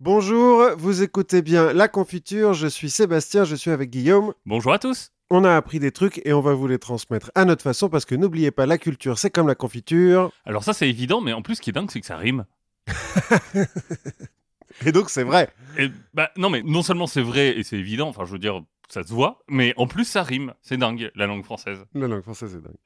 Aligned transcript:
Bonjour, 0.00 0.64
vous 0.78 1.02
écoutez 1.02 1.42
bien 1.42 1.72
La 1.72 1.88
Confiture, 1.88 2.54
je 2.54 2.68
suis 2.68 2.88
Sébastien, 2.88 3.42
je 3.42 3.56
suis 3.56 3.72
avec 3.72 3.90
Guillaume. 3.90 4.32
Bonjour 4.46 4.72
à 4.72 4.78
tous. 4.78 5.10
On 5.28 5.42
a 5.42 5.56
appris 5.56 5.80
des 5.80 5.90
trucs 5.90 6.24
et 6.24 6.32
on 6.32 6.40
va 6.40 6.54
vous 6.54 6.68
les 6.68 6.78
transmettre 6.78 7.32
à 7.34 7.44
notre 7.44 7.64
façon 7.64 7.88
parce 7.88 8.04
que 8.04 8.14
n'oubliez 8.14 8.52
pas, 8.52 8.64
la 8.64 8.78
culture 8.78 9.18
c'est 9.18 9.30
comme 9.30 9.48
la 9.48 9.56
confiture. 9.56 10.30
Alors 10.46 10.62
ça 10.62 10.72
c'est 10.72 10.88
évident, 10.88 11.20
mais 11.20 11.32
en 11.32 11.42
plus 11.42 11.56
ce 11.56 11.62
qui 11.62 11.70
est 11.70 11.72
dingue 11.72 11.90
c'est 11.90 11.98
que 11.98 12.06
ça 12.06 12.16
rime. 12.16 12.46
Et 14.86 14.92
donc 14.92 15.10
c'est 15.10 15.24
vrai. 15.24 15.50
Et, 15.76 15.88
bah, 16.14 16.30
non 16.36 16.48
mais 16.48 16.62
non 16.62 16.82
seulement 16.82 17.08
c'est 17.08 17.20
vrai 17.20 17.58
et 17.58 17.64
c'est 17.64 17.78
évident, 17.78 18.06
enfin 18.06 18.24
je 18.24 18.30
veux 18.30 18.38
dire 18.38 18.62
ça 18.88 19.02
se 19.02 19.12
voit, 19.12 19.42
mais 19.48 19.74
en 19.78 19.88
plus 19.88 20.04
ça 20.04 20.22
rime. 20.22 20.54
C'est 20.62 20.76
dingue 20.76 21.10
la 21.16 21.26
langue 21.26 21.42
française. 21.42 21.84
La 21.94 22.06
langue 22.06 22.22
française 22.22 22.54
est 22.54 22.60
dingue. 22.60 22.78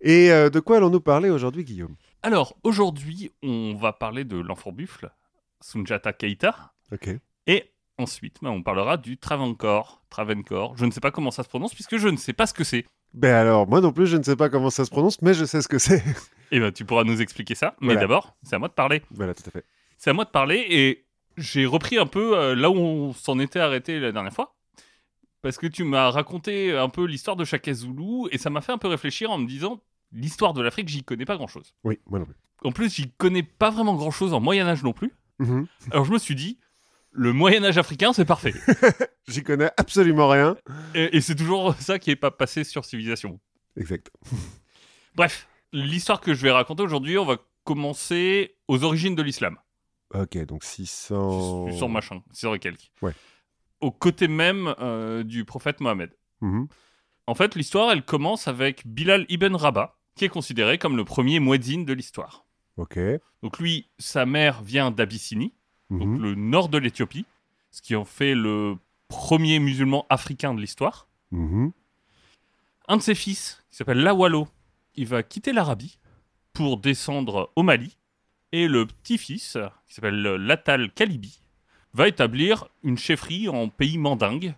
Et 0.00 0.30
euh, 0.30 0.48
de 0.48 0.60
quoi 0.60 0.76
allons-nous 0.76 1.00
parler 1.00 1.28
aujourd'hui, 1.28 1.64
Guillaume? 1.64 1.96
Alors 2.22 2.56
aujourd'hui 2.62 3.32
on 3.42 3.74
va 3.74 3.92
parler 3.92 4.22
de 4.22 4.36
l'enfant 4.36 4.70
buffle, 4.70 5.10
Sunjata 5.62 6.12
Keita, 6.12 6.72
Ok. 6.92 7.08
et 7.46 7.72
ensuite 7.98 8.38
bah, 8.42 8.50
on 8.50 8.62
parlera 8.62 8.96
du 8.96 9.16
Travancore. 9.18 10.02
Travancore, 10.10 10.76
je 10.76 10.84
ne 10.84 10.90
sais 10.90 11.00
pas 11.00 11.10
comment 11.10 11.30
ça 11.30 11.42
se 11.42 11.48
prononce 11.48 11.74
puisque 11.74 11.96
je 11.96 12.08
ne 12.08 12.16
sais 12.16 12.32
pas 12.34 12.46
ce 12.46 12.54
que 12.54 12.64
c'est. 12.64 12.84
Ben 13.14 13.34
alors, 13.34 13.66
moi 13.68 13.80
non 13.80 13.92
plus, 13.92 14.06
je 14.06 14.16
ne 14.16 14.22
sais 14.22 14.36
pas 14.36 14.48
comment 14.48 14.70
ça 14.70 14.84
se 14.84 14.90
prononce, 14.90 15.20
mais 15.22 15.34
je 15.34 15.44
sais 15.44 15.60
ce 15.62 15.68
que 15.68 15.78
c'est. 15.78 16.02
Et 16.50 16.60
ben 16.60 16.70
tu 16.72 16.84
pourras 16.84 17.04
nous 17.04 17.20
expliquer 17.22 17.54
ça, 17.54 17.74
mais 17.80 17.88
Voilà. 17.88 18.00
d'abord 18.02 18.36
c'est 18.42 18.56
à 18.56 18.58
moi 18.58 18.68
de 18.68 18.74
parler. 18.74 19.02
voilà, 19.10 19.34
tout 19.34 19.42
à 19.46 19.50
fait. 19.50 19.64
C'est 19.98 20.10
à 20.10 20.12
moi 20.12 20.24
de 20.24 20.30
parler 20.30 20.64
et 20.68 21.06
j'ai 21.36 21.64
repris 21.66 21.96
un 21.98 22.06
peu 22.06 22.36
euh, 22.36 22.54
là 22.54 22.68
où 22.70 22.74
on 22.76 23.12
s'en 23.12 23.38
était 23.38 23.60
arrêté 23.60 23.98
la 24.00 24.12
dernière 24.12 24.32
fois. 24.32 24.54
Parce 25.40 25.56
que 25.58 25.66
tu 25.66 25.82
m'as 25.84 26.10
raconté 26.10 26.76
un 26.76 26.88
peu 26.88 27.04
l'histoire 27.04 27.36
de 27.36 27.44
Shaka 27.44 27.72
Zulu 27.72 28.28
et 28.30 28.38
ça 28.38 28.48
m'a 28.50 28.60
fait 28.60 28.72
un 28.72 28.78
peu 28.78 28.88
réfléchir 28.88 29.30
en 29.30 29.38
me 29.38 29.46
disant 29.46 29.80
l'histoire 30.12 30.52
de 30.52 30.62
l'Afrique, 30.62 30.88
j'y 30.88 31.02
connais 31.02 31.24
pas 31.24 31.36
grand 31.36 31.46
chose. 31.48 31.74
Oui, 31.84 31.98
moi 32.08 32.18
non 32.20 32.26
plus. 32.26 32.34
En 32.64 32.70
plus, 32.70 32.94
j'y 32.94 33.10
connais 33.10 33.42
pas 33.42 33.70
vraiment 33.70 33.94
grand 33.96 34.10
chose 34.12 34.34
en 34.34 34.40
Moyen-Âge 34.40 34.84
non 34.84 34.92
plus. 34.92 35.12
Mhm. 35.42 35.66
Alors 35.90 36.04
je 36.04 36.12
me 36.12 36.18
suis 36.18 36.34
dit, 36.34 36.58
le 37.10 37.32
Moyen-Âge 37.32 37.76
africain, 37.78 38.12
c'est 38.12 38.24
parfait. 38.24 38.54
J'y 39.28 39.42
connais 39.42 39.70
absolument 39.76 40.28
rien. 40.28 40.56
et 40.94 41.16
et 41.16 41.20
c'est 41.20 41.34
toujours 41.34 41.74
ça 41.80 41.98
qui 41.98 42.10
est 42.10 42.16
pas 42.16 42.30
passé 42.30 42.64
sur 42.64 42.84
Civilisation. 42.84 43.40
Exact. 43.76 44.10
Bref, 45.14 45.48
l'histoire 45.72 46.20
que 46.20 46.32
je 46.34 46.42
vais 46.42 46.50
raconter 46.50 46.82
aujourd'hui, 46.82 47.18
on 47.18 47.24
va 47.26 47.36
commencer 47.64 48.56
aux 48.68 48.82
origines 48.84 49.14
de 49.14 49.22
l'islam. 49.22 49.56
Ok, 50.14 50.36
donc 50.46 50.64
600... 50.64 51.70
600 51.70 51.88
machin, 51.88 52.22
600 52.32 52.54
et 52.54 52.58
quelques. 52.58 52.90
Ouais. 53.00 53.12
Au 53.80 53.90
côté 53.90 54.28
même 54.28 54.74
euh, 54.80 55.22
du 55.22 55.44
prophète 55.44 55.80
Mohammed. 55.80 56.10
Mhm. 56.40 56.68
En 57.26 57.34
fait, 57.34 57.54
l'histoire, 57.54 57.90
elle 57.92 58.04
commence 58.04 58.48
avec 58.48 58.86
Bilal 58.86 59.26
ibn 59.28 59.54
Rabah, 59.54 59.98
qui 60.16 60.24
est 60.24 60.28
considéré 60.28 60.76
comme 60.78 60.96
le 60.96 61.04
premier 61.04 61.40
muezzin 61.40 61.84
de 61.84 61.92
l'histoire. 61.92 62.44
Ok. 62.76 62.98
Donc 63.42 63.58
lui, 63.58 63.86
sa 63.98 64.24
mère 64.26 64.62
vient 64.62 64.90
d'Abyssinie, 64.90 65.52
donc 65.90 66.08
Mhm. 66.08 66.22
le 66.22 66.34
nord 66.34 66.68
de 66.68 66.78
l'Éthiopie, 66.78 67.26
ce 67.70 67.82
qui 67.82 67.94
en 67.96 68.04
fait 68.04 68.34
le 68.34 68.76
premier 69.08 69.58
musulman 69.58 70.06
africain 70.08 70.54
de 70.54 70.60
l'histoire. 70.60 71.06
Mhm. 71.32 71.72
Un 72.88 72.96
de 72.96 73.02
ses 73.02 73.14
fils, 73.14 73.62
qui 73.70 73.76
s'appelle 73.76 73.98
Lawalo, 74.02 74.48
il 74.96 75.06
va 75.06 75.22
quitter 75.22 75.52
l'Arabie 75.52 75.98
pour 76.52 76.78
descendre 76.78 77.50
au 77.56 77.62
Mali. 77.62 77.96
Et 78.52 78.68
le 78.68 78.84
petit-fils, 78.86 79.56
qui 79.86 79.94
s'appelle 79.94 80.20
Latal 80.22 80.90
Kalibi, 80.92 81.40
va 81.94 82.08
établir 82.08 82.66
une 82.82 82.98
chefferie 82.98 83.48
en 83.48 83.68
pays 83.68 83.96
mandingue. 83.98 84.54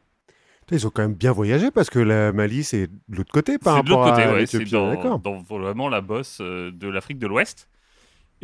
Ils 0.73 0.87
ont 0.87 0.91
quand 0.91 1.03
même 1.03 1.15
bien 1.15 1.31
voyagé 1.31 1.71
parce 1.71 1.91
que 1.91 1.99
la 1.99 2.33
Mali, 2.33 2.65
c'est 2.65 2.87
de 2.87 3.17
l'autre 3.17 3.33
côté 3.33 3.59
par 3.59 3.85
de 3.85 3.93
rapport 3.93 4.07
l'autre 4.07 4.17
côté, 4.17 4.29
à 4.29 4.33
ouais, 4.35 4.47
c'est 4.47 4.65
dans, 4.65 5.19
dans 5.19 5.43
vraiment 5.43 5.89
la 5.89 6.01
bosse 6.01 6.39
euh, 6.41 6.71
de 6.73 6.89
l'Afrique 6.89 7.19
de 7.19 7.27
l'Ouest. 7.27 7.69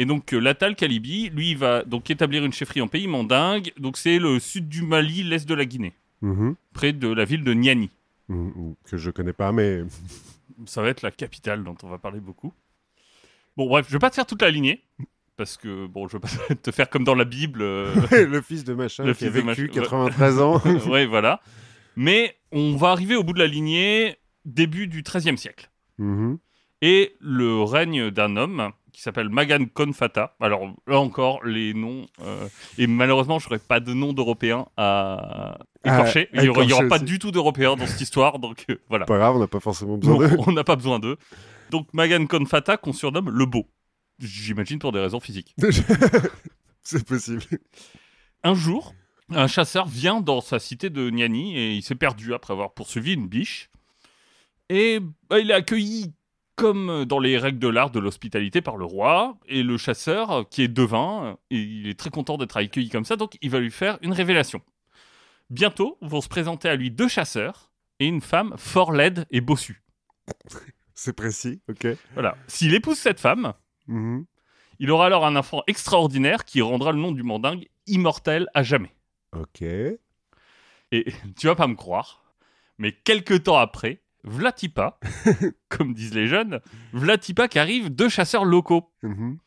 Et 0.01 0.07
donc 0.07 0.33
euh, 0.33 0.39
Latal 0.39 0.77
Kalibi, 0.77 1.29
lui, 1.29 1.51
il 1.51 1.59
va 1.59 1.85
donc 1.85 2.11
établir 2.11 2.43
une 2.45 2.53
chefferie 2.55 2.81
en 2.81 2.89
pays 2.89 3.07
mandingue. 3.07 3.71
Donc 3.79 3.99
c'est 3.99 4.19
le 4.19 4.39
sud 4.41 4.67
du 4.69 4.81
Mali, 4.83 5.23
l'est 5.25 5.47
de 5.47 5.55
la 5.55 5.67
Guinée, 5.67 5.93
Mhm. 6.23 6.55
près 6.73 6.93
de 6.95 7.09
la 7.09 7.25
ville 7.27 7.45
de 7.45 7.53
Niani. 7.53 7.91
Mhm. 8.29 8.75
Que 8.85 8.97
je 8.97 9.11
connais 9.11 9.33
pas, 9.35 9.53
mais... 9.53 9.83
Ça 10.67 10.81
va 10.83 10.89
être 10.89 11.03
la 11.03 11.11
capitale 11.11 11.65
dont 11.65 11.77
on 11.83 11.89
va 11.89 11.99
parler 11.99 12.21
beaucoup. 12.21 12.53
Bon, 13.57 13.67
bref, 13.67 13.87
je 13.89 13.93
vais 13.95 13.99
pas 13.99 14.11
te 14.11 14.15
faire 14.15 14.27
toute 14.27 14.41
la 14.43 14.51
lignée. 14.51 14.83
Parce 15.37 15.57
que, 15.57 15.87
bon, 15.87 16.07
je 16.09 16.15
veux 16.15 16.21
pas 16.21 16.29
te 16.63 16.71
faire 16.71 16.89
comme 16.91 17.05
dans 17.05 17.15
la 17.15 17.25
Bible. 17.25 17.61
euh, 17.63 17.95
le 18.27 18.41
fils 18.43 18.65
de 18.65 18.75
machin 18.75 19.05
Le 19.05 19.15
qui 19.15 19.25
a 19.25 19.31
fils 19.31 19.43
de 19.43 19.47
vécu 19.49 19.63
machin, 19.63 19.63
ouais. 19.65 19.83
93 19.83 20.41
ans. 20.41 20.61
ouais, 20.89 21.07
voilà. 21.07 21.41
Mais 21.97 22.37
on 22.53 22.77
va 22.77 22.91
arriver 22.91 23.17
au 23.17 23.23
bout 23.25 23.33
de 23.33 23.39
la 23.39 23.47
lignée 23.47 24.17
début 24.45 24.87
du 24.87 25.03
XIIIe 25.03 25.37
siècle. 25.39 25.71
Mhm. 25.99 26.39
Et 26.83 27.15
le 27.21 27.63
règne 27.63 28.11
d'un 28.11 28.37
homme 28.37 28.71
qui 28.93 29.03
s'appelle 29.03 29.29
Magan 29.29 29.65
Konfata. 29.73 30.37
Alors 30.41 30.73
là 30.87 30.99
encore, 30.99 31.45
les 31.45 31.75
noms. 31.75 32.07
euh, 32.23 32.49
et 32.79 32.87
malheureusement, 32.87 33.39
je 33.39 33.47
n'aurai 33.47 33.59
pas 33.59 33.81
de 33.81 33.93
nom 33.93 34.13
d'Européens 34.13 34.67
à 34.77 35.59
écorcher. 35.85 36.29
Ah, 36.33 36.43
il 36.43 36.51
n'y 36.51 36.73
aura, 36.73 36.89
pas 36.89 36.97
aussi. 36.97 37.05
du 37.05 37.19
tout 37.19 37.31
d'Européens 37.31 37.77
dans 37.77 37.87
cette 37.87 38.01
histoire. 38.01 38.39
Donc 38.39 38.67
euh, 38.71 38.77
voilà. 38.89 39.07
Pas 39.07 39.19
grave, 39.19 39.37
on 39.37 39.41
n'a 39.41 39.47
pas 39.49 39.61
forcément 39.61 39.97
besoin 39.97 40.29
d'eux. 40.29 40.37
on 40.47 40.53
n'a 40.53 40.65
pas 40.65 40.77
besoin 40.77 40.99
d'eux. 40.99 41.17
Donc 41.71 41.93
Magan 41.93 42.27
Konfata, 42.27 42.77
qu'on 42.77 42.93
surnomme 42.93 43.31
le 43.31 43.47
beau. 43.47 43.67
J'imagine 44.19 44.79
pour 44.79 44.93
des 44.93 45.01
raisons 45.01 45.21
physiques. 45.21 45.55
c'est 46.83 47.07
possible. 47.07 47.43
Un 48.43 48.55
jour, 48.55 48.95
un 49.31 49.47
chasseur 49.47 49.87
vient 49.87 50.21
dans 50.21 50.41
sa 50.41 50.59
cité 50.59 50.91
de 50.91 51.09
Niani 51.11 51.57
et 51.57 51.73
il 51.73 51.83
s'est 51.83 51.95
perdu 51.95 52.35
après 52.35 52.53
avoir 52.53 52.73
poursuivi 52.75 53.15
une 53.15 53.29
biche. 53.29 53.71
Et 54.69 55.01
bah, 55.29 55.39
il 55.41 55.51
est 55.51 55.55
accueilli 55.55 56.13
comme 56.61 57.05
dans 57.05 57.19
les 57.19 57.39
règles 57.39 57.59
de 57.59 57.69
l'art 57.69 57.91
de 57.91 57.99
l'hospitalité 57.99 58.61
par 58.61 58.77
le 58.77 58.85
roi. 58.85 59.37
Et 59.47 59.63
le 59.63 59.77
chasseur, 59.77 60.49
qui 60.49 60.63
est 60.63 60.69
devin, 60.69 61.37
et 61.51 61.57
il 61.59 61.89
est 61.89 61.99
très 61.99 62.11
content 62.11 62.37
d'être 62.37 62.57
accueilli 62.57 62.89
comme 62.89 63.05
ça, 63.05 63.17
donc 63.17 63.37
il 63.41 63.51
va 63.51 63.59
lui 63.61 63.71
faire 63.71 63.99
une 64.03 64.13
révélation. 64.13 64.61
Bientôt 65.51 65.99
vont 66.01 66.21
se 66.21 66.29
présenter 66.29 66.69
à 66.69 66.77
lui 66.77 66.91
deux 66.91 67.09
chasseurs 67.09 67.71
et 67.99 68.07
une 68.07 68.21
femme 68.21 68.55
fort 68.57 68.93
laide 68.93 69.27
et 69.31 69.41
bossue. 69.41 69.83
C'est 70.95 71.13
précis, 71.15 71.61
ok. 71.69 71.87
Voilà. 72.15 72.37
S'il 72.47 72.75
épouse 72.75 72.99
cette 72.99 73.21
femme, 73.21 73.55
Mhm. 73.89 74.27
il 74.79 74.91
aura 74.91 75.07
alors 75.07 75.27
un 75.27 75.35
enfant 75.37 75.63
extraordinaire 75.67 76.45
qui 76.45 76.61
rendra 76.63 76.93
le 76.93 76.99
nom 76.99 77.11
du 77.13 77.23
mandingue 77.23 77.67
immortel 77.87 78.47
à 78.55 78.63
jamais. 78.63 78.95
Ok. 79.37 79.63
Et 79.63 79.99
tu 81.37 81.47
vas 81.47 81.55
pas 81.57 81.67
me 81.67 81.75
croire, 81.75 82.23
mais 82.79 82.93
quelques 82.93 83.45
temps 83.45 83.57
après, 83.59 84.03
Vlatipa, 84.25 84.99
comme 85.69 85.95
disent 85.95 86.15
les 86.15 86.27
jeunes, 86.27 86.61
Vlatipa 86.93 87.49
qui 87.49 87.59
arrive 87.59 87.91
deux 87.91 88.09
chasseurs 88.09 88.45
locaux 88.45 88.91
Mhm. 89.03 89.39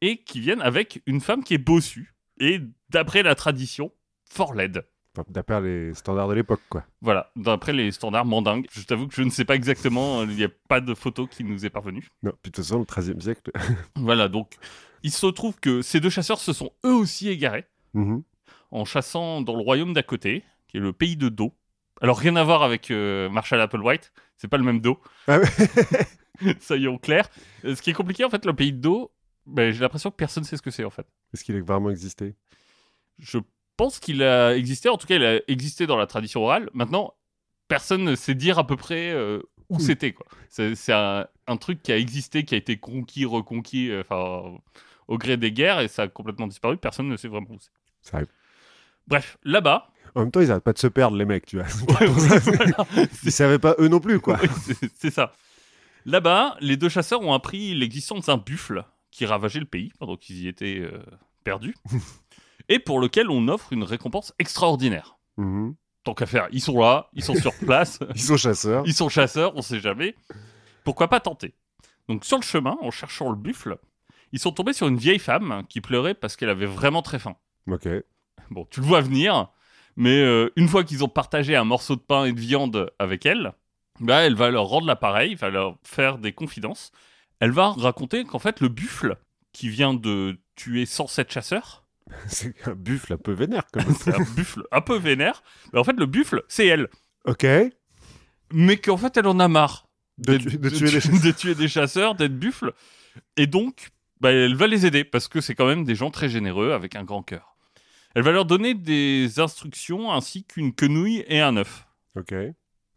et 0.00 0.18
qui 0.22 0.40
viennent 0.40 0.62
avec 0.62 1.02
une 1.06 1.20
femme 1.20 1.42
qui 1.44 1.54
est 1.54 1.58
bossue 1.58 2.14
et 2.38 2.60
d'après 2.90 3.22
la 3.22 3.34
tradition, 3.34 3.92
fort 4.28 4.54
laide. 4.54 4.86
D'après 5.28 5.60
les 5.60 5.94
standards 5.94 6.26
de 6.28 6.34
l'époque, 6.34 6.62
quoi. 6.68 6.84
Voilà, 7.00 7.30
d'après 7.36 7.72
les 7.72 7.92
standards 7.92 8.24
mandingues. 8.24 8.66
Je 8.72 8.82
t'avoue 8.82 9.06
que 9.06 9.14
je 9.14 9.22
ne 9.22 9.30
sais 9.30 9.44
pas 9.44 9.54
exactement, 9.54 10.24
il 10.24 10.30
n'y 10.30 10.42
a 10.42 10.48
pas 10.68 10.80
de 10.80 10.92
photo 10.92 11.28
qui 11.28 11.44
nous 11.44 11.64
est 11.64 11.70
parvenue. 11.70 12.08
Non, 12.24 12.32
puis 12.42 12.50
de 12.50 12.56
toute 12.56 12.64
façon, 12.64 12.80
le 12.80 12.84
13e 12.84 13.20
siècle. 13.20 13.52
Voilà, 13.94 14.26
donc 14.28 14.56
il 15.04 15.12
se 15.12 15.26
trouve 15.26 15.54
que 15.60 15.82
ces 15.82 16.00
deux 16.00 16.10
chasseurs 16.10 16.40
se 16.40 16.52
sont 16.52 16.72
eux 16.84 16.94
aussi 16.94 17.28
égarés 17.28 17.64
Mhm. 17.94 18.24
en 18.72 18.84
chassant 18.84 19.40
dans 19.40 19.54
le 19.54 19.62
royaume 19.62 19.92
d'à 19.92 20.02
côté, 20.02 20.42
qui 20.66 20.78
est 20.78 20.80
le 20.80 20.92
pays 20.92 21.16
de 21.16 21.28
Do. 21.28 21.54
Alors 22.04 22.18
rien 22.18 22.36
à 22.36 22.44
voir 22.44 22.62
avec 22.62 22.90
euh, 22.90 23.30
Marshall 23.30 23.60
Applewhite, 23.62 24.12
c'est 24.36 24.46
pas 24.48 24.58
le 24.58 24.62
même 24.62 24.80
Do. 24.80 25.00
Ah 25.26 25.38
ouais. 25.38 25.48
Soyons 26.60 26.98
clairs. 26.98 27.30
Euh, 27.64 27.74
Ce 27.74 27.80
qui 27.80 27.88
est 27.90 27.94
compliqué 27.94 28.24
en 28.26 28.28
fait, 28.30 28.44
le 28.44 28.52
pays 28.52 28.74
de 28.74 28.78
Do, 28.78 29.10
ben, 29.46 29.72
j'ai 29.72 29.80
l'impression 29.80 30.10
que 30.10 30.16
personne 30.16 30.44
sait 30.44 30.58
ce 30.58 30.62
que 30.62 30.70
c'est 30.70 30.84
en 30.84 30.90
fait. 30.90 31.06
Est-ce 31.32 31.42
qu'il 31.44 31.56
a 31.56 31.60
vraiment 31.62 31.88
existé? 31.90 32.34
Je 33.18 33.38
pense 33.78 33.98
qu'il 34.00 34.22
a 34.22 34.54
existé, 34.54 34.90
en 34.90 34.98
tout 34.98 35.06
cas 35.06 35.16
il 35.16 35.24
a 35.24 35.40
existé 35.48 35.86
dans 35.86 35.96
la 35.96 36.06
tradition 36.06 36.42
orale. 36.42 36.68
Maintenant, 36.74 37.14
personne 37.68 38.04
ne 38.04 38.14
sait 38.16 38.34
dire 38.34 38.58
à 38.58 38.66
peu 38.66 38.76
près 38.76 39.10
euh, 39.10 39.40
où 39.70 39.76
Hmm. 39.76 39.80
c'était 39.80 40.12
quoi. 40.12 40.26
C'est 40.50 40.92
un, 40.92 41.26
un 41.46 41.56
truc 41.56 41.82
qui 41.82 41.90
a 41.90 41.96
existé, 41.96 42.44
qui 42.44 42.54
a 42.54 42.58
été 42.58 42.76
conquis, 42.76 43.24
reconquis, 43.24 43.90
euh, 43.90 44.02
au 45.08 45.16
gré 45.16 45.38
des 45.38 45.52
guerres 45.52 45.80
et 45.80 45.88
ça 45.88 46.02
a 46.02 46.08
complètement 46.08 46.46
disparu. 46.46 46.76
Personne 46.76 47.08
ne 47.08 47.16
sait 47.16 47.28
vraiment 47.28 47.46
où 47.50 47.58
c'est. 47.58 48.26
Bref, 49.06 49.38
là-bas, 49.42 49.90
En 50.14 50.20
même 50.20 50.30
temps, 50.30 50.40
ils 50.40 50.50
arrêtent 50.50 50.62
pas 50.64 50.72
de 50.72 50.78
se 50.78 50.86
perdre, 50.86 51.16
les 51.16 51.24
mecs, 51.24 51.46
tu 51.46 51.56
vois. 51.56 51.66
Ouais, 52.00 52.06
voilà. 52.06 52.86
Ils 53.24 53.32
savaient 53.32 53.58
pas 53.58 53.74
eux 53.78 53.88
non 53.88 54.00
plus, 54.00 54.20
quoi. 54.20 54.38
C'est- 54.98 55.10
ça. 55.10 55.32
Là-bas, 56.06 56.56
les 56.60 56.76
deux 56.76 56.88
chasseurs 56.88 57.22
ont 57.22 57.32
appris 57.32 57.74
l'existence 57.74 58.26
d'un 58.26 58.36
buffle 58.36 58.84
qui 59.10 59.26
ravageait 59.26 59.60
le 59.60 59.64
pays 59.66 59.92
pendant 59.98 60.16
qu'ils 60.16 60.38
y 60.42 60.48
étaient 60.48 60.78
euh, 60.80 61.02
perdus, 61.44 61.74
et 62.68 62.78
pour 62.78 63.00
lequel 63.00 63.30
on 63.30 63.48
offre 63.48 63.72
une 63.72 63.82
récompense 63.84 64.32
extraordinaire. 64.38 65.16
Mhm. 65.36 65.74
Tant 66.04 66.12
qu'à 66.14 66.26
faire, 66.26 66.48
ils 66.52 66.60
sont 66.60 66.78
là, 66.78 67.08
ils 67.14 67.24
sont 67.24 67.34
sur 67.34 67.54
place, 67.54 67.98
Ils 68.14 68.20
sont 68.20 68.36
chasseurs. 68.36 68.82
ils 68.86 68.92
sont 68.92 69.08
chasseurs, 69.08 69.52
on 69.56 69.62
sait 69.62 69.80
jamais. 69.80 70.14
Pourquoi 70.84 71.08
pas 71.08 71.18
tenter? 71.20 71.54
Donc 72.08 72.26
sur 72.26 72.36
le 72.36 72.42
chemin, 72.42 72.76
en 72.82 72.90
cherchant 72.90 73.30
le 73.30 73.36
buffle, 73.36 73.78
ils 74.32 74.38
sont 74.38 74.52
tombés 74.52 74.74
sur 74.74 74.86
une 74.86 74.98
vieille 74.98 75.18
femme 75.18 75.62
qui 75.68 75.80
pleurait 75.80 76.12
parce 76.12 76.36
qu'elle 76.36 76.50
avait 76.50 76.66
vraiment 76.66 77.00
très 77.00 77.18
faim. 77.18 77.36
Ok. 77.70 77.88
Bon, 78.50 78.66
tu 78.70 78.80
le 78.80 78.86
vois 78.86 79.00
venir, 79.00 79.48
mais 79.96 80.20
euh, 80.20 80.50
une 80.56 80.68
fois 80.68 80.84
qu'ils 80.84 81.04
ont 81.04 81.08
partagé 81.08 81.56
un 81.56 81.64
morceau 81.64 81.96
de 81.96 82.00
pain 82.00 82.24
et 82.24 82.32
de 82.32 82.40
viande 82.40 82.90
avec 82.98 83.26
elle, 83.26 83.52
bah, 84.00 84.20
elle 84.22 84.34
va 84.34 84.50
leur 84.50 84.64
rendre 84.66 84.86
l'appareil, 84.86 85.34
va 85.34 85.50
leur 85.50 85.76
faire 85.84 86.18
des 86.18 86.32
confidences. 86.32 86.90
Elle 87.40 87.52
va 87.52 87.70
raconter 87.70 88.24
qu'en 88.24 88.38
fait, 88.38 88.60
le 88.60 88.68
buffle 88.68 89.16
qui 89.52 89.68
vient 89.68 89.94
de 89.94 90.38
tuer 90.56 90.86
107 90.86 91.32
chasseurs 91.32 91.84
C'est 92.26 92.66
un 92.68 92.74
buffle 92.74 93.12
un 93.14 93.18
peu 93.18 93.32
vénère, 93.32 93.64
même. 93.74 93.86
C'est 93.98 94.14
un 94.14 94.24
buffle 94.36 94.64
un 94.72 94.80
peu 94.80 94.98
vénère. 94.98 95.42
Mais 95.72 95.78
en 95.78 95.84
fait, 95.84 95.96
le 95.96 96.06
buffle, 96.06 96.42
c'est 96.48 96.66
elle. 96.66 96.88
ok. 97.24 97.46
Mais 98.52 98.76
qu'en 98.76 98.96
fait, 98.96 99.16
elle 99.16 99.26
en 99.26 99.40
a 99.40 99.48
marre 99.48 99.86
De, 100.18 100.36
d'être- 100.36 100.48
tu- 100.50 100.58
de 100.58 100.68
de 100.68 100.76
tuer 100.76 101.00
tu- 101.00 101.08
de 101.22 101.30
tuer 101.32 101.54
des 101.54 101.68
chasseurs, 101.68 102.14
d'être 102.14 102.38
buffle. 102.38 102.72
Et 103.36 103.46
donc, 103.46 103.88
bah, 104.20 104.32
elle 104.32 104.54
va 104.54 104.66
les 104.66 104.86
aider 104.86 105.02
parce 105.04 105.28
que 105.28 105.40
c'est 105.40 105.54
quand 105.54 105.66
même 105.66 105.84
des 105.84 105.94
gens 105.94 106.10
très 106.10 106.28
généreux 106.28 106.72
avec 106.72 106.94
un 106.96 107.04
grand 107.04 107.22
cœur. 107.22 107.53
Elle 108.14 108.22
va 108.22 108.30
leur 108.32 108.44
donner 108.44 108.74
des 108.74 109.40
instructions 109.40 110.12
ainsi 110.12 110.44
qu'une 110.44 110.72
quenouille 110.74 111.24
et 111.28 111.40
un 111.40 111.56
œuf. 111.56 111.86
Ok. 112.16 112.34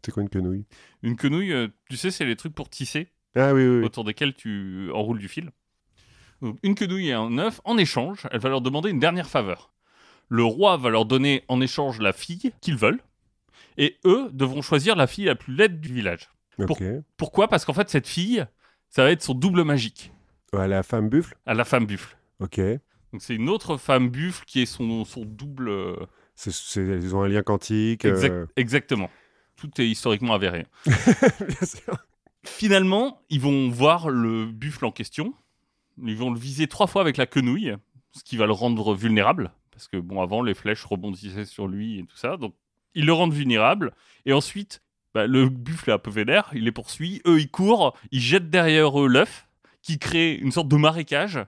C'est 0.04 0.12
quoi 0.12 0.22
une 0.22 0.28
quenouille? 0.28 0.64
Une 1.02 1.16
quenouille, 1.16 1.52
euh, 1.52 1.68
tu 1.90 1.96
sais, 1.96 2.10
c'est 2.10 2.24
les 2.24 2.36
trucs 2.36 2.54
pour 2.54 2.68
tisser 2.70 3.12
Ah 3.34 3.52
oui, 3.52 3.66
oui, 3.66 3.78
oui. 3.78 3.84
autour 3.84 4.04
desquels 4.04 4.34
tu 4.34 4.90
enroules 4.94 5.18
du 5.18 5.28
fil. 5.28 5.50
Donc, 6.40 6.56
une 6.62 6.76
quenouille 6.76 7.08
et 7.08 7.12
un 7.14 7.36
œuf. 7.38 7.60
En 7.64 7.76
échange, 7.78 8.26
elle 8.30 8.38
va 8.38 8.48
leur 8.48 8.60
demander 8.60 8.90
une 8.90 9.00
dernière 9.00 9.28
faveur. 9.28 9.72
Le 10.28 10.44
roi 10.44 10.76
va 10.76 10.88
leur 10.90 11.04
donner 11.04 11.42
en 11.48 11.60
échange 11.60 11.98
la 12.00 12.12
fille 12.12 12.52
qu'ils 12.60 12.76
veulent. 12.76 13.00
Et 13.76 13.96
eux 14.04 14.28
devront 14.32 14.62
choisir 14.62 14.94
la 14.94 15.06
fille 15.08 15.24
la 15.24 15.34
plus 15.34 15.54
laide 15.54 15.80
du 15.80 15.92
village. 15.92 16.28
Ok. 16.58 16.82
Pourquoi? 17.16 17.48
Parce 17.48 17.64
qu'en 17.64 17.72
fait, 17.72 17.88
cette 17.88 18.06
fille, 18.06 18.44
ça 18.88 19.02
va 19.04 19.10
être 19.10 19.22
son 19.22 19.34
double 19.34 19.64
magique 19.64 20.12
Ouais, 20.52 20.68
la 20.68 20.82
femme 20.82 21.08
buffle? 21.08 21.36
À 21.44 21.54
la 21.54 21.64
femme 21.64 21.86
buffle. 21.86 22.16
Ok. 22.40 22.60
Donc 23.12 23.22
c'est 23.22 23.34
une 23.34 23.48
autre 23.48 23.76
femme 23.76 24.08
buffle 24.10 24.44
qui 24.46 24.60
est 24.62 24.66
son, 24.66 25.04
son 25.04 25.24
double... 25.24 25.68
euh, 25.68 25.96
C'est, 26.34 26.52
c'est- 26.52 26.84
ils 26.84 27.14
ont 27.16 27.22
un 27.22 27.28
lien 27.28 27.42
quantique. 27.42 28.04
exact- 28.04 28.32
euh, 28.32 28.46
Exactement. 28.56 29.10
Tout 29.56 29.70
est 29.80 29.88
historiquement 29.88 30.34
avéré. 30.34 30.66
Bien 30.86 31.66
sûr. 31.66 31.96
Finalement, 32.44 33.22
ils 33.30 33.40
vont 33.40 33.68
voir 33.70 34.08
le 34.10 34.46
buffle 34.46 34.84
en 34.84 34.92
question. 34.92 35.34
Ils 36.02 36.16
vont 36.16 36.30
le 36.30 36.38
viser 36.38 36.68
trois 36.68 36.86
fois 36.86 37.02
avec 37.02 37.16
la 37.16 37.26
quenouille, 37.26 37.74
ce 38.12 38.22
qui 38.22 38.36
va 38.36 38.46
le 38.46 38.52
rendre 38.52 38.94
vulnérable. 38.94 39.52
Parce 39.72 39.88
que, 39.88 39.96
bon, 39.96 40.22
avant, 40.22 40.42
les 40.42 40.54
flèches 40.54 40.84
rebondissaient 40.84 41.44
sur 41.44 41.66
lui 41.66 41.98
et 42.00 42.04
tout 42.04 42.16
ça. 42.16 42.36
Donc, 42.36 42.54
ils 42.94 43.04
le 43.06 43.12
rendent 43.12 43.32
vulnérable. 43.32 43.92
Et 44.26 44.32
ensuite, 44.32 44.82
bah, 45.14 45.26
le 45.26 45.48
buffle 45.48 45.90
est 45.90 45.92
un 45.92 45.98
peu 45.98 46.10
vénère. 46.10 46.50
Il 46.54 46.64
les 46.64 46.72
poursuit. 46.72 47.20
Eux, 47.26 47.40
ils 47.40 47.50
courent. 47.50 47.96
Ils 48.12 48.20
jettent 48.20 48.50
derrière 48.50 49.00
eux 49.00 49.08
l'œuf, 49.08 49.48
qui 49.82 49.98
crée 49.98 50.34
une 50.34 50.52
sorte 50.52 50.68
de 50.68 50.76
marécage 50.76 51.38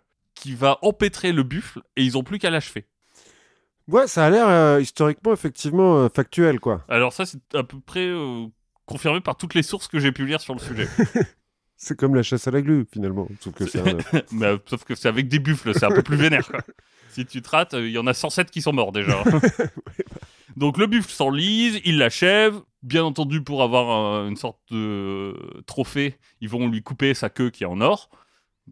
qui 0.41 0.55
va 0.55 0.79
empêtrer 0.83 1.33
le 1.33 1.43
buffle. 1.43 1.81
Et 1.97 2.03
ils 2.03 2.17
ont 2.17 2.23
plus 2.23 2.39
qu'à 2.39 2.51
l'achever. 2.51 2.87
Ouais, 3.89 4.07
ça 4.07 4.27
a 4.27 4.31
l'air 4.31 4.49
euh, 4.49 4.81
historiquement, 4.81 5.33
effectivement, 5.33 5.99
euh, 5.99 6.09
factuel, 6.09 6.61
quoi. 6.61 6.85
Alors, 6.89 7.13
ça, 7.13 7.27
c'est 7.27 7.41
à 7.55 7.65
peu 7.65 7.81
près 7.81 8.07
euh, 8.07 8.47
confirmé 8.87 9.21
par 9.21 9.37
toutes 9.37 9.55
les 9.55 9.63
sources 9.63 9.89
que 9.89 9.99
j'ai 9.99 10.13
pu 10.13 10.27
lire 10.27 10.41
sur 10.41 10.55
le 10.55 10.61
sujet. 10.61 10.89
C'est 11.83 11.99
comme 11.99 12.15
la 12.15 12.23
chasse 12.23 12.47
à 12.47 12.51
la 12.51 12.61
glu, 12.61 12.87
finalement. 12.93 13.27
Sauf 13.41 13.55
que 13.55 13.67
c'est 13.67 13.81
un. 13.81 13.97
Mais, 14.33 14.55
sauf 14.67 14.85
que 14.85 14.95
c'est 14.95 15.09
avec 15.09 15.29
des 15.29 15.39
buffles, 15.39 15.73
c'est 15.73 15.87
un 15.87 15.91
peu 15.91 16.03
plus 16.03 16.17
vénère. 16.17 16.47
Quoi. 16.47 16.61
Si 17.09 17.25
tu 17.25 17.41
te 17.41 17.49
rates, 17.49 17.73
il 17.73 17.89
y 17.89 17.97
en 17.97 18.07
a 18.07 18.13
107 18.13 18.51
qui 18.51 18.61
sont 18.61 18.75
morts 18.75 18.93
déjà. 18.93 19.25
Donc 20.57 20.77
le 20.77 20.87
buffle 20.87 21.11
s'enlise, 21.11 21.81
il 21.85 21.97
l'achève. 21.97 22.61
Bien 22.83 23.03
entendu, 23.03 23.43
pour 23.43 23.63
avoir 23.63 24.27
une 24.29 24.37
sorte 24.37 24.61
de 24.71 25.35
trophée, 25.67 26.19
ils 26.41 26.49
vont 26.49 26.69
lui 26.69 26.83
couper 26.83 27.15
sa 27.15 27.31
queue 27.31 27.51
qui 27.51 27.65
est 27.65 27.67
en 27.67 27.81
or, 27.81 28.11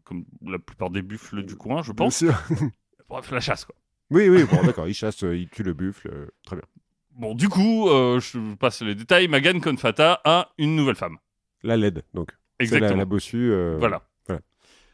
comme 0.04 0.24
la 0.42 0.58
plupart 0.58 0.90
des 0.90 1.02
buffles 1.02 1.42
du 1.44 1.56
coin, 1.56 1.82
je 1.82 1.92
Bien 1.92 2.06
pense. 2.06 2.18
sûr. 2.18 2.34
Bref, 3.08 3.30
la 3.30 3.40
chasse, 3.40 3.64
quoi. 3.64 3.74
Oui, 4.10 4.28
oui, 4.28 4.44
bon, 4.44 4.62
d'accord. 4.64 4.88
Il 4.88 4.94
chasse, 4.94 5.22
euh, 5.24 5.36
il 5.36 5.48
tue 5.48 5.62
le 5.62 5.74
buffle. 5.74 6.08
euh, 6.12 6.26
très 6.44 6.56
bien. 6.56 6.64
Bon, 7.12 7.34
du 7.34 7.48
coup, 7.48 7.88
euh, 7.88 8.20
je 8.20 8.54
passe 8.54 8.80
les 8.82 8.94
détails. 8.94 9.28
Magan 9.28 9.58
Konfata 9.60 10.20
a 10.24 10.50
une 10.58 10.76
nouvelle 10.76 10.94
femme. 10.94 11.18
La 11.62 11.76
LED, 11.76 12.04
donc. 12.14 12.30
C'est 12.60 12.64
la, 12.70 12.76
Exactement. 12.76 12.98
la 12.98 13.04
bossue. 13.04 13.50
euh, 13.52 13.76
Voilà. 13.78 14.02
voilà. 14.26 14.40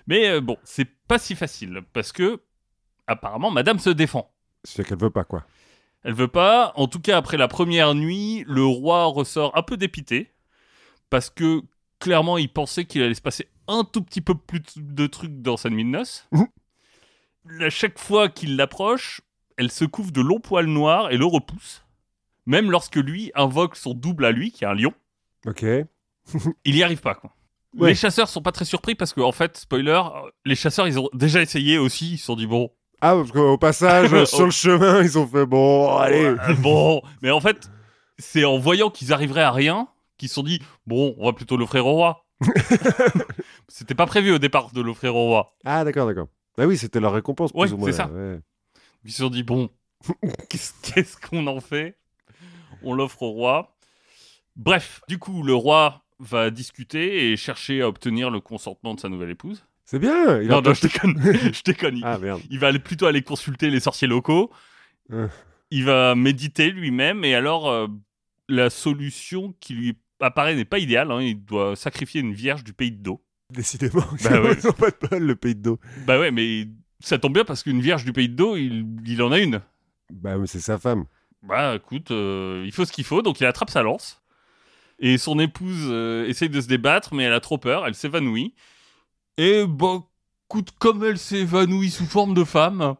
Mais 0.07 0.29
euh, 0.29 0.41
bon, 0.41 0.57
c'est 0.65 0.89
pas 1.07 1.19
si 1.19 1.35
facile 1.35 1.83
parce 1.93 2.13
que 2.13 2.41
apparemment, 3.07 3.51
Madame 3.51 3.79
se 3.79 3.91
défend. 3.91 4.31
C'est 4.65 4.85
qu'elle 4.87 4.99
veut 4.99 5.11
pas, 5.11 5.25
quoi. 5.25 5.45
Elle 6.03 6.15
veut 6.15 6.29
pas. 6.29 6.73
En 6.77 6.87
tout 6.89 7.01
cas, 7.01 7.17
après 7.19 7.37
la 7.37 7.49
première 7.49 7.95
nuit, 7.95 8.45
le 8.47 8.65
roi 8.65 9.05
ressort 9.07 9.57
un 9.57 9.63
peu 9.63 9.77
dépité 9.77 10.33
parce 11.11 11.31
que 11.31 11.63
clairement, 12.05 12.37
il 12.37 12.51
pensait 12.51 12.85
qu'il 12.85 13.03
allait 13.03 13.15
se 13.15 13.23
passer 13.23 13.49
un 13.67 13.83
tout 13.83 14.03
petit 14.03 14.21
peu 14.21 14.35
plus 14.35 14.61
de 14.77 15.07
trucs 15.07 15.41
dans 15.41 15.57
sa 15.57 15.71
nuit 15.71 15.85
de 15.85 15.89
noces. 15.89 16.29
À 17.61 17.71
chaque 17.71 17.99
fois 17.99 18.29
qu'il 18.29 18.57
l'approche, 18.57 19.23
elle 19.57 19.71
se 19.71 19.87
couvre 19.87 20.13
de 20.13 20.21
longs 20.21 20.39
poils 20.39 20.67
noirs 20.67 21.11
et 21.11 21.17
le 21.17 21.25
repousse. 21.25 21.83
Même 22.45 22.71
lorsque 22.71 22.97
lui 22.97 23.33
invoque 23.35 23.75
son 23.75 23.95
double 23.95 24.27
à 24.27 24.33
lui, 24.33 24.53
qui 24.53 24.65
est 24.65 24.67
un 24.67 24.75
lion, 24.75 24.93
Ok. 25.47 25.65
il 26.67 26.77
y 26.77 26.83
arrive 26.83 27.01
pas. 27.01 27.15
Quoi. 27.15 27.35
Ouais. 27.79 27.89
Les 27.89 27.95
chasseurs 27.95 28.29
sont 28.29 28.43
pas 28.43 28.53
très 28.53 28.67
surpris 28.67 28.95
parce 28.95 29.15
que, 29.15 29.23
en 29.23 29.33
fait, 29.33 29.57
spoiler, 29.57 29.91
euh, 29.93 30.31
les 30.45 30.57
chasseurs, 30.57 30.87
ils 30.87 30.99
ont 30.99 31.09
déjà 31.15 31.41
essayé 31.41 31.79
aussi. 31.79 32.13
Ils 32.13 32.19
se 32.19 32.27
sont 32.27 32.37
dit, 32.37 32.47
bon, 32.47 32.71
Ah, 33.01 33.15
parce 33.15 33.33
qu'au 33.33 33.57
passage, 33.57 34.13
euh, 34.13 34.27
sur 34.27 34.45
le 34.45 34.51
chemin, 34.51 35.03
ils 35.03 35.19
ont 35.19 35.27
fait 35.27 35.47
bon, 35.47 35.97
allez. 35.97 36.35
Bon, 36.59 37.01
mais 37.23 37.31
en 37.31 37.41
fait, 37.41 37.71
c'est 38.19 38.45
en 38.45 38.59
voyant 38.59 38.91
qu'ils 38.91 39.13
arriveraient 39.15 39.43
à 39.43 39.53
rien 39.53 39.89
qu'ils 40.19 40.29
se 40.29 40.35
sont 40.37 40.43
dit 40.43 40.61
bon, 40.87 41.15
on 41.19 41.27
va 41.27 41.33
plutôt 41.33 41.57
l'offrir 41.57 41.87
au 41.87 41.93
roi. 41.93 42.27
C'était 43.69 43.95
pas 43.95 44.07
prévu 44.07 44.33
au 44.33 44.39
départ 44.39 44.73
de 44.73 44.81
l'offrir 44.81 45.15
au 45.17 45.27
roi. 45.27 45.57
Ah, 45.65 45.85
d'accord, 45.85 46.07
d'accord. 46.07 46.29
Bah 46.57 46.67
oui, 46.67 46.77
c'était 46.77 47.01
leur 47.01 47.13
récompense, 47.13 47.53
plus 47.53 47.61
Ouais, 47.61 47.73
ou 47.73 47.77
moins. 47.77 47.91
c'est 47.91 47.97
ça. 47.97 48.09
ouais. 48.09 48.39
Ils 49.05 49.11
se 49.13 49.19
sont 49.19 49.31
dit 49.31 49.43
bon, 49.43 49.71
qu'est-ce 50.49 51.17
qu'on 51.17 51.47
en 51.47 51.61
fait? 51.61 51.99
On 52.83 52.95
l'offre 52.95 53.23
au 53.23 53.31
roi. 53.31 53.77
Bref, 54.57 55.01
du 55.09 55.19
coup, 55.19 55.43
le 55.43 55.55
roi 55.55 56.05
va 56.21 56.51
discuter 56.51 57.33
et 57.33 57.37
chercher 57.37 57.83
à 57.83 57.89
obtenir 57.89 58.31
le 58.31 58.41
consentement 58.41 58.95
de 58.95 59.01
sa 59.01 59.09
nouvelle 59.09 59.31
épouse. 59.31 59.65
C'est 59.85 59.99
bien. 59.99 60.41
Il 60.41 60.49
non, 60.49 60.63
non, 60.63 60.73
je 60.75 60.83
déconne. 60.83 61.21
je 61.53 61.63
déconne. 61.65 61.97
Il- 61.99 62.05
Ah, 62.05 62.19
merde. 62.19 62.41
il 62.51 62.59
va 62.59 62.69
aller 62.69 62.79
plutôt 62.79 63.07
aller 63.07 63.23
consulter 63.23 63.69
les 63.71 63.81
sorciers 63.81 64.09
locaux. 64.09 64.51
Euh. 65.13 65.29
Il 65.71 65.85
va 65.85 66.15
méditer 66.15 66.71
lui-même 66.71 67.25
et 67.25 67.35
alors 67.35 67.69
euh, 67.69 67.89
la 68.49 68.71
solution 68.71 69.55
qui 69.61 69.75
lui 69.75 69.99
apparaît 70.21 70.55
n'est 70.55 70.65
pas 70.65 70.79
idéale. 70.79 71.11
hein. 71.11 71.21
Il 71.21 71.45
doit 71.45 71.77
sacrifier 71.77 72.21
une 72.21 72.33
vierge 72.35 72.65
du 72.65 72.73
pays 72.73 72.93
de 72.93 73.03
dos. 73.03 73.23
Décidément, 73.51 74.05
Bah 74.25 74.41
ouais. 74.41 74.55
ils 74.59 74.67
ont 74.67 74.73
pas 74.73 74.91
de 74.91 74.97
bol, 75.09 75.23
le 75.23 75.37
pays 75.37 75.55
de 75.55 75.63
dos. 75.63 75.79
Bah 76.07 76.19
ouais, 76.19 76.31
mais 76.31 76.67
ça 77.01 77.19
tombe 77.19 77.35
bien 77.35 77.45
parce 77.45 77.63
qu'une 77.63 77.81
vierge 77.81 78.05
du 78.05 78.13
pays 78.13 78.29
de 78.29 78.35
dos, 78.35 78.57
il, 78.57 78.87
il 79.07 79.23
en 79.23 79.33
a 79.33 79.39
une. 79.39 79.61
Bah, 80.11 80.37
mais 80.39 80.47
c'est 80.47 80.61
sa 80.61 80.79
femme. 80.79 81.05
Bah 81.43 81.75
écoute, 81.77 82.11
euh, 82.11 82.63
il 82.65 82.73
faut 82.73 82.85
ce 82.87 82.93
qu'il 82.93 83.05
faut, 83.05 83.21
donc 83.23 83.41
il 83.41 83.47
attrape 83.47 83.71
sa 83.71 83.83
lance. 83.83 84.23
Et 84.99 85.19
son 85.19 85.39
épouse 85.41 85.89
euh, 85.91 86.27
essaye 86.27 86.49
de 86.49 86.61
se 86.61 86.69
débattre, 86.69 87.15
mais 87.15 87.25
elle 87.25 87.33
a 87.33 87.41
trop 87.41 87.59
peur, 87.59 87.87
elle 87.87 87.95
s'évanouit. 87.95 88.55
Et 89.37 89.67
bah 89.67 90.03
écoute, 90.49 90.71
comme 90.79 91.05
elle 91.05 91.19
s'évanouit 91.19 91.91
sous 91.91 92.07
forme 92.07 92.33
de 92.33 92.45
femme, 92.45 92.95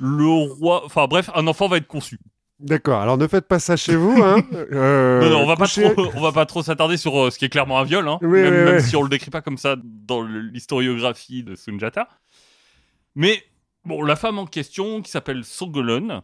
le 0.00 0.26
roi... 0.54 0.84
Enfin 0.84 1.06
bref, 1.06 1.30
un 1.34 1.46
enfant 1.46 1.68
va 1.68 1.76
être 1.76 1.86
conçu. 1.86 2.18
D'accord, 2.62 3.00
alors 3.00 3.18
ne 3.18 3.26
faites 3.26 3.46
pas 3.48 3.58
ça 3.58 3.76
chez 3.76 3.96
vous. 3.96 4.22
Hein. 4.22 4.42
Euh, 4.72 5.20
non, 5.20 5.30
non, 5.30 5.38
on 5.42 5.46
va 5.46 5.56
pas 5.56 5.66
trop, 5.66 5.92
on 6.14 6.20
va 6.20 6.32
pas 6.32 6.46
trop 6.46 6.62
s'attarder 6.62 6.96
sur 6.96 7.18
euh, 7.18 7.30
ce 7.30 7.38
qui 7.38 7.44
est 7.44 7.48
clairement 7.48 7.78
un 7.78 7.84
viol, 7.84 8.06
hein, 8.08 8.18
Oui, 8.22 8.40
même, 8.42 8.54
oui, 8.54 8.64
même 8.64 8.76
oui. 8.76 8.82
si 8.82 8.96
on 8.96 9.02
le 9.02 9.08
décrit 9.08 9.30
pas 9.30 9.42
comme 9.42 9.58
ça 9.58 9.76
dans 9.84 10.20
le- 10.22 10.40
l'historiographie 10.40 11.42
de 11.42 11.54
Sunjata. 11.56 12.08
Mais 13.14 13.42
bon, 13.84 14.02
la 14.02 14.16
femme 14.16 14.38
en 14.38 14.46
question, 14.46 15.02
qui 15.02 15.10
s'appelle 15.10 15.44
Sogolon, 15.44 16.22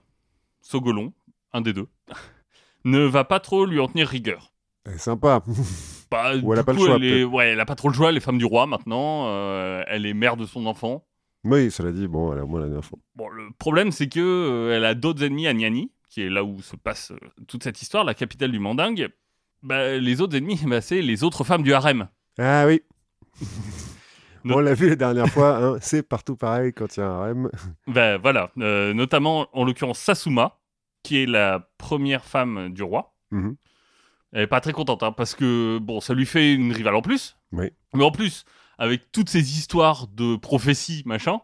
Sogolon, 0.63 1.13
un 1.53 1.61
des 1.61 1.73
deux, 1.73 1.89
ne 2.85 3.01
va 3.01 3.25
pas 3.25 3.41
trop 3.41 3.67
lui 3.67 3.81
en 3.81 3.89
tenir 3.89 4.09
rigueur. 4.09 4.53
Eh, 4.93 4.99
Sympa. 4.99 5.43
Bah, 6.11 6.33
Ou 6.43 6.55
elle 6.55 6.59
a 6.61 6.65
pas 6.65 6.73
le 6.73 6.79
coup, 6.79 6.87
choix, 6.87 6.97
elle 6.97 7.05
est- 7.05 7.25
ouais, 7.25 7.49
elle 7.51 7.61
a 7.61 7.67
pas 7.67 7.75
trop 7.75 7.89
le 7.89 7.95
choix, 7.95 8.11
les 8.13 8.21
femmes 8.21 8.39
du 8.39 8.47
roi 8.47 8.67
maintenant. 8.67 9.27
euh, 9.29 9.83
elle 9.89 10.07
est 10.07 10.15
mère 10.15 10.39
de 10.39 10.47
son 10.47 10.65
enfant. 10.65 11.05
oui, 11.45 11.71
cela 11.71 11.93
dit, 11.93 12.07
bon, 12.09 12.33
elle 12.33 12.39
a 12.39 12.45
au 12.45 12.47
moins 12.47 12.61
la. 12.67 12.81
Bon, 13.15 13.29
le 13.29 13.51
problème, 13.59 13.93
c'est 13.93 14.09
que 14.09 14.73
elle 14.75 14.87
a 14.87 14.95
d'autres 14.95 15.23
ennemis 15.23 15.47
à 15.47 15.53
Niani, 15.53 15.91
qui 16.09 16.23
est 16.23 16.29
là 16.29 16.45
où 16.45 16.61
se 16.63 16.77
passe 16.77 17.13
euh, 17.13 17.19
toute 17.47 17.63
cette 17.63 17.81
histoire, 17.83 18.05
la 18.05 18.15
capitale 18.15 18.53
du 18.53 18.59
Mandingue. 18.59 19.11
Bah, 19.63 19.97
les 19.97 20.21
autres 20.21 20.37
ennemis, 20.37 20.61
bah, 20.67 20.81
c'est 20.81 21.03
les 21.03 21.25
autres 21.25 21.45
femmes 21.45 21.63
du 21.63 21.73
harem. 21.73 22.09
Ah 22.39 22.67
oui. 22.67 22.83
On 24.45 24.61
l'a 24.61 24.75
vu 24.75 24.89
la 24.89 24.97
dernière 24.97 25.29
fois, 25.29 25.59
hein, 25.59 25.77
c'est 25.81 26.03
partout 26.03 26.37
pareil 26.37 26.73
quand 26.73 26.97
il 26.97 27.01
y 27.01 27.03
a 27.03 27.07
un 27.07 27.21
REM. 27.21 27.51
Bah, 27.87 28.17
voilà, 28.17 28.51
euh, 28.59 28.95
notamment 28.95 29.47
en 29.53 29.65
l'occurrence 29.65 29.99
Sasuma, 29.99 30.59
qui 31.03 31.23
est 31.23 31.27
la 31.27 31.69
première 31.77 32.25
femme 32.25 32.73
du 32.73 32.83
roi. 32.83 33.15
Mhm. 33.31 33.57
Elle 34.33 34.43
est 34.43 34.47
pas 34.47 34.61
très 34.61 34.73
contente, 34.73 35.03
hein, 35.03 35.13
parce 35.13 35.35
que 35.35 35.79
bon, 35.79 36.01
ça 36.01 36.15
lui 36.15 36.25
fait 36.25 36.55
une 36.55 36.73
rivale 36.73 36.95
en 36.95 37.03
plus. 37.03 37.37
Oui. 37.53 37.71
Mais 37.95 38.05
en 38.05 38.11
plus, 38.11 38.45
avec 38.79 39.11
toutes 39.13 39.29
ces 39.29 39.59
histoires 39.59 40.07
de 40.09 40.37
prophéties, 40.37 41.03
machin, 41.05 41.41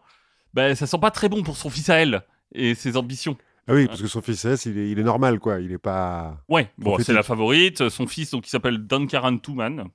bah, 0.53 0.73
ça 0.75 0.87
sent 0.87 0.99
pas 0.99 1.11
très 1.11 1.29
bon 1.29 1.43
pour 1.43 1.57
son 1.57 1.69
fils 1.69 1.89
à 1.89 1.95
elle 1.95 2.21
et 2.53 2.75
ses 2.75 2.95
ambitions. 2.97 3.37
Ah 3.67 3.73
oui, 3.73 3.87
parce 3.87 4.01
que 4.01 4.07
son 4.07 4.21
fils 4.21 4.45
S, 4.45 4.65
il 4.65 4.77
est, 4.77 4.91
il 4.91 4.99
est 4.99 5.03
normal, 5.03 5.39
quoi. 5.39 5.59
Il 5.59 5.71
est 5.71 5.77
pas. 5.79 6.43
Ouais, 6.49 6.71
bon, 6.77 6.97
c'est 6.99 7.13
la 7.13 7.23
favorite. 7.23 7.89
Son 7.89 8.05
fils, 8.05 8.31
donc, 8.31 8.43
qui 8.43 8.49
s'appelle 8.49 8.85
Dankaran 8.85 9.37
Tuman. 9.39 9.85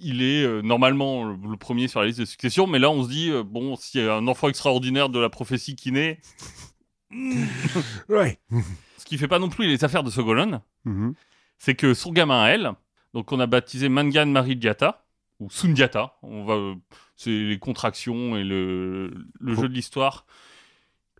Il 0.00 0.22
est 0.22 0.44
euh, 0.44 0.62
normalement 0.62 1.24
le, 1.24 1.56
premier 1.56 1.88
sur 1.88 2.00
la 2.00 2.06
liste 2.06 2.20
de 2.20 2.24
succession, 2.24 2.66
mais 2.66 2.78
là, 2.78 2.90
on 2.90 3.02
se 3.04 3.08
dit, 3.08 3.30
euh, 3.30 3.42
bon, 3.42 3.76
s'il 3.76 4.02
y 4.02 4.06
a 4.08 4.14
un 4.14 4.26
enfant 4.28 4.48
extraordinaire 4.48 5.08
de 5.08 5.18
la 5.18 5.28
prophétie 5.30 5.74
qui 5.76 5.92
naît, 5.92 6.20
Ouais. 8.08 8.38
ce 8.98 9.04
qui 9.04 9.18
fait 9.18 9.28
pas 9.28 9.38
non 9.38 9.48
plus 9.48 9.66
les 9.66 9.84
affaires 9.84 10.02
de 10.02 10.10
Sogolon, 10.10 10.60
Mhm. 10.84 11.14
c'est 11.58 11.74
que 11.74 11.94
son 11.94 12.12
gamin 12.12 12.42
à 12.42 12.48
elle, 12.48 12.72
donc 13.14 13.32
on 13.32 13.40
a 13.40 13.46
baptisé 13.46 13.88
Mangan 13.88 14.26
Maridiata, 14.26 15.04
ou 15.40 15.50
Sundiata, 15.50 16.16
on 16.22 16.44
va, 16.44 16.54
euh, 16.54 16.74
c'est 17.16 17.30
les 17.30 17.58
contractions 17.58 18.36
et 18.36 18.44
le, 18.44 19.12
le 19.40 19.54
jeu 19.54 19.68
de 19.68 19.74
l'histoire 19.74 20.26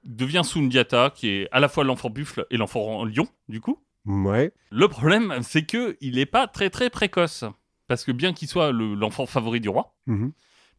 devient 0.07 0.43
Sundiata, 0.45 1.11
qui 1.15 1.29
est 1.29 1.49
à 1.53 1.61
la 1.61 1.69
fois 1.69 1.85
l'enfant 1.85 2.11
buffle 2.11 2.47
et 2.51 2.57
l'enfant 2.57 3.05
lion, 3.05 3.27
du 3.49 3.61
coup. 3.61 3.79
Ouais. 4.05 4.53
Le 4.71 4.89
problème, 4.89 5.39
c'est 5.43 5.65
que 5.65 5.97
il 6.01 6.15
n'est 6.17 6.27
pas 6.27 6.47
très 6.47 6.71
très 6.71 6.91
précoce. 6.91 7.45
Parce 7.89 8.05
que 8.05 8.13
bien 8.13 8.33
qu'il 8.33 8.49
soit 8.49 8.73
le- 8.73 8.95
l'enfant 8.95 9.27
favori 9.27 9.61
du 9.61 9.69
roi, 9.69 9.95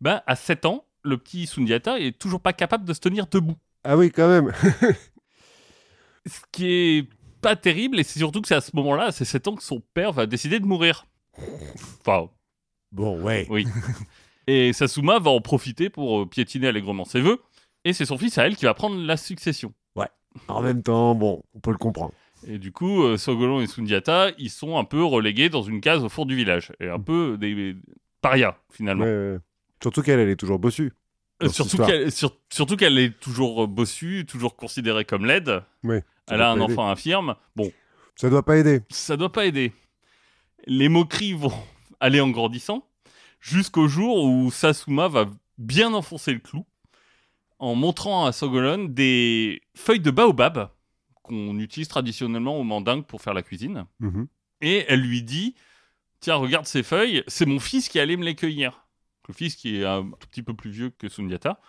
ben, 0.02 0.22
à 0.28 0.36
7 0.36 0.66
ans, 0.66 0.86
le 1.04 1.18
petit 1.18 1.48
Sundiata 1.48 2.00
est 2.00 2.18
toujours 2.20 2.42
pas 2.42 2.52
capable 2.54 2.84
de 2.86 2.94
se 2.94 3.00
tenir 3.00 3.28
debout. 3.28 3.56
Ah 3.86 3.96
oui, 3.96 4.12
quand 4.12 4.28
même. 4.28 4.52
Ce 6.26 6.40
qui 6.52 6.68
est 6.70 7.10
pas 7.42 7.56
terrible, 7.56 8.00
et 8.00 8.04
c'est 8.04 8.20
surtout 8.20 8.42
que 8.42 8.48
c'est 8.48 8.56
à 8.56 8.62
ce 8.62 8.76
moment-là, 8.76 9.06
à 9.06 9.12
ces 9.12 9.24
7 9.26 9.48
ans, 9.48 9.56
que 9.56 9.64
son 9.64 9.80
père 9.94 10.12
va 10.12 10.26
décider 10.26 10.60
de 10.60 10.66
mourir. 10.66 11.06
Enfin, 12.02 12.30
Bon, 12.92 13.22
ouais. 13.22 13.46
oui. 13.50 13.66
et 14.48 14.74
Sasuma 14.74 15.20
va 15.20 15.32
en 15.32 15.40
profiter 15.42 15.90
pour 15.90 16.22
euh, 16.22 16.26
piétiner 16.26 16.68
allègrement 16.68 17.06
ses 17.06 17.22
vœux, 17.22 17.42
et 17.88 17.94
c'est 17.94 18.06
son 18.06 18.18
fils 18.18 18.38
à 18.38 18.46
elle 18.46 18.56
qui 18.56 18.66
va 18.66 18.74
prendre 18.74 18.98
la 19.02 19.18
succession. 19.18 19.74
En 20.50 20.62
même 20.62 20.84
temps, 20.84 21.16
bon, 21.16 21.42
on 21.56 21.60
peut 21.60 21.72
le 21.72 21.78
comprendre. 21.80 22.14
Et 22.46 22.60
du 22.60 22.72
coup, 22.72 23.02
euh, 23.02 23.18
Sogolon 23.18 23.60
et 23.60 23.66
Sundiata, 23.66 24.30
ils 24.38 24.52
sont 24.52 24.78
un 24.78 24.84
peu 24.84 25.04
relégués 25.04 25.50
dans 25.50 25.64
une 25.64 25.82
case 25.82 26.04
au 26.04 26.10
fond 26.10 26.26
du 26.26 26.36
village, 26.36 26.72
et 26.80 26.88
un 26.90 27.00
peu 27.00 27.38
des, 27.40 27.56
des 27.56 27.76
parias, 28.22 28.56
finalement. 28.72 29.06
Ouais, 29.06 29.32
ouais. 29.32 29.38
Surtout 29.82 30.04
qu'elle, 30.04 30.20
elle 30.20 30.30
est 30.30 30.36
toujours 30.36 30.60
bossue. 30.60 30.94
Euh, 31.42 31.50
surtout 31.50 31.78
qu'elle 31.78 32.12
sur- 32.12 32.38
surtout 32.54 32.76
qu'elle 32.78 33.00
est 33.00 33.20
toujours 33.20 33.64
euh, 33.64 33.68
bossue, 33.68 34.26
toujours 34.28 34.56
considérée 34.56 35.06
comme 35.06 35.26
laide. 35.26 35.64
Oui. 35.84 35.98
Elle 36.28 36.42
a 36.44 36.52
un 36.52 36.56
aider. 36.62 36.72
enfant 36.74 36.88
infirme. 36.88 37.34
Bon, 37.56 37.72
Ça 38.16 38.30
doit 38.30 38.44
pas 38.46 38.58
aider. 38.58 38.82
ça 38.90 39.18
doit 39.18 39.32
pas 39.32 39.48
aider. 39.48 39.74
Les 40.68 40.90
moqueries 40.90 41.34
vont 41.34 41.52
aller 42.00 42.22
en 42.22 42.30
grandissant 42.30 42.88
jusqu'au 43.40 43.88
jour 43.88 44.24
où 44.24 44.52
Sasuma 44.52 45.08
va 45.08 45.26
bien 45.58 45.94
enfoncer 45.96 46.34
le 46.34 46.40
clou 46.40 46.64
en 47.60 47.76
montrant 47.76 48.26
à 48.26 48.32
Sogolon 48.32 48.86
des 48.86 49.62
feuilles 49.76 50.00
de 50.00 50.12
baobab 50.12 50.70
qu'on 51.24 51.60
utilise 51.60 51.88
traditionnellement 51.88 52.58
au 52.58 52.64
mandingue 52.64 53.06
pour 53.06 53.22
faire 53.22 53.34
la 53.34 53.44
cuisine. 53.44 53.86
Mhm. 54.00 54.28
Et 54.62 54.86
elle 54.88 55.02
lui 55.02 55.24
dit 55.24 55.56
Tiens, 56.20 56.36
regarde 56.36 56.66
ces 56.66 56.84
feuilles, 56.84 57.24
c'est 57.28 57.46
mon 57.46 57.60
fils 57.60 57.90
qui 57.90 58.00
allait 58.00 58.18
me 58.18 58.24
les 58.24 58.36
cueillir. 58.36 58.88
Le 59.28 59.34
fils 59.34 59.56
qui 59.56 59.78
est 59.78 59.86
un 59.86 60.04
tout 60.04 60.28
petit 60.30 60.42
peu 60.42 60.54
plus 60.54 60.72
vieux 60.72 60.90
que 60.90 61.10
Sundiata. 61.10 61.60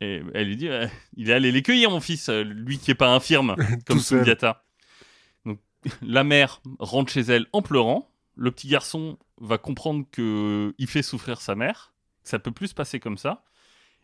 Et 0.00 0.22
elle 0.34 0.48
lui 0.48 0.56
dit 0.56 0.68
Euh, 0.68 0.86
Il 1.16 1.30
est 1.30 1.34
allé 1.34 1.52
les 1.52 1.62
cueillir, 1.62 1.90
mon 1.90 2.00
fils, 2.00 2.28
lui 2.28 2.78
qui 2.78 2.90
est 2.90 2.96
pas 2.96 3.14
infirme 3.14 3.54
comme. 3.86 4.00
Sundiata. 4.00 4.64
Donc, 5.44 5.60
la 6.02 6.24
mère 6.24 6.60
rentre 6.78 7.12
chez 7.12 7.20
elle 7.20 7.46
en 7.52 7.62
pleurant. 7.62 8.10
Le 8.34 8.50
petit 8.50 8.68
garçon 8.68 9.18
va 9.40 9.58
comprendre 9.58 10.04
que 10.10 10.74
il 10.78 10.86
fait 10.88 11.02
souffrir 11.02 11.40
sa 11.40 11.54
mère. 11.54 11.94
Ça 12.22 12.38
peut 12.38 12.50
plus 12.50 12.68
se 12.68 12.74
passer 12.74 12.98
comme 12.98 13.18
ça. 13.18 13.44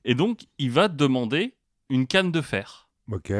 Et 0.05 0.15
donc, 0.15 0.47
il 0.59 0.71
va 0.71 0.89
demander 0.89 1.55
une 1.89 2.07
canne 2.07 2.33
de 2.33 2.41
fer. 2.41 2.89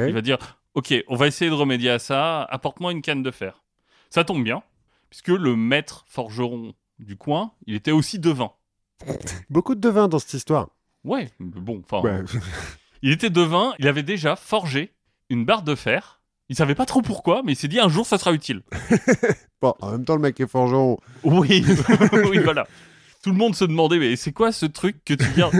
Il 0.09 0.13
va 0.13 0.21
dire 0.21 0.61
Ok, 0.75 0.95
on 1.09 1.17
va 1.17 1.27
essayer 1.27 1.51
de 1.51 1.55
remédier 1.55 1.91
à 1.91 1.99
ça, 1.99 2.45
apporte-moi 2.45 2.93
une 2.93 3.03
canne 3.03 3.23
de 3.23 3.31
fer. 3.31 3.63
Ça 4.11 4.25
tombe 4.25 4.43
bien, 4.43 4.63
puisque 5.11 5.29
le 5.29 5.55
maître 5.57 6.05
forgeron 6.09 6.75
du 6.99 7.17
coin, 7.17 7.53
il 7.67 7.75
était 7.75 7.91
aussi 7.91 8.19
devin. 8.19 8.53
Beaucoup 9.51 9.75
de 9.75 9.81
devins 9.81 10.09
dans 10.09 10.19
cette 10.19 10.35
histoire. 10.35 10.71
Ouais, 11.05 11.31
bon, 11.41 11.83
enfin. 11.85 12.01
Ouais. 12.01 12.25
Il 13.05 13.11
était 13.11 13.31
devin, 13.31 13.75
il 13.81 13.89
avait 13.89 14.05
déjà 14.05 14.37
forgé 14.37 14.93
une 15.29 15.45
barre 15.45 15.65
de 15.65 15.75
fer. 15.75 16.21
Il 16.49 16.55
savait 16.55 16.77
pas 16.77 16.87
trop 16.87 17.03
pourquoi, 17.03 17.43
mais 17.43 17.55
il 17.55 17.57
s'est 17.57 17.67
dit 17.67 17.81
un 17.81 17.89
jour 17.89 18.07
ça 18.07 18.17
sera 18.17 18.33
utile. 18.33 18.63
Bon, 19.61 19.75
en 19.81 19.93
même 19.93 20.05
temps, 20.05 20.15
le 20.17 20.23
mec 20.23 20.39
est 20.41 20.47
forgeron. 20.47 20.99
Oui, 21.25 21.65
oui, 22.31 22.39
voilà. 22.39 22.67
Tout 23.23 23.31
le 23.31 23.37
monde 23.37 23.55
se 23.55 23.65
demandait 23.65 23.99
mais 23.99 24.17
c'est 24.17 24.33
quoi 24.33 24.53
ce 24.53 24.67
truc 24.67 25.05
que 25.05 25.15
tu 25.15 25.25
viens 25.37 25.51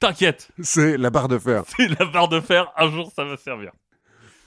T'inquiète, 0.00 0.50
C'est 0.62 0.96
la 0.96 1.10
barre 1.10 1.28
de 1.28 1.38
fer. 1.38 1.62
c'est 1.76 1.88
la 1.88 2.06
barre 2.06 2.28
de 2.28 2.40
fer, 2.40 2.72
un 2.76 2.90
jour 2.90 3.12
ça 3.14 3.24
va 3.24 3.36
servir. 3.36 3.70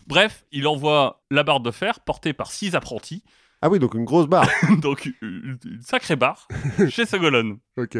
Bref, 0.07 0.43
il 0.51 0.67
envoie 0.67 1.23
la 1.31 1.43
barre 1.43 1.59
de 1.61 1.71
fer 1.71 1.99
portée 2.01 2.33
par 2.33 2.51
six 2.51 2.75
apprentis, 2.75 3.23
Ah 3.61 3.69
oui, 3.69 3.79
donc 3.79 3.93
une 3.93 4.03
grosse 4.03 4.27
barre. 4.27 4.49
donc 4.81 5.05
une 5.21 5.57
une 5.63 5.81
sacrée 5.81 6.15
barre, 6.15 6.47
chez 6.89 7.05
Sagolon. 7.05 7.59
ok. 7.77 7.97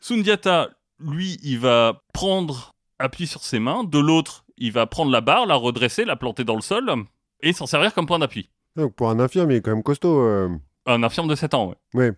Sundiata, 0.00 0.68
lui, 1.00 1.38
il 1.42 1.58
va 1.58 2.02
prendre 2.12 2.74
appui 2.98 3.26
sur 3.26 3.42
ses 3.42 3.58
mains. 3.58 3.84
De 3.84 3.98
l'autre, 3.98 4.44
il 4.56 4.72
va 4.72 4.86
prendre 4.86 5.10
la 5.10 5.20
barre, 5.20 5.46
la 5.46 5.54
redresser, 5.54 6.04
la 6.04 6.16
planter 6.16 6.44
dans 6.44 6.54
le 6.56 6.60
sol 6.60 6.92
et 7.40 7.52
s'en 7.52 7.66
servir 7.66 7.94
comme 7.94 8.06
point 8.06 8.18
d'appui. 8.18 8.50
Donc 8.76 8.94
pour 8.94 9.10
un 9.10 9.18
infirme, 9.20 9.50
il 9.50 9.56
est 9.56 9.60
quand 9.60 9.70
même 9.74 9.82
costaud. 9.82 10.20
euh. 10.20 10.48
Un 10.86 11.02
infirme 11.02 11.28
de 11.28 11.34
7 11.34 11.54
ans, 11.54 11.68
ouais. 11.68 11.76
Ouais. 11.94 12.12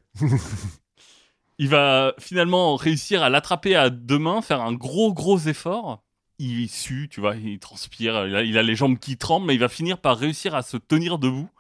Il 1.61 1.69
va 1.69 2.15
finalement 2.19 2.75
réussir 2.75 3.23
à 3.23 3.29
l'attraper 3.29 3.77
à 3.77 3.91
deux 3.91 4.19
mains, 4.19 4.41
faire 4.41 4.63
un 4.63 4.73
gros, 4.73 5.13
gros 5.13 5.39
effort. 5.41 6.03
Il 6.39 6.71
sue, 6.71 7.07
tu 7.11 7.21
vois, 7.21 7.37
il 7.37 7.59
transpire, 7.59 8.27
il 8.27 8.57
a, 8.57 8.63
les 8.63 8.75
jambes 8.75 8.99
qui 8.99 9.19
tremblent, 9.19 9.47
mais 9.47 9.57
il 9.57 9.61
va 9.61 9.69
finir 9.69 9.99
par 9.99 10.17
réussir 10.17 10.55
à 10.55 10.63
se 10.63 10.79
tenir 10.79 11.19
debout 11.19 11.51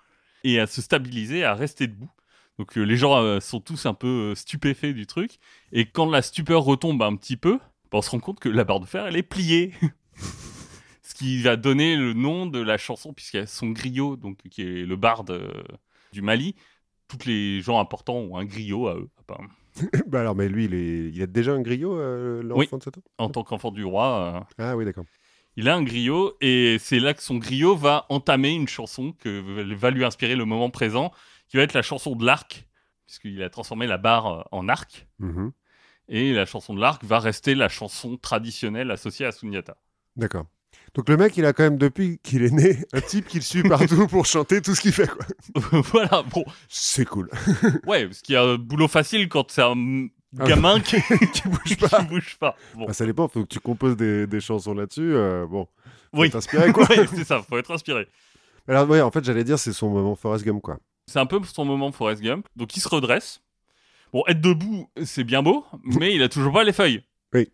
et 0.42 0.58
à 0.58 0.66
se 0.66 0.80
stabiliser, 0.80 1.44
à 1.44 1.52
rester 1.52 1.86
debout. 1.86 2.08
Donc 2.58 2.78
euh, 2.78 2.82
les 2.82 2.96
gens 2.96 3.18
euh, 3.18 3.40
sont 3.40 3.60
tous 3.60 3.84
un 3.84 3.92
peu 3.92 4.30
euh, 4.30 4.34
stupéfaits 4.34 4.94
du 4.94 5.06
truc. 5.06 5.38
Et 5.70 5.84
quand 5.84 6.08
la 6.08 6.22
stupeur 6.22 6.62
retombe 6.62 7.02
un 7.02 7.14
petit 7.14 7.36
peu, 7.36 7.58
bah, 7.92 7.98
on 7.98 8.02
se 8.02 8.08
rend 8.08 8.20
compte 8.20 8.40
que 8.40 8.48
la 8.48 8.64
barre 8.64 8.80
de 8.80 8.86
fer, 8.86 9.06
elle 9.06 9.18
est 9.18 9.22
pliée. 9.22 9.74
Ce 11.02 11.14
qui 11.14 11.42
va 11.42 11.56
donner 11.56 11.96
le 11.96 12.14
nom 12.14 12.46
de 12.46 12.58
la 12.58 12.78
chanson, 12.78 13.12
puisqu'il 13.12 13.36
y 13.36 13.40
a 13.40 13.46
son 13.46 13.68
griot, 13.68 14.16
donc, 14.16 14.38
qui 14.48 14.62
est 14.62 14.86
le 14.86 14.96
barde 14.96 15.38
du 16.14 16.22
Mali. 16.22 16.54
Tous 17.06 17.26
les 17.26 17.60
gens 17.60 17.78
importants 17.78 18.16
ont 18.16 18.38
un 18.38 18.46
griot 18.46 18.88
à 18.88 18.94
eux, 18.94 19.10
apparemment. 19.18 19.50
bah 20.06 20.20
alors, 20.20 20.34
mais 20.36 20.48
lui, 20.48 20.64
il, 20.66 20.74
est... 20.74 21.08
il 21.10 21.22
a 21.22 21.26
déjà 21.26 21.52
un 21.52 21.60
griot, 21.60 21.96
euh, 21.98 22.42
l'enfant 22.42 22.58
Oui. 22.60 22.68
de 22.78 22.82
7 22.82 22.98
ans 22.98 23.02
En 23.18 23.28
tant 23.30 23.42
qu'enfant 23.44 23.70
du 23.70 23.84
roi, 23.84 24.44
euh, 24.58 24.64
Ah 24.64 24.76
oui, 24.76 24.84
d'accord. 24.84 25.04
il 25.56 25.68
a 25.68 25.74
un 25.74 25.82
griot, 25.82 26.36
et 26.40 26.76
c'est 26.80 26.98
là 27.00 27.14
que 27.14 27.22
son 27.22 27.36
griot 27.38 27.76
va 27.76 28.06
entamer 28.08 28.50
une 28.52 28.68
chanson 28.68 29.12
que 29.12 29.74
va 29.74 29.90
lui 29.90 30.04
inspirer 30.04 30.36
le 30.36 30.44
moment 30.44 30.70
présent, 30.70 31.12
qui 31.48 31.56
va 31.56 31.62
être 31.64 31.74
la 31.74 31.82
chanson 31.82 32.14
de 32.16 32.24
l'arc, 32.24 32.66
puisqu'il 33.06 33.42
a 33.42 33.50
transformé 33.50 33.86
la 33.86 33.98
barre 33.98 34.26
euh, 34.26 34.42
en 34.52 34.68
arc. 34.68 35.06
Mhm. 35.18 35.52
Et 36.08 36.32
la 36.32 36.44
chanson 36.44 36.74
de 36.74 36.80
l'arc 36.80 37.04
va 37.04 37.20
rester 37.20 37.54
la 37.54 37.68
chanson 37.68 38.16
traditionnelle 38.16 38.90
associée 38.90 39.26
à 39.26 39.32
Sunyata. 39.32 39.76
D'accord. 40.16 40.46
Donc 40.94 41.08
le 41.08 41.16
mec, 41.16 41.36
il 41.36 41.44
a 41.46 41.52
quand 41.52 41.62
même, 41.62 41.76
depuis 41.78 42.18
qu'il 42.22 42.42
est 42.42 42.50
né, 42.50 42.78
un 42.92 43.00
type 43.00 43.26
qui 43.28 43.36
le 43.38 43.42
suit 43.42 43.62
partout 43.62 44.06
pour 44.08 44.26
chanter 44.26 44.60
tout 44.60 44.74
ce 44.74 44.80
qu'il 44.80 44.92
fait, 44.92 45.08
quoi. 45.08 45.24
voilà, 45.92 46.22
bon, 46.22 46.44
C'est 46.68 47.04
cool. 47.04 47.30
ouais, 47.86 48.08
ce 48.12 48.22
qui 48.22 48.34
est 48.34 48.38
un 48.38 48.56
boulot 48.56 48.88
facile 48.88 49.28
quand 49.28 49.50
c'est 49.50 49.62
un 49.62 50.06
Ah. 50.38 50.46
gamin 50.46 50.80
qui, 50.80 50.96
qui 51.32 51.48
bouge 51.48 51.60
qui 51.64 51.76
pas. 51.76 52.02
bouge 52.02 52.36
pas. 52.38 52.56
Bon, 52.74 52.86
Bah, 52.86 52.92
ça 52.92 53.06
dépend, 53.06 53.28
faut 53.28 53.42
que 53.42 53.48
tu 53.48 53.60
composes 53.60 53.96
des, 53.96 54.26
des 54.26 54.40
chansons 54.40 54.74
là-dessus. 54.74 55.14
euh, 55.14 55.46
bon, 55.46 55.66
faut 56.14 56.20
oui, 56.22 56.30
t'inspirer, 56.30 56.72
quoi. 56.72 56.88
Ouais, 56.90 57.06
c'est 57.14 57.24
ça, 57.24 57.40
faut 57.42 57.56
être 57.58 57.70
inspiré. 57.72 58.08
Alors, 58.68 58.88
ouais, 58.88 59.00
en 59.00 59.10
fait, 59.10 59.24
j'allais 59.24 59.44
dire, 59.44 59.58
c'est 59.58 59.72
son 59.72 59.90
moment 59.90 60.14
Forrest 60.16 60.44
Gump, 60.44 60.60
quoi. 60.62 60.78
C'est 61.06 61.18
un 61.18 61.26
peu 61.26 61.40
son 61.44 61.64
moment 61.64 61.90
Forrest 61.92 62.22
Gump. 62.22 62.46
Donc 62.54 62.76
il 62.76 62.80
se 62.80 62.88
redresse. 62.88 63.40
Bon, 64.12 64.22
être 64.28 64.40
debout, 64.40 64.88
c'est 65.04 65.24
bien 65.24 65.42
beau, 65.42 65.64
mais 65.84 66.14
il 66.14 66.22
a 66.22 66.28
toujours 66.28 66.52
pas 66.52 66.62
les 66.64 66.72
feuilles. 66.72 67.02
Oui. 67.32 67.48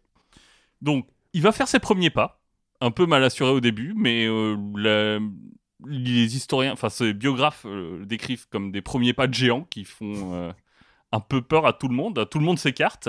Donc 0.83 1.07
il 1.35 1.43
va 1.43 1.53
faire 1.53 1.69
ses 1.69 1.79
premiers 1.79 2.11
pas, 2.11 2.41
un 2.81 2.91
peu 2.91 3.07
mal 3.07 3.23
assuré 3.25 3.51
au 3.51 3.61
début, 3.61 3.95
mais 3.97 4.27
euh, 4.27 4.57
la- 4.77 5.19
les 5.87 6.37
historiens, 6.37 6.73
enfin 6.73 6.89
ses 6.89 7.13
biographes 7.13 7.65
euh, 7.67 7.99
le 8.01 8.07
décrivent 8.07 8.47
comme 8.49 8.73
des 8.73 8.81
premiers 8.83 9.13
pas 9.13 9.27
de 9.27 9.35
géants 9.35 9.65
qui 9.65 9.85
font 9.85 10.35
euh, 10.35 10.53
un 11.13 11.21
peu 11.21 11.43
peur 11.43 11.67
à 11.67 11.73
tout 11.73 11.89
le 11.89 11.95
monde. 11.95 12.27
Tout 12.31 12.39
le 12.39 12.45
monde 12.45 12.59
s'écarte. 12.59 13.09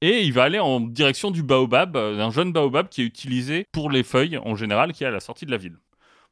Et 0.00 0.22
il 0.22 0.32
va 0.32 0.44
aller 0.44 0.58
en 0.60 0.80
direction 0.80 1.30
du 1.32 1.42
baobab, 1.42 1.94
d'un 1.94 2.30
jeune 2.30 2.52
baobab 2.52 2.88
qui 2.88 3.02
est 3.02 3.04
utilisé 3.04 3.66
pour 3.72 3.90
les 3.90 4.02
feuilles 4.04 4.38
en 4.38 4.54
général, 4.54 4.92
qui 4.92 5.02
est 5.02 5.08
à 5.08 5.10
la 5.10 5.18
sortie 5.20 5.44
de 5.46 5.50
la 5.50 5.56
ville. 5.56 5.76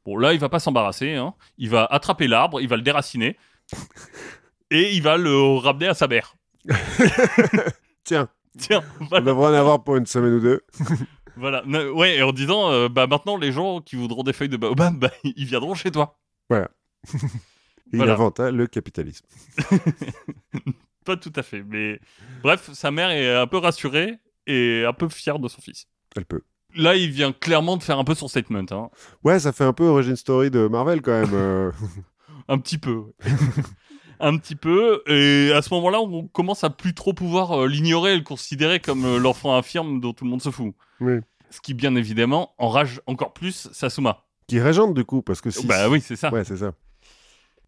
Bon, 0.05 0.15
là, 0.15 0.31
il 0.33 0.39
va 0.39 0.47
pas 0.47 0.59
s'embarrasser. 0.59 1.15
hein. 1.15 1.33
Il 1.57 1.69
va 1.69 1.83
attraper 1.85 2.27
l'arbre, 2.27 2.61
il 2.61 2.69
va 2.69 2.77
le 2.77 2.81
déraciner. 2.81 3.35
et 4.71 4.93
il 4.95 5.01
va 5.01 5.17
le 5.17 5.57
ramener 5.57 5.87
à 5.87 5.93
sa 5.93 6.07
mère. 6.07 6.35
Tiens, 8.05 8.29
Tiens, 8.57 8.83
on 9.11 9.19
devrait 9.21 9.49
en 9.49 9.53
avoir 9.53 9.83
pour 9.83 9.97
une 9.97 10.05
semaine 10.05 10.33
ou 10.35 10.39
deux. 10.39 10.61
Voilà. 11.37 11.63
Ouais, 11.65 12.17
et 12.17 12.23
en 12.23 12.31
disant, 12.31 12.71
euh, 12.71 12.89
bah 12.89 13.07
maintenant, 13.07 13.37
les 13.37 13.51
gens 13.51 13.81
qui 13.81 13.95
voudront 13.95 14.23
des 14.23 14.33
feuilles 14.33 14.49
de 14.49 14.57
baobab, 14.57 14.95
bah, 14.99 15.11
ils 15.23 15.45
viendront 15.45 15.73
chez 15.75 15.91
toi. 15.91 16.17
Et 16.51 16.55
Il 17.93 17.97
Voilà. 17.97 18.13
invente 18.13 18.39
hein, 18.39 18.51
le 18.51 18.67
capitalisme. 18.67 19.25
Pas 21.05 21.15
tout 21.15 21.31
à 21.35 21.43
fait, 21.43 21.63
mais 21.63 21.99
bref, 22.43 22.69
sa 22.73 22.91
mère 22.91 23.09
est 23.11 23.33
un 23.33 23.47
peu 23.47 23.57
rassurée 23.57 24.19
et 24.45 24.83
un 24.85 24.91
peu 24.93 25.07
fière 25.07 25.39
de 25.39 25.47
son 25.47 25.61
fils. 25.61 25.85
Elle 26.17 26.25
peut. 26.25 26.41
Là, 26.75 26.95
il 26.95 27.09
vient 27.11 27.31
clairement 27.31 27.77
de 27.77 27.83
faire 27.83 27.97
un 27.97 28.03
peu 28.03 28.13
son 28.13 28.27
statement, 28.27 28.65
hein. 28.71 28.89
Ouais, 29.23 29.39
ça 29.39 29.53
fait 29.53 29.63
un 29.63 29.71
peu 29.71 29.85
origin 29.85 30.17
story 30.17 30.51
de 30.51 30.67
Marvel, 30.67 31.01
quand 31.01 31.11
même. 31.21 31.29
euh. 31.33 31.71
un 32.49 32.57
petit 32.57 32.77
peu. 32.77 33.03
Un 34.19 34.37
petit 34.37 34.55
peu, 34.55 35.01
et 35.07 35.51
à 35.53 35.61
ce 35.61 35.73
moment-là, 35.75 35.99
on 36.01 36.27
commence 36.27 36.63
à 36.63 36.69
plus 36.69 36.93
trop 36.93 37.13
pouvoir 37.13 37.51
euh, 37.61 37.67
l'ignorer 37.67 38.13
et 38.13 38.17
le 38.17 38.23
considérer 38.23 38.79
comme 38.79 39.05
euh, 39.05 39.17
l'enfant 39.19 39.55
infirme 39.55 39.99
dont 39.99 40.13
tout 40.13 40.23
le 40.25 40.29
monde 40.31 40.41
se 40.41 40.49
fout. 40.51 40.73
Oui. 40.99 41.19
Ce 41.49 41.61
qui, 41.61 41.73
bien 41.73 41.95
évidemment, 41.95 42.53
enrage 42.57 43.01
encore 43.07 43.33
plus 43.33 43.69
Sasuma. 43.71 44.23
Qui 44.47 44.59
régente, 44.59 44.93
du 44.93 45.03
coup, 45.05 45.21
parce 45.21 45.41
que 45.41 45.49
si... 45.51 45.65
Bah 45.67 45.89
oui, 45.89 46.01
c'est 46.01 46.15
ça. 46.15 46.31
Ouais, 46.31 46.43
c'est 46.43 46.57
ça. 46.57 46.73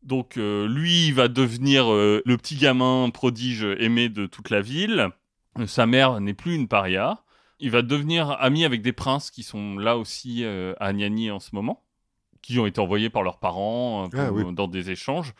Donc 0.04 0.38
euh, 0.38 0.68
lui, 0.68 1.08
il 1.08 1.14
va 1.14 1.28
devenir 1.28 1.92
euh, 1.92 2.22
le 2.26 2.38
petit 2.38 2.56
gamin 2.56 3.10
prodige 3.10 3.64
aimé 3.80 4.08
de 4.10 4.26
toute 4.28 4.50
la 4.50 4.62
ville. 4.62 5.10
Sa 5.66 5.86
mère 5.86 6.22
n'est 6.22 6.34
plus 6.34 6.56
une 6.56 6.68
paria. 6.70 7.20
Il 7.60 7.72
va 7.72 7.82
devenir 7.82 8.32
ami 8.40 8.64
avec 8.64 8.82
des 8.82 8.94
princes 8.94 9.30
qui 9.30 9.44
sont 9.44 9.78
là 9.78 9.98
aussi 9.98 10.46
euh, 10.46 10.74
à 10.80 10.94
Niani 10.94 11.32
en 11.32 11.40
ce 11.42 11.50
moment, 11.54 11.84
qui 12.42 12.58
ont 12.60 12.66
été 12.66 12.80
envoyés 12.80 13.10
par 13.10 13.24
leurs 13.24 13.40
parents 13.40 14.08
Ah, 14.14 14.28
pour- 14.28 14.38
oui. 14.38 14.54
dans 14.54 14.70
des 14.70 14.90
échanges. 14.92 15.34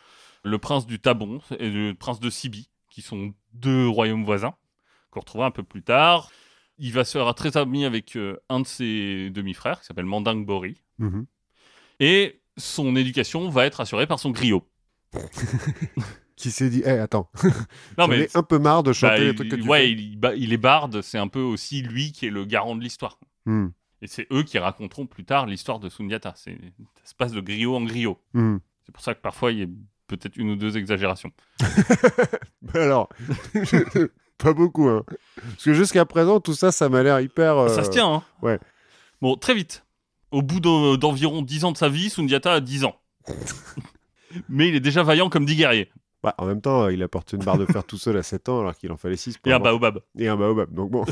Le 0.44 0.58
prince 0.58 0.86
du 0.86 1.00
Tabon 1.00 1.42
et 1.60 1.70
le 1.70 1.94
prince 1.94 2.20
de 2.20 2.30
Sibi, 2.30 2.70
qui 2.90 3.02
sont 3.02 3.34
deux 3.54 3.88
royaumes 3.88 4.24
voisins, 4.24 4.56
qu'on 5.12 5.20
retrouvera 5.20 5.48
un 5.48 5.52
peu 5.52 5.64
plus 5.64 5.84
tard. 5.84 6.32
Il 6.78 6.94
va 6.94 7.04
se 7.04 7.18
faire 7.18 7.34
très 7.36 7.58
ami 7.58 7.84
avec 7.86 8.16
euh, 8.16 8.38
un 8.48 8.62
de 8.62 8.68
ses 8.68 9.30
demi-frères, 9.32 9.82
qui 9.82 9.88
s'appelle 9.88 10.06
Manding 10.06 10.46
Bori. 10.46 10.82
Mhm. 10.98 11.26
Et 12.00 12.42
son 12.58 12.96
éducation 12.96 13.50
va 13.50 13.66
être 13.66 13.82
assurée 13.82 14.08
par 14.08 14.20
son 14.20 14.32
griot. 14.32 14.66
Qui 16.36 16.52
s'est 16.52 16.70
dit, 16.70 16.82
Eh, 16.86 16.92
attends, 16.92 17.30
Non, 17.98 18.08
mais 18.08 18.22
ai 18.22 18.38
un 18.38 18.44
peu 18.44 18.60
marre 18.60 18.82
de 18.82 18.94
chanter 18.94 19.18
bah, 19.18 19.24
les 19.26 19.36
trucs 19.36 19.50
que 19.50 19.58
tu 19.58 19.68
ouais, 19.68 19.80
fais. 19.80 19.92
il, 19.92 20.18
bah, 20.18 20.36
il 20.36 20.54
est 20.54 20.58
barde, 20.58 21.02
c'est 21.02 21.18
un 21.18 21.28
peu 21.28 21.42
aussi 21.42 21.82
lui 21.82 22.14
qui 22.14 22.28
est 22.28 22.30
le 22.30 22.46
garant 22.46 22.78
de 22.78 22.82
l'histoire. 22.82 23.20
Hmm. 23.46 23.68
Et 24.02 24.08
c'est 24.08 24.26
eux 24.32 24.44
qui 24.44 24.58
raconteront 24.58 25.06
plus 25.06 25.26
tard 25.26 25.48
l'histoire 25.48 25.80
de 25.80 25.90
Sundiata. 25.90 26.34
Ça 26.36 26.52
se 27.04 27.14
passe 27.14 27.34
de 27.34 27.42
griot 27.42 27.76
en 27.76 27.84
griot. 27.84 28.22
Hmm. 28.34 28.58
C'est 28.86 28.94
pour 28.94 29.04
ça 29.04 29.14
que 29.14 29.20
parfois 29.20 29.52
il 29.52 29.60
y 29.60 29.64
a 29.64 29.68
peut-être 30.10 30.36
une 30.38 30.50
ou 30.52 30.56
deux 30.56 30.78
exagérations. 30.78 31.32
Mais 32.74 32.80
alors, 32.82 33.10
pas 34.38 34.54
beaucoup, 34.54 34.88
hein. 34.90 35.04
Parce 35.52 35.64
que 35.64 35.74
jusqu'à 35.74 36.06
présent, 36.06 36.40
tout 36.40 36.54
ça, 36.54 36.72
ça 36.72 36.90
m'a 36.90 37.04
l'air 37.04 37.20
hyper. 37.22 37.58
euh, 37.58 37.68
Ça 37.70 37.84
se 37.84 37.90
tient, 37.90 38.12
hein 38.16 38.24
ouais. 38.42 38.60
Bon, 39.22 39.36
très 39.36 39.54
vite. 39.54 39.86
Au 40.32 40.42
bout 40.42 40.60
d'en- 40.60 40.96
d'environ 40.98 41.42
10 41.42 41.64
ans 41.66 41.72
de 41.72 41.78
sa 41.78 41.90
vie, 41.90 42.10
Sundiata 42.10 42.54
a 42.54 42.60
10 42.60 42.84
ans. 42.86 42.96
Mais 44.50 44.68
il 44.70 44.76
est 44.76 44.80
déjà 44.80 45.04
vaillant 45.04 45.30
comme 45.30 45.46
10 45.46 45.56
guerriers. 45.56 45.92
bah, 46.24 46.36
en 46.38 46.46
même 46.46 46.62
temps, 46.62 46.88
il 46.90 47.02
a 47.04 47.08
porté 47.08 47.36
une 47.38 47.44
barre 47.44 47.58
de 47.58 47.66
fer 47.66 47.84
tout 47.84 47.98
seul 47.98 48.16
à 48.18 48.24
7 48.24 48.50
ans, 48.50 48.60
alors 48.62 48.76
qu'il 48.76 48.92
en 48.92 48.98
fallait 48.98 49.16
6 49.18 49.38
Et 49.46 49.52
un 49.54 49.60
baobab. 49.60 50.02
Et 50.18 50.28
un 50.28 50.36
baobab. 50.38 50.74
Donc 50.74 50.92
bon. 50.92 51.06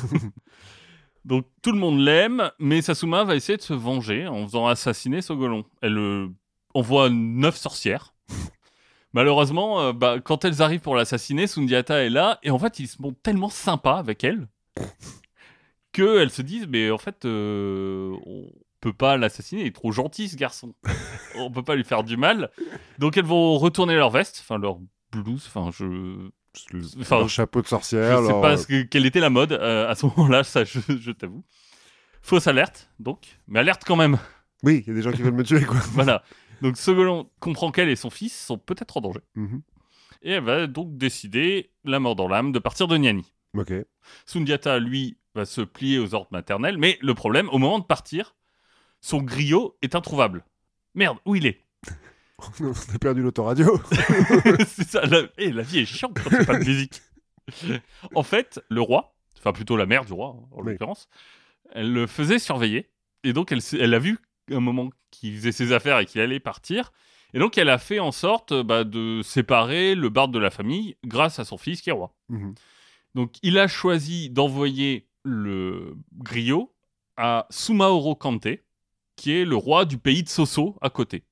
Donc 1.26 1.46
tout 1.62 1.72
le 1.74 1.78
monde 1.80 2.00
l'aime, 2.00 2.52
mais 2.60 2.82
Sasuma 2.82 3.24
va 3.26 3.36
essayer 3.36 3.58
de 3.58 3.62
se 3.62 3.74
venger 3.74 4.28
en 4.28 4.46
faisant 4.46 4.68
assassiner 4.68 5.22
Sogolon. 5.22 5.66
Elle 5.82 5.98
euh, 5.98 6.28
envoie 6.74 7.10
neuf 7.10 7.58
sorcières. 7.58 8.14
Malheureusement, 9.18 9.82
euh, 9.82 9.94
bah, 9.94 10.18
quand 10.24 10.46
elles 10.46 10.62
arrivent 10.62 10.82
pour 10.82 10.96
l'assassiner, 10.96 11.48
Sundiata 11.48 12.04
est 12.04 12.12
là, 12.12 12.38
et 12.44 12.52
en 12.52 12.60
fait, 12.60 12.78
ils 12.78 12.88
se 12.88 13.02
montrent 13.02 13.20
tellement 13.24 13.50
sympas 13.50 13.98
avec 13.98 14.24
elle 14.24 14.48
qu'elles 15.92 16.30
se 16.30 16.44
disent, 16.44 16.68
mais 16.70 16.92
en 16.92 17.00
fait, 17.00 17.26
euh, 17.26 18.16
on 18.28 18.48
peut 18.80 18.94
pas 18.94 19.18
l'assassiner, 19.18 19.62
il 19.62 19.68
est 19.70 19.76
trop 19.76 19.92
gentil 19.92 20.30
ce 20.30 20.36
garçon. 20.36 20.76
on 21.36 21.50
peut 21.50 21.64
pas 21.64 21.76
lui 21.76 21.84
faire 21.84 22.04
du 22.04 22.16
mal. 22.16 22.52
Donc 23.00 23.18
elles 23.18 23.26
vont 23.26 23.58
retourner 23.58 23.96
leur 23.96 24.12
veste, 24.12 24.38
enfin 24.44 24.60
leur 24.60 24.78
blouse, 25.12 25.50
enfin 25.52 25.72
je... 25.76 26.30
Enfin, 27.00 27.18
leur 27.18 27.30
chapeau 27.30 27.64
de 27.64 27.68
sorcière. 27.68 28.22
Je 28.22 28.28
sais 28.28 28.34
pas 28.34 28.52
euh, 28.52 28.58
ce 28.58 28.68
que- 28.68 28.84
quelle 28.84 29.08
était 29.08 29.20
la 29.20 29.32
mode 29.32 29.54
euh, 29.54 29.90
à 29.90 29.96
ce 29.96 30.06
moment-là, 30.16 30.44
ça 30.44 30.64
je, 30.64 30.80
je 31.00 31.12
t'avoue. 31.12 31.44
Fausse 32.22 32.46
alerte, 32.46 32.92
donc, 33.00 33.40
mais 33.48 33.62
alerte 33.62 33.82
quand 33.84 33.96
même. 33.96 34.20
Oui, 34.62 34.84
il 34.86 34.90
y 34.90 34.92
a 34.92 34.94
des 34.94 35.02
gens 35.02 35.12
qui 35.12 35.24
veulent 35.24 35.34
me 35.34 35.44
tuer, 35.44 35.64
quoi. 35.64 35.78
voilà. 35.94 36.22
Donc 36.62 36.78
Sogolon 36.78 37.30
comprend 37.40 37.72
qu'elle 37.72 37.90
et 37.90 37.96
son 37.96 38.10
fils 38.10 38.38
sont 38.38 38.58
peut-être 38.58 38.98
en 38.98 39.02
danger. 39.02 39.22
Mhm. 39.36 39.62
Et 40.24 40.32
elle 40.32 40.44
va 40.44 40.68
donc 40.68 40.98
décider, 40.98 41.72
la 41.84 42.00
mort 42.00 42.16
dans 42.16 42.28
l'âme, 42.28 42.52
de 42.52 42.60
partir 42.60 42.88
de 42.88 42.98
Niani. 42.98 43.32
Ok. 43.56 43.72
Sundiata, 44.26 44.80
lui, 44.80 45.18
va 45.36 45.46
se 45.46 45.62
plier 45.62 46.00
aux 46.00 46.14
ordres 46.16 46.30
maternels, 46.32 46.78
mais 46.78 46.98
le 47.02 47.14
problème, 47.14 47.50
au 47.50 47.58
moment 47.60 47.80
de 47.80 47.84
partir, 47.86 48.36
son 49.02 49.22
griot 49.22 49.78
est 49.82 49.94
introuvable. 49.96 50.44
Merde, 50.96 51.20
où 51.26 51.36
il 51.36 51.46
est? 51.46 51.60
On 52.60 52.72
a 52.72 53.00
perdu 53.00 53.22
l'autoradio. 53.22 53.80
C'est 54.68 54.88
ça, 54.88 55.06
la... 55.06 55.22
eh, 55.38 55.52
la 55.52 55.62
vie 55.64 55.80
est 55.80 55.86
chiante 55.86 56.18
quand 56.24 56.46
pas 56.46 56.58
de 56.60 56.66
musique. 56.66 57.02
en 58.16 58.24
fait, 58.24 58.60
le 58.70 58.82
roi, 58.82 59.16
enfin 59.38 59.54
plutôt 59.54 59.78
la 59.78 59.86
mère 59.86 60.06
du 60.06 60.14
roi, 60.14 60.36
hein, 60.38 60.48
en 60.52 60.62
Oui. 60.64 60.72
l'occurrence, 60.74 61.08
elle 61.72 61.94
le 61.94 62.08
faisait 62.08 62.40
surveiller. 62.40 62.90
Et 63.24 63.34
donc, 63.34 63.52
elle, 63.52 63.62
elle 63.80 63.94
a 63.94 64.00
vu 64.00 64.18
un 64.52 64.60
moment 64.60 64.90
qu'il 65.12 65.36
faisait 65.36 65.52
ses 65.52 65.72
affaires 65.72 66.00
et 66.00 66.06
qu'il 66.06 66.22
allait 66.22 66.40
partir. 66.40 66.92
Et 67.34 67.40
donc, 67.40 67.58
elle 67.58 67.70
a 67.70 67.78
fait 67.78 68.00
en 68.00 68.12
sorte 68.12 68.52
euh, 68.52 68.64
bah, 68.64 68.84
de 68.84 69.22
séparer 69.24 69.96
le 69.96 70.10
barde 70.10 70.34
de 70.34 70.40
la 70.40 70.50
famille 70.50 70.96
grâce 71.06 71.40
à 71.40 71.46
son 71.46 71.58
fils 71.58 71.82
qui 71.82 71.90
est 71.90 71.94
roi. 71.94 72.16
Mhm. 72.30 72.56
Donc, 73.16 73.36
il 73.44 73.58
a 73.58 73.68
choisi 73.68 74.30
d'envoyer 74.30 75.08
le 75.24 75.96
griot 76.14 76.74
à 77.18 77.48
Sumaoro 77.50 78.16
Kante, 78.16 78.48
qui 79.16 79.32
est 79.32 79.46
le 79.46 79.56
roi 79.56 79.86
du 79.86 79.98
pays 79.98 80.24
de 80.24 80.30
Soso 80.30 80.78
à 80.82 80.90
côté. 80.90 81.26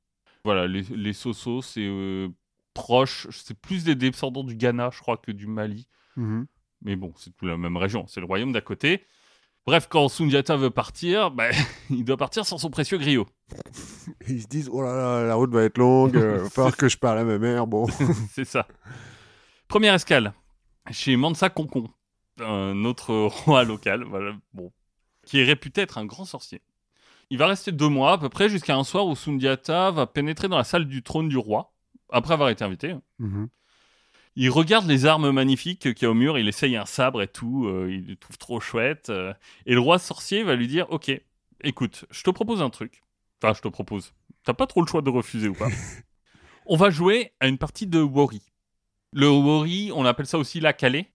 Voilà, 0.44 0.68
les, 0.68 0.82
les 0.82 1.14
Soso, 1.14 1.62
c'est 1.62 1.86
euh, 1.86 2.28
proche, 2.74 3.28
c'est 3.32 3.60
plus 3.60 3.84
des 3.84 3.96
descendants 3.96 4.44
du 4.44 4.56
Ghana, 4.56 4.90
je 4.92 5.00
crois, 5.00 5.18
que 5.18 5.32
du 5.32 5.48
Mali. 5.48 5.88
Mhm. 6.18 6.48
Mais 6.82 6.96
bon, 6.96 7.14
c'est 7.18 7.36
tout 7.36 7.46
la 7.46 7.58
même 7.58 7.78
région, 7.78 8.06
c'est 8.08 8.20
le 8.20 8.26
royaume 8.26 8.52
d'à 8.52 8.62
côté. 8.62 9.04
Bref, 9.66 9.88
quand 9.90 10.10
Sundiata 10.10 10.58
veut 10.58 10.70
partir, 10.70 11.32
bah, 11.32 11.50
il 11.90 12.06
doit 12.06 12.18
partir 12.18 12.46
sans 12.46 12.58
son 12.58 12.70
précieux 12.70 12.98
griot. 12.98 13.26
Ils 14.28 14.44
se 14.44 14.48
disent, 14.48 14.70
oh 14.72 14.82
là 14.82 14.96
là, 14.96 15.24
la 15.26 15.36
route 15.36 15.52
va 15.52 15.64
être 15.64 15.78
longue, 15.78 16.16
euh, 16.16 16.44
va 16.44 16.50
falloir 16.50 16.78
que 16.78 16.88
je 16.88 16.98
parle 16.98 17.20
à 17.20 17.24
ma 17.24 17.40
mère. 17.40 17.66
Bon. 17.66 17.88
c'est 18.32 18.46
ça. 18.46 18.68
Première 19.68 19.96
escale, 19.96 20.34
chez 20.92 21.16
Mansa 21.16 21.50
Concon, 21.50 21.90
un 22.40 22.86
autre 22.86 23.14
roi 23.14 23.64
local, 23.64 24.04
voilà, 24.04 24.36
bon, 24.54 24.72
qui 25.26 25.40
est 25.40 25.44
réputé 25.44 25.82
être 25.82 25.98
un 25.98 26.06
grand 26.06 26.26
sorcier. 26.26 26.62
Il 27.32 27.40
va 27.40 27.48
rester 27.48 27.72
deux 27.72 27.90
mois 27.90 28.14
à 28.14 28.18
peu 28.20 28.30
près 28.30 28.50
jusqu'à 28.50 28.76
un 28.76 28.84
soir 28.84 29.08
où 29.08 29.16
Sundiata 29.16 29.90
va 29.90 30.06
pénétrer 30.06 30.48
dans 30.48 30.58
la 30.58 30.64
salle 30.64 30.86
du 30.86 31.02
trône 31.02 31.28
du 31.28 31.38
roi, 31.38 31.74
après 32.12 32.36
avoir 32.36 32.50
été 32.50 32.64
invité. 32.64 32.96
Mhm. 33.18 33.50
Il 34.36 34.50
regarde 34.50 34.86
les 34.88 35.06
armes 35.06 35.32
magnifiques 35.32 35.94
qu'il 35.94 36.04
y 36.04 36.06
a 36.06 36.12
au 36.12 36.14
mur, 36.14 36.38
il 36.38 36.48
essaye 36.48 36.76
un 36.76 36.86
sabre 36.86 37.22
et 37.22 37.28
tout, 37.28 37.68
euh, 37.68 37.88
il 37.90 38.08
le 38.08 38.16
trouve 38.18 38.38
trop 38.38 38.60
chouette. 38.60 39.10
euh, 39.10 39.34
et 39.66 39.74
le 39.74 39.80
roi 39.80 39.98
sorcier 39.98 40.44
va 40.44 40.56
lui 40.56 40.68
dire 40.68 40.88
Ok, 40.90 41.12
écoute, 41.64 42.06
je 42.12 42.22
te 42.24 42.30
propose 42.30 42.62
un 42.62 42.70
truc. 42.70 43.02
Enfin, 43.42 43.54
je 43.54 43.62
te 43.62 43.68
propose. 43.70 44.14
T'as 44.44 44.54
pas 44.54 44.68
trop 44.68 44.82
le 44.82 44.88
choix 44.88 45.02
de 45.02 45.10
refuser 45.10 45.48
ou 45.48 45.54
pas. 45.54 45.70
on 46.66 46.76
va 46.76 46.90
jouer 46.90 47.32
à 47.40 47.48
une 47.48 47.58
partie 47.58 47.88
de 47.88 48.00
Wori. 48.00 48.42
Le 49.14 49.30
Wori, 49.30 49.92
on 49.96 50.06
appelle 50.06 50.28
ça 50.28 50.38
aussi 50.38 50.60
la 50.60 50.74
calée. 50.74 51.12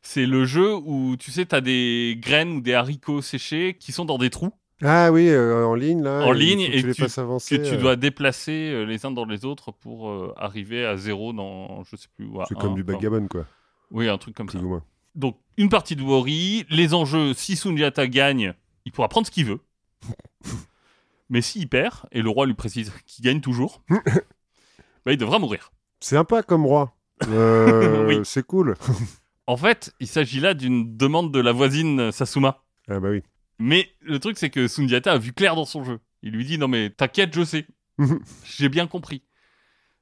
C'est 0.00 0.26
le 0.26 0.44
jeu 0.44 0.74
où, 0.74 1.16
tu 1.18 1.30
sais, 1.32 1.46
t'as 1.46 1.60
des 1.60 2.16
graines 2.18 2.52
ou 2.52 2.60
des 2.60 2.74
haricots 2.74 3.22
séchés 3.22 3.76
qui 3.78 3.92
sont 3.92 4.04
dans 4.04 4.18
des 4.18 4.30
trous 4.30 4.52
Ah 4.82 5.10
oui, 5.10 5.28
euh, 5.30 5.64
en 5.64 5.74
ligne, 5.74 6.02
là. 6.02 6.22
En 6.24 6.32
ligne, 6.32 6.60
et 6.60 6.82
tu 6.82 6.92
que 6.92 7.54
tu 7.56 7.74
euh, 7.74 7.80
dois 7.80 7.96
déplacer 7.96 8.70
euh, 8.72 8.84
les 8.84 9.06
uns 9.06 9.10
dans 9.10 9.24
les 9.24 9.46
autres 9.46 9.72
pour 9.72 10.10
euh, 10.10 10.34
arriver 10.36 10.84
à 10.84 10.98
zéro 10.98 11.32
dans, 11.32 11.82
je 11.84 11.96
sais 11.96 12.08
plus, 12.14 12.28
C'est 12.48 12.58
comme 12.58 12.74
du 12.74 12.84
backgammon, 12.84 13.26
quoi. 13.26 13.46
Oui, 13.90 14.08
un 14.08 14.18
truc 14.18 14.36
comme 14.36 14.48
ça. 14.48 14.58
Plus 14.58 14.66
ou 14.66 14.68
moins. 14.68 14.84
Donc, 15.14 15.38
une 15.56 15.70
partie 15.70 15.96
de 15.96 16.02
Wori, 16.02 16.66
les 16.68 16.92
enjeux, 16.92 17.32
si 17.32 17.56
Sundiata 17.56 18.06
gagne, 18.06 18.52
il 18.84 18.92
pourra 18.92 19.08
prendre 19.08 19.26
ce 19.26 19.30
qu'il 19.30 19.46
veut. 19.46 19.60
Mais 21.30 21.40
s'il 21.40 21.68
perd, 21.68 21.94
et 22.12 22.20
le 22.20 22.28
roi 22.28 22.46
lui 22.46 22.54
précise 22.54 22.92
qu'il 23.06 23.24
gagne 23.24 23.40
toujours, 23.40 23.82
bah, 23.88 25.12
il 25.12 25.16
devra 25.16 25.38
mourir. 25.38 25.72
C'est 26.00 26.16
sympa 26.16 26.42
comme 26.42 26.66
roi. 26.66 26.92
Oui. 27.26 28.20
C'est 28.24 28.46
cool. 28.46 28.74
En 29.46 29.56
fait, 29.56 29.94
il 30.00 30.06
s'agit 30.06 30.38
là 30.38 30.52
d'une 30.52 30.98
demande 30.98 31.32
de 31.32 31.40
la 31.40 31.52
voisine 31.52 32.12
Sasuma. 32.12 32.62
Ah 32.88 33.00
bah 33.00 33.08
oui. 33.10 33.22
Mais 33.58 33.90
le 34.00 34.18
truc, 34.18 34.36
c'est 34.38 34.50
que 34.50 34.68
Sundiata 34.68 35.12
a 35.12 35.18
vu 35.18 35.32
clair 35.32 35.54
dans 35.56 35.64
son 35.64 35.82
jeu. 35.84 35.98
Il 36.22 36.32
lui 36.32 36.44
dit 36.44 36.58
Non, 36.58 36.68
mais 36.68 36.90
t'inquiète, 36.90 37.34
je 37.34 37.44
sais. 37.44 37.66
J'ai 38.44 38.68
bien 38.68 38.86
compris. 38.86 39.22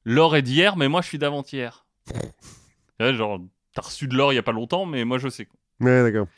L'or 0.05 0.37
est 0.37 0.43
d'hier, 0.43 0.77
mais 0.77 0.88
moi, 0.88 1.01
je 1.03 1.09
suis 1.09 1.19
d'avant-hier. 1.19 1.87
Ouais, 3.01 3.12
genre, 3.12 3.40
t'as 3.75 3.83
reçu 3.83 4.07
de 4.07 4.14
l'or 4.14 4.33
il 4.33 4.37
y 4.37 4.38
a 4.38 4.43
pas 4.45 4.53
longtemps, 4.53 4.87
mais 4.87 5.05
moi, 5.05 5.19
je 5.19 5.29
sais. 5.29 5.49
Ouais, 5.81 6.03
d'accord. 6.05 6.29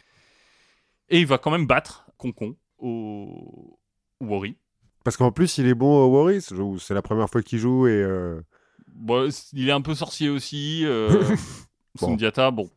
Et 1.11 1.21
il 1.21 1.27
va 1.27 1.37
quand 1.37 1.51
même 1.51 1.67
battre 1.67 2.07
Concon 2.17 2.57
au 2.79 3.79
Wori. 4.21 4.57
Parce 5.05 5.19
qu'en 5.19 5.31
plus, 5.33 5.59
il 5.59 5.67
est 5.67 5.75
bon 5.75 6.05
au 6.07 6.31
ou 6.63 6.79
C'est 6.79 6.95
la 6.95 7.03
première 7.03 7.29
fois 7.29 7.43
qu'il 7.43 7.59
joue 7.59 7.87
et. 7.87 7.91
euh, 7.93 8.41
Bon, 8.89 9.31
c- 9.31 9.49
il 9.53 9.69
est 9.69 9.73
un 9.73 9.83
peu 9.83 9.95
sorcier 9.95 10.31
aussi. 10.31 10.83
euh, 10.87 11.09
Bon. 12.01 12.09
Sundiata, 12.09 12.51
bon. 12.51 12.71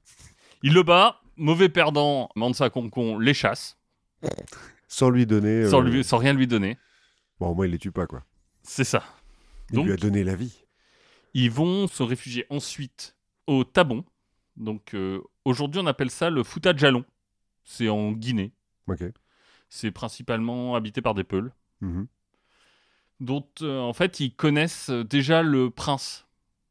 Il 0.62 0.74
le 0.74 0.84
bat. 0.84 1.22
Mauvais 1.38 1.70
perdant, 1.70 2.30
Mansa 2.36 2.70
Concon 2.70 3.18
les 3.18 3.34
chasse, 3.34 3.79
Sans 4.88 5.10
lui 5.10 5.26
donner. 5.26 5.66
sans, 5.70 5.82
euh, 5.86 5.90
lui- 5.90 6.04
sans 6.04 6.18
rien 6.18 6.34
lui 6.34 6.48
donner. 6.48 6.78
Bon, 7.40 7.48
au 7.50 7.54
moins, 7.56 7.66
il 7.66 7.72
les 7.72 7.78
tue 7.80 7.92
pas, 7.92 8.08
quoi. 8.08 8.24
C'est 8.64 8.84
ça. 8.84 9.04
Il 9.72 9.76
Donc- 9.76 9.86
lui 9.86 9.94
a 9.94 9.98
donné 9.98 10.24
la 10.24 10.36
vie. 10.36 10.64
Ils 11.34 11.52
vont 11.52 11.88
se 11.88 12.02
réfugier 12.04 12.46
ensuite 12.50 13.16
au 13.48 13.64
Tabon. 13.64 14.04
Donc 14.58 14.94
euh, 14.94 15.22
aujourd'hui, 15.46 15.80
on 15.82 15.86
appelle 15.88 16.10
ça 16.10 16.30
le 16.30 16.44
Fouta 16.44 16.76
Jalon. 16.76 17.06
C'est 17.64 17.88
en 17.88 18.12
Guinée. 18.12 18.52
Ok. 18.88 19.04
C'est 19.70 19.92
principalement 19.92 20.76
habité 20.76 21.02
par 21.02 21.14
des 21.14 21.24
Peuls, 21.24 21.52
Mhm. 21.82 22.08
dont 23.20 23.46
euh, 23.62 23.80
en 23.80 23.94
fait 23.94 24.20
ils 24.20 24.34
connaissent 24.36 24.90
déjà 24.90 25.44
le 25.44 25.70
prince. 25.70 26.26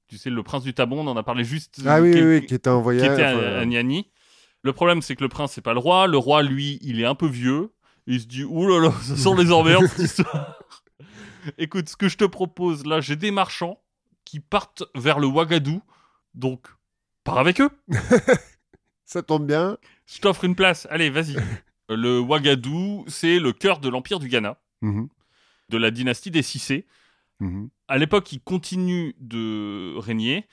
Tu 0.09 0.19
sais, 0.19 0.29
le 0.31 0.43
prince 0.43 0.65
du 0.65 0.75
Tabon, 0.75 1.07
on 1.07 1.11
en 1.11 1.17
a 1.17 1.23
parlé 1.23 1.45
juste. 1.45 1.81
Ah 1.87 2.01
oui, 2.01 2.13
oui, 2.13 2.23
oui, 2.23 2.47
qui 2.47 2.55
était 2.55 2.69
en 2.69 2.83
qui 2.83 2.97
était 2.97 3.23
à 3.23 3.65
Niani. 3.65 4.09
Le 4.63 4.73
problème, 4.73 5.03
c'est 5.03 5.15
que 5.17 5.23
le 5.23 5.29
prince, 5.29 5.53
c'est 5.53 5.61
pas 5.63 5.73
le 5.73 5.79
roi. 5.79 6.07
Le 6.07 6.19
roi, 6.19 6.43
lui, 6.43 6.79
il 6.83 7.01
est 7.01 7.05
un 7.07 7.15
peu 7.15 7.27
vieux. 7.29 7.73
Il 8.07 8.21
se 8.21 8.27
dit, 8.27 8.45
ouh 8.45 8.67
là 8.69 8.81
là, 8.89 8.93
ça 9.03 9.17
sent 9.17 9.35
les 9.37 9.53
emmerdes, 9.53 9.87
cette 9.87 10.07
histoire. 10.07 10.59
Écoute, 11.59 11.89
ce 11.89 11.97
que 11.97 12.09
je 12.09 12.17
te 12.17 12.25
propose, 12.25 12.85
là, 12.87 13.01
j'ai 13.01 13.17
des 13.17 13.31
marchands 13.31 13.81
qui 14.25 14.41
partent 14.41 14.83
vers 14.95 15.19
le 15.19 15.27
Ouagadou. 15.27 15.81
Donc, 16.35 16.67
pars 17.25 17.39
avec 17.39 17.61
eux. 17.61 17.71
Ça 19.05 19.23
tombe 19.23 19.47
bien. 19.47 19.79
Je 20.07 20.19
t'offre 20.21 20.45
une 20.45 20.55
place. 20.55 20.87
Allez, 20.91 21.11
vas-y. 21.11 21.37
Le 21.91 22.21
Ouagadou, 22.21 23.05
c'est 23.09 23.39
le 23.39 23.53
cœur 23.55 23.79
de 23.79 23.89
l'empire 23.89 24.19
du 24.19 24.29
Ghana, 24.29 24.59
Mhm. 24.83 25.09
de 25.71 25.79
la 25.79 25.91
dynastie 25.91 26.31
des 26.31 26.43
Cissé. 26.43 26.87
Mhm. 27.41 27.71
À 27.89 27.97
l'époque, 27.97 28.31
ils 28.33 28.41
continuent 28.43 29.15
de 29.21 29.97
régner. 29.97 30.47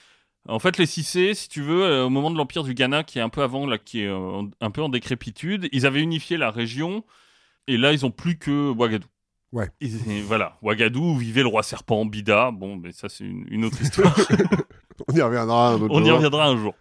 En 0.48 0.60
fait, 0.60 0.78
les 0.78 0.86
Cissé, 0.86 1.34
si 1.34 1.50
tu 1.50 1.62
veux, 1.62 1.84
euh, 1.84 2.06
au 2.06 2.10
moment 2.10 2.30
de 2.30 2.38
l'empire 2.38 2.64
du 2.64 2.74
Ghana, 2.76 3.04
qui 3.04 3.18
est 3.18 3.22
un 3.22 3.30
peu 3.30 3.42
avant, 3.42 3.66
là, 3.66 3.78
qui 3.80 4.02
est 4.02 4.08
euh, 4.08 4.16
en- 4.18 4.50
un 4.62 4.72
peu 4.72 4.82
en 4.84 4.90
décrépitude, 4.90 5.68
ils 5.72 5.86
avaient 5.88 6.02
unifié 6.02 6.38
la 6.38 6.52
région, 6.52 7.04
et 7.68 7.78
là, 7.78 7.92
ils 7.94 8.06
ont 8.06 8.12
plus 8.12 8.38
que 8.38 8.70
Ouagadou. 8.72 9.08
Ouais. 9.52 9.70
Ils- 9.82 10.08
et 10.12 10.22
voilà, 10.28 10.58
Ouagadou, 10.62 11.02
où 11.02 11.18
vivait 11.18 11.42
le 11.42 11.48
roi 11.48 11.64
serpent 11.64 12.06
Bida. 12.06 12.52
Bon, 12.52 12.76
mais 12.76 12.92
ça, 12.92 13.10
c'est 13.10 13.24
une, 13.24 13.46
une 13.50 13.66
autre 13.66 13.82
histoire. 13.82 14.16
On 15.08 15.14
y 15.16 15.22
reviendra 15.22 15.70
un 15.70 15.82
autre 15.82 15.94
On 15.94 16.02
y 16.04 16.06
jour. 16.08 16.16
reviendra 16.16 16.46
un 16.48 16.58
jour. 16.58 16.74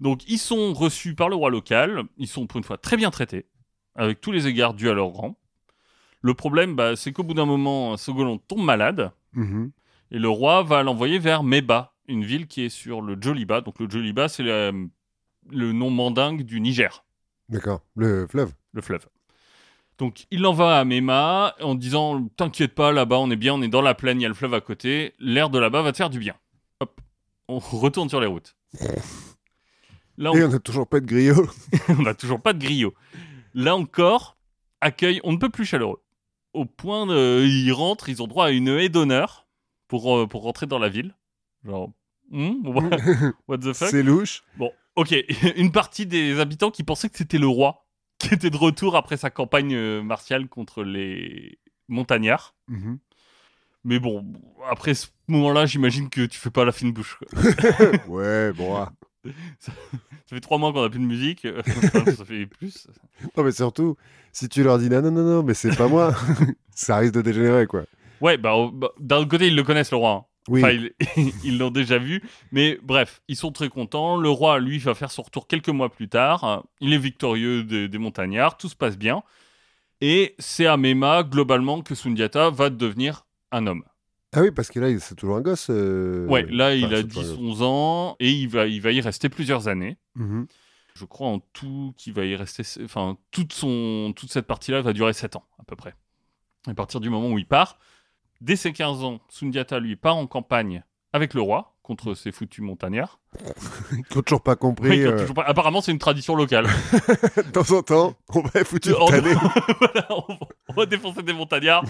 Donc, 0.00 0.26
ils 0.28 0.38
sont 0.38 0.72
reçus 0.72 1.14
par 1.14 1.28
le 1.28 1.34
roi 1.34 1.50
local. 1.50 2.04
Ils 2.16 2.28
sont 2.28 2.46
pour 2.46 2.58
une 2.58 2.64
fois 2.64 2.78
très 2.78 2.96
bien 2.96 3.10
traités, 3.10 3.46
avec 3.96 4.20
tous 4.20 4.30
les 4.32 4.46
égards 4.46 4.72
dus 4.74 4.88
à 4.88 4.94
leur 4.94 5.08
rang. 5.08 5.36
Le 6.22 6.32
problème, 6.34 6.74
bah, 6.76 6.96
c'est 6.96 7.12
qu'au 7.12 7.22
bout 7.22 7.34
d'un 7.34 7.44
moment, 7.46 7.96
Sogolon 7.96 8.38
tombe 8.38 8.62
malade 8.64 9.10
Mhm. 9.34 9.72
et 10.12 10.18
le 10.18 10.28
roi 10.28 10.62
va 10.62 10.82
l'envoyer 10.82 11.18
vers 11.18 11.42
Meba, 11.42 11.89
une 12.10 12.24
ville 12.24 12.46
qui 12.46 12.62
est 12.62 12.68
sur 12.68 13.00
le 13.00 13.16
Joliba. 13.20 13.60
Donc, 13.60 13.78
le 13.80 13.88
Joliba, 13.88 14.28
c'est 14.28 14.42
le, 14.42 14.88
le 15.50 15.72
nom 15.72 15.90
mandingue 15.90 16.42
du 16.42 16.60
Niger, 16.60 17.04
D'accord. 17.48 17.80
Le 17.96 18.26
fleuve. 18.28 18.52
le 18.72 18.82
fleuve. 18.82 19.06
Donc, 19.98 20.26
il 20.30 20.40
l'envoie 20.40 20.78
à 20.78 20.84
Mema 20.84 21.54
en 21.60 21.74
disant 21.74 22.26
T'inquiète 22.36 22.74
pas, 22.74 22.92
là-bas, 22.92 23.18
on 23.18 23.30
est 23.30 23.36
bien, 23.36 23.54
on 23.54 23.62
est 23.62 23.68
dans 23.68 23.82
la 23.82 23.94
plaine, 23.94 24.20
il 24.20 24.22
y 24.22 24.26
a 24.26 24.28
le 24.28 24.34
fleuve 24.34 24.54
à 24.54 24.60
côté. 24.60 25.14
L'air 25.18 25.50
de 25.50 25.58
là-bas 25.58 25.82
va 25.82 25.92
te 25.92 25.96
faire 25.98 26.10
du 26.10 26.18
bien. 26.18 26.34
Hop, 26.80 27.00
on 27.48 27.58
retourne 27.58 28.08
sur 28.08 28.20
les 28.20 28.26
routes. 28.26 28.56
Là, 30.16 30.30
on 30.32 30.36
Et 30.36 30.44
on 30.44 30.48
n'a 30.48 30.58
toujours 30.58 30.86
pas 30.86 31.00
de 31.00 31.06
griot. 31.06 31.48
on 31.88 32.02
n'a 32.02 32.14
toujours 32.14 32.40
pas 32.40 32.52
de 32.52 32.58
griot. 32.58 32.94
Là 33.54 33.74
encore, 33.74 34.36
accueil, 34.80 35.20
on 35.24 35.32
ne 35.32 35.38
peut 35.38 35.50
plus 35.50 35.64
chaleureux. 35.64 36.00
Au 36.54 36.64
point 36.64 37.06
de, 37.06 37.44
ils 37.44 37.72
rentrent, 37.72 38.08
ils 38.08 38.22
ont 38.22 38.26
droit 38.26 38.46
à 38.46 38.50
une 38.50 38.68
haie 38.68 38.88
d'honneur 38.88 39.46
pour, 39.88 40.16
euh, 40.16 40.26
pour 40.26 40.42
rentrer 40.42 40.66
dans 40.66 40.78
la 40.78 40.88
ville. 40.88 41.14
Genre, 41.64 41.90
hmm, 42.30 42.66
what, 43.48 43.58
the 43.58 43.72
fuck? 43.72 43.88
C'est 43.88 44.02
louche. 44.02 44.42
Bon, 44.56 44.70
ok, 44.96 45.14
une 45.56 45.72
partie 45.72 46.06
des 46.06 46.40
habitants 46.40 46.70
qui 46.70 46.82
pensaient 46.82 47.08
que 47.08 47.18
c'était 47.18 47.38
le 47.38 47.48
roi 47.48 47.86
qui 48.18 48.34
était 48.34 48.50
de 48.50 48.56
retour 48.56 48.96
après 48.96 49.16
sa 49.16 49.30
campagne 49.30 49.74
euh, 49.74 50.02
martiale 50.02 50.46
contre 50.48 50.82
les 50.84 51.58
montagnards. 51.88 52.54
Mhm. 52.68 52.98
Mais 53.84 53.98
bon, 53.98 54.24
après 54.68 54.92
ce 54.92 55.06
moment-là, 55.28 55.64
j'imagine 55.64 56.10
que 56.10 56.26
tu 56.26 56.38
fais 56.38 56.50
pas 56.50 56.66
la 56.66 56.72
fine 56.72 56.92
bouche. 56.92 57.18
ouais, 58.08 58.52
bon. 58.52 58.76
ah. 58.76 58.92
Ça 59.58 59.72
fait 60.36 60.40
trois 60.40 60.58
mois 60.58 60.72
qu'on 60.72 60.82
a 60.82 60.90
plus 60.90 60.98
de 61.00 61.04
musique, 61.04 61.46
enfin, 61.58 62.04
ça 62.12 62.24
fait 62.24 62.46
plus. 62.46 62.86
Non, 63.36 63.42
mais 63.44 63.52
surtout, 63.52 63.96
si 64.32 64.48
tu 64.48 64.62
leur 64.62 64.78
dis 64.78 64.88
non, 64.88 65.02
non, 65.02 65.10
non, 65.10 65.22
non, 65.24 65.42
mais 65.42 65.54
c'est 65.54 65.76
pas 65.76 65.88
moi, 65.88 66.14
ça 66.74 66.98
risque 66.98 67.14
de 67.14 67.22
dégénérer, 67.22 67.66
quoi. 67.66 67.82
Ouais, 68.20 68.36
bah, 68.36 68.54
bah, 68.72 68.90
d'un 68.98 69.18
autre 69.18 69.28
côté, 69.28 69.48
ils 69.48 69.56
le 69.56 69.62
connaissent, 69.62 69.90
le 69.90 69.96
roi. 69.96 70.10
hein. 70.10 70.24
Oui. 70.48 70.62
Enfin, 70.64 70.76
ils 71.44 71.58
l'ont 71.58 71.70
déjà 71.70 71.98
vu. 71.98 72.22
Mais 72.52 72.78
bref, 72.82 73.22
ils 73.28 73.36
sont 73.36 73.52
très 73.52 73.68
contents. 73.68 74.16
Le 74.16 74.30
roi, 74.30 74.58
lui, 74.58 74.78
va 74.78 74.94
faire 74.94 75.10
son 75.10 75.22
retour 75.22 75.46
quelques 75.46 75.68
mois 75.68 75.90
plus 75.90 76.08
tard. 76.08 76.64
Il 76.80 76.92
est 76.92 76.98
victorieux 76.98 77.62
des, 77.64 77.88
des 77.88 77.98
montagnards. 77.98 78.56
Tout 78.56 78.68
se 78.68 78.76
passe 78.76 78.96
bien. 78.96 79.22
Et 80.00 80.34
c'est 80.38 80.66
à 80.66 80.76
Mema, 80.76 81.22
globalement, 81.22 81.82
que 81.82 81.94
Sundiata 81.94 82.50
va 82.50 82.70
devenir 82.70 83.26
un 83.52 83.66
homme. 83.66 83.84
Ah 84.32 84.42
oui, 84.42 84.50
parce 84.50 84.70
que 84.70 84.78
là, 84.80 84.96
c'est 84.98 85.14
toujours 85.16 85.36
un 85.36 85.40
gosse. 85.40 85.66
euh, 85.70 86.26
ouais, 86.26 86.46
là, 86.48 86.74
il 86.74 86.84
a 86.94 86.98
c'est 86.98 87.12
pas 87.14 87.20
un 87.20 87.22
gosse. 87.22 87.38
10-11 87.38 87.62
ans. 87.62 88.16
Et 88.20 88.30
il 88.30 88.48
va, 88.48 88.66
il 88.66 88.80
va 88.80 88.92
y 88.92 89.00
rester 89.00 89.28
plusieurs 89.28 89.68
années. 89.68 89.98
Mhm. 90.14 90.46
Je 90.94 91.04
crois 91.04 91.28
en 91.28 91.38
tout 91.52 91.92
qu'il 91.96 92.12
va 92.14 92.24
y 92.24 92.34
rester. 92.34 92.62
Enfin, 92.84 93.16
toute, 93.30 93.52
son, 93.52 94.12
toute 94.16 94.32
cette 94.32 94.46
partie-là 94.46 94.80
va 94.82 94.92
durer 94.92 95.12
7 95.12 95.36
ans, 95.36 95.44
à 95.58 95.64
peu 95.64 95.76
près. 95.76 95.94
À 96.66 96.74
partir 96.74 97.00
du 97.00 97.10
moment 97.10 97.28
où 97.30 97.38
il 97.38 97.46
part, 97.46 97.78
dès 98.40 98.56
ses 98.56 98.72
15 98.72 99.04
ans, 99.04 99.20
Sundiata, 99.28 99.78
lui, 99.80 99.96
part 99.96 100.16
en 100.16 100.26
campagne 100.26 100.82
avec 101.12 101.34
le 101.34 101.40
roi 101.42 101.76
contre 101.82 102.14
ces 102.14 102.30
foutus 102.30 102.62
montagnards. 102.64 103.18
Ils 103.92 104.04
n'ont 104.14 104.22
toujours 104.22 104.42
pas 104.42 104.54
compris. 104.56 104.88
Oui, 104.90 104.96
qui 104.98 105.06
euh, 105.06 105.18
toujours 105.18 105.34
pas- 105.34 105.42
Apparemment, 105.44 105.80
c'est 105.80 105.90
une 105.92 105.98
tradition 105.98 106.36
locale. 106.36 106.66
De 107.36 107.50
temps 107.50 107.76
en 107.76 107.82
temps, 107.82 108.14
on 108.34 108.42
va 108.42 108.64
foutre. 108.64 108.88
Voilà, 109.80 110.06
on, 110.10 110.38
on 110.68 110.72
va 110.74 110.86
défoncer 110.86 111.22
des 111.22 111.32
montagnards. 111.32 111.84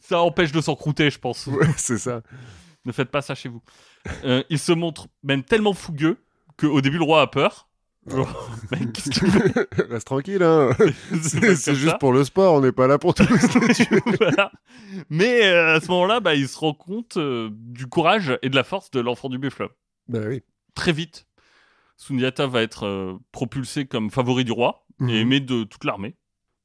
ça 0.00 0.20
empêche 0.20 0.52
de 0.52 0.60
s'encrouter, 0.60 1.10
je 1.10 1.18
pense. 1.18 1.46
Ouais, 1.48 1.66
c'est 1.76 1.98
ça. 1.98 2.22
Ne 2.84 2.92
faites 2.92 3.10
pas 3.10 3.22
ça 3.22 3.34
chez 3.34 3.48
vous. 3.48 3.62
Euh, 4.24 4.44
il 4.50 4.58
se 4.58 4.72
montre 4.72 5.08
même 5.22 5.42
tellement 5.42 5.72
fougueux 5.72 6.22
qu'au 6.58 6.80
début, 6.80 6.98
le 6.98 7.04
roi 7.04 7.22
a 7.22 7.26
peur. 7.26 7.68
Qu'est-ce 8.92 9.10
que 9.10 9.14
tu 9.14 9.30
fais 9.30 9.84
Reste 9.90 10.06
tranquille, 10.06 10.42
hein. 10.42 10.70
C'est 11.22 11.74
juste 11.74 11.90
ça. 11.92 11.98
pour 11.98 12.12
le 12.12 12.24
sport, 12.24 12.54
on 12.54 12.60
n'est 12.60 12.72
pas 12.72 12.86
là 12.86 12.98
pour 12.98 13.14
tout. 13.14 13.24
Voilà. 14.20 14.52
Mais 15.10 15.46
euh, 15.46 15.76
à 15.76 15.80
ce 15.80 15.88
moment-là, 15.88 16.20
bah, 16.20 16.34
il 16.34 16.48
se 16.48 16.58
rend 16.58 16.74
compte 16.74 17.16
euh, 17.16 17.48
du 17.52 17.86
courage 17.86 18.38
et 18.42 18.48
de 18.50 18.56
la 18.56 18.64
force 18.64 18.90
de 18.90 19.00
l'enfant 19.00 19.28
du 19.28 19.38
buffle. 19.38 19.68
bah 20.08 20.20
oui. 20.28 20.42
Très 20.74 20.92
vite, 20.92 21.26
Sundiata 21.96 22.46
va 22.46 22.62
être 22.62 22.84
euh, 22.86 23.14
propulsé 23.32 23.86
comme 23.86 24.10
favori 24.10 24.44
du 24.44 24.52
roi 24.52 24.80
Mhm. 25.00 25.08
et 25.08 25.20
aimé 25.20 25.40
de 25.40 25.64
toute 25.64 25.82
l'armée. 25.84 26.14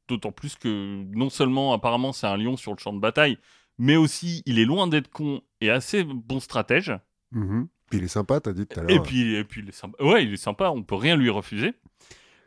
D'autant 0.08 0.32
plus 0.32 0.56
que 0.56 1.04
non 1.15 1.32
seulement 1.32 1.73
apparemment 1.73 2.13
c'est 2.13 2.28
un 2.28 2.38
lion 2.38 2.58
sur 2.58 2.73
le 2.73 2.78
champ 2.80 2.93
de 2.93 2.99
bataille, 2.99 3.38
mais 3.80 3.95
aussi 3.95 4.43
il 4.45 4.60
est 4.60 4.65
loin 4.65 4.86
d'être 4.88 5.10
con 5.10 5.41
et 5.62 5.71
assez 5.71 6.04
bon 6.04 6.39
stratège. 6.39 6.93
Mhm. 7.32 7.67
Puis 7.89 7.99
il 7.99 8.04
est 8.04 8.10
sympa, 8.10 8.39
t'as 8.39 8.54
dit 8.54 8.67
tout 8.67 8.80
à 8.80 8.84
l'heure. 8.84 8.91
Et 8.91 8.99
puis, 9.02 9.36
et 9.36 9.43
puis 9.43 9.62
il 9.62 9.69
est 9.69 9.73
sympa. 9.73 10.04
Ouais, 10.04 10.23
il 10.23 10.34
est 10.34 10.38
sympa, 10.38 10.69
on 10.69 10.84
peut 10.84 10.95
rien 10.95 11.15
lui 11.15 11.30
refuser. 11.30 11.73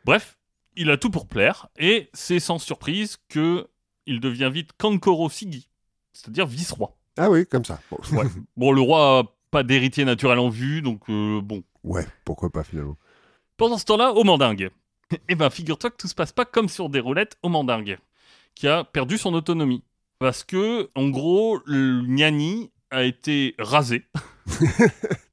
Bref, 0.05 0.37
il 0.75 0.89
a 0.89 0.97
tout 0.97 1.09
pour 1.09 1.27
plaire 1.27 1.67
et 1.77 2.09
c'est 2.13 2.39
sans 2.39 2.59
surprise 2.59 3.17
que 3.29 3.67
il 4.05 4.19
devient 4.19 4.49
vite 4.53 4.71
Kankoro 4.77 5.29
Sigi, 5.29 5.69
c'est-à-dire 6.13 6.45
vice-roi. 6.45 6.95
Ah 7.17 7.29
oui, 7.29 7.45
comme 7.45 7.65
ça. 7.65 7.79
Bon. 7.89 7.97
Ouais. 8.17 8.25
Bon, 8.57 8.71
le 8.71 8.81
roi 8.81 9.19
a 9.19 9.23
pas 9.51 9.63
d'héritier 9.63 10.03
naturel 10.05 10.39
en 10.39 10.49
vue, 10.49 10.81
donc 10.81 11.01
euh, 11.09 11.41
bon. 11.41 11.63
Ouais, 11.83 12.05
pourquoi 12.25 12.49
pas 12.49 12.63
finalement. 12.63 12.97
Pendant 13.57 13.77
ce 13.77 13.85
temps-là, 13.85 14.13
au 14.13 14.23
Mandingue. 14.23 14.69
Eh 15.29 15.35
ben, 15.35 15.51
figure-toi 15.51 15.91
que 15.91 15.97
tout 15.97 16.07
se 16.07 16.15
passe 16.15 16.31
pas 16.31 16.43
comme 16.45 16.67
sur 16.67 16.89
des 16.89 16.99
roulettes 16.99 17.37
au 17.43 17.49
Mandingue, 17.49 17.99
qui 18.55 18.67
a 18.67 18.83
perdu 18.83 19.19
son 19.19 19.33
autonomie. 19.35 19.83
Parce 20.17 20.43
que, 20.43 20.89
en 20.95 21.09
gros, 21.09 21.59
le 21.65 22.01
Nyani 22.01 22.71
a 22.89 23.03
été 23.03 23.53
rasé 23.59 24.05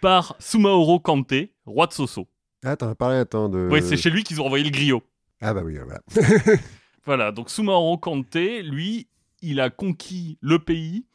par 0.00 0.36
Sumaoro 0.38 1.00
Kante, 1.00 1.34
roi 1.66 1.86
de 1.86 1.92
Soso. 1.92 2.28
Ah, 2.64 2.76
t'en 2.76 2.88
as 2.90 2.94
parlé, 2.94 3.16
attends. 3.16 3.48
De... 3.48 3.68
Oui, 3.70 3.80
c'est 3.82 3.96
chez 3.96 4.10
lui 4.10 4.22
qu'ils 4.24 4.40
ont 4.40 4.46
envoyé 4.46 4.64
le 4.64 4.70
griot. 4.70 5.02
Ah 5.40 5.54
bah 5.54 5.62
oui, 5.64 5.76
voilà. 5.76 6.00
Voilà, 7.06 7.32
donc 7.32 7.48
Sumaoro 7.48 7.96
Kante, 7.96 8.34
lui, 8.62 9.08
il 9.40 9.60
a 9.60 9.70
conquis 9.70 10.36
le 10.42 10.58
pays 10.58 11.06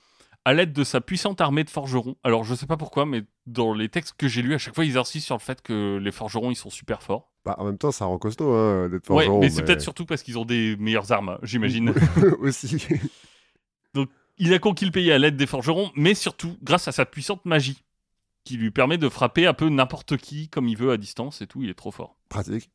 à 0.44 0.54
l'aide 0.54 0.74
de 0.74 0.84
sa 0.84 1.00
puissante 1.00 1.42
armée 1.42 1.64
de 1.64 1.70
forgerons. 1.70 2.16
Alors, 2.24 2.44
je 2.44 2.56
sais 2.56 2.66
pas 2.66 2.76
pourquoi, 2.76 3.06
mais 3.06 3.24
dans 3.46 3.74
les 3.74 3.88
textes 3.88 4.16
que 4.18 4.28
j'ai 4.28 4.42
lus, 4.42 4.56
à 4.56 4.58
chaque 4.58 4.74
fois, 4.76 4.84
ils 4.84 4.98
insistent 4.98 5.28
sur 5.28 5.36
le 5.36 5.42
fait 5.42 5.62
que 5.62 5.98
les 5.98 6.12
forgerons, 6.12 6.52
ils 6.52 6.56
sont 6.56 6.72
super 6.72 7.04
forts. 7.04 7.32
Bah, 7.46 7.56
en 7.60 7.66
même 7.66 7.78
temps, 7.78 7.92
ça 7.92 8.06
rend 8.06 8.18
costaud 8.18 8.52
hein, 8.52 8.90
d'être 8.90 9.10
Ouais, 9.12 9.26
forgeron. 9.26 9.40
mais 9.40 9.50
c'est 9.50 9.64
peut-être 9.64 9.82
surtout 9.82 10.06
parce 10.06 10.24
qu'ils 10.24 10.38
ont 10.40 10.46
des 10.46 10.76
meilleures 10.78 11.12
armes, 11.12 11.38
j'imagine. 11.44 11.94
Aussi. 12.40 12.84
il 14.38 14.54
a 14.54 14.60
conquis 14.60 14.86
le 14.86 14.92
pays 14.92 15.12
à 15.12 15.18
l'aide 15.20 15.38
des 15.38 15.48
forgerons, 15.48 15.92
mais 15.96 16.16
surtout 16.16 16.58
grâce 16.64 16.88
à 16.88 16.92
sa 16.92 17.06
puissante 17.06 17.46
magie, 17.46 17.84
qui 18.46 18.56
lui 18.56 18.72
permet 18.72 18.98
de 18.98 19.10
frapper 19.10 19.46
un 19.48 19.54
peu 19.54 19.68
n'importe 19.68 20.16
qui 20.16 20.48
comme 20.48 20.70
il 20.70 20.78
veut 20.78 20.92
à 20.92 20.98
distance 20.98 21.42
et 21.42 21.48
tout, 21.48 21.62
il 21.64 21.70
est 21.70 21.76
trop 21.76 21.92
fort. 21.92 22.16
Pratique. 22.30 22.70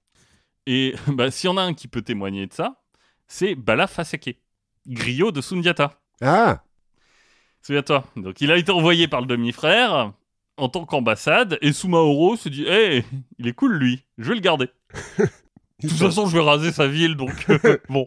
Et 0.66 0.94
bah, 1.06 1.30
s'il 1.30 1.48
y 1.48 1.52
en 1.52 1.56
a 1.56 1.62
un 1.62 1.72
qui 1.72 1.88
peut 1.88 2.02
témoigner 2.02 2.46
de 2.46 2.52
ça, 2.52 2.82
c'est 3.26 3.54
Bala 3.54 3.86
Faseke, 3.86 4.38
griot 4.86 5.32
de 5.32 5.40
Sundiata. 5.40 5.98
Ah 6.20 6.62
Souviens-toi. 7.62 8.04
Donc 8.16 8.40
il 8.42 8.50
a 8.50 8.58
été 8.58 8.72
envoyé 8.72 9.08
par 9.08 9.22
le 9.22 9.26
demi-frère 9.26 10.12
en 10.60 10.68
tant 10.68 10.84
qu'ambassade, 10.84 11.58
et 11.62 11.72
Sumaoro 11.72 12.36
se 12.36 12.48
dit 12.48 12.64
Hé, 12.66 13.04
il 13.38 13.48
est 13.48 13.54
cool 13.54 13.76
lui, 13.76 14.04
je 14.18 14.28
vais 14.28 14.34
le 14.34 14.40
garder. 14.40 14.68
De 15.82 15.88
toute 15.88 15.96
façon, 15.96 16.26
je 16.26 16.36
vais 16.36 16.44
raser 16.44 16.72
sa 16.72 16.86
ville, 16.86 17.16
donc 17.16 17.46
euh, 17.48 17.78
bon. 17.88 18.06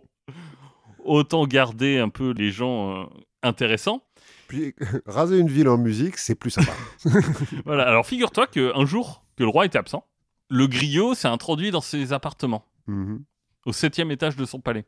Autant 1.04 1.48
garder 1.48 1.98
un 1.98 2.10
peu 2.10 2.32
les 2.32 2.52
gens 2.52 3.02
euh, 3.02 3.06
intéressants. 3.42 4.04
Puis, 4.48 4.76
raser 5.06 5.38
une 5.40 5.50
ville 5.50 5.68
en 5.70 5.78
musique, 5.78 6.18
c'est 6.18 6.36
plus 6.36 6.52
sympa. 6.52 6.72
Voilà, 7.66 7.88
alors 7.88 8.06
figure-toi 8.06 8.48
qu'un 8.48 8.86
jour 8.86 9.26
que 9.38 9.44
le 9.44 9.50
roi 9.50 9.66
était 9.66 9.78
absent, 9.78 10.06
le 10.50 10.68
griot 10.68 11.14
s'est 11.16 11.28
introduit 11.28 11.72
dans 11.72 11.82
ses 11.82 12.14
appartements, 12.14 12.66
Mhm. 12.88 13.24
au 13.66 13.74
septième 13.74 14.12
étage 14.12 14.36
de 14.36 14.46
son 14.46 14.60
palais. 14.60 14.86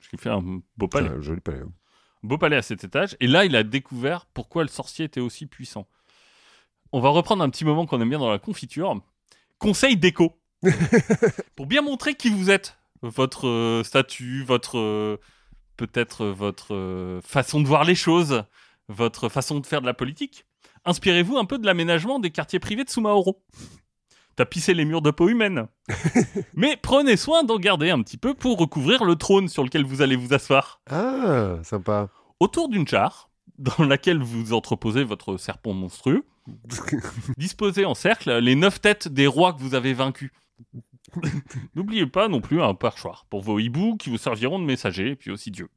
Ce 0.00 0.08
qui 0.08 0.16
fait 0.16 0.30
un 0.30 0.42
beau 0.76 0.88
palais. 0.88 1.10
Ah, 1.14 1.20
joli 1.20 1.40
palais. 1.40 1.60
hein. 1.60 1.72
beau 2.22 2.38
palais 2.38 2.56
à 2.56 2.62
cet 2.62 2.84
étage. 2.84 3.16
Et 3.20 3.26
là, 3.26 3.44
il 3.44 3.54
a 3.54 3.62
découvert 3.62 4.24
pourquoi 4.32 4.62
le 4.62 4.68
sorcier 4.68 5.04
était 5.04 5.20
aussi 5.20 5.46
puissant. 5.46 5.86
On 6.92 7.00
va 7.00 7.10
reprendre 7.10 7.42
un 7.44 7.50
petit 7.50 7.64
moment 7.66 7.84
qu'on 7.86 8.00
aime 8.00 8.08
bien 8.08 8.18
dans 8.18 8.30
la 8.30 8.38
confiture. 8.38 8.98
Conseil 9.58 9.96
déco. 9.96 10.40
Pour 11.56 11.66
bien 11.66 11.82
montrer 11.82 12.14
qui 12.14 12.30
vous 12.30 12.50
êtes, 12.50 12.78
votre 13.02 13.46
euh, 13.46 13.84
statut, 13.84 14.42
votre 14.44 14.78
euh, 14.78 15.18
peut-être 15.76 16.24
euh, 16.24 16.32
votre 16.32 16.74
euh, 16.74 17.20
façon 17.22 17.60
de 17.60 17.66
voir 17.66 17.84
les 17.84 17.94
choses, 17.94 18.44
votre 18.88 19.28
façon 19.28 19.60
de 19.60 19.66
faire 19.66 19.80
de 19.80 19.86
la 19.86 19.94
politique. 19.94 20.46
Inspirez-vous 20.84 21.38
un 21.38 21.44
peu 21.44 21.58
de 21.58 21.66
l'aménagement 21.66 22.18
des 22.18 22.30
quartiers 22.30 22.58
privés 22.58 22.84
de 22.84 22.90
Sumaoro. 22.90 23.42
tapisser 24.36 24.74
les 24.74 24.84
murs 24.84 25.02
de 25.02 25.10
peau 25.10 25.28
humaine. 25.28 25.68
Mais 26.54 26.76
prenez 26.76 27.16
soin 27.16 27.44
d'en 27.44 27.58
garder 27.58 27.90
un 27.90 28.02
petit 28.02 28.16
peu 28.16 28.34
pour 28.34 28.58
recouvrir 28.58 29.04
le 29.04 29.16
trône 29.16 29.48
sur 29.48 29.62
lequel 29.62 29.84
vous 29.84 30.02
allez 30.02 30.16
vous 30.16 30.34
asseoir. 30.34 30.80
Ah, 30.90 31.56
sympa. 31.62 32.08
Autour 32.40 32.68
d'une 32.68 32.86
char, 32.86 33.30
dans 33.58 33.84
laquelle 33.84 34.18
vous 34.18 34.52
entreposez 34.52 35.04
votre 35.04 35.36
serpent 35.36 35.72
monstrueux, 35.72 36.24
disposez 37.38 37.84
en 37.84 37.94
cercle 37.94 38.38
les 38.38 38.54
neuf 38.54 38.80
têtes 38.80 39.08
des 39.08 39.26
rois 39.26 39.52
que 39.52 39.60
vous 39.60 39.74
avez 39.74 39.94
vaincus. 39.94 40.30
N'oubliez 41.74 42.06
pas 42.06 42.28
non 42.28 42.40
plus 42.40 42.60
un 42.60 42.74
perchoir 42.74 43.26
pour 43.30 43.42
vos 43.42 43.58
hiboux 43.58 43.96
qui 43.96 44.10
vous 44.10 44.18
serviront 44.18 44.58
de 44.58 44.64
messagers, 44.64 45.10
et 45.10 45.16
puis 45.16 45.30
aussi 45.30 45.50
Dieu. 45.50 45.68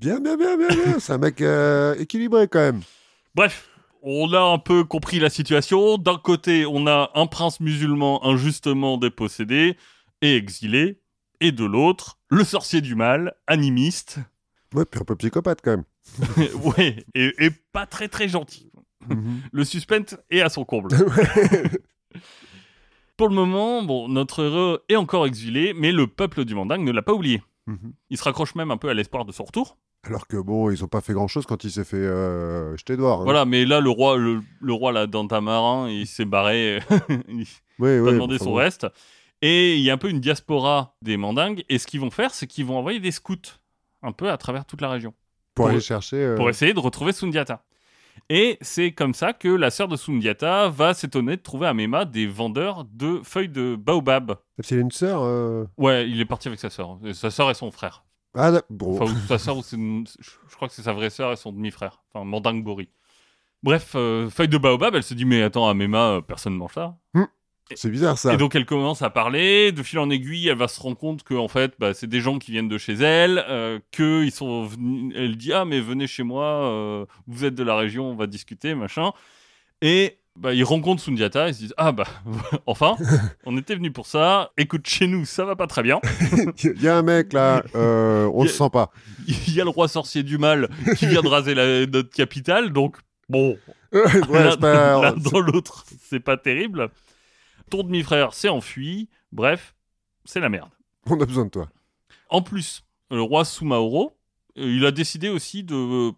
Bien, 0.00 0.20
bien, 0.20 0.36
bien, 0.36 0.56
bien, 0.56 0.68
bien. 0.68 0.98
C'est 0.98 1.12
un 1.12 1.18
mec 1.18 1.40
euh, 1.40 1.94
équilibré 1.98 2.48
quand 2.48 2.58
même. 2.58 2.82
Bref, 3.34 3.68
on 4.02 4.32
a 4.32 4.40
un 4.40 4.58
peu 4.58 4.84
compris 4.84 5.18
la 5.18 5.30
situation. 5.30 5.96
D'un 5.98 6.18
côté, 6.18 6.66
on 6.66 6.86
a 6.86 7.10
un 7.14 7.26
prince 7.26 7.60
musulman 7.60 8.24
injustement 8.26 8.98
dépossédé 8.98 9.76
et 10.20 10.36
exilé. 10.36 11.00
Et 11.40 11.52
de 11.52 11.64
l'autre, 11.64 12.18
le 12.28 12.44
sorcier 12.44 12.82
du 12.82 12.94
mal, 12.94 13.34
animiste. 13.46 14.18
Ouais, 14.74 14.84
puis 14.84 15.00
un 15.00 15.04
peu 15.04 15.16
psychopathe 15.16 15.60
quand 15.62 15.70
même. 15.70 15.84
ouais, 16.76 17.04
et, 17.14 17.32
et 17.38 17.50
pas 17.72 17.86
très 17.86 18.08
très 18.08 18.28
gentil. 18.28 18.70
Mhm. 19.08 19.40
Le 19.50 19.64
suspense 19.64 20.16
est 20.30 20.42
à 20.42 20.50
son 20.50 20.64
comble. 20.64 20.90
Pour 23.16 23.28
le 23.28 23.34
moment, 23.34 23.82
bon, 23.82 24.08
notre 24.08 24.44
héros 24.44 24.78
est 24.88 24.96
encore 24.96 25.26
exilé, 25.26 25.72
mais 25.74 25.92
le 25.92 26.06
peuple 26.06 26.44
du 26.44 26.54
Manding 26.54 26.84
ne 26.84 26.92
l'a 26.92 27.02
pas 27.02 27.12
oublié. 27.12 27.42
Mhm. 27.66 27.92
Il 28.10 28.16
se 28.16 28.24
raccroche 28.24 28.54
même 28.54 28.70
un 28.70 28.76
peu 28.76 28.88
à 28.88 28.94
l'espoir 28.94 29.24
de 29.24 29.32
son 29.32 29.44
retour. 29.44 29.76
Alors 30.02 30.26
que 30.26 30.36
bon, 30.38 30.70
ils 30.70 30.82
ont 30.82 30.88
pas 30.88 31.02
fait 31.02 31.12
grand 31.12 31.28
chose 31.28 31.44
quand 31.46 31.62
il 31.64 31.70
s'est 31.70 31.84
fait 31.84 31.96
euh, 31.98 32.74
jeter 32.76 32.96
dehors. 32.96 33.20
hein. 33.20 33.24
Voilà, 33.24 33.44
mais 33.44 33.66
là, 33.66 33.80
le 33.80 33.90
roi, 33.90 34.16
le, 34.16 34.40
le 34.60 34.72
roi 34.72 34.92
là, 34.92 35.06
dans 35.06 35.26
Tamarin, 35.26 35.90
il 35.90 36.06
s'est 36.06 36.24
barré. 36.24 36.80
il 37.28 37.46
Ouais, 37.78 37.98
pas 37.98 38.04
ouais, 38.04 38.12
demandé 38.12 38.38
son 38.38 38.46
bon. 38.46 38.54
reste. 38.54 38.86
Et 39.42 39.76
il 39.76 39.82
y 39.82 39.90
a 39.90 39.94
un 39.94 39.98
peu 39.98 40.08
une 40.10 40.20
diaspora 40.20 40.94
des 41.02 41.16
Mandingues. 41.16 41.64
Et 41.68 41.78
ce 41.78 41.86
qu'ils 41.86 42.00
vont 42.00 42.10
faire, 42.10 42.32
c'est 42.34 42.46
qu'ils 42.46 42.64
vont 42.64 42.78
envoyer 42.78 42.98
des 43.00 43.10
scouts 43.10 43.36
un 44.02 44.12
peu 44.12 44.30
à 44.30 44.36
travers 44.38 44.64
toute 44.64 44.80
la 44.80 44.88
région 44.90 45.12
Pour, 45.54 45.64
pour- 45.64 45.70
aller 45.70 45.80
chercher. 45.80 46.16
euh, 46.16 46.36
pour 46.36 46.48
essayer 46.48 46.72
de 46.74 46.80
retrouver 46.80 47.12
Sundiata. 47.12 47.62
Et 48.28 48.58
c'est 48.60 48.92
comme 48.92 49.14
ça 49.14 49.32
que 49.32 49.48
la 49.48 49.70
sœur 49.70 49.88
de 49.88 49.96
Sundiata 49.96 50.68
va 50.68 50.94
s'étonner 50.94 51.36
de 51.36 51.42
trouver 51.42 51.66
à 51.66 51.74
Mema 51.74 52.04
des 52.04 52.26
vendeurs 52.26 52.84
de 52.84 53.20
feuilles 53.24 53.48
de 53.48 53.76
baobab. 53.76 54.32
A 54.32 54.62
une 54.80 54.90
sœur. 54.90 55.22
euh, 55.22 55.64
Ouais, 55.78 56.08
il 56.08 56.20
est 56.20 56.24
parti 56.26 56.48
avec 56.48 56.60
sa 56.60 56.70
sœur. 56.70 56.98
Sa 57.12 57.30
sœur 57.30 57.50
et 57.50 57.54
son 57.54 57.70
frère. 57.70 58.04
Ah, 58.36 58.52
bon. 58.70 59.00
Enfin, 59.00 59.12
sa 59.26 59.38
sœur, 59.38 59.56
ou 59.56 59.62
c'est 59.62 59.76
une- 59.76 60.06
je 60.20 60.54
crois 60.56 60.68
que 60.68 60.74
c'est 60.74 60.82
sa 60.82 60.92
vraie 60.92 61.10
sœur 61.10 61.32
et 61.32 61.36
son 61.36 61.50
demi-frère. 61.52 62.02
Enfin, 62.12 62.24
Mandingue 62.24 62.62
Bori. 62.62 62.88
Bref, 63.62 63.92
euh, 63.96 64.30
feuille 64.30 64.48
de 64.48 64.56
baobab, 64.58 64.94
elle 64.94 65.02
se 65.02 65.14
dit 65.14 65.24
Mais 65.24 65.42
attends, 65.42 65.68
à 65.68 65.74
Mema, 65.74 66.16
euh, 66.16 66.20
personne 66.20 66.52
ne 66.54 66.58
mange 66.58 66.74
ça. 66.74 66.96
C'est 67.74 67.90
bizarre 67.90 68.18
ça. 68.18 68.34
Et 68.34 68.36
donc 68.36 68.54
elle 68.54 68.66
commence 68.66 69.02
à 69.02 69.10
parler, 69.10 69.72
de 69.72 69.82
fil 69.82 69.98
en 69.98 70.10
aiguille, 70.10 70.48
elle 70.48 70.56
va 70.56 70.68
se 70.68 70.80
rendre 70.80 70.96
compte 70.98 71.22
que 71.22 71.34
en 71.34 71.48
fait, 71.48 71.74
bah, 71.78 71.94
c'est 71.94 72.08
des 72.08 72.20
gens 72.20 72.38
qui 72.38 72.50
viennent 72.52 72.68
de 72.68 72.78
chez 72.78 72.94
elle, 72.94 73.44
euh, 73.48 73.78
que 73.92 74.24
ils 74.24 74.32
sont 74.32 74.64
venus. 74.64 75.14
Elle 75.16 75.36
dit 75.36 75.52
ah 75.52 75.64
mais 75.64 75.80
venez 75.80 76.06
chez 76.06 76.22
moi, 76.22 76.44
euh, 76.44 77.06
vous 77.26 77.44
êtes 77.44 77.54
de 77.54 77.62
la 77.62 77.76
région, 77.76 78.10
on 78.10 78.14
va 78.16 78.26
discuter 78.26 78.74
machin. 78.74 79.12
Et 79.82 80.16
bah, 80.36 80.54
ils 80.54 80.64
rencontrent 80.64 81.02
Sundiata, 81.02 81.48
ils 81.48 81.54
se 81.54 81.58
disent 81.60 81.74
ah 81.76 81.92
bah 81.92 82.06
enfin, 82.66 82.96
on 83.46 83.56
était 83.56 83.74
venus 83.74 83.92
pour 83.92 84.06
ça. 84.06 84.50
Écoute 84.56 84.86
chez 84.88 85.06
nous, 85.06 85.24
ça 85.24 85.44
va 85.44 85.56
pas 85.56 85.66
très 85.66 85.82
bien. 85.82 86.00
Il 86.62 86.82
y 86.82 86.88
a 86.88 86.96
un 86.96 87.02
mec 87.02 87.32
là, 87.32 87.62
euh, 87.74 88.30
on 88.34 88.44
a- 88.44 88.48
sent 88.48 88.70
pas. 88.72 88.90
Il 89.26 89.54
y 89.54 89.60
a 89.60 89.64
le 89.64 89.70
roi 89.70 89.86
sorcier 89.88 90.22
du 90.22 90.38
mal 90.38 90.68
qui 90.96 91.06
vient 91.06 91.22
de 91.22 91.28
raser 91.28 91.54
la- 91.54 91.86
notre 91.86 92.10
capitale, 92.10 92.72
donc 92.72 92.96
bon, 93.28 93.56
ouais, 93.92 94.56
pas- 94.60 95.00
l'un 95.02 95.12
dans 95.12 95.40
l'autre, 95.40 95.84
c'est 96.08 96.20
pas 96.20 96.36
terrible. 96.36 96.90
Ton 97.70 97.82
demi-frère 97.84 98.34
s'est 98.34 98.48
enfui, 98.48 99.08
bref, 99.32 99.74
c'est 100.24 100.40
la 100.40 100.48
merde. 100.48 100.70
On 101.06 101.20
a 101.20 101.24
besoin 101.24 101.44
de 101.46 101.50
toi. 101.50 101.68
En 102.28 102.42
plus, 102.42 102.84
le 103.10 103.22
roi 103.22 103.44
Sumaoro, 103.44 104.12
euh, 104.58 104.70
il 104.76 104.84
a 104.84 104.90
décidé 104.90 105.28
aussi 105.28 105.62
de 105.64 105.74
euh, 105.74 106.12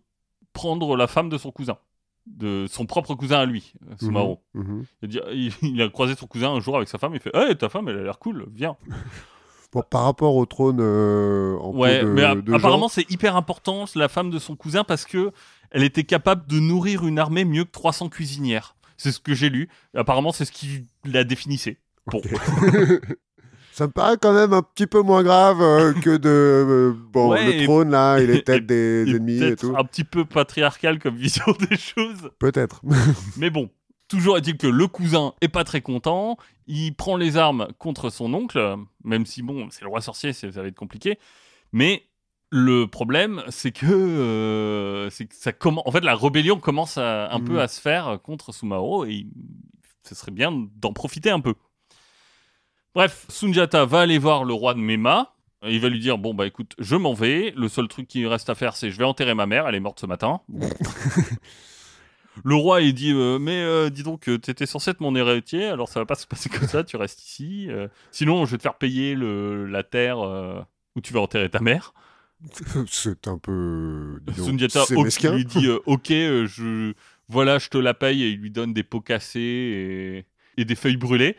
prendre 0.53 0.97
la 0.97 1.07
femme 1.07 1.29
de 1.29 1.39
son 1.39 1.51
cousin, 1.51 1.77
de 2.27 2.67
son 2.69 2.87
propre 2.87 3.15
cousin 3.15 3.39
à 3.41 3.45
lui, 3.47 3.73
euh, 3.91 3.95
Sumaoro. 4.01 4.43
Mhm. 4.55 4.85
Il, 5.03 5.05
a 5.05 5.09
dit- 5.09 5.21
il- 5.63 5.69
il 5.75 5.83
a 5.83 5.89
croisé 5.89 6.15
son 6.15 6.27
cousin 6.27 6.51
un 6.51 6.61
jour 6.61 6.77
avec 6.77 6.89
sa 6.89 6.99
femme, 6.99 7.15
il 7.15 7.21
fait 7.21 7.35
Hey, 7.35 7.57
ta 7.57 7.69
femme, 7.69 7.89
elle 7.89 7.99
a 7.99 8.03
l'air 8.03 8.19
cool, 8.19 8.47
viens. 8.53 8.77
Bon, 9.75 9.83
par 9.89 10.05
rapport 10.05 10.37
au 10.37 10.45
trône 10.45 10.81
euh, 10.83 11.57
en 11.57 11.71
Ouais, 11.75 12.03
de, 12.03 12.07
mais 12.09 12.21
de 12.43 12.53
apparemment, 12.53 12.89
c'est 12.91 13.11
hyper 13.11 13.37
important, 13.37 13.87
la 13.95 14.09
femme 14.11 14.29
de 14.29 14.39
son 14.39 14.55
cousin, 14.55 14.85
parce 14.85 15.07
que 15.07 15.33
elle 15.71 15.83
était 15.83 16.05
capable 16.05 16.47
de 16.47 16.61
nourrir 16.61 17.07
une 17.07 17.19
armée 17.19 17.47
mieux 17.47 17.65
que 17.65 17.71
300 17.71 18.11
cuisinières. 18.11 18.77
C'est 19.03 19.11
ce 19.11 19.19
que 19.19 19.35
j'ai 19.35 19.49
lu. 19.51 19.69
Apparemment, 19.97 20.31
c'est 20.31 20.45
ce 20.45 20.53
qui 20.53 20.87
la 21.05 21.25
définissait. 21.25 21.79
Bon. 22.07 22.23
ça 23.73 23.87
me 23.87 23.93
paraît 23.93 24.17
quand 24.21 24.33
même 24.33 24.53
un 24.53 24.63
petit 24.63 24.87
peu 24.87 25.01
moins 25.03 25.23
grave 25.23 25.61
euh, 25.61 25.93
que 25.95 26.17
de 26.17 26.29
euh, 26.29 26.93
bon 27.11 27.31
Ouais, 27.33 27.59
le 27.61 27.65
trône 27.65 27.91
là 27.91 28.19
et 28.21 28.27
les 28.27 28.45
têtes 28.45 28.67
des 28.67 29.05
ennemis 29.09 29.43
et 29.43 29.57
tout. 29.57 29.75
un 29.77 29.85
petit 29.85 30.05
peu 30.05 30.25
patriarcal 30.25 30.99
comme 30.99 31.17
vision 31.17 31.45
des 31.69 31.77
choses. 31.77 32.31
Peut-être. 32.39 32.81
Mais 33.39 33.51
bon, 33.51 33.71
toujours 34.09 34.37
est-il 34.37 34.57
que 34.57 34.67
le 34.69 34.87
cousin 34.87 35.33
est 35.41 35.49
pas 35.49 35.65
très 35.65 35.81
content. 35.81 36.37
Il 36.69 36.95
prend 36.95 37.17
les 37.17 37.37
armes 37.37 37.67
contre 37.79 38.09
son 38.11 38.33
oncle, 38.35 38.77
même 39.05 39.27
si 39.27 39.43
bon, 39.43 39.67
c'est 39.71 39.83
le 39.83 39.89
roi 39.89 40.01
sorcier, 40.01 40.33
c'est- 40.33 40.53
ça 40.53 40.63
va 40.63 40.69
être 40.69 40.77
compliqué. 40.77 41.19
Mais 41.73 42.05
le 42.55 42.87
problème, 42.87 43.43
c'est 43.49 43.73
que, 43.73 43.87
euh, 43.91 45.09
que 45.11 45.25
ça 45.35 45.53
commence. 45.55 45.85
En 45.87 45.91
fait, 45.91 46.05
la 46.05 46.15
rébellion 46.15 46.59
commence 46.61 46.99
à- 46.99 47.33
un 47.33 47.41
peu 47.41 47.61
à 47.63 47.67
se 47.69 47.81
faire 47.81 48.19
contre 48.23 48.53
Sumaoro 48.53 49.07
et 49.07 49.27
ce 50.03 50.15
serait 50.15 50.33
bien 50.33 50.53
d'en 50.77 50.93
profiter 50.93 51.31
un 51.31 51.41
peu. 51.41 51.55
Bref, 52.95 53.25
Sunjata 53.31 53.87
va 53.87 54.01
aller 54.01 54.19
voir 54.19 54.45
le 54.45 54.53
roi 54.53 54.75
de 54.75 54.81
Mema. 54.81 55.35
Il 55.65 55.81
va 55.81 55.89
lui 55.89 55.99
dire 56.01 56.19
Bon, 56.19 56.35
bah 56.35 56.47
écoute, 56.47 56.75
je 56.79 56.95
m'en 56.95 57.15
vais. 57.15 57.55
Le 57.57 57.69
seul 57.69 57.89
truc 57.89 58.07
qui 58.07 58.27
reste 58.27 58.51
à 58.51 58.55
faire, 58.55 58.77
c'est 58.77 58.91
je 58.91 58.99
vais 58.99 59.05
enterrer 59.05 59.33
ma 59.35 59.47
mère. 59.47 59.67
Elle 59.67 59.75
est 59.77 59.81
morte 59.81 60.01
ce 60.01 60.07
matin. 60.07 60.41
Le 62.45 62.55
roi, 62.55 62.81
il 62.81 62.95
dit 62.95 63.13
euh, 63.13 63.39
Mais 63.39 63.63
euh, 63.63 63.91
dis 63.91 64.03
donc, 64.03 64.23
t'étais 64.41 64.67
censé 64.67 64.91
être 64.91 65.01
mon 65.01 65.15
héritier, 65.15 65.67
alors 65.67 65.89
ça 65.89 66.01
va 66.01 66.07
pas 66.07 66.15
se 66.15 66.27
passer 66.27 66.49
comme 66.49 66.67
ça, 66.67 66.83
tu 66.83 66.97
restes 66.97 67.23
ici. 67.23 67.67
euh, 67.71 67.89
sinon, 68.11 68.45
je 68.47 68.53
vais 68.53 68.57
te 68.59 68.63
faire 68.63 68.77
payer 68.79 69.15
le, 69.15 69.67
la 69.67 69.83
terre 69.83 70.19
où 70.97 71.01
tu 71.01 71.13
vas 71.13 71.21
enterrer 71.21 71.49
ta 71.51 71.61
mère. 71.61 71.93
c'est 72.89 73.29
un 73.29 73.39
peu. 73.39 74.21
Sundiata 74.35 74.85
lui 75.33 75.45
dit 75.45 75.67
euh, 75.67 75.79
Ok, 75.87 76.11
euh, 76.11 76.47
je, 76.47 76.95
voilà, 77.29 77.59
je 77.59 77.69
te 77.69 77.79
la 77.79 77.95
paye, 77.95 78.23
et 78.25 78.31
il 78.31 78.39
lui 78.39 78.51
donne 78.51 78.73
des 78.73 78.83
pots 78.83 79.01
cassés 79.01 79.41
et, 79.41 80.61
et 80.61 80.65
des 80.65 80.75
feuilles 80.75 80.97
brûlées. 80.97 81.37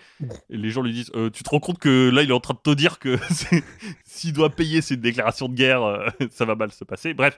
Et 0.50 0.58
les 0.58 0.70
gens 0.70 0.82
lui 0.82 0.94
disent 0.94 1.12
Euh, 1.16 1.30
Tu 1.30 1.44
te 1.44 1.50
rends 1.50 1.60
compte 1.60 1.80
que 1.80 2.10
là, 2.10 2.24
il 2.24 2.30
est 2.30 2.34
en 2.34 2.40
train 2.40 2.54
de 2.54 2.60
te 2.60 2.76
dire 2.76 3.00
que 3.00 3.18
s'il 4.06 4.34
doit 4.34 4.50
payer 4.50 4.82
ses 4.82 4.98
déclarations 4.98 5.50
de 5.50 5.56
guerre, 5.56 6.14
ça 6.32 6.46
va 6.46 6.56
mal 6.56 6.72
se 6.72 6.84
passer. 6.84 7.14
Bref, 7.14 7.38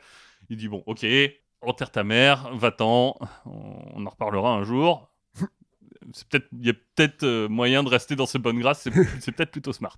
il 0.50 0.58
dit 0.58 0.68
Bon, 0.68 0.84
ok, 0.86 1.06
enterre 1.62 1.92
ta 1.92 2.04
mère, 2.04 2.56
va-t'en, 2.56 3.18
on, 3.46 4.06
en 4.06 4.10
reparlera 4.10 4.52
un 4.52 4.64
jour. 4.64 5.12
C'est 6.14 6.28
peut-être, 6.28 6.48
il 6.54 6.68
y 6.68 6.70
a 6.70 6.74
peut-être 6.74 7.48
moyen 7.48 7.84
de 7.84 7.90
rester 7.90 8.16
dans 8.16 8.28
ses 8.28 8.38
bonnes 8.38 8.60
grâces, 8.60 8.88
c'est 9.20 9.32
peut-être 9.32 9.52
plutôt 9.52 9.74
smart. 9.74 9.98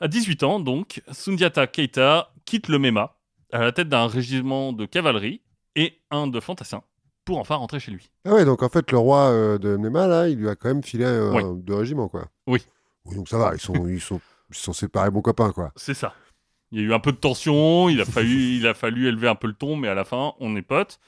À 0.00 0.08
18 0.08 0.42
ans, 0.44 0.60
donc, 0.60 1.02
Sundiata 1.12 1.66
Keita 1.66 2.32
quitte 2.44 2.68
le 2.68 2.78
Mema 2.78 3.16
à 3.52 3.60
la 3.60 3.72
tête 3.72 3.88
d'un 3.88 4.06
régiment 4.06 4.72
de 4.72 4.86
cavalerie 4.86 5.42
et 5.76 6.00
un 6.10 6.26
de 6.26 6.40
fantassins 6.40 6.82
pour 7.24 7.38
enfin 7.38 7.56
rentrer 7.56 7.80
chez 7.80 7.90
lui. 7.92 8.10
Ah 8.24 8.32
ouais, 8.34 8.44
donc 8.44 8.62
en 8.62 8.68
fait, 8.68 8.90
le 8.92 8.98
roi 8.98 9.28
euh, 9.30 9.58
de 9.58 9.76
Nema, 9.76 10.06
là, 10.06 10.28
il 10.28 10.38
lui 10.38 10.48
a 10.48 10.56
quand 10.56 10.68
même 10.68 10.82
filé 10.82 11.04
Ouais. 11.04 11.42
deux 11.56 11.74
régiments, 11.74 12.08
quoi. 12.08 12.28
Oui. 12.46 12.60
Oui, 13.04 13.16
donc 13.16 13.28
ça 13.28 13.38
va, 13.38 13.54
ils 13.54 13.60
sont, 13.60 13.86
ils 13.88 14.00
sont, 14.00 14.20
ils 14.50 14.56
sont 14.56 14.72
séparés 14.72 15.10
bons 15.10 15.20
copains, 15.22 15.52
quoi. 15.52 15.70
C'est 15.76 15.94
ça. 15.94 16.14
Il 16.72 16.80
y 16.80 16.82
a 16.82 16.86
eu 16.86 16.92
un 16.94 17.00
peu 17.00 17.12
de 17.12 17.16
tension, 17.18 17.88
il 17.88 18.00
a 18.00 18.04
fallu, 18.04 18.56
il 18.56 18.66
a 18.66 18.74
fallu 18.74 19.06
élever 19.06 19.28
un 19.28 19.34
peu 19.34 19.48
le 19.48 19.54
ton, 19.54 19.76
mais 19.76 19.88
à 19.88 19.94
la 19.94 20.04
fin, 20.04 20.32
on 20.40 20.56
est 20.56 20.62
potes. 20.62 20.98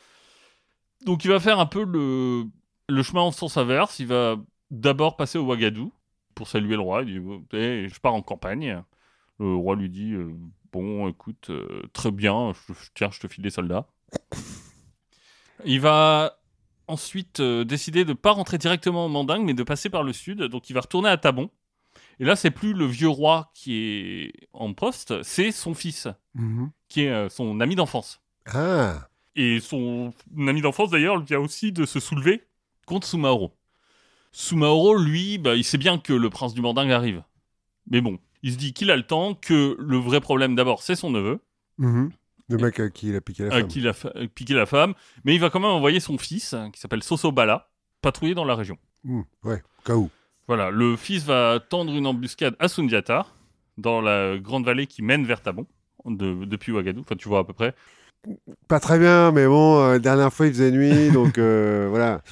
Donc 1.04 1.24
il 1.24 1.28
va 1.30 1.40
faire 1.40 1.58
un 1.58 1.66
peu 1.66 1.84
le, 1.84 2.44
le 2.88 3.02
chemin 3.02 3.22
en 3.22 3.32
sens 3.32 3.56
inverse. 3.56 3.98
Il 3.98 4.06
va 4.06 4.36
d'abord 4.70 5.16
passer 5.16 5.38
au 5.38 5.44
Ouagadou 5.44 5.92
pour 6.42 6.48
saluer 6.48 6.74
le 6.74 6.80
roi. 6.80 7.04
Il 7.04 7.20
dit 7.22 7.56
Eh, 7.56 7.88
Je 7.88 8.00
pars 8.00 8.14
en 8.14 8.20
campagne. 8.20 8.82
Le 9.38 9.54
roi 9.54 9.76
lui 9.76 9.88
dit 9.88 10.12
euh, 10.12 10.34
Bon, 10.72 11.06
écoute, 11.08 11.50
euh, 11.50 11.82
très 11.92 12.10
bien, 12.10 12.52
je- 12.52 12.72
tiens, 12.94 13.10
je 13.12 13.20
te 13.20 13.28
file 13.28 13.44
des 13.44 13.50
soldats. 13.50 13.86
Il 15.64 15.80
va 15.80 16.36
ensuite 16.88 17.38
euh, 17.38 17.64
décider 17.64 18.04
de 18.04 18.08
ne 18.10 18.14
pas 18.14 18.32
rentrer 18.32 18.58
directement 18.58 19.06
au 19.06 19.08
Mandingue, 19.08 19.44
mais 19.44 19.54
de 19.54 19.62
passer 19.62 19.88
par 19.88 20.02
le 20.02 20.12
sud. 20.12 20.42
Donc 20.42 20.68
il 20.68 20.72
va 20.72 20.80
retourner 20.80 21.08
à 21.10 21.16
Tabon. 21.16 21.48
Et 22.18 22.24
là, 22.24 22.34
c'est 22.34 22.50
plus 22.50 22.72
le 22.72 22.86
vieux 22.86 23.08
roi 23.08 23.52
qui 23.54 23.76
est 23.76 24.48
en 24.52 24.74
poste, 24.74 25.22
c'est 25.22 25.52
son 25.52 25.74
fils, 25.74 26.08
qui 26.88 27.02
est 27.02 27.10
euh, 27.10 27.28
son 27.28 27.60
ami 27.60 27.76
d'enfance. 27.76 28.20
Ah, 28.46 29.08
Et 29.36 29.60
son 29.60 30.12
ami 30.36 30.60
d'enfance, 30.60 30.90
d'ailleurs, 30.90 31.20
vient 31.22 31.38
aussi 31.38 31.70
de 31.70 31.86
se 31.86 32.00
soulever 32.00 32.42
contre 32.84 33.06
Sumaoro. 33.06 33.56
Sumaoro, 34.32 34.96
lui, 34.96 35.38
bah, 35.38 35.54
il 35.54 35.64
sait 35.64 35.78
bien 35.78 35.98
que 35.98 36.12
le 36.12 36.30
prince 36.30 36.54
du 36.54 36.60
Mandingue 36.62 36.90
arrive. 36.90 37.22
Mais 37.90 38.00
bon, 38.00 38.18
il 38.42 38.52
se 38.52 38.56
dit 38.58 38.72
qu'il 38.72 38.90
a 38.90 38.96
le 38.96 39.02
temps, 39.02 39.34
que 39.34 39.76
le 39.78 39.96
vrai 39.98 40.20
problème, 40.20 40.54
d'abord, 40.54 40.82
c'est 40.82 40.94
son 40.94 41.10
neveu, 41.10 41.38
mhm. 41.78 42.10
le 42.48 42.56
mec 42.56 42.80
à 42.80 42.88
qui 42.90 43.08
il 43.08 43.16
a 43.16 43.20
piqué 43.20 43.44
la 43.44 43.54
à 43.54 43.58
femme. 43.60 43.68
qui 43.68 43.78
il 43.80 43.88
a 43.88 43.92
fa- 43.92 44.12
piqué 44.34 44.54
la 44.54 44.66
femme. 44.66 44.94
Mais 45.24 45.34
il 45.34 45.40
va 45.40 45.50
quand 45.50 45.60
même 45.60 45.70
envoyer 45.70 46.00
son 46.00 46.16
fils, 46.18 46.54
hein, 46.54 46.70
qui 46.70 46.80
s'appelle 46.80 47.02
Sosobala, 47.02 47.68
patrouiller 48.00 48.34
dans 48.34 48.44
la 48.44 48.54
région. 48.54 48.78
Hmm, 49.04 49.22
ouais, 49.44 49.62
cas 49.84 49.96
où. 49.96 50.10
Voilà, 50.48 50.70
le 50.70 50.96
fils 50.96 51.24
va 51.24 51.60
tendre 51.60 51.92
une 51.92 52.06
embuscade 52.06 52.56
à 52.58 52.68
Sundiata 52.68 53.26
dans 53.78 54.00
la 54.00 54.38
grande 54.38 54.64
vallée 54.64 54.86
qui 54.86 55.02
mène 55.02 55.24
vers 55.24 55.40
Tabon, 55.42 55.66
de- 56.06 56.44
depuis 56.44 56.72
Ouagadou. 56.72 57.00
Enfin, 57.00 57.16
tu 57.16 57.28
vois 57.28 57.40
à 57.40 57.44
peu 57.44 57.52
près. 57.52 57.74
Pas 58.68 58.80
très 58.80 58.98
bien, 58.98 59.32
mais 59.32 59.46
bon, 59.46 59.80
euh, 59.82 59.98
dernière 59.98 60.32
fois 60.32 60.46
il 60.46 60.52
faisait 60.52 60.70
nuit, 60.70 61.10
donc 61.10 61.38
euh, 61.38 61.86
voilà. 61.90 62.22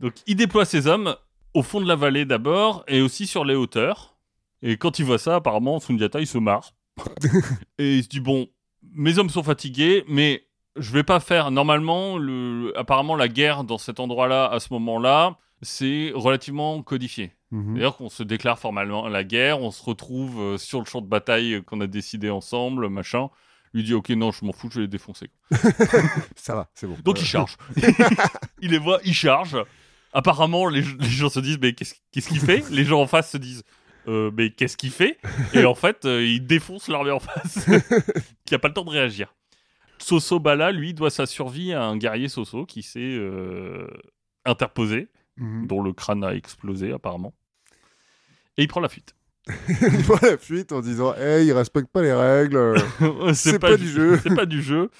Donc, 0.00 0.12
il 0.26 0.34
déploie 0.36 0.64
ses 0.64 0.86
hommes 0.88 1.14
au 1.56 1.62
fond 1.62 1.80
de 1.80 1.88
la 1.88 1.96
vallée 1.96 2.26
d'abord 2.26 2.84
et 2.86 3.00
aussi 3.00 3.26
sur 3.26 3.44
les 3.46 3.54
hauteurs. 3.54 4.18
Et 4.60 4.76
quand 4.76 4.98
il 4.98 5.06
voit 5.06 5.18
ça, 5.18 5.36
apparemment, 5.36 5.80
Sundiata, 5.80 6.20
il 6.20 6.26
se 6.26 6.36
marre. 6.36 6.72
et 7.78 7.96
il 7.96 8.04
se 8.04 8.08
dit 8.08 8.20
Bon, 8.20 8.46
mes 8.92 9.18
hommes 9.18 9.30
sont 9.30 9.42
fatigués, 9.42 10.04
mais 10.06 10.44
je 10.76 10.92
vais 10.92 11.02
pas 11.02 11.18
faire. 11.18 11.50
Normalement, 11.50 12.18
le... 12.18 12.74
apparemment, 12.76 13.16
la 13.16 13.28
guerre 13.28 13.64
dans 13.64 13.78
cet 13.78 14.00
endroit-là, 14.00 14.46
à 14.46 14.60
ce 14.60 14.70
moment-là, 14.74 15.38
c'est 15.62 16.12
relativement 16.14 16.82
codifié. 16.82 17.32
Mhm. 17.50 17.76
D'ailleurs, 17.76 17.96
qu'on 17.96 18.10
se 18.10 18.22
déclare 18.22 18.58
formellement 18.58 19.08
la 19.08 19.24
guerre, 19.24 19.62
on 19.62 19.70
se 19.70 19.82
retrouve 19.82 20.38
euh, 20.38 20.58
sur 20.58 20.80
le 20.80 20.84
champ 20.84 21.00
de 21.00 21.06
bataille 21.06 21.62
qu'on 21.64 21.80
a 21.80 21.86
décidé 21.86 22.28
ensemble, 22.28 22.90
machin. 22.90 23.30
Lui 23.72 23.82
dit 23.82 23.94
Ok, 23.94 24.10
non, 24.10 24.30
je 24.30 24.44
m'en 24.44 24.52
fous, 24.52 24.68
je 24.70 24.76
vais 24.76 24.82
les 24.82 24.88
défoncer. 24.88 25.30
Ça 26.36 26.54
va, 26.54 26.68
c'est 26.74 26.86
bon. 26.86 26.96
Donc 27.02 27.18
il 27.18 27.26
charge. 27.26 27.56
il 28.60 28.72
les 28.72 28.78
voit, 28.78 29.00
il 29.04 29.14
charge. 29.14 29.56
Apparemment, 30.16 30.66
les, 30.66 30.80
les 30.98 31.08
gens 31.08 31.28
se 31.28 31.40
disent, 31.40 31.58
mais 31.60 31.74
qu'est-ce 31.74 32.28
qu'il 32.28 32.40
fait? 32.40 32.64
Les 32.70 32.84
gens 32.84 33.02
en 33.02 33.06
face 33.06 33.30
se 33.30 33.36
disent, 33.36 33.62
Euh, 34.08 34.30
mais 34.36 34.50
qu'est-ce 34.50 34.76
qu'il 34.76 34.92
fait? 34.92 35.18
Et 35.52 35.64
en 35.64 35.74
fait, 35.74 36.04
euh, 36.04 36.24
il 36.24 36.46
défonce 36.46 36.88
l'armée 36.88 37.10
en 37.10 37.18
face, 37.18 37.66
qui 38.46 38.54
a 38.54 38.58
pas 38.58 38.68
le 38.68 38.74
temps 38.74 38.84
de 38.84 38.90
réagir. 38.90 39.34
Soso 39.98 40.38
Bala, 40.38 40.70
lui, 40.72 40.94
doit 40.94 41.10
sa 41.10 41.26
survie 41.26 41.72
à 41.72 41.82
un 41.82 41.96
guerrier 41.96 42.28
Soso 42.28 42.66
qui 42.66 42.82
s'est 42.82 43.00
euh, 43.00 43.88
interposé, 44.44 45.08
mhm. 45.36 45.66
dont 45.66 45.82
le 45.82 45.92
crâne 45.92 46.22
a 46.22 46.34
explosé 46.34 46.92
apparemment. 46.92 47.34
Et 48.56 48.62
il 48.62 48.68
prend 48.68 48.80
la 48.80 48.88
fuite. 48.88 49.14
Il 49.68 50.02
prend 50.04 50.18
la 50.22 50.38
fuite 50.38 50.72
en 50.72 50.80
disant 50.80 51.14
Hey, 51.14 51.46
il 51.46 51.52
respecte 51.52 51.88
pas 51.92 52.02
les 52.02 52.12
règles. 52.12 52.74
C'est 53.32 53.60
pas 53.60 53.76
du 53.76 53.88
jeu. 53.88 54.18
C'est 54.20 54.34
pas 54.34 54.46
du 54.46 54.60
jeu. 54.60 54.90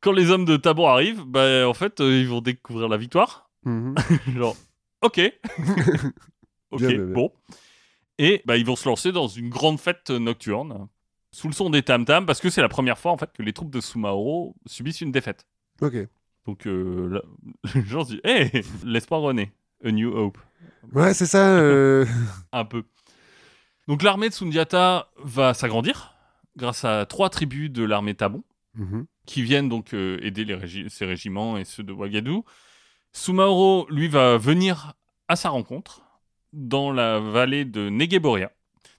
Quand 0.00 0.12
les 0.12 0.30
hommes 0.30 0.44
de 0.44 0.56
Tabon 0.56 0.86
arrivent, 0.86 1.24
bah, 1.26 1.66
en 1.66 1.74
fait, 1.74 2.00
euh, 2.00 2.20
ils 2.20 2.28
vont 2.28 2.40
découvrir 2.40 2.88
la 2.88 2.96
victoire. 2.96 3.43
Mhm. 3.64 3.94
Genre, 4.36 4.56
ok. 5.02 5.20
ok, 6.70 6.78
Bien, 6.78 6.88
bien, 6.88 6.96
bien. 7.04 7.14
bon. 7.14 7.32
Et 8.18 8.42
bah, 8.46 8.56
ils 8.56 8.64
vont 8.66 8.76
se 8.76 8.88
lancer 8.88 9.10
dans 9.12 9.26
une 9.28 9.48
grande 9.48 9.80
fête 9.80 10.10
nocturne, 10.10 10.86
sous 11.32 11.48
le 11.48 11.52
son 11.54 11.70
des 11.70 11.82
tam-tams, 11.82 12.26
parce 12.26 12.40
que 12.40 12.48
c'est 12.50 12.60
la 12.62 12.68
première 12.68 12.98
fois 12.98 13.10
en 13.12 13.18
fait 13.18 13.32
que 13.32 13.42
les 13.42 13.52
troupes 13.52 13.70
de 13.70 13.80
Sumaoro 13.80 14.54
subissent 14.66 15.00
une 15.00 15.10
défaite. 15.12 15.46
Ok. 15.80 15.96
Donc 16.46 16.66
euh, 16.66 17.08
là, 17.08 17.22
gens 17.86 18.04
se 18.04 18.12
disent 18.12 18.20
Hé, 18.24 18.62
l'espoir 18.84 19.20
renaît. 19.20 19.52
A 19.84 19.90
new 19.90 20.14
hope. 20.16 20.38
Ouais, 20.92 21.12
c'est 21.14 21.26
ça. 21.26 21.56
euh, 21.58 22.06
Un 22.52 22.64
peu. 22.64 22.84
Donc 23.88 24.02
l'armée 24.02 24.28
de 24.28 24.34
Sundiata 24.34 25.08
va 25.18 25.52
s'agrandir 25.52 26.14
grâce 26.56 26.84
à 26.84 27.04
trois 27.06 27.28
tribus 27.30 27.70
de 27.70 27.82
l'armée 27.84 28.14
Tabon. 28.14 28.44
mhm. 28.76 29.06
qui 29.26 29.42
viennent 29.42 29.68
donc 29.68 29.92
euh, 29.94 30.18
aider 30.22 30.44
les 30.44 30.54
régi- 30.54 30.88
ces 30.88 31.04
régiments 31.04 31.56
et 31.58 31.64
ceux 31.64 31.82
de 31.82 31.92
Ouagadou. 31.92 32.44
Sumaoro, 33.14 33.86
lui, 33.90 34.08
va 34.08 34.36
venir 34.36 34.94
à 35.28 35.36
sa 35.36 35.48
rencontre 35.48 36.02
dans 36.52 36.92
la 36.92 37.20
vallée 37.20 37.64
de 37.64 37.88
Negeboria. 37.88 38.50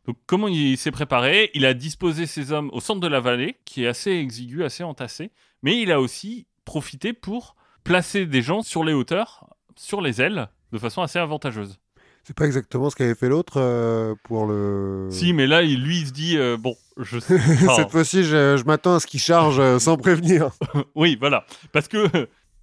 Donc, 0.08 0.18
comment 0.26 0.48
il 0.48 0.78
s'est 0.78 0.92
préparé? 0.92 1.52
Il 1.54 1.66
a 1.66 1.74
disposé 1.74 2.26
ses 2.26 2.52
hommes 2.52 2.70
au 2.74 2.80
centre 2.80 3.02
de 3.02 3.08
la 3.08 3.20
vallée, 3.20 3.58
qui 3.66 3.84
est 3.84 3.88
assez 3.88 4.12
exigu, 4.12 4.64
assez 4.64 4.84
entassé, 4.84 5.32
mais 5.64 5.80
il 5.82 5.92
a 5.92 6.00
aussi 6.00 6.48
profité 6.64 7.12
pour 7.14 7.56
placer 7.84 8.26
des 8.26 8.42
gens 8.42 8.62
sur 8.62 8.84
les 8.84 8.94
hauteurs, 8.94 9.48
sur 9.76 10.02
les 10.02 10.22
ailes, 10.22 10.48
de 10.72 10.78
façon 10.78 11.02
assez 11.02 11.20
avantageuse. 11.20 11.78
C'est 12.24 12.36
pas 12.36 12.46
exactement 12.46 12.90
ce 12.90 12.96
qu'avait 12.96 13.14
fait 13.16 13.30
l'autre 13.30 13.58
euh, 13.58 14.16
pour 14.24 14.48
le. 14.48 15.10
Si, 15.12 15.34
mais 15.34 15.46
là, 15.46 15.62
il, 15.62 15.84
lui, 15.84 16.00
il 16.00 16.08
se 16.08 16.12
dit 16.12 16.38
euh, 16.38 16.58
bon, 16.58 16.76
je 16.98 17.20
sais. 17.20 17.38
Cette 17.76 17.92
fois-ci, 17.92 18.24
je, 18.24 18.58
je 18.58 18.64
m'attends 18.64 18.96
à 18.96 19.00
ce 19.00 19.06
qu'il 19.06 19.20
charge 19.20 19.60
euh, 19.60 19.78
sans 19.78 19.98
prévenir. 19.98 20.50
Oui, 20.96 21.18
voilà. 21.20 21.46
Parce 21.72 21.88
que, 21.88 22.08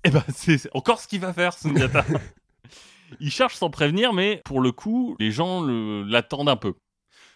eh 0.04 0.10
ben, 0.10 0.22
c'est 0.34 0.68
encore 0.74 1.00
ce 1.00 1.08
qu'il 1.08 1.20
va 1.20 1.32
faire, 1.32 1.52
Sundiata. 1.52 2.04
il 3.20 3.30
cherche 3.30 3.54
sans 3.56 3.70
prévenir, 3.70 4.12
mais 4.12 4.42
pour 4.44 4.60
le 4.60 4.72
coup, 4.72 5.16
les 5.18 5.30
gens 5.30 5.62
l'attendent 5.62 6.48
un 6.48 6.56
peu. 6.56 6.74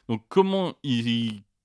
Donc, 0.08 0.22
comment 0.28 0.74
il, 0.82 1.08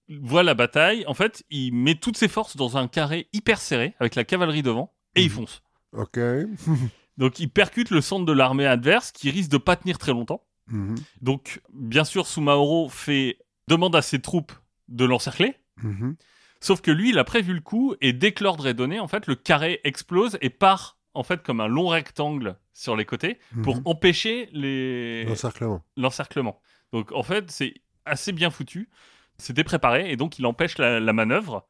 il 0.08 0.20
voit 0.20 0.44
la 0.44 0.54
bataille? 0.54 1.04
En 1.08 1.14
fait, 1.14 1.44
il 1.50 1.74
met 1.74 1.96
toutes 1.96 2.18
ses 2.18 2.28
forces 2.28 2.56
dans 2.58 2.78
un 2.78 2.88
carré 2.88 3.28
hyper 3.34 3.60
serré, 3.62 3.94
avec 4.00 4.16
la 4.16 4.24
cavalerie 4.24 4.64
devant, 4.64 4.94
et 5.16 5.22
il 5.22 5.30
Mhm. 5.30 5.36
fonce. 5.36 5.62
Ok. 5.94 6.18
Donc, 7.18 7.40
il 7.40 7.50
percute 7.50 7.90
le 7.92 8.02
centre 8.02 8.26
de 8.26 8.32
l'armée 8.34 8.66
adverse, 8.66 9.12
qui 9.12 9.30
risque 9.30 9.52
de 9.52 9.58
pas 9.58 9.76
tenir 9.76 9.98
très 9.98 10.12
longtemps. 10.12 10.44
Mhm. 10.68 10.96
Donc, 11.22 11.62
bien 11.74 12.04
sûr, 12.06 12.26
Sumaoro 12.28 12.88
fait 12.90 13.38
demande 13.68 13.96
à 13.96 14.02
ses 14.02 14.22
troupes 14.22 14.54
de 14.88 15.06
l'encercler. 15.06 15.56
Mhm. 15.84 16.16
Sauf 16.62 16.80
que 16.82 16.92
lui, 16.92 17.10
il 17.10 17.20
a 17.20 17.24
prévu 17.24 17.54
le 17.54 17.60
coup, 17.62 17.96
et 18.02 18.14
dès 18.14 18.32
que 18.32 18.44
l'ordre 18.44 18.68
est 18.68 18.74
donné, 18.74 19.00
en 19.00 19.08
fait, 19.08 19.28
le 19.28 19.36
carré 19.36 19.82
explose 19.84 20.38
et 20.42 20.50
part, 20.50 20.98
en 21.14 21.24
fait, 21.24 21.42
comme 21.44 21.60
un 21.60 21.68
long 21.68 21.88
rectangle 21.88 22.56
sur 22.74 22.96
les 22.96 23.04
côtés 23.06 23.40
pour 23.64 23.78
Mhm. 23.78 23.82
empêcher 23.86 24.48
les... 24.54 25.26
L'encerclement. 25.26 25.84
l'encerclement. 25.98 26.62
Donc, 26.94 27.12
en 27.14 27.24
fait, 27.24 27.50
c'est 27.52 27.74
assez 28.06 28.32
bien 28.32 28.50
foutu. 28.52 28.90
C'était 29.38 29.64
préparé, 29.64 30.12
et 30.12 30.18
donc 30.18 30.38
il 30.40 30.46
empêche 30.46 30.78
la, 30.78 31.00
la 31.00 31.14
manœuvre, 31.14 31.68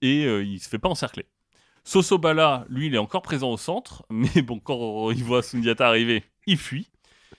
et 0.00 0.24
euh, 0.24 0.42
il 0.42 0.58
se 0.58 0.68
fait 0.70 0.78
pas 0.78 0.88
encercler. 0.88 1.26
Sosobala, 1.84 2.64
lui, 2.70 2.86
il 2.86 2.94
est 2.94 2.98
encore 2.98 3.20
présent 3.22 3.50
au 3.50 3.58
centre, 3.58 4.04
mais 4.10 4.40
bon, 4.42 4.58
quand 4.58 5.10
il 5.10 5.22
voit 5.22 5.42
Sundiata 5.42 5.86
arriver, 5.86 6.24
il 6.46 6.56
fuit, 6.56 6.88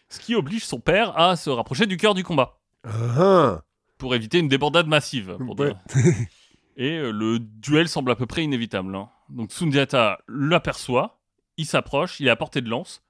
ce 0.09 0.19
qui 0.19 0.35
oblige 0.35 0.65
son 0.65 0.79
père 0.79 1.17
à 1.19 1.35
se 1.35 1.49
rapprocher 1.49 1.87
du 1.87 1.97
cœur 1.97 2.13
du 2.13 2.23
combat 2.23 2.59
Ah, 2.83 3.63
pour 3.97 4.13
éviter 4.13 4.37
une 4.37 4.47
débandade 4.49 4.85
massive. 4.87 5.35
pour 5.43 5.59
Ouais. 5.59 5.73
Et 6.77 6.97
euh, 6.97 7.11
le 7.11 7.39
duel 7.39 7.87
semble 7.87 8.11
à 8.11 8.15
peu 8.15 8.25
près 8.25 8.43
inévitable. 8.43 8.95
hein. 8.95 9.09
Donc 9.29 9.51
Sundiata 9.51 10.19
l'aperçoit, 10.27 11.19
il 11.57 11.65
s'approche, 11.65 12.19
il 12.19 12.27
est 12.27 12.31
à 12.31 12.35
portée 12.35 12.61
de 12.61 12.69
lance, 12.69 13.01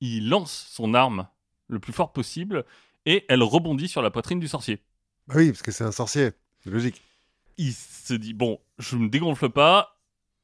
il 0.00 0.28
lance 0.28 0.68
son 0.70 0.94
arme 0.94 1.28
le 1.66 1.78
plus 1.80 1.92
fort 1.92 2.12
possible 2.12 2.64
et 3.06 3.24
elle 3.28 3.42
rebondit 3.42 3.88
sur 3.88 4.02
la 4.02 4.10
poitrine 4.10 4.40
du 4.40 4.48
sorcier. 4.48 4.82
Bah 5.26 5.34
oui, 5.36 5.50
parce 5.50 5.62
que 5.62 5.72
c'est 5.72 5.84
un 5.84 5.92
sorcier. 5.92 6.30
C'est 6.62 6.70
logique. 6.70 7.02
Il 7.58 7.72
se 7.72 8.14
dit 8.14 8.34
bon, 8.34 8.60
je 8.78 8.96
me 8.96 9.08
dégonfle 9.08 9.48
pas. 9.50 9.98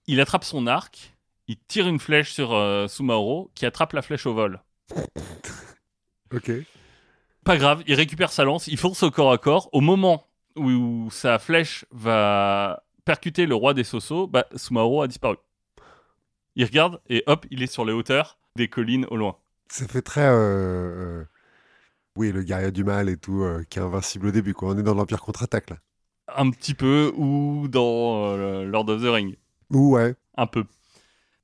Il 0.06 0.20
attrape 0.20 0.44
son 0.44 0.66
arc, 0.66 1.14
il 1.48 1.56
tire 1.68 1.88
une 1.88 1.98
flèche 2.00 2.32
sur 2.32 2.52
euh, 2.52 2.88
Sumaoro 2.88 3.50
qui 3.54 3.64
attrape 3.66 3.92
la 3.94 4.02
flèche 4.02 4.26
au 4.26 4.34
vol. 4.34 4.62
Ok. 6.32 6.50
Pas 7.44 7.56
grave, 7.56 7.84
il 7.86 7.94
récupère 7.94 8.32
sa 8.32 8.42
lance, 8.44 8.66
il 8.66 8.76
fonce 8.78 9.02
au 9.04 9.10
corps 9.10 9.30
à 9.32 9.38
corps. 9.38 9.68
Au 9.72 9.80
moment 9.80 10.26
où, 10.56 10.70
où 10.70 11.10
sa 11.10 11.38
flèche 11.38 11.84
va 11.90 12.82
percuter 13.04 13.46
le 13.46 13.54
roi 13.54 13.74
des 13.74 13.84
Sosos, 13.84 14.26
bah, 14.26 14.46
Sumaoro 14.56 15.02
a 15.02 15.08
disparu. 15.08 15.36
Il 16.56 16.64
regarde 16.64 17.00
et 17.08 17.22
hop, 17.26 17.46
il 17.50 17.62
est 17.62 17.66
sur 17.66 17.84
les 17.84 17.92
hauteurs 17.92 18.38
des 18.56 18.68
collines 18.68 19.06
au 19.10 19.16
loin. 19.16 19.36
Ça 19.68 19.86
fait 19.88 20.02
très. 20.02 20.26
euh, 20.26 20.34
euh, 21.20 21.24
Oui, 22.16 22.30
le 22.32 22.42
guerrier 22.42 22.70
du 22.70 22.84
mal 22.84 23.08
et 23.08 23.16
tout, 23.16 23.42
euh, 23.42 23.64
qui 23.68 23.78
est 23.78 23.82
invincible 23.82 24.28
au 24.28 24.30
début. 24.30 24.54
Quoi. 24.54 24.70
On 24.70 24.78
est 24.78 24.82
dans 24.82 24.94
l'Empire 24.94 25.20
contre-attaque 25.20 25.70
là. 25.70 25.76
Un 26.36 26.50
petit 26.50 26.74
peu, 26.74 27.12
ou 27.16 27.68
dans 27.68 28.24
euh, 28.32 28.64
Lord 28.64 28.88
of 28.88 29.02
the 29.02 29.06
Ring. 29.06 29.36
Ouais. 29.70 30.14
Un 30.36 30.46
peu. 30.46 30.64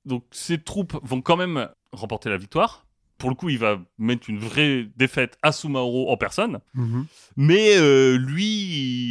Donc 0.06 0.24
ces 0.30 0.62
troupes 0.62 0.96
vont 1.02 1.20
quand 1.20 1.36
même 1.36 1.68
remporter 1.92 2.30
la 2.30 2.38
victoire. 2.38 2.86
Pour 3.20 3.30
le 3.30 3.36
coup, 3.36 3.48
il 3.50 3.58
va 3.58 3.78
mettre 3.98 4.28
une 4.30 4.38
vraie 4.40 4.86
défaite 4.96 5.36
à 5.42 5.52
Sumaoro 5.52 6.10
en 6.10 6.16
personne. 6.16 6.58
Mhm. 6.74 7.06
Mais 7.36 7.76
euh, 7.76 8.16
lui, 8.16 8.44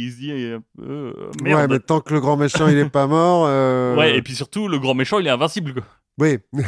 il 0.04 0.12
se 0.12 0.16
dit 0.18 0.32
euh, 0.32 0.58
euh, 0.80 1.12
Ouais, 1.40 1.54
merde. 1.54 1.70
mais 1.70 1.78
tant 1.78 2.00
que 2.00 2.12
le 2.12 2.20
grand 2.20 2.36
méchant 2.36 2.66
il 2.68 2.76
est 2.76 2.90
pas 2.90 3.06
mort. 3.06 3.46
euh, 3.46 3.96
Ouais, 3.96 4.18
et 4.18 4.22
puis 4.22 4.34
surtout, 4.34 4.68
le 4.68 4.78
grand 4.78 4.94
méchant, 4.94 5.18
il 5.20 5.26
est 5.26 5.30
invincible. 5.30 5.74
quoi. 5.74 5.84
Oui. 6.18 6.38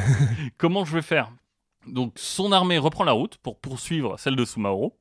Comment 0.57 0.85
je 0.85 0.95
vais 0.95 1.03
faire? 1.03 1.31
Donc, 1.87 2.13
son 2.17 2.53
armée 2.53 2.79
reprend 2.79 3.05
la 3.05 3.13
route 3.13 3.37
pour 3.39 3.59
poursuivre 3.61 4.17
celle 4.19 4.37
de 4.37 4.45
Sumaoro. 4.45 4.97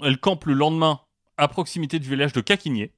Elle 0.00 0.18
campe 0.18 0.44
le 0.46 0.54
lendemain 0.54 1.00
à 1.36 1.48
proximité 1.48 1.98
du 1.98 2.08
village 2.08 2.32
de 2.32 2.40
Kakinier. 2.40 2.92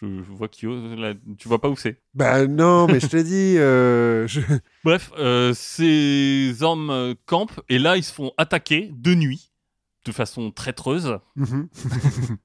Je, 0.00 0.06
vois 0.32 0.48
qui 0.48 0.66
là, 0.66 1.14
tu 1.38 1.48
vois 1.48 1.60
pas 1.60 1.68
où 1.68 1.76
c'est. 1.76 2.00
bah 2.14 2.46
non, 2.46 2.86
mais 2.86 3.00
je 3.00 3.06
t'ai 3.06 3.22
dit. 3.24 3.56
euh, 3.58 4.26
je- 4.26 4.40
Bref, 4.84 5.10
euh, 5.18 5.52
ces 5.54 6.62
hommes 6.62 6.90
euh, 6.90 7.14
campent 7.26 7.60
et 7.68 7.78
là 7.78 7.96
ils 7.96 8.04
se 8.04 8.12
font 8.12 8.32
attaquer 8.38 8.90
de 8.92 9.14
nuit 9.14 9.52
de 10.06 10.12
façon 10.12 10.50
traîtreuse, 10.50 11.18
Mhm. 11.36 11.68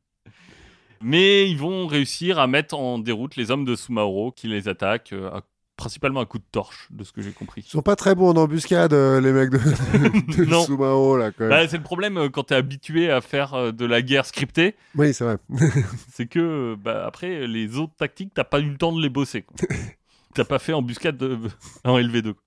mais 1.01 1.49
ils 1.49 1.57
vont 1.57 1.87
réussir 1.87 2.39
à 2.39 2.47
mettre 2.47 2.75
en 2.75 2.97
déroute 2.99 3.35
les 3.35 3.51
hommes 3.51 3.65
de 3.65 3.75
Sumaoro 3.75 4.31
qui 4.31 4.47
les 4.47 4.67
attaquent 4.67 5.13
à- 5.13 5.43
principalement 5.75 6.21
à 6.21 6.25
coups 6.25 6.43
de 6.43 6.49
torche, 6.51 6.87
de 6.91 7.03
ce 7.03 7.11
que 7.11 7.21
j'ai 7.21 7.31
compris. 7.31 7.63
Ils 7.65 7.69
sont 7.69 7.81
pas 7.81 7.95
très 7.95 8.15
bons 8.15 8.29
en 8.29 8.37
embuscade, 8.37 8.93
euh, 8.93 9.19
les 9.19 9.31
mecs 9.31 9.49
de, 9.49 9.57
de. 9.57 10.55
Sumao, 10.65 11.17
là, 11.17 11.31
quand. 11.31 11.49
Bah, 11.49 11.67
c'est 11.67 11.77
le 11.77 11.83
problème 11.83 12.17
euh, 12.17 12.29
quand 12.29 12.43
t'es 12.43 12.55
habitué 12.55 13.11
à 13.11 13.21
faire 13.21 13.53
euh, 13.53 13.71
de 13.71 13.85
la 13.85 14.01
guerre 14.01 14.25
scriptée, 14.25 14.75
Oui, 14.95 15.13
c'est 15.13 15.23
vrai. 15.23 15.37
c'est 16.11 16.27
que 16.27 16.39
euh, 16.39 16.75
bah, 16.77 17.05
après 17.05 17.47
les 17.47 17.77
autres 17.77 17.93
tactiques 17.97 18.31
t'as 18.33 18.43
pas 18.43 18.59
eu 18.59 18.69
le 18.69 18.77
temps 18.77 18.93
de 18.93 19.01
les 19.01 19.09
bosser 19.09 19.45
t'as 20.33 20.45
pas 20.45 20.59
fait 20.59 20.73
embuscade 20.73 21.17
de... 21.17 21.39
en 21.83 21.97
LV2 21.99 22.33
quoi. 22.33 22.43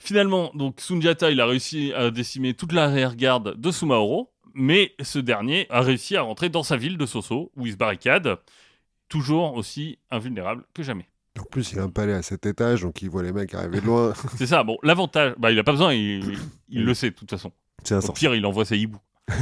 Finalement, 0.00 0.52
donc 0.54 0.80
Sundiata, 0.80 1.30
il 1.30 1.40
a 1.40 1.46
réussi 1.46 1.92
à 1.92 2.10
décimer 2.10 2.54
toute 2.54 2.72
l'arrière-garde 2.72 3.60
de 3.60 3.70
Sumaoro, 3.72 4.30
mais 4.54 4.94
ce 5.02 5.18
dernier 5.18 5.66
a 5.70 5.80
réussi 5.80 6.16
à 6.16 6.22
rentrer 6.22 6.48
dans 6.48 6.62
sa 6.62 6.76
ville 6.76 6.96
de 6.96 7.04
Soso, 7.04 7.50
où 7.56 7.66
il 7.66 7.72
se 7.72 7.76
barricade, 7.76 8.38
toujours 9.08 9.54
aussi 9.54 9.98
invulnérable 10.10 10.64
que 10.72 10.82
jamais. 10.84 11.08
En 11.40 11.44
plus, 11.44 11.72
il 11.72 11.78
a 11.78 11.82
un 11.84 11.88
palais 11.90 12.12
à 12.14 12.22
cet 12.22 12.46
étage, 12.46 12.82
donc 12.82 13.02
il 13.02 13.10
voit 13.10 13.22
les 13.22 13.32
mecs 13.32 13.54
arriver 13.54 13.80
de 13.80 13.86
loin. 13.86 14.12
C'est 14.36 14.46
ça, 14.46 14.64
bon, 14.64 14.78
l'avantage, 14.82 15.34
bah 15.38 15.50
il 15.52 15.58
a 15.58 15.64
pas 15.64 15.72
besoin, 15.72 15.92
il, 15.94 16.38
il 16.68 16.84
le 16.84 16.94
sait 16.94 17.10
de 17.10 17.14
toute 17.14 17.30
façon. 17.30 17.52
C'est 17.84 17.94
un 17.94 18.00
Au 18.00 18.12
pire, 18.12 18.34
il 18.34 18.44
envoie 18.44 18.64
ses 18.64 18.78
hiboux. 18.78 19.00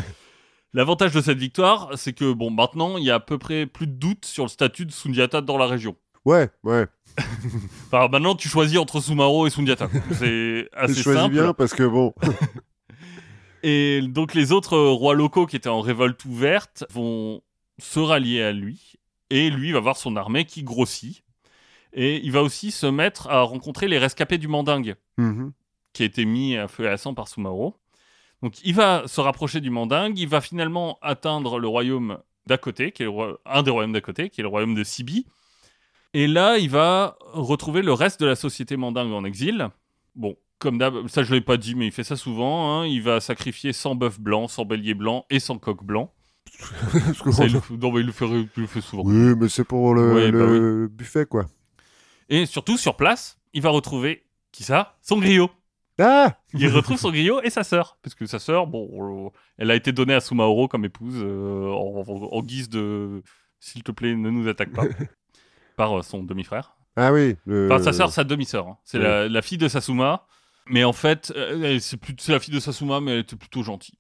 L'avantage 0.74 1.12
de 1.12 1.22
cette 1.22 1.38
victoire, 1.38 1.90
c'est 1.97 2.12
que 2.12 2.32
bon, 2.32 2.51
maintenant, 2.51 2.99
il 2.99 3.05
y 3.05 3.11
a 3.11 3.14
à 3.14 3.20
peu 3.20 3.38
près 3.38 3.64
plus 3.66 3.86
de 3.86 3.92
doute 3.94 4.26
sur 4.26 4.44
le 4.44 4.49
statut 4.51 4.84
de 4.84 4.92
Sundiata 4.92 5.40
dans 5.40 5.57
la 5.57 5.66
région. 5.66 5.97
Ouais, 6.26 6.51
ouais. 6.64 6.86
Enfin, 7.86 8.09
maintenant, 8.09 8.34
tu 8.34 8.49
choisis 8.49 8.76
entre 8.78 9.01
Sumaro 9.01 9.47
et 9.47 9.51
Sundiata. 9.51 9.88
C'est 10.12 10.26
Je 10.64 10.68
assez 10.74 11.03
choisis 11.03 11.22
simple. 11.22 11.32
bien 11.34 11.55
parce 11.55 11.72
que 11.72 11.84
bon. 11.84 12.12
Et 13.62 14.03
donc, 14.03 14.34
les 14.34 14.53
autres 14.53 14.74
euh, 14.76 14.90
rois 14.90 15.14
locaux 15.14 15.47
qui 15.47 15.57
étaient 15.57 15.68
en 15.70 15.80
révolte 15.80 16.24
ouverte 16.26 16.84
vont 16.92 17.40
se 17.78 17.99
rallier 18.01 18.42
à 18.42 18.53
lui. 18.53 18.94
Et 19.30 19.51
lui 19.51 19.72
va 19.72 19.80
voir 19.80 19.97
son 19.97 20.14
armée 20.16 20.44
qui 20.44 20.62
grossit. 20.62 21.24
Et 21.97 22.24
il 22.24 22.30
va 22.30 22.42
aussi 22.42 22.70
se 22.70 22.86
mettre 22.86 23.28
à 23.30 23.40
rencontrer 23.42 23.88
les 23.88 23.99
rescapés 23.99 24.38
du 24.38 24.47
Mandingue. 24.49 24.94
Mhm. 25.18 25.53
qui 25.94 26.03
a 26.03 26.07
été 26.07 26.26
mis 26.26 26.57
à 26.59 26.68
feu 26.68 26.84
et 26.84 26.88
à 26.88 26.99
sang 26.99 27.14
par 27.14 27.26
Sumaro. 27.26 27.74
Donc 28.42 28.62
il 28.64 28.74
va 28.74 29.05
se 29.07 29.18
rapprocher 29.22 29.62
du 29.62 29.70
Mandingue, 29.70 30.18
il 30.18 30.28
va 30.28 30.42
finalement 30.42 30.99
atteindre 31.01 31.59
le 31.59 31.66
royaume 31.68 32.18
d'à 32.47 32.59
côté, 32.59 32.92
qui 32.92 33.03
est 33.05 33.07
roi- 33.07 33.40
un 33.47 33.62
des 33.62 33.70
royaumes 33.70 33.94
d'à 33.94 34.03
côté, 34.03 34.28
qui 34.28 34.40
est 34.40 34.44
le 34.44 34.49
royaume 34.49 34.74
de 34.74 34.84
Sibi. 34.84 35.24
Et 36.12 36.26
là, 36.26 36.59
il 36.59 36.68
va 36.68 37.16
retrouver 37.32 37.80
le 37.80 37.94
reste 37.94 38.20
de 38.20 38.26
la 38.26 38.36
société 38.36 38.76
mandingue 38.76 39.11
en 39.12 39.24
exil. 39.24 39.68
Bon, 40.14 40.36
comme 40.59 40.76
d'hab, 40.76 41.09
ça 41.09 41.22
je 41.22 41.32
l'ai 41.34 41.40
pas 41.40 41.57
dit, 41.57 41.74
mais 41.74 41.86
il 41.86 41.92
fait 41.92 42.05
ça 42.05 42.16
souvent. 42.16 42.80
hein. 42.82 42.86
Il 42.86 43.01
va 43.03 43.20
sacrifier 43.20 43.72
100 43.72 43.94
bœufs 43.94 44.18
blancs, 44.20 44.51
100 44.51 44.66
béliers 44.66 44.92
blancs 44.94 45.24
et 45.30 45.40
100 45.40 45.57
coqs 45.59 45.82
blancs. 45.82 46.11
Ça, 47.32 47.44
il, 47.47 47.53
le 47.55 47.61
fait- 47.61 47.74
non, 47.76 47.90
mais 47.92 48.01
il 48.01 48.07
le 48.07 48.12
fait, 48.12 48.26
il 48.26 48.49
le 48.57 48.66
fait 48.66 48.80
souvent. 48.80 49.03
Oui, 49.05 49.34
mais 49.36 49.49
c'est 49.49 49.64
pour 49.64 49.94
le, 49.94 50.14
Ouais, 50.14 50.30
bah 50.32 50.38
le 50.47 50.88
buffet, 50.88 51.26
quoi. 51.26 51.47
Et 52.29 52.47
surtout, 52.47 52.77
sur 52.77 52.97
place, 52.97 53.39
il 53.53 53.62
va 53.62 53.70
retrouver, 53.70 54.24
qui 54.53 54.62
ça? 54.64 54.97
Son 55.03 55.18
griot. 55.18 55.51
Ah 55.99 56.37
Il 56.53 56.68
retrouve 56.68 56.99
son 56.99 57.11
griot 57.11 57.41
et 57.43 57.49
sa 57.51 57.64
sœur. 57.64 57.97
Parce 58.03 58.14
que 58.14 58.27
sa 58.27 58.39
sœur, 58.39 58.66
bon, 58.66 59.27
euh, 59.27 59.31
elle 59.57 59.70
a 59.70 59.74
été 59.74 59.93
donnée 59.93 60.12
à 60.14 60.20
Sumaoro 60.20 60.68
comme 60.68 60.85
épouse 60.85 61.14
euh, 61.22 61.70
en, 61.70 62.05
en- 62.07 62.29
en 62.37 62.43
guise 62.43 62.68
de 62.68 63.22
s'il 63.61 63.83
te 63.83 63.93
plaît, 63.93 64.14
ne 64.14 64.29
nous 64.31 64.47
attaque 64.49 64.72
pas. 64.72 64.85
par 65.77 65.99
euh, 65.99 66.03
son 66.03 66.22
demi-frère. 66.22 66.77
Ah 66.97 67.12
oui. 67.12 67.37
Le... 67.47 67.68
Enfin, 67.70 67.83
sa 67.83 67.93
sœur, 67.93 68.11
sa 68.12 68.24
demi-sœur. 68.24 68.66
hein. 68.68 68.79
C'est 68.85 68.99
la, 68.99 69.29
la 69.29 69.43
fille 69.43 69.59
de 69.59 69.68
Sasuma. 69.68 70.27
Mais 70.68 70.85
en 70.85 70.93
fait, 70.93 71.33
c'est 71.79 72.33
la 72.33 72.41
fille 72.41 72.53
de 72.55 72.61
Sasuma, 72.61 73.01
mais 73.01 73.12
elle 73.12 73.18
était 73.20 73.37
plutôt 73.37 73.62
gentille. 73.62 73.99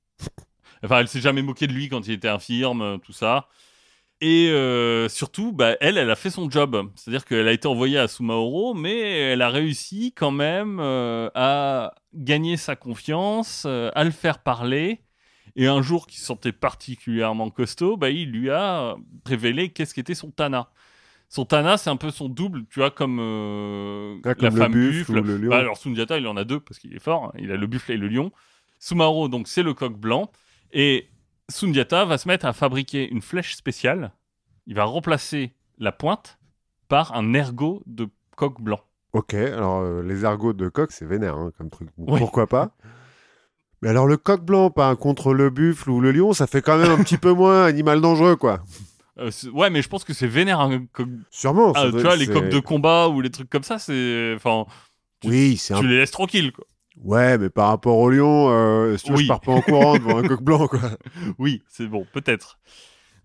Enfin, 0.84 0.98
elle 1.00 1.08
s'est 1.08 1.20
jamais 1.20 1.42
moquée 1.42 1.66
de 1.66 1.72
lui 1.72 1.88
quand 1.88 2.06
il 2.06 2.12
était 2.12 2.28
infirme, 2.28 2.98
tout 3.00 3.12
ça. 3.12 3.48
Et 4.22 4.48
euh, 4.50 5.08
surtout, 5.08 5.52
bah, 5.52 5.76
elle, 5.80 5.98
elle 5.98 6.10
a 6.10 6.16
fait 6.16 6.30
son 6.30 6.50
job. 6.50 6.90
C'est-à-dire 6.94 7.24
qu'elle 7.26 7.48
a 7.48 7.52
été 7.52 7.68
envoyée 7.68 7.98
à 7.98 8.08
Sumaoro, 8.08 8.72
mais 8.72 8.98
elle 8.98 9.42
a 9.42 9.50
réussi 9.50 10.12
quand 10.16 10.30
même 10.30 10.78
euh, 10.80 11.28
à 11.34 11.94
gagner 12.14 12.56
sa 12.56 12.76
confiance, 12.76 13.64
euh, 13.66 13.90
à 13.94 14.04
le 14.04 14.10
faire 14.10 14.38
parler. 14.38 15.02
Et 15.54 15.66
un 15.66 15.82
jour 15.82 16.06
qu'il 16.06 16.18
se 16.18 16.26
sentait 16.26 16.52
particulièrement 16.52 17.50
costaud, 17.50 17.96
bah, 17.96 18.10
il 18.10 18.30
lui 18.30 18.50
a 18.50 18.96
révélé 19.26 19.70
qu'est-ce 19.70 19.92
qu'était 19.94 20.14
son 20.14 20.30
Tana. 20.30 20.70
Son 21.28 21.44
Tana, 21.44 21.76
c'est 21.76 21.90
un 21.90 21.96
peu 21.96 22.10
son 22.10 22.28
double, 22.28 22.64
tu 22.70 22.78
vois, 22.78 22.90
comme, 22.90 23.18
la 23.18 24.50
le 24.50 24.56
femme 24.56 24.72
buffle 24.72 25.12
buffle. 25.12 25.18
ou 25.18 25.22
le 25.22 25.36
lion. 25.38 25.50
Bah, 25.50 25.58
alors 25.58 25.76
Sundiata, 25.76 26.18
il 26.18 26.26
en 26.26 26.36
a 26.36 26.44
deux 26.44 26.60
parce 26.60 26.78
qu'il 26.78 26.94
est 26.94 27.02
fort. 27.02 27.24
hein. 27.24 27.32
Il 27.38 27.50
a 27.52 27.56
le 27.56 27.66
buffle 27.66 27.92
et 27.92 27.96
le 27.96 28.08
lion. 28.08 28.32
Sumaoro, 28.78 29.28
donc 29.28 29.48
c'est 29.48 29.62
le 29.62 29.74
coq 29.74 29.94
blanc. 29.94 30.30
Et 30.72 31.08
Sundiata 31.48 32.04
va 32.04 32.18
se 32.18 32.26
mettre 32.28 32.46
à 32.46 32.52
fabriquer 32.52 33.08
une 33.10 33.22
flèche 33.22 33.54
spéciale. 33.54 34.12
Il 34.66 34.74
va 34.74 34.84
remplacer 34.84 35.52
la 35.78 35.92
pointe 35.92 36.38
par 36.88 37.14
un 37.14 37.34
ergot 37.34 37.82
de 37.86 38.08
coq 38.36 38.60
blanc. 38.60 38.80
Ok, 39.12 39.34
alors 39.34 39.80
euh, 39.80 40.02
les 40.02 40.24
ergots 40.24 40.52
de 40.52 40.68
coq, 40.68 40.90
c'est 40.92 41.06
vénère 41.06 41.36
hein, 41.36 41.52
comme 41.56 41.70
truc. 41.70 41.88
Oui. 41.96 42.18
Pourquoi 42.18 42.46
pas? 42.46 42.76
Mais 43.82 43.88
alors 43.90 44.06
le 44.06 44.16
coq 44.16 44.42
blanc, 44.44 44.70
pas 44.70 44.94
contre 44.96 45.32
le 45.34 45.50
buffle 45.50 45.90
ou 45.90 46.00
le 46.00 46.10
lion, 46.12 46.32
ça 46.32 46.46
fait 46.46 46.62
quand 46.62 46.78
même 46.78 46.90
un 46.90 47.02
petit 47.02 47.18
peu 47.18 47.32
moins 47.32 47.64
animal 47.64 48.00
dangereux, 48.00 48.36
quoi. 48.36 48.60
Euh, 49.18 49.30
ouais, 49.54 49.70
mais 49.70 49.80
je 49.80 49.88
pense 49.88 50.04
que 50.04 50.12
c'est 50.12 50.26
vénère 50.26 50.60
un 50.60 50.84
coq. 50.92 51.08
Sûrement. 51.30 51.72
Ah, 51.74 51.86
tu 51.90 52.00
vois, 52.02 52.16
les 52.16 52.26
coqs 52.26 52.50
de 52.50 52.58
combat 52.58 53.08
ou 53.08 53.22
les 53.22 53.30
trucs 53.30 53.48
comme 53.48 53.62
ça, 53.62 53.78
c'est. 53.78 54.34
Enfin, 54.36 54.66
tu- 55.22 55.28
Oui, 55.30 55.56
c'est 55.56 55.72
un... 55.72 55.80
tu 55.80 55.88
les 55.88 55.96
laisses 55.96 56.10
tranquilles, 56.10 56.52
quoi. 56.52 56.66
Ouais, 57.02 57.36
mais 57.38 57.50
par 57.50 57.68
rapport 57.68 57.98
au 57.98 58.10
lion, 58.10 58.48
euh, 58.50 58.96
si 58.96 59.04
tu 59.04 59.10
veux, 59.12 59.16
Oui. 59.18 59.24
je 59.24 59.28
pars 59.28 59.40
pas 59.40 59.52
en 59.52 59.60
courant 59.60 59.94
devant 59.98 60.18
un 60.18 60.22
coq 60.28 60.42
blanc, 60.42 60.66
quoi. 60.66 60.80
Oui, 61.38 61.62
c'est 61.68 61.86
bon, 61.86 62.06
peut-être. 62.12 62.58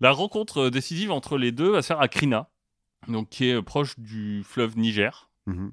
La 0.00 0.12
rencontre 0.12 0.62
euh, 0.64 0.70
décisive 0.70 1.10
entre 1.10 1.38
les 1.38 1.52
deux 1.52 1.70
va 1.70 1.82
se 1.82 1.86
faire 1.88 2.00
à 2.00 2.08
Krina, 2.08 2.48
donc 3.08 3.28
qui 3.30 3.46
est 3.48 3.54
euh, 3.54 3.62
proche 3.62 3.98
du 3.98 4.42
fleuve 4.44 4.76
Niger. 4.76 5.30
Mhm. 5.46 5.72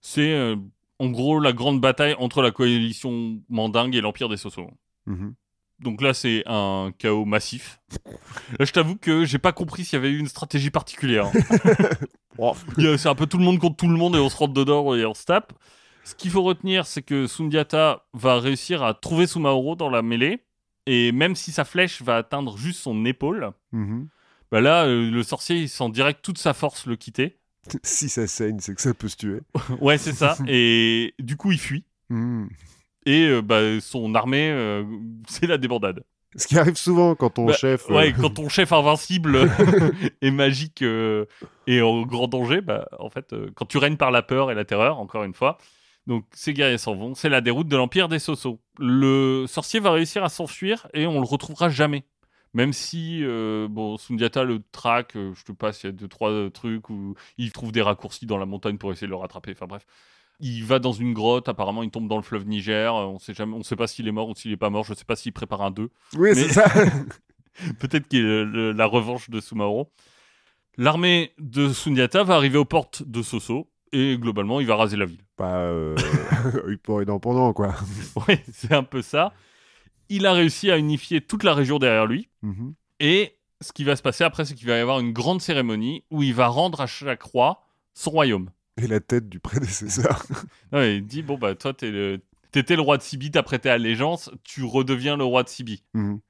C'est 0.00 0.32
euh, 0.32 0.56
en 0.98 1.08
gros 1.10 1.40
la 1.40 1.52
grande 1.52 1.80
bataille 1.80 2.14
entre 2.18 2.42
la 2.42 2.50
coalition 2.50 3.40
mandingue 3.48 3.94
et 3.96 4.00
l'Empire 4.00 4.28
des 4.28 4.36
Sosos. 4.36 4.70
Mhm. 5.06 5.34
Donc 5.80 6.00
là, 6.00 6.14
c'est 6.14 6.42
un 6.46 6.90
chaos 6.96 7.26
massif. 7.26 7.80
Là, 8.58 8.64
je 8.64 8.72
t'avoue 8.72 8.96
que 8.96 9.26
j'ai 9.26 9.38
pas 9.38 9.52
compris 9.52 9.84
s'il 9.84 9.94
y 9.94 10.00
avait 10.00 10.10
eu 10.10 10.18
une 10.18 10.28
stratégie 10.28 10.70
particulière. 10.70 11.30
C'est 12.98 13.08
un 13.08 13.14
peu 13.14 13.26
tout 13.26 13.38
le 13.38 13.44
monde 13.44 13.58
contre 13.58 13.76
tout 13.76 13.88
le 13.88 13.96
monde 13.96 14.14
et 14.16 14.18
on 14.18 14.28
se 14.28 14.36
rentre 14.36 14.52
dedans 14.54 14.94
et 14.94 15.04
on 15.06 15.14
se 15.14 15.24
tape. 15.24 15.52
Ce 16.06 16.14
qu'il 16.14 16.30
faut 16.30 16.42
retenir, 16.42 16.86
c'est 16.86 17.02
que 17.02 17.26
Sundiata 17.26 18.04
va 18.14 18.38
réussir 18.38 18.84
à 18.84 18.94
trouver 18.94 19.26
Sumaoro 19.26 19.74
dans 19.74 19.90
la 19.90 20.02
mêlée. 20.02 20.38
Et 20.86 21.10
même 21.10 21.34
si 21.34 21.50
sa 21.50 21.64
flèche 21.64 22.00
va 22.00 22.18
atteindre 22.18 22.56
juste 22.56 22.80
son 22.80 23.04
épaule, 23.04 23.50
Mhm. 23.72 24.06
bah 24.52 24.60
là, 24.60 24.84
euh, 24.86 25.10
le 25.10 25.22
sorcier, 25.24 25.56
il 25.56 25.68
sent 25.68 25.90
direct 25.90 26.20
toute 26.22 26.38
sa 26.38 26.54
force 26.54 26.86
le 26.86 26.94
quitter. 26.94 27.38
si 27.82 28.08
ça 28.08 28.28
saigne, 28.28 28.58
c'est 28.60 28.72
que 28.76 28.80
ça 28.80 28.94
peut 28.94 29.08
se 29.08 29.16
tuer. 29.16 29.40
Ouais, 29.80 29.98
c'est 29.98 30.12
ça. 30.12 30.36
et 30.46 31.12
du 31.18 31.36
coup, 31.36 31.50
il 31.50 31.58
fuit. 31.58 31.84
Mhm. 32.08 32.48
Et 33.04 33.26
euh, 33.26 33.42
bah, 33.42 33.80
son 33.80 34.14
armée, 34.14 34.48
euh, 34.52 34.84
c'est 35.28 35.48
la 35.48 35.58
débandade. 35.58 36.04
Ce 36.36 36.46
qui 36.46 36.56
arrive 36.56 36.76
souvent 36.76 37.16
quand 37.16 37.30
ton 37.30 37.46
Bah, 37.46 37.52
chef. 37.54 37.88
Ouais, 37.88 38.12
quand 38.12 38.30
ton 38.30 38.48
chef 38.48 38.72
invincible 38.72 39.50
est 40.22 40.30
magique 40.30 40.82
et 41.66 41.82
en 41.82 42.02
grand 42.02 42.28
danger, 42.28 42.60
bah, 42.60 42.86
en 43.00 43.10
fait, 43.10 43.34
quand 43.56 43.64
tu 43.64 43.78
règnes 43.78 43.96
par 43.96 44.10
la 44.12 44.22
peur 44.22 44.50
et 44.52 44.54
la 44.54 44.64
terreur, 44.64 44.98
encore 45.00 45.24
une 45.24 45.32
fois, 45.34 45.56
donc 46.06 46.24
ces 46.32 46.52
guerriers 46.52 46.78
s'en 46.78 46.94
vont, 46.94 47.14
c'est 47.14 47.28
la 47.28 47.40
déroute 47.40 47.68
de 47.68 47.76
l'Empire 47.76 48.08
des 48.08 48.18
Sosos. 48.18 48.58
Le 48.78 49.44
sorcier 49.48 49.80
va 49.80 49.90
réussir 49.92 50.22
à 50.24 50.28
s'enfuir 50.28 50.86
et 50.94 51.06
on 51.06 51.20
le 51.20 51.26
retrouvera 51.26 51.68
jamais. 51.68 52.04
Même 52.54 52.72
si, 52.72 53.20
euh, 53.22 53.66
bon, 53.68 53.98
Sundiata 53.98 54.44
le 54.44 54.62
traque, 54.72 55.16
euh, 55.16 55.34
je 55.34 55.44
te 55.44 55.52
passe, 55.52 55.82
il 55.82 55.86
y 55.86 55.88
a 55.90 55.92
deux, 55.92 56.08
trois 56.08 56.30
euh, 56.30 56.48
trucs 56.48 56.88
où 56.88 57.14
il 57.36 57.52
trouve 57.52 57.70
des 57.72 57.82
raccourcis 57.82 58.24
dans 58.24 58.38
la 58.38 58.46
montagne 58.46 58.78
pour 58.78 58.90
essayer 58.92 59.06
de 59.06 59.10
le 59.12 59.16
rattraper, 59.16 59.50
enfin 59.52 59.66
bref. 59.66 59.84
Il 60.40 60.64
va 60.64 60.78
dans 60.78 60.92
une 60.92 61.12
grotte, 61.12 61.48
apparemment 61.48 61.82
il 61.82 61.90
tombe 61.90 62.08
dans 62.08 62.16
le 62.16 62.22
fleuve 62.22 62.46
Niger, 62.46 62.94
euh, 62.94 63.04
on 63.06 63.18
sait 63.18 63.34
jamais, 63.34 63.54
on 63.54 63.62
sait 63.62 63.76
pas 63.76 63.86
s'il 63.86 64.06
est 64.08 64.12
mort 64.12 64.28
ou 64.30 64.34
s'il 64.34 64.52
est 64.52 64.56
pas 64.56 64.70
mort, 64.70 64.84
je 64.84 64.94
sais 64.94 65.04
pas 65.04 65.16
s'il 65.16 65.32
prépare 65.32 65.60
un 65.62 65.70
2. 65.70 65.90
Oui, 66.14 66.30
Mais- 66.30 66.34
c'est 66.34 66.48
ça. 66.52 66.64
Peut-être 67.78 68.06
qu'il 68.08 68.22
le- 68.22 68.72
la 68.72 68.86
revanche 68.86 69.28
de 69.28 69.40
Sumaoro. 69.40 69.90
L'armée 70.78 71.32
de 71.38 71.72
Sundiata 71.72 72.22
va 72.22 72.34
arriver 72.36 72.58
aux 72.58 72.64
portes 72.66 73.02
de 73.02 73.22
Soso 73.22 73.70
et 73.92 74.16
globalement, 74.18 74.60
il 74.60 74.66
va 74.66 74.76
raser 74.76 74.96
la 74.96 75.06
ville. 75.06 75.22
Bah, 75.38 75.56
euh... 75.58 75.94
il 76.68 76.78
pourrait 76.78 77.04
être 77.04 77.18
pendant, 77.18 77.52
quoi. 77.52 77.74
Ouais, 78.28 78.42
c'est 78.52 78.72
un 78.72 78.82
peu 78.82 79.02
ça. 79.02 79.32
Il 80.08 80.26
a 80.26 80.32
réussi 80.32 80.70
à 80.70 80.78
unifier 80.78 81.20
toute 81.20 81.42
la 81.44 81.54
région 81.54 81.78
derrière 81.78 82.06
lui 82.06 82.28
Mhm. 82.42 82.74
et 83.00 83.32
ce 83.62 83.72
qui 83.72 83.84
va 83.84 83.96
se 83.96 84.02
passer 84.02 84.22
après, 84.22 84.44
c'est 84.44 84.54
qu'il 84.54 84.66
va 84.68 84.76
y 84.76 84.80
avoir 84.80 85.00
une 85.00 85.12
grande 85.12 85.40
cérémonie 85.40 86.04
où 86.10 86.22
il 86.22 86.34
va 86.34 86.46
rendre 86.46 86.80
à 86.82 86.86
chaque 86.86 87.22
roi 87.22 87.62
son 87.94 88.10
royaume. 88.10 88.50
Et 88.80 88.86
la 88.86 89.00
tête 89.00 89.30
du 89.30 89.40
prédécesseur. 89.40 90.22
Il 90.74 91.06
dit 91.06 91.22
bon 91.22 91.38
bah 91.38 91.54
toi 91.54 91.72
t'es 91.72 91.90
le... 91.90 92.20
t'étais 92.52 92.76
le 92.76 92.82
roi 92.82 92.98
de 92.98 93.02
Sibi, 93.02 93.30
t'as 93.30 93.42
prêté 93.42 93.70
allégeance, 93.70 94.30
tu 94.44 94.62
redeviens 94.62 95.16
le 95.16 95.24
roi 95.24 95.42
de 95.42 95.48
Sibi. 95.48 95.82
Mhm. 95.94 96.20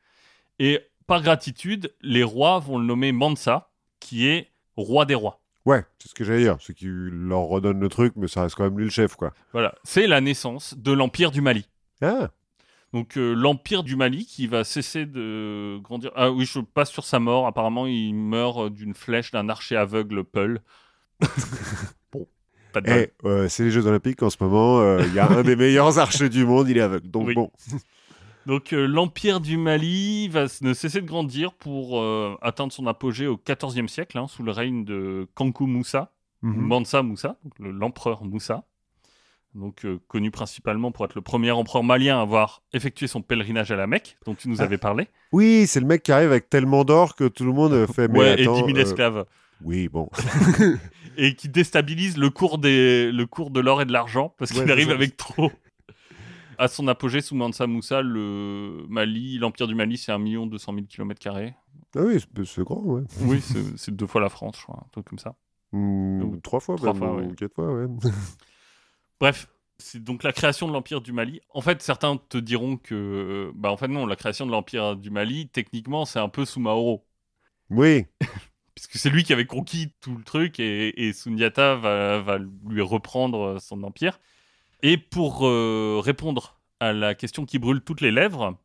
Et 0.60 0.78
par 1.08 1.20
gratitude, 1.22 1.92
les 2.00 2.22
rois 2.22 2.60
vont 2.60 2.78
le 2.78 2.84
nommer 2.86 3.10
Mansa, 3.10 3.70
qui 3.98 4.28
est 4.28 4.52
roi 4.76 5.04
des 5.04 5.16
rois. 5.16 5.40
Ouais, 5.66 5.84
c'est 5.98 6.08
ce 6.08 6.14
que 6.14 6.24
j'allais 6.24 6.42
dire. 6.42 6.56
C'est 6.60 6.72
qu'il 6.74 6.88
leur 7.10 7.40
redonne 7.40 7.78
le 7.80 7.88
truc, 7.88 8.12
mais 8.16 8.28
ça 8.28 8.42
reste 8.42 8.54
quand 8.54 8.64
même 8.64 8.78
lui 8.78 8.84
le 8.84 8.90
chef, 8.90 9.16
quoi. 9.16 9.34
Voilà, 9.52 9.74
c'est 9.84 10.06
la 10.06 10.20
naissance 10.20 10.74
de 10.78 10.92
l'Empire 10.92 11.30
du 11.32 11.40
Mali. 11.40 11.66
Ah, 12.00 12.30
Donc 12.92 13.16
euh, 13.18 13.32
l'Empire 13.34 13.82
du 13.82 13.96
Mali 13.96 14.24
qui 14.26 14.46
va 14.46 14.62
cesser 14.64 15.06
de 15.06 15.78
grandir. 15.82 16.12
Ah 16.14 16.30
oui, 16.30 16.44
je 16.44 16.60
passe 16.60 16.90
sur 16.90 17.04
sa 17.04 17.18
mort. 17.18 17.46
Apparemment, 17.46 17.86
il 17.86 18.14
meurt 18.14 18.58
euh, 18.58 18.70
d'une 18.70 18.94
flèche 18.94 19.32
d'un 19.32 19.48
archer 19.48 19.76
aveugle 19.76 20.22
Peul. 20.24 20.60
bon, 22.12 22.26
pas 22.72 22.80
de 22.80 22.86
bol. 22.86 22.96
Eh, 22.98 23.12
euh, 23.26 23.48
c'est 23.48 23.64
les 23.64 23.70
Jeux 23.70 23.86
Olympiques 23.86 24.22
en 24.22 24.30
ce 24.30 24.36
moment. 24.40 24.80
euh, 24.80 25.02
Il 25.06 25.14
y 25.14 25.18
a 25.18 25.28
un 25.30 25.42
des 25.42 25.56
meilleurs 25.56 25.98
archers 25.98 26.28
du 26.28 26.44
monde, 26.44 26.68
il 26.68 26.76
est 26.78 26.82
aveugle. 26.82 27.10
Donc 27.10 27.26
Oui. 27.28 27.34
bon. 27.34 27.50
Donc 28.46 28.72
euh, 28.72 28.86
l'Empire 28.86 29.40
du 29.40 29.56
Mali 29.56 30.28
va 30.28 30.46
ne 30.62 30.72
cesser 30.72 31.00
de 31.00 31.06
grandir 31.06 31.52
pour 31.52 32.00
euh, 32.00 32.36
atteindre 32.42 32.72
son 32.72 32.86
apogée 32.86 33.26
au 33.26 33.36
XIVe 33.38 33.88
siècle, 33.88 34.16
hein, 34.18 34.26
sous 34.28 34.42
le 34.44 34.52
règne 34.52 34.84
de 34.84 35.26
Kankou 35.34 35.66
Moussa, 35.66 36.12
ou 36.42 36.46
Mhm. 36.48 36.60
Mansa 36.60 37.02
Moussa, 37.02 37.36
l'empereur 37.58 38.24
Moussa. 38.24 38.64
donc 39.54 39.84
euh, 39.86 39.98
connu 40.06 40.30
principalement 40.30 40.92
pour 40.92 41.04
être 41.06 41.14
le 41.14 41.22
premier 41.22 41.50
empereur 41.50 41.82
malien 41.82 42.18
à 42.18 42.20
avoir 42.22 42.62
effectué 42.74 43.06
son 43.06 43.22
pèlerinage 43.22 43.70
à 43.72 43.76
la 43.76 43.86
Mecque, 43.86 44.16
dont 44.26 44.34
tu 44.34 44.48
nous 44.50 44.60
Ah. 44.60 44.64
avais 44.64 44.76
parlé. 44.78 45.08
Oui, 45.32 45.66
c'est 45.66 45.80
le 45.80 45.86
mec 45.86 46.02
qui 46.02 46.12
arrive 46.12 46.30
avec 46.30 46.48
tellement 46.50 46.84
d'or 46.84 47.16
que 47.16 47.26
tout 47.26 47.44
le 47.44 47.52
monde 47.52 47.86
fait. 47.94 48.06
Mais 48.08 48.18
ouais, 48.18 48.42
attends, 48.42 48.58
et 48.58 48.72
10 48.72 48.74
000 48.74 48.78
euh, 48.78 48.82
esclaves. 48.82 49.24
Oui, 49.64 49.88
bon. 49.88 50.10
Et 51.16 51.34
qui 51.34 51.48
déstabilise 51.48 52.18
le 52.18 52.28
cours, 52.28 52.58
des... 52.58 53.10
le 53.10 53.24
cours 53.24 53.50
de 53.50 53.58
l'or 53.60 53.80
et 53.80 53.86
de 53.86 53.92
l'argent, 53.92 54.34
parce 54.38 54.52
qu'il 54.52 54.62
Ouais, 54.64 54.70
arrive 54.70 54.90
avec 54.90 55.16
trop. 55.16 55.50
À 56.58 56.68
son 56.68 56.88
apogée, 56.88 57.20
sous 57.20 57.34
Mansa 57.34 57.66
Moussa, 57.66 58.02
le 58.02 58.86
Mali, 58.88 59.38
l'Empire 59.38 59.66
du 59.66 59.74
Mali, 59.74 59.98
c'est 59.98 60.12
1 60.12 60.18
200 60.18 60.74
000 60.74 60.86
km. 60.86 61.28
Ah 61.94 62.00
oui, 62.00 62.18
c'est- 62.44 62.62
grand, 62.62 62.80
ouais. 62.82 63.02
Oui, 63.22 63.40
c'est 63.76 63.94
deux 63.94 64.06
fois 64.06 64.20
la 64.20 64.28
France, 64.28 64.56
je 64.58 64.62
crois, 64.64 64.82
un 64.84 64.88
truc 64.90 65.06
comme 65.06 65.18
ça. 65.18 65.36
Trois 66.42 66.60
fois, 66.60 66.76
trois 66.76 66.92
même, 66.92 66.98
fois, 66.98 67.12
ou 67.14 67.28
ouais. 67.28 67.34
quatre 67.36 67.54
fois, 67.54 67.72
ouais. 67.72 67.86
Bref, 69.20 69.48
c'est 69.78 70.02
donc 70.02 70.22
la 70.22 70.32
création 70.32 70.68
de 70.68 70.72
l'Empire 70.72 71.00
du 71.00 71.12
Mali. 71.12 71.40
En 71.50 71.60
fait, 71.60 71.82
certains 71.82 72.16
te 72.16 72.38
diront 72.38 72.76
que, 72.76 73.50
bah 73.54 73.70
en 73.70 73.76
fait 73.76 73.88
non, 73.88 74.06
la 74.06 74.16
création 74.16 74.46
de 74.46 74.50
l'Empire 74.50 74.96
du 74.96 75.10
Mali, 75.10 75.48
techniquement, 75.48 76.04
c'est 76.04 76.18
un 76.18 76.28
peu 76.28 76.44
sous 76.44 76.60
Maoro. 76.60 77.06
oui, 77.70 78.06
Puisque 78.74 78.96
c'est 78.98 79.08
lui 79.08 79.24
qui 79.24 79.32
avait 79.32 79.46
conquis 79.46 79.92
tout 80.00 80.14
le 80.16 80.22
truc 80.22 80.60
et, 80.60 81.06
et 81.08 81.12
Sundiata 81.14 81.76
va, 81.76 82.20
va 82.20 82.38
lui 82.38 82.82
reprendre 82.82 83.58
son 83.58 83.82
empire. 83.82 84.20
Et 84.82 84.96
pour 84.96 85.46
euh, 85.46 86.00
répondre 86.02 86.60
à 86.80 86.92
la 86.92 87.14
question 87.14 87.46
qui 87.46 87.58
brûle 87.58 87.80
toutes 87.80 88.00
les 88.00 88.10
lèvres, 88.10 88.58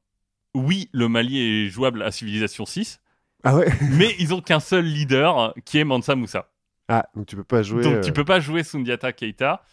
oui, 0.54 0.90
le 0.92 1.08
Mali 1.08 1.40
est 1.40 1.70
jouable 1.70 2.04
à 2.04 2.12
Civilisation 2.12 2.66
6, 2.66 3.00
ah 3.44 3.56
ouais. 3.56 3.72
mais 3.94 4.14
ils 4.20 4.34
ont 4.34 4.42
qu'un 4.42 4.60
seul 4.60 4.86
leader 4.86 5.54
qui 5.66 5.78
est 5.78 5.84
Mansa 5.84 6.16
Moussa. 6.16 6.50
Ah, 6.90 7.08
donc 7.16 7.26
tu 7.28 7.36
peux 7.36 7.44
pas 7.44 7.64
jouer. 7.64 7.84
Donc 7.84 7.94
euh, 7.94 8.02
tu 8.02 8.12
peux 8.12 8.26
pas 8.26 8.40
jouer 8.40 8.64
Sundiata 8.64 9.14
Keita. 9.14 9.64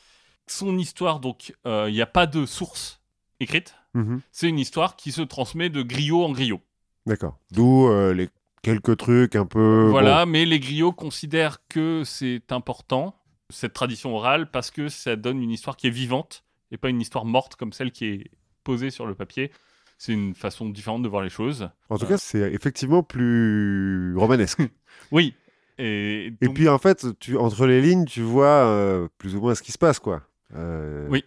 Son 0.47 0.78
histoire, 0.78 1.20
donc, 1.20 1.53
il 1.66 1.93
n'y 1.93 2.01
a 2.01 2.07
pas 2.07 2.26
de 2.26 2.47
source 2.47 2.99
écrite. 3.41 3.74
mhm, 3.95 4.20
C'est 4.32 4.49
une 4.49 4.59
histoire 4.59 4.97
qui 4.97 5.12
se 5.12 5.22
transmet 5.22 5.68
de 5.68 5.82
griot 5.82 6.24
en 6.24 6.32
griot. 6.32 6.61
D'accord. 7.07 7.39
D'où 7.51 7.89
euh, 7.89 8.12
les 8.12 8.28
quelques 8.62 8.97
trucs 8.99 9.36
un 9.36 9.47
peu. 9.47 9.86
voilà, 9.89 10.26
mais 10.26 10.45
les 10.45 10.61
griots 10.61 10.93
considèrent 10.93 11.59
que 11.68 12.03
c'est 12.05 12.53
important, 12.53 13.18
cette 13.51 13.72
tradition 13.72 14.14
orale, 14.14 14.51
parce 14.51 14.70
que 14.70 14.88
ça 14.88 15.16
donne 15.16 15.42
une 15.42 15.51
histoire 15.51 15.76
qui 15.76 15.86
est 15.86 15.90
vivante 15.90 16.44
et 16.70 16.76
pas 16.76 16.88
une 16.90 17.01
histoire 17.01 17.24
morte 17.24 17.57
comme 17.57 17.72
celle 17.72 17.92
qui 17.92 18.05
est 18.07 18.30
posée 18.64 18.90
sur 18.90 19.07
le 19.07 19.14
papier. 19.14 19.51
C'est 19.96 20.12
une 20.12 20.34
façon 20.34 20.68
différente 20.68 21.03
de 21.03 21.09
voir 21.09 21.22
les 21.22 21.30
choses. 21.30 21.68
En 21.88 21.99
tout 21.99 22.05
Euh. 22.05 22.09
cas, 22.09 22.18
c'est 22.18 22.53
effectivement 22.53 23.03
plus 23.03 24.14
romanesque. 24.16 24.61
Oui. 25.11 25.34
Et, 25.80 26.32
puis 26.55 26.68
en 26.68 26.78
fait, 26.78 27.07
tu, 27.20 27.36
entre 27.36 27.64
les 27.66 27.80
lignes, 27.80 28.05
tu 28.05 28.20
vois 28.20 28.46
euh, 28.66 29.07
plus 29.16 29.36
ou 29.36 29.40
moins 29.40 29.55
ce 29.55 29.62
qui 29.62 29.70
se 29.70 29.78
passe, 29.78 30.01
quoi. 30.01 30.22
Euh, 30.57 31.07
Oui. 31.09 31.24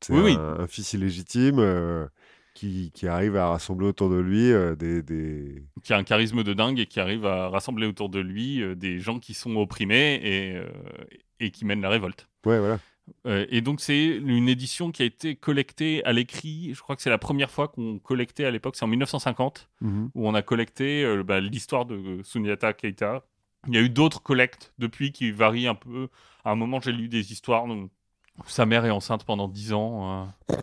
C'est 0.00 0.14
Oui, 0.14 0.20
oui. 0.22 0.36
un, 0.38 0.66
fils 0.66 0.94
illégitime 0.94 1.58
qui, 2.54 2.90
qui 2.92 3.06
arrive 3.06 3.36
à 3.36 3.48
rassembler 3.48 3.86
autour 3.86 4.10
de 4.10 4.18
lui 4.18 4.50
euh, 4.52 4.74
des, 4.74 5.02
des... 5.02 5.62
qui 5.82 5.92
a 5.92 5.96
un 5.96 6.04
charisme 6.04 6.42
de 6.42 6.52
dingue 6.52 6.78
et 6.78 6.86
qui 6.86 7.00
arrive 7.00 7.24
à 7.26 7.48
rassembler 7.48 7.86
autour 7.86 8.08
de 8.08 8.18
lui 8.20 8.62
euh, 8.62 8.74
des 8.74 8.98
gens 8.98 9.18
qui 9.18 9.34
sont 9.34 9.56
opprimés 9.56 10.20
et, 10.22 10.56
euh, 10.56 10.68
et 11.38 11.50
qui 11.50 11.64
mènent 11.64 11.80
la 11.82 11.88
révolte. 11.88 12.28
Ouais, 12.46 12.58
voilà. 12.58 12.78
Et 13.50 13.60
donc 13.60 13.80
c'est 13.80 14.06
une 14.06 14.48
édition 14.48 14.92
qui 14.92 15.02
a 15.02 15.04
été 15.04 15.34
collectée 15.34 16.04
à 16.04 16.12
l'écrit. 16.12 16.72
Je 16.74 16.80
crois 16.80 16.94
que 16.94 17.02
c'est 17.02 17.10
la 17.10 17.18
première 17.18 17.50
fois 17.50 17.66
qu'on 17.66 17.98
collectait 17.98 18.44
à 18.44 18.52
l'époque, 18.52 18.76
c'est 18.76 18.84
en 18.84 18.88
1950, 18.88 19.68
Mhm. 19.80 20.10
où 20.14 20.28
on 20.28 20.34
a 20.34 20.42
collecté 20.42 21.04
bah, 21.24 21.40
l'histoire 21.40 21.86
de 21.86 22.20
Sunyata 22.22 22.72
Keita. 22.72 23.24
Il 23.66 23.74
y 23.74 23.78
a 23.78 23.80
eu 23.80 23.88
d'autres 23.90 24.22
collectes 24.22 24.72
depuis 24.78 25.10
qui 25.10 25.32
varient 25.32 25.66
un 25.66 25.74
peu. 25.74 26.08
À 26.44 26.52
un 26.52 26.54
moment, 26.54 26.80
j'ai 26.80 26.92
lu 26.92 27.08
des 27.08 27.32
histoires. 27.32 27.66
donc, 27.66 27.90
sa 28.46 28.66
mère 28.66 28.84
est 28.84 28.90
enceinte 28.90 29.24
pendant 29.24 29.48
10 29.48 29.72
ans. 29.72 30.24
euh. 30.50 30.56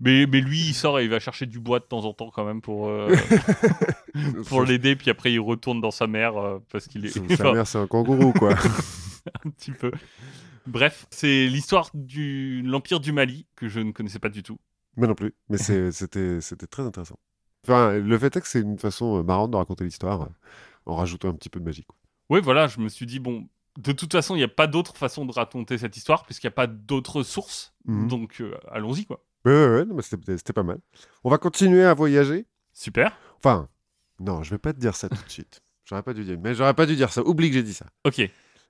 mais, 0.00 0.26
mais 0.26 0.40
lui, 0.40 0.58
il 0.60 0.74
sort 0.74 0.98
et 1.00 1.04
il 1.04 1.10
va 1.10 1.18
chercher 1.18 1.46
du 1.46 1.58
bois 1.60 1.78
de 1.80 1.84
temps 1.84 2.04
en 2.04 2.12
temps 2.12 2.30
quand 2.30 2.44
même 2.44 2.60
pour, 2.62 2.88
euh, 2.88 3.14
pour 4.48 4.62
l'aider. 4.62 4.96
Puis 4.96 5.10
après, 5.10 5.32
il 5.32 5.40
retourne 5.40 5.80
dans 5.80 5.90
sa 5.90 6.06
mère 6.06 6.36
euh, 6.36 6.58
parce 6.70 6.86
qu'il 6.86 7.04
est 7.06 7.36
Sa- 7.36 7.52
mère, 7.52 7.66
c'est 7.66 7.78
un 7.78 7.86
kangourou, 7.86 8.32
quoi. 8.32 8.54
un 9.44 9.50
petit 9.50 9.72
peu. 9.72 9.90
Bref, 10.66 11.06
c'est 11.10 11.46
l'histoire 11.46 11.90
de 11.94 12.62
l'Empire 12.68 13.00
du 13.00 13.12
Mali 13.12 13.46
que 13.56 13.68
je 13.68 13.80
ne 13.80 13.92
connaissais 13.92 14.18
pas 14.18 14.28
du 14.28 14.42
tout. 14.42 14.58
Moi 14.96 15.06
non 15.06 15.14
plus. 15.14 15.34
Mais 15.48 15.58
c'était 15.58 16.40
très 16.70 16.82
intéressant. 16.82 17.18
Enfin, 17.64 17.92
le 17.98 18.18
fait 18.18 18.36
est 18.36 18.40
que 18.40 18.48
c'est 18.48 18.60
une 18.60 18.78
façon 18.78 19.22
marrante 19.24 19.50
de 19.50 19.56
raconter 19.56 19.84
l'histoire 19.84 20.28
en 20.86 20.94
rajoutant 20.94 21.28
un 21.28 21.34
petit 21.34 21.48
peu 21.50 21.58
de 21.60 21.64
magie. 21.64 21.84
quoi. 21.84 21.96
Oui, 22.30 22.40
voilà, 22.42 22.66
je 22.68 22.80
me 22.80 22.88
suis 22.88 23.06
dit, 23.06 23.18
bon, 23.20 23.48
de 23.78 23.92
toute 23.92 24.12
façon, 24.12 24.34
il 24.34 24.38
n'y 24.38 24.44
a 24.44 24.48
pas 24.48 24.66
d'autre 24.66 24.96
façon 24.96 25.24
de 25.26 25.32
raconter 25.32 25.78
cette 25.78 25.96
histoire 25.96 26.24
puisqu'il 26.24 26.46
n'y 26.46 26.52
a 26.52 26.56
pas 26.56 26.66
d'autres 26.66 27.22
sources. 27.22 27.74
Mhm. 27.86 28.08
Donc, 28.08 28.40
euh, 28.40 28.54
allons-y, 28.70 29.04
quoi. 29.06 29.22
Ouais, 29.44 29.52
ouais, 29.52 29.82
ouais, 29.84 30.02
c'était 30.02 30.36
c'était 30.36 30.52
pas 30.52 30.62
mal. 30.64 30.78
On 31.24 31.30
va 31.30 31.38
continuer 31.38 31.84
à 31.84 31.94
voyager. 31.94 32.46
Super. 32.72 33.16
Enfin, 33.38 33.68
non, 34.20 34.42
je 34.42 34.50
vais 34.50 34.58
pas 34.58 34.72
te 34.72 34.78
dire 34.80 34.96
ça 34.96 35.08
tout 35.08 35.22
de 35.22 35.30
suite. 35.30 35.60
J'aurais 35.84 36.02
pas 36.02 36.14
dû 36.14 36.24
dire, 36.24 36.36
mais 36.42 36.52
j'aurais 36.54 36.74
pas 36.74 36.84
dû 36.86 36.96
dire 36.96 37.12
ça. 37.12 37.22
Oublie 37.24 37.48
que 37.48 37.54
j'ai 37.54 37.62
dit 37.62 37.74
ça. 37.74 37.86
Ok, 38.04 38.20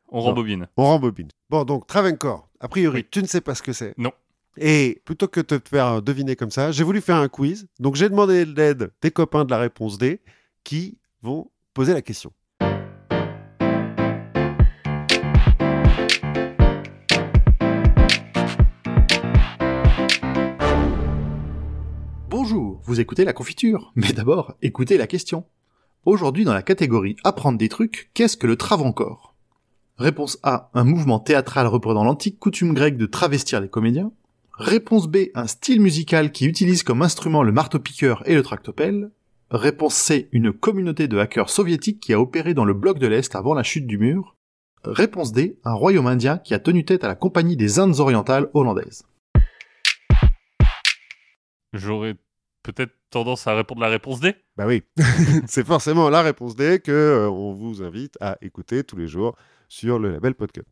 on 0.08 0.18
Non. 0.18 0.22
rembobine. 0.24 0.68
On 0.76 0.84
rembobine. 0.84 1.28
Bon, 1.48 1.64
donc 1.64 1.86
Travancore. 1.86 2.50
A 2.60 2.68
priori, 2.68 3.00
Oui. 3.00 3.06
tu 3.10 3.22
ne 3.22 3.26
sais 3.26 3.40
pas 3.40 3.54
ce 3.54 3.62
que 3.62 3.72
c'est. 3.72 3.94
Non. 3.96 4.12
Et 4.58 5.00
plutôt 5.06 5.26
que 5.28 5.40
de 5.40 5.56
te 5.56 5.68
faire 5.68 6.02
deviner 6.02 6.36
comme 6.36 6.50
ça, 6.50 6.72
j'ai 6.72 6.84
voulu 6.84 7.00
faire 7.00 7.16
un 7.16 7.28
quiz. 7.28 7.68
Donc 7.78 7.94
j'ai 7.96 8.08
demandé 8.10 8.44
l'aide 8.44 8.92
des 9.00 9.10
copains 9.10 9.46
de 9.46 9.50
la 9.50 9.58
réponse 9.58 9.96
D 9.96 10.20
qui 10.62 10.98
vont 11.22 11.50
poser 11.72 11.94
la 11.94 12.02
question. 12.02 12.32
Écoutez 23.00 23.24
la 23.24 23.32
confiture, 23.32 23.92
mais 23.94 24.12
d'abord, 24.12 24.54
écoutez 24.62 24.96
la 24.96 25.06
question. 25.06 25.44
Aujourd'hui, 26.04 26.44
dans 26.44 26.54
la 26.54 26.62
catégorie 26.62 27.16
Apprendre 27.24 27.58
des 27.58 27.68
trucs, 27.68 28.10
qu'est-ce 28.14 28.36
que 28.36 28.46
le 28.46 28.56
travancore 28.56 29.34
Réponse 29.98 30.38
A, 30.42 30.70
un 30.74 30.84
mouvement 30.84 31.18
théâtral 31.18 31.66
reprenant 31.66 32.04
l'antique 32.04 32.38
coutume 32.38 32.74
grecque 32.74 32.96
de 32.96 33.06
travestir 33.06 33.60
les 33.60 33.68
comédiens. 33.68 34.12
Réponse 34.58 35.08
B, 35.08 35.28
un 35.34 35.46
style 35.46 35.80
musical 35.80 36.32
qui 36.32 36.46
utilise 36.46 36.82
comme 36.82 37.02
instrument 37.02 37.42
le 37.42 37.52
marteau-piqueur 37.52 38.22
et 38.26 38.34
le 38.34 38.42
tractopelle. 38.42 39.10
Réponse 39.50 39.94
C, 39.94 40.28
une 40.32 40.52
communauté 40.52 41.08
de 41.08 41.18
hackers 41.18 41.50
soviétiques 41.50 42.00
qui 42.00 42.12
a 42.12 42.20
opéré 42.20 42.52
dans 42.52 42.64
le 42.64 42.74
bloc 42.74 42.98
de 42.98 43.06
l'Est 43.06 43.34
avant 43.34 43.54
la 43.54 43.62
chute 43.62 43.86
du 43.86 43.98
mur. 43.98 44.36
Réponse 44.84 45.32
D, 45.32 45.58
un 45.64 45.72
royaume 45.72 46.06
indien 46.06 46.38
qui 46.38 46.54
a 46.54 46.58
tenu 46.58 46.84
tête 46.84 47.04
à 47.04 47.08
la 47.08 47.14
compagnie 47.14 47.56
des 47.56 47.78
Indes 47.78 48.00
orientales 48.00 48.48
hollandaises. 48.54 49.04
J'aurais 51.72 52.16
peut-être 52.72 52.92
tendance 53.10 53.46
à 53.46 53.54
répondre 53.54 53.80
la 53.80 53.88
réponse 53.88 54.20
D? 54.20 54.34
Bah 54.56 54.66
oui, 54.66 54.82
c'est 55.46 55.64
forcément 55.66 56.10
la 56.10 56.22
réponse 56.22 56.56
D 56.56 56.80
que 56.80 56.92
euh, 56.92 57.30
on 57.30 57.52
vous 57.52 57.82
invite 57.82 58.16
à 58.20 58.36
écouter 58.42 58.84
tous 58.84 58.96
les 58.96 59.06
jours 59.08 59.36
sur 59.68 59.98
le 59.98 60.10
label 60.12 60.34
Podcast. 60.34 60.68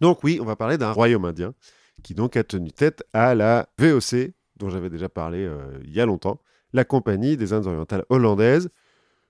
Donc 0.00 0.22
oui, 0.24 0.38
on 0.40 0.44
va 0.44 0.56
parler 0.56 0.78
d'un 0.78 0.92
royaume 0.92 1.24
indien 1.24 1.54
qui 2.02 2.14
donc 2.14 2.36
a 2.36 2.44
tenu 2.44 2.70
tête 2.72 3.02
à 3.12 3.34
la 3.34 3.68
VOC 3.78 4.32
dont 4.56 4.70
j'avais 4.70 4.90
déjà 4.90 5.08
parlé 5.08 5.44
euh, 5.44 5.78
il 5.84 5.92
y 5.92 6.00
a 6.00 6.06
longtemps, 6.06 6.40
la 6.72 6.84
compagnie 6.84 7.36
des 7.36 7.52
Indes 7.52 7.66
orientales 7.66 8.04
hollandaises. 8.08 8.68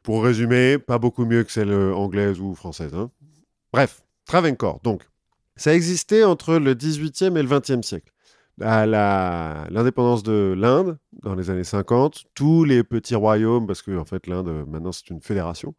Pour 0.02 0.24
résumer, 0.24 0.78
pas 0.78 0.98
beaucoup 0.98 1.26
mieux 1.26 1.44
que 1.44 1.52
celle 1.52 1.70
euh, 1.70 1.94
anglaise 1.94 2.40
ou 2.40 2.54
française. 2.54 2.94
hein. 2.94 3.10
Bref, 3.72 4.02
Travancore. 4.24 4.80
Donc, 4.82 5.02
ça 5.56 5.74
existait 5.74 6.24
entre 6.24 6.54
le 6.56 6.74
18e 6.74 7.36
et 7.36 7.42
le 7.42 7.48
20e 7.48 7.82
siècle. 7.82 8.12
À 8.60 8.86
l'indépendance 9.70 10.22
de 10.22 10.54
l'Inde, 10.56 10.98
dans 11.22 11.34
les 11.34 11.50
années 11.50 11.64
50, 11.64 12.24
tous 12.34 12.64
les 12.64 12.82
petits 12.82 13.14
royaumes, 13.14 13.66
parce 13.66 13.82
que 13.82 13.96
en 13.96 14.04
fait 14.04 14.26
l'Inde 14.26 14.48
euh, 14.48 14.64
maintenant 14.66 14.92
c'est 14.92 15.10
une 15.10 15.20
fédération, 15.20 15.74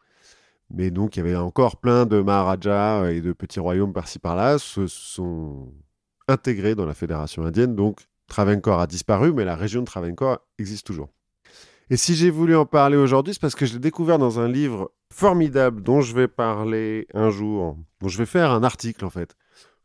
mais 0.72 0.92
donc 0.92 1.16
il 1.16 1.20
y 1.20 1.22
avait 1.22 1.36
encore 1.36 1.78
plein 1.78 2.06
de 2.06 2.22
maharajas 2.22 3.10
et 3.12 3.22
de 3.22 3.34
petits 3.34 3.60
royaumes 3.60 3.94
par-ci 3.94 4.20
par-là, 4.20 4.60
se 4.60 4.88
sont 4.88 5.74
intégrés 6.28 6.76
dans 6.76 6.86
la 6.86 6.94
fédération 6.94 7.44
indienne. 7.44 7.76
Donc 7.76 8.08
Travancore 8.28 8.80
a 8.80 8.88
disparu, 8.88 9.34
mais 9.34 9.46
la 9.46 9.56
région 9.56 9.82
de 9.82 9.86
Travancore 9.86 10.40
existe 10.58 10.86
toujours. 10.86 11.10
Et 11.90 11.98
si 11.98 12.14
j'ai 12.14 12.30
voulu 12.30 12.56
en 12.56 12.66
parler 12.66 12.98
aujourd'hui, 12.98 13.34
c'est 13.34 13.42
parce 13.42 13.56
que 13.56 13.66
je 13.66 13.74
l'ai 13.74 13.80
découvert 13.80 14.20
dans 14.20 14.40
un 14.40 14.48
livre 14.48 14.92
formidable 15.12 15.82
dont 15.82 16.02
je 16.02 16.14
vais 16.14 16.28
parler 16.28 17.08
un 17.16 17.32
jour, 17.32 17.78
dont 18.00 18.08
je 18.08 18.18
vais 18.20 18.28
faire 18.28 18.52
un 18.52 18.64
article 18.64 19.04
en 19.06 19.10
fait, 19.10 19.36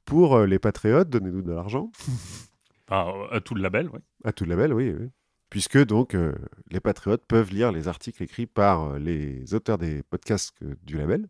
pour 0.05 0.37
euh, 0.37 0.47
les 0.47 0.59
patriotes, 0.59 1.09
donnez-nous 1.09 1.43
de 1.43 1.53
l'argent. 1.53 1.91
Enfin, 2.89 3.12
à 3.30 3.41
tout 3.41 3.55
le 3.55 3.62
label, 3.62 3.89
ouais. 3.89 4.01
À 4.24 4.32
tout 4.32 4.45
label, 4.45 4.72
oui. 4.72 4.95
oui. 4.99 5.09
Puisque 5.51 5.85
donc 5.85 6.14
euh, 6.14 6.35
les 6.70 6.80
patriotes 6.80 7.24
peuvent 7.26 7.51
lire 7.51 7.72
les 7.72 7.89
articles 7.89 8.22
écrits 8.22 8.47
par 8.47 8.82
euh, 8.82 8.99
les 8.99 9.55
auteurs 9.55 9.78
des 9.78 10.03
podcasts 10.03 10.55
euh, 10.62 10.74
du 10.82 10.97
label. 10.97 11.28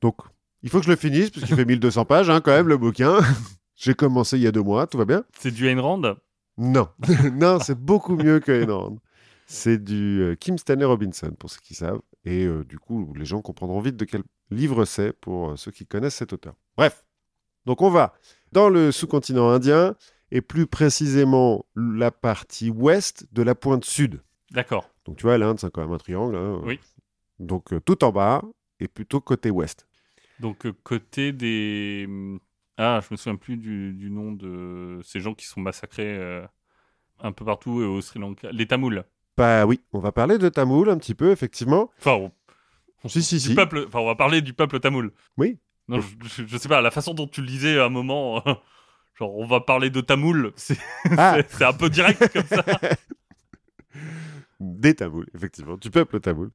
Donc, 0.00 0.16
il 0.62 0.70
faut 0.70 0.78
que 0.78 0.84
je 0.84 0.90
le 0.90 0.96
finisse, 0.96 1.30
puisqu'il 1.30 1.56
fait 1.56 1.64
1200 1.64 2.04
pages 2.04 2.30
hein, 2.30 2.40
quand 2.40 2.52
même, 2.52 2.68
le 2.68 2.76
bouquin. 2.76 3.18
J'ai 3.76 3.94
commencé 3.94 4.36
il 4.36 4.42
y 4.42 4.46
a 4.46 4.52
deux 4.52 4.62
mois, 4.62 4.86
tout 4.86 4.98
va 4.98 5.04
bien 5.04 5.24
C'est 5.36 5.50
du 5.50 5.68
Ayn 5.68 5.80
Rand? 5.80 6.02
Non, 6.56 6.88
non, 7.32 7.58
c'est 7.58 7.78
beaucoup 7.78 8.16
mieux 8.16 8.38
que 8.38 8.52
Ayn 8.52 8.70
Rand. 8.70 8.98
C'est 9.46 9.82
du 9.82 10.22
euh, 10.22 10.34
Kim 10.34 10.56
Stanley 10.56 10.84
Robinson, 10.84 11.32
pour 11.38 11.50
ceux 11.50 11.60
qui 11.60 11.74
savent. 11.74 12.00
Et 12.24 12.44
euh, 12.44 12.64
du 12.64 12.78
coup, 12.78 13.12
les 13.16 13.24
gens 13.24 13.42
comprendront 13.42 13.80
vite 13.80 13.96
de 13.96 14.04
quel 14.04 14.22
livre 14.50 14.84
c'est 14.84 15.12
pour 15.12 15.50
euh, 15.50 15.56
ceux 15.56 15.70
qui 15.70 15.86
connaissent 15.86 16.14
cet 16.14 16.32
auteur. 16.32 16.54
Bref, 16.76 17.04
donc 17.66 17.82
on 17.82 17.90
va 17.90 18.14
dans 18.52 18.68
le 18.68 18.92
sous-continent 18.92 19.50
indien 19.50 19.96
et 20.34 20.40
plus 20.40 20.66
précisément 20.66 21.64
la 21.76 22.10
partie 22.10 22.70
ouest 22.70 23.26
de 23.32 23.42
la 23.42 23.54
pointe 23.54 23.84
sud. 23.84 24.22
D'accord. 24.50 24.88
Donc 25.04 25.16
tu 25.18 25.22
vois, 25.24 25.38
l'Inde, 25.38 25.60
c'est 25.60 25.70
quand 25.70 25.82
même 25.82 25.92
un 25.92 25.98
triangle. 25.98 26.34
hein. 26.36 26.60
Oui. 26.64 26.80
Donc 27.38 27.72
euh, 27.72 27.80
tout 27.80 28.02
en 28.02 28.10
bas 28.12 28.42
et 28.80 28.88
plutôt 28.88 29.20
côté 29.20 29.50
ouest. 29.50 29.86
Donc, 30.40 30.66
euh, 30.66 30.72
côté 30.82 31.32
des. 31.32 32.08
Ah, 32.76 33.00
je 33.02 33.08
me 33.12 33.16
souviens 33.16 33.36
plus 33.36 33.56
du, 33.56 33.92
du 33.92 34.10
nom 34.10 34.32
de 34.32 35.00
ces 35.04 35.20
gens 35.20 35.34
qui 35.34 35.46
sont 35.46 35.60
massacrés 35.60 36.16
euh, 36.18 36.44
un 37.20 37.30
peu 37.30 37.44
partout 37.44 37.70
au 37.72 38.00
Sri 38.00 38.18
Lanka. 38.18 38.50
Les 38.50 38.66
Tamouls. 38.66 39.04
Bah 39.36 39.66
oui, 39.66 39.80
on 39.92 40.00
va 40.00 40.10
parler 40.10 40.38
de 40.38 40.48
Tamoul 40.48 40.88
un 40.90 40.98
petit 40.98 41.14
peu, 41.14 41.30
effectivement. 41.30 41.90
Enfin, 41.98 42.12
on, 42.14 42.32
on- 43.04 43.08
Si, 43.08 43.22
si, 43.22 43.36
du 43.36 43.40
si. 43.40 43.54
peuple. 43.54 43.84
Enfin, 43.86 44.00
on 44.00 44.06
va 44.06 44.14
parler 44.16 44.40
du 44.42 44.52
peuple 44.52 44.80
tamoul. 44.80 45.12
Oui. 45.36 45.58
Non, 45.88 46.00
je, 46.00 46.08
je- 46.28 46.46
je 46.46 46.56
sais 46.56 46.68
pas, 46.68 46.80
la 46.80 46.90
façon 46.90 47.14
dont 47.14 47.26
tu 47.28 47.40
le 47.42 47.46
disais 47.46 47.78
à 47.78 47.84
un 47.84 47.88
moment. 47.90 48.42
Genre, 49.18 49.36
on 49.36 49.46
va 49.46 49.60
parler 49.60 49.90
de 49.90 50.00
tamoul. 50.00 50.52
C'est 50.56 50.78
Ah, 51.18 51.38
c'est- 51.48 51.64
un 51.64 51.72
peu 51.72 51.88
direct 51.90 52.32
comme 52.32 52.46
ça. 52.46 52.64
des 54.60 54.94
Tamouls, 54.94 55.26
effectivement, 55.34 55.76
du 55.76 55.90
peuple 55.90 56.20
Tamoul. 56.20 56.50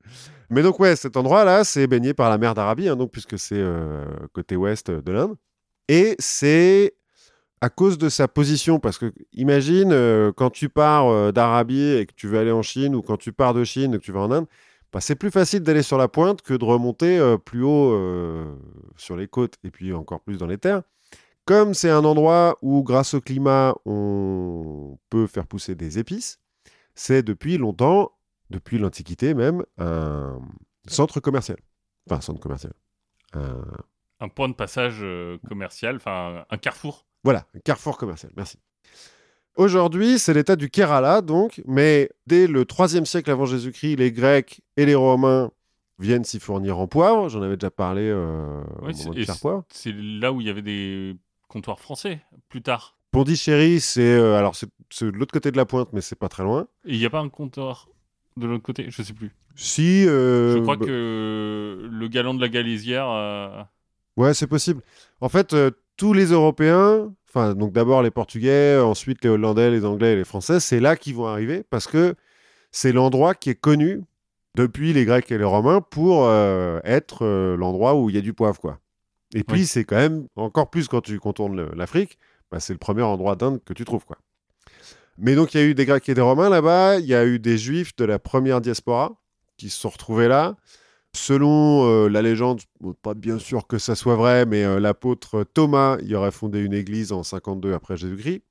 Mais 0.49 0.61
donc, 0.63 0.79
ouais, 0.79 0.95
cet 0.95 1.17
endroit-là, 1.17 1.63
c'est 1.65 1.87
baigné 1.87 2.13
par 2.13 2.29
la 2.29 2.37
mer 2.37 2.53
d'Arabie, 2.53 2.87
hein, 2.87 2.95
donc, 2.95 3.11
puisque 3.11 3.37
c'est 3.37 3.57
euh, 3.59 4.05
côté 4.33 4.55
ouest 4.55 4.89
de 4.89 5.11
l'Inde. 5.11 5.35
Et 5.89 6.15
c'est 6.19 6.93
à 7.59 7.69
cause 7.69 7.97
de 7.97 8.07
sa 8.09 8.27
position, 8.27 8.79
parce 8.79 8.97
que 8.97 9.11
imagine 9.33 9.91
euh, 9.91 10.31
quand 10.31 10.49
tu 10.51 10.69
pars 10.69 11.07
euh, 11.07 11.31
d'Arabie 11.31 11.81
et 11.97 12.05
que 12.05 12.13
tu 12.15 12.27
veux 12.27 12.39
aller 12.39 12.51
en 12.51 12.61
Chine, 12.61 12.95
ou 12.95 13.01
quand 13.01 13.17
tu 13.17 13.33
pars 13.33 13.53
de 13.53 13.63
Chine 13.65 13.93
et 13.95 13.97
que 13.97 14.03
tu 14.03 14.11
vas 14.13 14.21
en 14.21 14.31
Inde, 14.31 14.45
bah, 14.93 15.01
c'est 15.01 15.15
plus 15.15 15.31
facile 15.31 15.61
d'aller 15.61 15.81
sur 15.83 15.97
la 15.97 16.07
pointe 16.07 16.41
que 16.41 16.53
de 16.53 16.63
remonter 16.63 17.17
euh, 17.19 17.37
plus 17.37 17.63
haut 17.63 17.91
euh, 17.93 18.45
sur 18.95 19.17
les 19.17 19.27
côtes 19.27 19.55
et 19.65 19.69
puis 19.71 19.93
encore 19.93 20.21
plus 20.21 20.37
dans 20.37 20.47
les 20.47 20.57
terres. 20.57 20.81
Comme 21.47 21.73
c'est 21.73 21.89
un 21.89 22.03
endroit 22.05 22.57
où, 22.61 22.83
grâce 22.83 23.13
au 23.15 23.21
climat, 23.21 23.73
on 23.85 24.99
peut 25.09 25.25
faire 25.27 25.47
pousser 25.47 25.73
des 25.75 25.97
épices, 25.97 26.39
c'est 26.93 27.23
depuis 27.23 27.57
longtemps, 27.57 28.11
depuis 28.49 28.77
l'Antiquité 28.77 29.33
même, 29.33 29.63
un 29.77 30.39
centre 30.87 31.19
commercial. 31.19 31.57
Enfin, 32.07 32.17
un 32.17 32.21
centre 32.21 32.39
commercial. 32.39 32.73
Un- 33.33 33.61
Un 34.19 34.29
point 34.29 34.49
de 34.49 34.53
passage 34.55 34.97
euh, 35.01 35.37
commercial, 35.47 35.95
enfin, 35.97 36.43
un 36.49 36.57
carrefour. 36.57 37.05
Voilà, 37.23 37.45
un 37.55 37.59
carrefour 37.59 37.97
commercial, 37.97 38.31
merci. 38.35 38.59
Aujourd'hui, 39.55 40.19
c'est 40.19 40.33
l'état 40.33 40.55
du 40.55 40.69
Kerala, 40.69 41.21
donc, 41.21 41.61
mais 41.65 42.09
dès 42.27 42.45
le 42.47 42.63
3e 42.65 43.05
siècle 43.05 43.31
avant 43.31 43.45
Jésus-Christ, 43.45 43.95
les 43.95 44.11
Grecs 44.11 44.61
et 44.75 44.85
les 44.85 44.95
Romains 44.95 45.51
viennent 45.99 46.23
s'y 46.23 46.39
fournir 46.39 46.77
en 46.77 46.87
poivre. 46.87 47.27
J'en 47.29 47.41
avais 47.41 47.57
déjà 47.57 47.71
parlé 47.71 48.03
euh, 48.03 48.61
au 48.81 48.81
moment 48.81 49.13
de 49.13 49.39
poivre. 49.39 49.63
C'est 49.71 49.93
là 49.95 50.31
où 50.31 50.41
il 50.41 50.47
y 50.47 50.49
avait 50.49 50.61
des 50.61 51.15
comptoirs 51.47 51.79
français, 51.79 52.21
plus 52.49 52.61
tard. 52.61 52.95
Pondichéry, 53.11 53.79
c'est 53.79 54.01
euh, 54.01 54.37
alors 54.37 54.55
c'est 54.55 54.67
de 55.01 55.09
l'autre 55.17 55.31
côté 55.31 55.51
de 55.51 55.57
la 55.57 55.65
pointe, 55.65 55.89
mais 55.93 56.01
c'est 56.01 56.17
pas 56.17 56.29
très 56.29 56.43
loin. 56.43 56.67
Il 56.85 56.99
n'y 56.99 57.05
a 57.05 57.09
pas 57.09 57.19
un 57.19 57.29
comptoir 57.29 57.87
de 58.35 58.45
l'autre 58.45 58.63
côté? 58.63 58.85
Je 58.89 59.01
sais 59.01 59.13
plus. 59.13 59.33
Si, 59.55 60.05
euh, 60.07 60.57
Je 60.57 60.59
crois 60.59 60.75
bah, 60.75 60.85
que 60.85 61.89
le 61.89 62.07
galant 62.09 62.33
de 62.33 62.41
la 62.41 62.49
Galésière. 62.49 63.09
euh, 63.09 63.63
Ouais, 64.17 64.33
c'est 64.33 64.47
possible. 64.47 64.81
En 65.21 65.29
fait, 65.29 65.55
tous 65.95 66.13
les 66.13 66.25
Européens, 66.27 67.11
enfin, 67.29 67.55
donc 67.55 67.71
d'abord 67.71 68.03
les 68.03 68.11
Portugais, 68.11 68.77
ensuite 68.77 69.23
les 69.23 69.29
Hollandais, 69.29 69.71
les 69.71 69.85
Anglais 69.85 70.13
et 70.13 70.15
les 70.15 70.25
Français, 70.25 70.59
c'est 70.59 70.79
là 70.79 70.95
qu'ils 70.95 71.15
vont 71.15 71.27
arriver 71.27 71.63
parce 71.69 71.87
que 71.87 72.15
c'est 72.71 72.91
l'endroit 72.91 73.33
qui 73.35 73.49
est 73.51 73.59
connu 73.59 74.01
depuis 74.55 74.91
les 74.93 75.05
Grecs 75.05 75.31
et 75.31 75.37
les 75.37 75.43
Romains 75.43 75.81
pour 75.81 76.29
être 76.83 77.25
l'endroit 77.55 77.95
où 77.95 78.09
il 78.09 78.15
y 78.15 78.19
a 78.19 78.21
du 78.21 78.33
poivre, 78.33 78.59
quoi. 78.59 78.79
Et 79.35 79.43
puis, 79.43 79.59
Oui. 79.61 79.65
c'est 79.65 79.83
quand 79.83 79.97
même, 79.97 80.27
encore 80.35 80.69
plus 80.69 80.87
quand 80.87 81.01
tu 81.01 81.19
contournes 81.19 81.69
l'Afrique, 81.75 82.17
bah, 82.51 82.59
c'est 82.59 82.73
le 82.73 82.79
premier 82.79 83.01
endroit 83.01 83.35
d'Inde 83.35 83.61
que 83.65 83.73
tu 83.73 83.83
trouves, 83.85 84.05
quoi. 84.05 84.17
Mais 85.17 85.35
donc, 85.35 85.53
il 85.53 85.59
y 85.59 85.63
a 85.63 85.65
eu 85.65 85.73
des 85.73 85.85
Grecs 85.85 86.07
et 86.09 86.13
des 86.13 86.21
Romains 86.21 86.49
là-bas, 86.49 86.99
il 86.99 87.05
y 87.05 87.15
a 87.15 87.25
eu 87.25 87.39
des 87.39 87.57
Juifs 87.57 87.95
de 87.95 88.05
la 88.05 88.19
première 88.19 88.61
diaspora 88.61 89.15
qui 89.57 89.69
se 89.69 89.79
sont 89.79 89.89
retrouvés 89.89 90.27
là. 90.27 90.55
Selon 91.13 91.87
euh, 91.87 92.09
la 92.09 92.21
légende, 92.21 92.61
bon, 92.79 92.93
pas 92.93 93.15
bien 93.15 93.39
sûr 93.39 93.65
que 93.65 93.79
ça 93.79 93.95
soit 93.95 94.15
vrai, 94.15 94.45
mais 94.45 94.63
euh, 94.63 94.79
l'apôtre 94.79 95.43
Thomas 95.43 95.97
y 96.03 96.13
aurait 96.13 96.31
fondé 96.31 96.59
une 96.59 96.73
église 96.73 97.11
en 97.11 97.23
52 97.23 97.73
après 97.73 97.97
Jésus-Christ. 97.97 98.43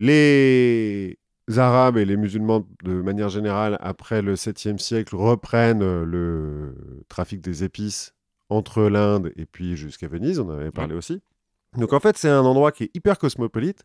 Les 0.00 1.18
Arabes 1.56 1.96
et 1.98 2.04
les 2.04 2.16
musulmans, 2.16 2.66
de 2.82 2.94
manière 3.00 3.28
générale, 3.28 3.76
après 3.80 4.22
le 4.22 4.34
7e 4.34 4.78
siècle, 4.78 5.14
reprennent 5.14 5.82
euh, 5.82 6.04
le 6.04 7.04
trafic 7.08 7.40
des 7.40 7.62
épices 7.62 8.13
entre 8.48 8.82
l'Inde 8.82 9.32
et 9.36 9.46
puis 9.46 9.76
jusqu'à 9.76 10.08
Venise, 10.08 10.38
on 10.38 10.48
en 10.48 10.58
avait 10.58 10.70
parlé 10.70 10.94
aussi. 10.94 11.20
Donc 11.76 11.92
en 11.92 12.00
fait, 12.00 12.16
c'est 12.16 12.28
un 12.28 12.42
endroit 12.44 12.72
qui 12.72 12.84
est 12.84 12.90
hyper 12.94 13.18
cosmopolite, 13.18 13.84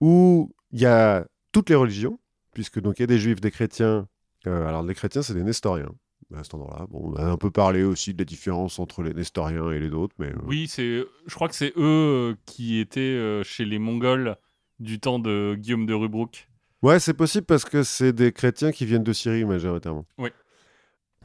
où 0.00 0.52
il 0.72 0.80
y 0.80 0.86
a 0.86 1.26
toutes 1.52 1.70
les 1.70 1.76
religions, 1.76 2.18
puisque 2.52 2.80
donc 2.80 2.98
il 2.98 3.02
y 3.02 3.04
a 3.04 3.06
des 3.06 3.18
juifs, 3.18 3.40
des 3.40 3.50
chrétiens. 3.50 4.08
Euh, 4.46 4.66
alors 4.66 4.82
les 4.82 4.94
chrétiens, 4.94 5.22
c'est 5.22 5.34
des 5.34 5.44
nestoriens 5.44 5.90
à 6.34 6.42
cet 6.42 6.54
endroit-là. 6.54 6.86
Bon, 6.90 7.12
on 7.12 7.16
a 7.16 7.24
un 7.24 7.36
peu 7.36 7.50
parlé 7.50 7.82
aussi 7.82 8.14
de 8.14 8.18
la 8.18 8.24
différence 8.24 8.78
entre 8.78 9.02
les 9.02 9.12
nestoriens 9.14 9.70
et 9.70 9.78
les 9.78 9.90
autres, 9.90 10.14
mais 10.18 10.28
euh, 10.28 10.38
Oui, 10.46 10.66
c'est. 10.66 11.04
Je 11.26 11.34
crois 11.34 11.48
que 11.48 11.54
c'est 11.54 11.72
eux 11.76 12.32
euh, 12.32 12.34
qui 12.46 12.78
étaient 12.80 13.42
chez 13.44 13.64
les 13.64 13.78
Mongols 13.78 14.36
du 14.80 14.98
temps 14.98 15.18
de 15.18 15.54
Guillaume 15.58 15.86
de 15.86 15.94
Rubruck. 15.94 16.48
ouais, 16.82 16.98
c'est 16.98 17.14
possible 17.14 17.46
parce 17.46 17.64
que 17.64 17.82
c'est 17.82 18.12
des 18.12 18.32
chrétiens 18.32 18.72
qui 18.72 18.84
viennent 18.86 19.04
de 19.04 19.12
Syrie 19.12 19.44
majoritairement. 19.44 20.06
Oui. 20.18 20.30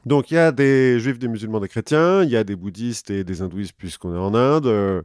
Donc 0.08 0.32
il 0.32 0.36
y 0.36 0.38
a 0.38 0.51
des 0.51 0.99
juifs, 1.01 1.20
des 1.20 1.28
musulmans, 1.28 1.60
des 1.60 1.68
chrétiens, 1.68 2.24
il 2.24 2.30
y 2.30 2.38
a 2.38 2.43
des 2.45 2.55
bouddhistes 2.55 3.10
et 3.10 3.24
des 3.26 3.41
hindouistes 3.41 3.74
puisqu'on 3.78 4.14
est 4.16 4.18
en 4.18 4.34
Inde, 4.34 4.66
euh, 4.68 5.01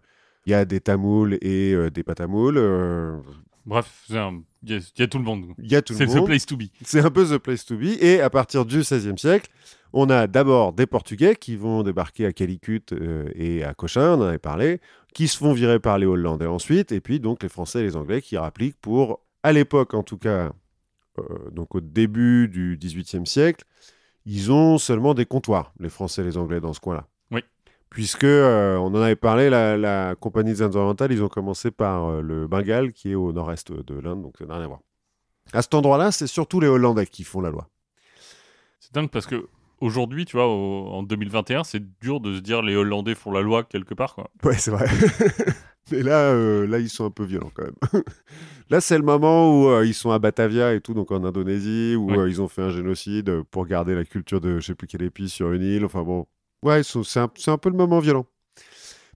il 0.46 0.50
y 0.52 0.54
a 0.54 0.64
des 0.64 0.80
tamouls 0.80 1.34
et 1.40 1.72
euh, 1.74 1.90
des 1.90 2.02
patamouls, 2.04 2.56
euh, 2.56 3.16
Bref, 3.64 4.04
c'est 4.08 4.18
un- 4.18 4.42
il 4.64 4.70
y, 4.70 4.74
a- 4.74 4.78
il 4.96 5.00
y 5.00 5.02
a 5.02 5.06
tout 5.08 5.18
le 5.18 5.24
monde. 5.24 5.44
il 5.58 5.70
y 5.70 5.76
a 5.76 5.82
tout 5.82 5.94
C'est 5.94 6.06
le 6.06 6.12
the 6.12 6.16
monde. 6.16 6.26
place 6.26 6.46
to 6.46 6.56
be. 6.56 6.62
C'est 6.84 7.00
un 7.00 7.10
peu 7.10 7.24
the 7.24 7.38
place 7.38 7.64
to 7.64 7.76
be. 7.76 7.96
Et 8.00 8.20
à 8.20 8.28
partir 8.30 8.64
du 8.64 8.78
XVIe 8.78 9.16
siècle, 9.18 9.48
on 9.92 10.08
a 10.10 10.26
d'abord 10.26 10.72
des 10.72 10.86
Portugais 10.86 11.36
qui 11.36 11.54
vont 11.56 11.82
débarquer 11.84 12.26
à 12.26 12.32
Calicut 12.32 12.82
euh, 12.92 13.28
et 13.34 13.62
à 13.64 13.72
Cochin, 13.74 14.14
on 14.16 14.20
en 14.20 14.22
avait 14.22 14.38
parlé, 14.38 14.80
qui 15.14 15.26
se 15.28 15.36
font 15.36 15.52
virer 15.52 15.78
par 15.78 15.98
les 15.98 16.06
Hollandais 16.06 16.46
ensuite, 16.46 16.90
et 16.92 17.00
puis 17.00 17.20
donc 17.20 17.42
les 17.42 17.48
Français 17.48 17.80
et 17.80 17.82
les 17.84 17.94
Anglais 17.96 18.20
qui 18.22 18.36
rappliquent 18.36 18.80
pour, 18.80 19.20
à 19.44 19.52
l'époque 19.52 19.94
en 19.94 20.02
tout 20.02 20.18
cas, 20.18 20.52
donc 21.52 21.74
au 21.74 21.80
début 21.80 22.48
du 22.48 22.78
XVIIIe 22.80 23.26
siècle, 23.26 23.64
ils 24.26 24.52
ont 24.52 24.78
seulement 24.78 25.14
des 25.14 25.26
comptoirs, 25.26 25.72
les 25.78 25.88
Français 25.88 26.22
et 26.22 26.24
les 26.24 26.36
Anglais 26.38 26.60
dans 26.60 26.72
ce 26.72 26.80
coin-là. 26.80 27.06
Oui. 27.30 27.42
Puisque, 27.90 28.24
euh, 28.24 28.76
on 28.76 28.86
en 28.86 29.02
avait 29.02 29.16
parlé, 29.16 29.50
la, 29.50 29.76
la 29.76 30.14
Compagnie 30.14 30.52
des 30.52 30.62
Indes 30.62 30.76
orientales, 30.76 31.12
ils 31.12 31.22
ont 31.22 31.28
commencé 31.28 31.70
par 31.70 32.06
euh, 32.06 32.20
le 32.22 32.46
Bengale, 32.46 32.92
qui 32.92 33.12
est 33.12 33.14
au 33.14 33.32
nord-est 33.32 33.72
de 33.72 33.94
l'Inde, 34.00 34.22
donc 34.22 34.34
ça 34.38 34.46
n'a 34.46 34.54
rien 34.54 34.64
à 34.64 34.68
voir. 34.68 34.80
À 35.52 35.60
cet 35.62 35.74
endroit-là, 35.74 36.12
c'est 36.12 36.26
surtout 36.26 36.60
les 36.60 36.68
Hollandais 36.68 37.06
qui 37.06 37.24
font 37.24 37.40
la 37.40 37.50
loi. 37.50 37.68
C'est 38.80 38.94
dingue 38.94 39.10
parce 39.10 39.26
que 39.26 39.48
aujourd'hui, 39.80 40.24
tu 40.24 40.36
vois, 40.36 40.46
au- 40.46 40.88
en 40.92 41.02
2021, 41.02 41.64
c'est 41.64 41.82
dur 42.00 42.20
de 42.20 42.36
se 42.36 42.40
dire 42.40 42.62
les 42.62 42.76
Hollandais 42.76 43.14
font 43.14 43.32
la 43.32 43.40
loi 43.42 43.64
quelque 43.64 43.92
part. 43.94 44.14
Quoi. 44.14 44.30
Ouais, 44.44 44.56
c'est 44.56 44.70
vrai. 44.70 44.86
Mais 45.90 46.02
là, 46.02 46.30
euh, 46.30 46.66
là, 46.66 46.78
ils 46.78 46.88
sont 46.88 47.04
un 47.04 47.10
peu 47.10 47.24
violents 47.24 47.50
quand 47.54 47.64
même. 47.64 48.02
là, 48.70 48.80
c'est 48.80 48.96
le 48.96 49.04
moment 49.04 49.50
où 49.62 49.68
euh, 49.68 49.84
ils 49.84 49.94
sont 49.94 50.10
à 50.10 50.18
Batavia 50.18 50.74
et 50.74 50.80
tout, 50.80 50.94
donc 50.94 51.10
en 51.10 51.24
Indonésie, 51.24 51.96
où 51.96 52.10
Ouais. 52.12 52.18
euh, 52.18 52.28
ils 52.28 52.40
ont 52.40 52.48
fait 52.48 52.62
un 52.62 52.70
génocide 52.70 53.42
pour 53.50 53.66
garder 53.66 53.94
la 53.94 54.04
culture 54.04 54.40
de 54.40 54.60
je 54.60 54.66
sais 54.68 54.74
plus 54.74 54.86
quelle 54.86 55.02
épice 55.02 55.32
sur 55.32 55.52
une 55.52 55.62
île. 55.62 55.84
Enfin 55.84 56.02
bon, 56.02 56.26
ouais, 56.62 56.82
c'est 56.84 57.18
un, 57.20 57.30
un 57.48 57.58
peu 57.58 57.68
le 57.70 57.76
moment 57.76 57.98
violent. 57.98 58.26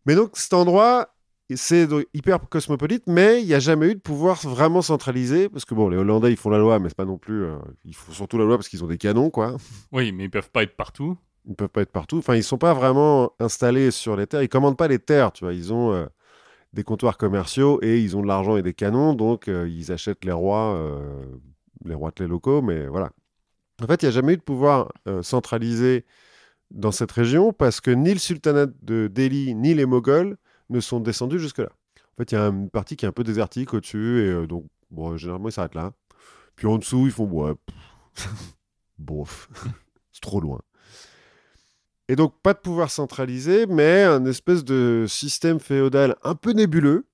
Mais 0.07 0.15
donc, 0.15 0.37
cet 0.37 0.53
endroit, 0.55 1.15
c'est 1.55 1.89
hyper 2.15 2.41
cosmopolite, 2.49 3.05
mais 3.07 3.41
il 3.41 3.47
n'y 3.47 3.55
a 3.55 3.61
jamais 3.61 3.91
eu 3.91 3.95
de 3.95 4.01
pouvoir 4.01 4.37
vraiment 4.47 4.83
centralisé, 4.83 5.49
parce 5.49 5.65
que 5.65 5.75
bon, 5.75 5.89
les 5.89 5.97
Hollandais, 5.97 6.33
ils 6.33 6.37
font 6.37 6.51
la 6.51 6.59
loi, 6.59 6.79
mais 6.81 6.89
c'est 6.89 6.97
pas 6.97 7.05
non 7.05 7.19
plus. 7.19 7.45
ils 7.85 7.95
font 7.95 8.13
surtout 8.13 8.39
la 8.39 8.45
loi 8.45 8.57
parce 8.57 8.69
qu'ils 8.69 8.83
ont 8.85 8.89
des 8.89 8.99
canons, 8.99 9.31
quoi. 9.31 9.57
Oui, 9.93 10.11
mais 10.13 10.25
ils 10.25 10.31
peuvent 10.31 10.51
pas 10.51 10.65
être 10.65 10.77
partout. 10.77 11.17
Ils 11.49 11.55
peuvent 11.55 11.69
pas 11.69 11.83
être 11.83 11.93
partout. 11.93 12.19
Enfin, 12.19 12.35
ils 12.35 12.43
sont 12.43 12.59
pas 12.59 12.75
vraiment 12.75 13.33
installés 13.39 13.93
sur 13.93 14.17
les 14.17 14.27
terres. 14.27 14.43
Ils 14.43 14.49
commandent 14.49 14.77
pas 14.77 14.89
les 14.89 14.99
terres, 14.99 15.31
tu 15.31 15.45
vois. 15.45 15.55
Ils 15.55 15.73
ont 15.73 15.93
des 16.77 16.85
comptoirs 16.85 17.17
commerciaux 17.17 17.81
et 17.83 18.01
ils 18.01 18.17
ont 18.17 18.23
de 18.23 18.27
l'argent 18.29 18.57
et 18.57 18.63
des 18.63 18.75
canons, 18.75 19.15
donc 19.15 19.49
euh, 19.49 19.69
ils 19.69 19.91
achètent 19.91 20.25
les 20.25 20.33
rois, 20.33 20.77
euh, 20.77 21.25
les 21.85 21.95
rois 21.95 22.13
de 22.15 22.23
les 22.23 22.29
locaux, 22.29 22.61
mais 22.63 22.87
voilà. 22.87 23.11
En 23.83 23.87
fait, 23.87 24.03
il 24.03 24.05
n'y 24.05 24.09
a 24.11 24.13
jamais 24.13 24.35
eu 24.35 24.37
de 24.37 24.43
pouvoir 24.43 24.93
euh, 25.09 25.23
centralisé 25.23 26.05
dans 26.71 26.93
cette 26.93 27.13
région 27.13 27.53
parce 27.53 27.81
que 27.81 27.91
ni 27.91 28.13
le 28.13 28.19
sultanat 28.19 28.67
de 28.83 29.09
Delhi 29.13 29.55
ni 29.55 29.75
les 29.75 29.87
Moghols 29.87 30.37
ne 30.69 30.81
sont 30.81 31.01
descendus 31.01 31.39
jusque-là. 31.39 31.71
En 31.97 32.17
fait, 32.19 32.33
il 32.33 32.35
y 32.35 32.39
a 32.39 32.47
une 32.47 32.71
partie 32.71 32.97
qui 32.97 33.07
est 33.07 33.09
un 33.09 33.13
peu 33.13 33.25
désertique 33.25 33.73
au-dessus 33.73 34.21
et 34.21 34.47
donc, 34.47 34.67
bon, 34.91 35.17
généralement, 35.17 35.49
ils 35.49 35.53
s'arrêtent 35.53 35.75
là. 35.75 35.93
Puis 36.57 36.67
en 36.67 36.79
dessous, 36.79 37.07
ils 37.07 37.13
font, 37.13 37.27
ouais, 37.27 37.55
bof, 38.99 39.49
c'est 40.13 40.23
trop 40.23 40.41
loin. 40.41 40.61
Et 42.09 42.17
donc, 42.17 42.35
pas 42.43 42.55
de 42.55 42.59
pouvoir 42.59 42.91
centralisé, 42.91 43.67
mais 43.67 44.05
un 44.05 44.25
espèce 44.27 44.65
de 44.65 45.07
système 45.09 45.59
féodal 45.59 46.17
un 46.23 46.35
peu 46.35 46.53
nébuleux, 46.53 47.07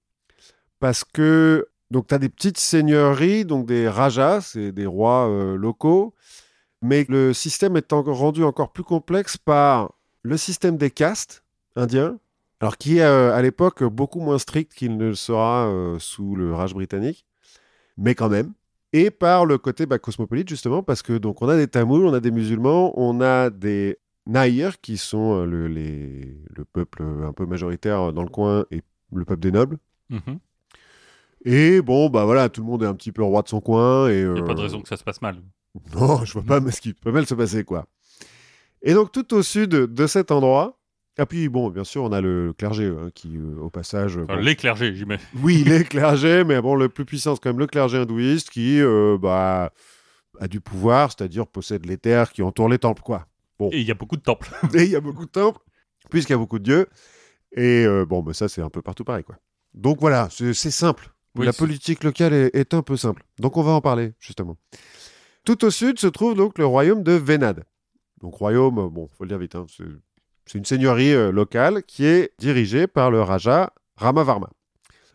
parce 0.80 1.04
que 1.04 1.68
donc 1.92 2.08
tu 2.08 2.14
as 2.14 2.18
des 2.18 2.28
petites 2.28 2.58
seigneuries, 2.58 3.44
donc 3.44 3.66
des 3.66 3.88
rajas, 3.88 4.40
c'est 4.40 4.72
des 4.72 4.86
rois 4.86 5.28
euh, 5.28 5.56
locaux, 5.56 6.14
mais 6.80 7.06
le 7.08 7.32
système 7.32 7.76
est 7.76 7.92
rendu 7.92 8.42
encore 8.44 8.72
plus 8.72 8.82
complexe 8.82 9.36
par 9.36 9.92
le 10.22 10.36
système 10.36 10.76
des 10.76 10.90
castes 10.90 11.44
indiens, 11.76 12.18
Alors 12.60 12.78
qui 12.78 12.98
est 12.98 13.02
euh, 13.02 13.34
à 13.34 13.42
l'époque 13.42 13.84
beaucoup 13.84 14.20
moins 14.20 14.38
strict 14.38 14.72
qu'il 14.74 14.96
ne 14.96 15.08
le 15.08 15.14
sera 15.14 15.66
euh, 15.66 15.98
sous 15.98 16.34
le 16.34 16.54
Raj 16.54 16.74
britannique, 16.74 17.26
mais 17.96 18.14
quand 18.14 18.28
même. 18.28 18.52
Et 18.94 19.10
par 19.10 19.46
le 19.46 19.58
côté 19.58 19.86
bah, 19.86 19.98
cosmopolite 19.98 20.48
justement, 20.48 20.82
parce 20.82 21.02
que 21.02 21.18
donc 21.18 21.42
on 21.42 21.48
a 21.48 21.56
des 21.56 21.68
Tamouls, 21.68 22.06
on 22.06 22.14
a 22.14 22.20
des 22.20 22.30
musulmans, 22.30 22.92
on 22.98 23.20
a 23.20 23.50
des 23.50 23.98
Naïrs 24.26 24.80
qui 24.80 24.96
sont 24.96 25.40
euh, 25.40 25.44
le, 25.46 25.66
les- 25.68 26.36
le 26.56 26.64
peuple 26.64 27.02
un 27.02 27.32
peu 27.32 27.44
majoritaire 27.46 28.12
dans 28.12 28.22
le 28.22 28.28
coin 28.28 28.64
et 28.70 28.82
le 29.12 29.24
peuple 29.24 29.40
des 29.40 29.52
nobles. 29.52 29.78
Mhm. 30.10 30.38
Et 31.44 31.82
bon, 31.82 32.08
bah 32.08 32.24
voilà, 32.24 32.48
tout 32.48 32.60
le 32.60 32.66
monde 32.68 32.82
est 32.84 32.86
un 32.86 32.94
petit 32.94 33.10
peu 33.12 33.22
roi 33.22 33.42
de 33.42 33.48
son 33.48 33.60
coin. 33.60 34.10
Il 34.10 34.32
n'y 34.32 34.38
a 34.38 34.42
pas 34.44 34.54
de 34.54 34.60
euh, 34.60 34.62
raison 34.62 34.80
que 34.80 34.88
ça 34.88 34.96
se 34.96 35.04
passe 35.04 35.20
mal. 35.22 35.36
Non, 35.94 36.24
je 36.24 36.34
vois 36.34 36.42
pas 36.42 36.70
ce 36.70 36.80
qui 36.80 36.92
peut 36.92 37.10
mal 37.10 37.26
se 37.26 37.34
passer, 37.34 37.64
quoi. 37.64 37.86
Et 38.82 38.92
donc, 38.94 39.10
tout 39.10 39.32
au 39.34 39.42
sud 39.42 39.70
de 39.70 40.06
cet 40.06 40.30
endroit, 40.30 40.78
ah 41.18 41.24
puis 41.26 41.48
bon, 41.48 41.70
bien 41.70 41.84
sûr, 41.84 42.02
on 42.04 42.12
a 42.12 42.20
le 42.20 42.52
clergé 42.56 42.86
hein, 42.86 43.10
qui, 43.14 43.36
euh, 43.38 43.56
au 43.60 43.70
passage... 43.70 44.18
Enfin, 44.18 44.36
bon, 44.36 44.40
Les 44.42 44.54
clergés, 44.54 44.94
j'imagine. 44.94 45.26
Oui, 45.42 45.64
les 45.66 45.84
clergés, 45.84 46.44
mais 46.44 46.60
bon, 46.60 46.74
le 46.74 46.88
plus 46.88 47.04
puissant, 47.06 47.34
c'est 47.34 47.42
quand 47.42 47.50
même 47.50 47.58
le 47.58 47.66
clergé 47.66 47.96
hindouiste 47.98 48.50
qui 48.50 48.80
euh, 48.80 49.16
bah, 49.20 49.72
a 50.40 50.46
du 50.48 50.60
pouvoir, 50.60 51.10
c'est-à-dire 51.10 51.46
possède 51.46 51.86
les 51.86 51.96
terres 51.96 52.32
qui 52.32 52.42
entourent 52.42 52.68
les 52.68 52.78
temples, 52.78 53.02
quoi. 53.02 53.26
Et 53.72 53.80
il 53.80 53.86
y 53.86 53.90
a 53.90 53.94
beaucoup 53.94 54.16
de 54.16 54.22
temples. 54.22 54.50
Et 54.74 54.84
il 54.84 54.90
y 54.90 54.96
a 54.96 55.00
beaucoup 55.00 55.26
de 55.26 55.30
temples, 55.30 55.60
puisqu'il 56.10 56.32
y 56.32 56.34
a 56.34 56.38
beaucoup 56.38 56.58
de 56.58 56.64
dieux. 56.64 56.86
Et 57.54 57.84
euh, 57.84 58.04
bon, 58.06 58.22
bah, 58.22 58.32
ça, 58.34 58.48
c'est 58.48 58.62
un 58.62 58.70
peu 58.70 58.82
partout 58.82 59.04
pareil, 59.04 59.24
quoi. 59.24 59.36
Donc 59.74 59.98
voilà, 60.00 60.28
c'est 60.30 60.52
simple. 60.54 61.10
Oui, 61.34 61.46
La 61.46 61.52
politique 61.54 62.04
locale 62.04 62.32
est, 62.34 62.54
est 62.54 62.74
un 62.74 62.82
peu 62.82 62.96
simple. 62.96 63.22
Donc 63.38 63.56
on 63.56 63.62
va 63.62 63.72
en 63.72 63.80
parler, 63.80 64.12
justement. 64.18 64.56
Tout 65.44 65.64
au 65.64 65.70
sud 65.70 65.98
se 65.98 66.06
trouve 66.06 66.34
donc 66.34 66.58
le 66.58 66.66
royaume 66.66 67.02
de 67.02 67.12
Vénad. 67.12 67.64
Donc 68.20 68.34
royaume, 68.34 68.78
euh, 68.78 68.88
bon, 68.88 69.08
faut 69.08 69.24
le 69.24 69.28
dire 69.28 69.38
vite, 69.38 69.54
hein, 69.54 69.66
c'est 70.46 70.58
une 70.58 70.64
seigneurie 70.64 71.12
euh, 71.14 71.32
locale 71.32 71.82
qui 71.84 72.04
est 72.04 72.32
dirigée 72.38 72.86
par 72.86 73.10
le 73.10 73.22
Raja 73.22 73.72
Ramavarma. 73.96 74.50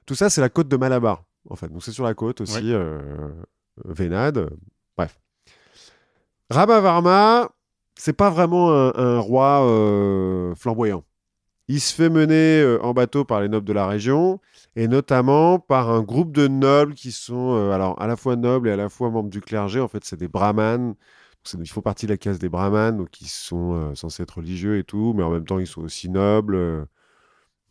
Tout 0.06 0.16
ça, 0.16 0.30
c'est 0.30 0.41
la 0.41 0.50
côte 0.50 0.68
de 0.70 0.76
Malabar, 0.78 1.24
en 1.50 1.56
fait. 1.56 1.68
Donc 1.70 1.84
c'est 1.84 1.91
sur 1.91 2.04
la 2.04 2.14
côte 2.16 2.41
aussi, 2.41 2.56
Ouais. 2.56 2.74
euh, 2.74 3.30
Vénad. 3.86 4.38
euh, 4.38 4.50
bref. 4.98 5.20
Ramavarma, 6.50 7.50
c'est 7.98 8.14
pas 8.14 8.30
vraiment 8.30 8.72
un, 8.72 8.93
un 8.95 9.20
roi 9.20 9.66
euh, 9.68 10.56
flamboyant. 10.56 11.04
Il 11.68 11.82
se 11.82 11.93
fait 11.93 12.10
mener 12.10 12.62
euh, 12.62 12.82
en 12.82 12.93
bateau 12.93 13.26
par 13.26 13.41
les 13.41 13.50
nobles 13.50 13.68
de 13.68 13.74
la 13.74 13.88
région 13.88 14.39
et 14.76 14.88
notamment 14.88 15.60
par 15.60 15.89
un 15.89 16.02
groupe 16.02 16.32
de 16.32 16.48
nobles 16.48 16.93
qui 16.93 17.12
sont 17.12 17.56
euh, 17.56 17.72
alors 17.72 18.02
à 18.02 18.08
la 18.08 18.16
fois 18.16 18.36
nobles 18.38 18.70
et 18.70 18.72
à 18.72 18.78
la 18.78 18.89
fois 18.89 19.10
membres 19.10 19.30
du 19.30 19.41
clergé. 19.41 19.80
En 19.80 19.88
fait, 19.88 20.06
c'est 20.06 20.18
des 20.18 20.30
brahmanes. 20.30 20.95
Ils 21.58 21.70
font 21.70 21.82
partie 21.82 22.06
de 22.06 22.12
la 22.12 22.18
case 22.18 22.39
des 22.39 22.50
brahmanes, 22.50 22.98
donc 22.98 23.22
ils 23.22 23.30
sont 23.30 23.74
euh, 23.74 23.95
censés 23.95 24.24
être 24.24 24.38
religieux 24.38 24.78
et 24.78 24.84
tout, 24.84 25.14
mais 25.16 25.24
en 25.24 25.30
même 25.30 25.45
temps, 25.45 25.60
ils 25.60 25.68
sont 25.68 25.82
aussi 25.82 26.10
nobles. 26.10 26.88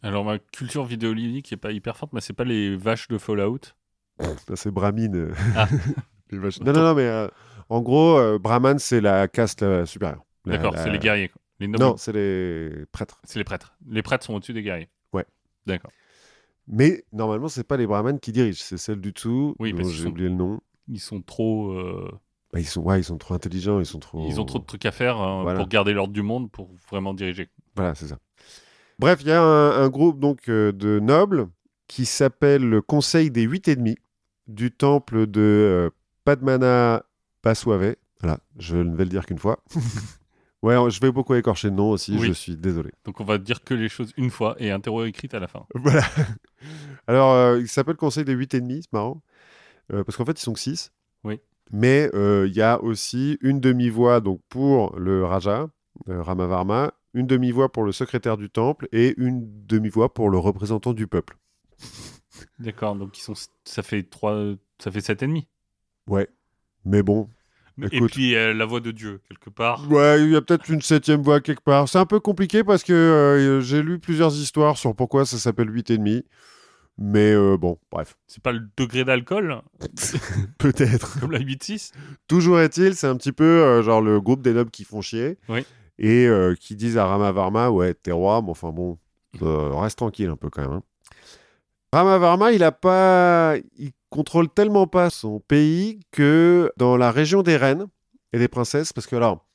Alors, 0.03 0.25
ma 0.25 0.39
culture 0.39 0.85
vidéoludique 0.85 1.51
n'est 1.51 1.57
pas 1.59 1.73
hyper 1.73 1.97
forte, 1.97 2.13
mais 2.13 2.21
c'est 2.21 2.33
pas 2.33 2.45
les 2.45 2.77
vaches 2.77 3.09
de 3.09 3.19
Fallout? 3.19 3.61
C'est 4.55 4.71
brahmine. 4.71 5.33
Ah. 5.55 5.69
Les 6.31 6.39
vaches. 6.39 6.61
Non, 6.61 6.73
non, 6.73 6.83
non, 6.83 6.95
mais 6.95 7.07
euh, 7.07 7.29
en 7.69 7.81
gros, 7.81 8.19
euh, 8.19 8.39
brahman, 8.39 8.79
c'est 8.79 9.01
la 9.01 9.29
caste 9.29 9.63
euh, 9.63 9.87
supérieure. 9.87 10.25
D'accord, 10.45 10.73
la- 10.75 10.83
c'est 10.85 10.91
les 10.91 10.99
guerriers. 10.99 11.29
quoi. 11.29 11.41
Les 11.59 11.67
nobles, 11.69 11.83
Non, 11.85 11.97
c'est 11.97 12.13
les 12.13 12.85
prêtres. 12.93 13.21
c'est 13.25 13.39
les 13.39 13.45
prêtres. 13.45 13.77
Les 13.89 14.03
prêtres 14.03 14.25
sont 14.25 14.35
au-dessus 14.35 14.53
des 14.53 14.63
guerriers. 14.63 14.89
Ouais. 15.13 15.25
D'accord. 15.67 15.91
Mais 16.69 17.05
normalement, 17.13 17.49
c'est 17.49 17.65
pas 17.65 17.77
les 17.77 17.87
brahmanes 17.87 18.21
qui 18.21 18.33
dirigent, 18.33 18.61
c'est 18.63 18.77
celle 18.77 19.01
du 19.01 19.13
dessous. 19.13 19.55
Oui, 19.59 19.73
parce 19.73 19.91
j'ai 19.91 20.03
sont- 20.05 20.09
oublié 20.11 20.29
le 20.29 20.35
nom. 20.35 20.61
Ils 20.89 21.01
sont 21.01 21.23
trop. 21.23 21.71
euh, 21.73 22.11
Bah, 22.53 22.61
ils 22.61 22.67
sont, 22.67 22.83
ouais, 22.83 23.01
ils 23.01 23.05
sont 23.05 23.19
trop 23.19 23.35
intelligents, 23.35 23.81
ils 23.81 23.87
sont 23.87 23.99
trop. 23.99 24.27
Ils 24.29 24.41
ont 24.41 24.45
trop 24.45 24.59
de 24.59 24.65
trucs 24.65 24.85
à 24.87 24.93
faire 24.93 25.17
hein, 25.19 25.43
Voilà. 25.43 25.59
pour 25.61 25.69
garder 25.69 25.93
l'ordre 25.93 26.13
du 26.13 26.23
monde, 26.23 26.51
pour 26.51 26.71
vraiment 26.91 27.15
diriger. 27.15 27.49
Voilà, 27.75 27.95
c'est 27.95 28.07
ça. 28.09 28.19
Bref, 28.99 29.19
il 29.23 29.29
y 29.29 29.33
a 29.33 29.43
un, 29.43 29.83
un 29.83 29.89
groupe 29.89 30.19
donc 30.21 30.49
euh, 30.49 30.73
de 30.73 31.01
nobles 31.01 31.49
qui 31.89 32.05
s'appelle 32.07 32.63
le 32.69 32.81
Conseil 32.83 33.31
des 33.31 33.43
Huit 33.43 33.69
et 33.69 33.77
demi 33.77 33.97
du 34.47 34.71
temple 34.71 35.27
de 35.27 35.41
euh, 35.41 35.91
Padmana 36.25 37.05
Baswave. 37.47 37.95
Voilà, 38.21 38.41
je 38.59 38.77
ne 38.77 38.97
vais 38.97 39.05
le 39.05 39.11
dire 39.11 39.25
qu'une 39.25 39.39
fois. 39.39 39.63
ouais, 40.63 40.75
je 40.91 41.01
vais 41.01 41.13
beaucoup 41.13 41.35
écorcher 41.35 41.69
le 41.69 41.75
nom 41.77 41.91
aussi, 41.91 42.17
Oui. 42.19 42.27
je 42.27 42.33
suis 42.33 42.57
désolé. 42.57 42.91
Donc 43.05 43.21
on 43.21 43.25
va 43.25 43.39
dire 43.39 43.63
que 43.63 43.73
les 43.73 43.89
choses 43.89 44.13
une 44.17 44.31
fois 44.31 44.57
et 44.59 44.73
interro 44.73 45.05
écrite 45.05 45.33
à 45.35 45.39
la 45.39 45.47
fin. 45.47 45.65
Voilà. 45.75 46.03
Alors, 47.07 47.33
euh, 47.33 47.61
il 47.61 47.69
s'appelle 47.69 47.95
Conseil 47.97 48.25
des 48.25 48.33
Huit 48.33 48.53
et 48.55 48.61
demi, 48.61 48.83
c'est 48.83 48.93
marrant. 48.93 49.23
Euh, 49.93 50.03
parce 50.03 50.17
qu'en 50.17 50.25
fait, 50.25 50.41
ils 50.41 50.43
sont 50.43 50.55
que 50.55 50.59
six. 50.59 50.91
Oui. 51.23 51.39
Mais 51.71 52.11
euh, 52.15 52.47
il 52.49 52.57
y 52.57 52.63
a 52.63 52.83
aussi 52.83 53.39
une 53.43 53.61
demi-voix 53.61 54.21
donc 54.21 54.41
pour 54.49 54.99
le 54.99 55.25
Raja, 55.25 55.69
euh, 56.09 56.23
Ramavarma, 56.23 56.95
une 57.15 57.29
demi-voix 57.29 57.71
pour 57.71 57.85
le 57.85 57.93
secrétaire 57.93 58.37
du 58.37 58.51
temple 58.51 58.89
et 58.91 59.15
une 59.19 59.67
demi-voix 59.67 60.13
pour 60.15 60.31
le 60.31 60.39
représentant 60.39 60.95
du 60.95 61.07
peuple. 61.07 61.37
D'accord, 62.59 62.97
donc 62.97 63.17
ils 63.17 63.23
sont, 63.23 63.35
ça 63.65 63.83
fait 63.85 64.03
trois, 64.03 64.55
ça 64.79 64.91
fait 64.91 65.01
sept 65.01 65.23
et 65.23 65.27
demi. 65.27 65.47
Ouais. 66.09 66.29
Mais 66.87 67.03
bon. 67.03 67.29
Et 67.93 67.97
Écoute. 67.97 68.13
puis 68.13 68.35
euh, 68.35 68.55
la 68.55 68.65
voix 68.65 68.81
de 68.81 68.91
Dieu 68.91 69.21
quelque 69.29 69.51
part. 69.51 69.87
Ouais, 69.91 70.23
il 70.23 70.31
y 70.31 70.37
a 70.37 70.41
peut-être 70.41 70.71
une 70.71 70.81
septième 70.81 71.21
voix 71.21 71.41
quelque 71.43 71.61
part. 71.63 71.89
C'est 71.91 71.99
un 71.99 72.07
peu 72.07 72.21
compliqué 72.21 72.65
parce 72.65 72.83
que 72.83 72.95
euh, 72.95 73.61
j'ai 73.61 73.83
lu 73.83 73.99
plusieurs 73.99 74.33
histoires 74.35 74.79
sur 74.79 74.95
pourquoi 74.95 75.27
ça 75.27 75.37
s'appelle 75.37 75.69
huit 75.75 75.91
et 75.91 75.99
demi. 75.99 76.25
Mais 76.97 77.33
euh, 77.35 77.59
bon, 77.59 77.79
bref. 77.91 78.17
C'est 78.27 78.43
pas 78.43 78.53
le 78.53 78.63
degré 78.79 79.05
d'alcool 79.05 79.61
Peut-être. 80.59 81.21
comme 81.21 81.33
la 81.33 81.41
8-6 81.41 81.93
Toujours 82.29 82.61
est-il, 82.61 82.95
c'est 82.95 83.07
un 83.07 83.17
petit 83.17 83.33
peu 83.33 83.45
euh, 83.45 83.83
genre 83.83 84.01
le 84.01 84.21
groupe 84.23 84.41
des 84.41 84.55
nobles 84.55 84.71
qui 84.71 84.85
font 84.85 85.03
chier. 85.03 85.37
Oui. 85.51 85.67
Et 85.99 86.27
euh, 86.27 86.55
qui 86.59 86.77
disent 86.77 86.97
à 86.97 87.07
Ramavarma, 87.07 87.71
ouais, 87.71 87.93
t'es 87.95 88.13
roi, 88.13 88.41
mais 88.43 88.51
enfin 88.51 88.71
bon, 88.71 88.99
reste 89.41 89.99
tranquille 89.99 90.29
un 90.29 90.37
peu 90.37 90.49
quand 90.51 90.63
même. 90.63 90.73
hein. 90.73 90.83
Ramavarma, 91.93 92.53
il 92.53 92.63
a 92.63 92.73
pas, 92.73 93.55
il 93.79 93.93
contrôle 94.11 94.49
tellement 94.49 94.87
pas 94.87 95.11
son 95.11 95.41
pays 95.41 96.01
que 96.11 96.71
dans 96.77 96.97
la 96.97 97.11
région 97.11 97.43
des 97.43 97.57
reines 97.57 97.87
et 98.33 98.39
des 98.39 98.49
princesses, 98.49 98.93
parce 98.93 99.07
que 99.07 99.17
alors, 99.17 99.47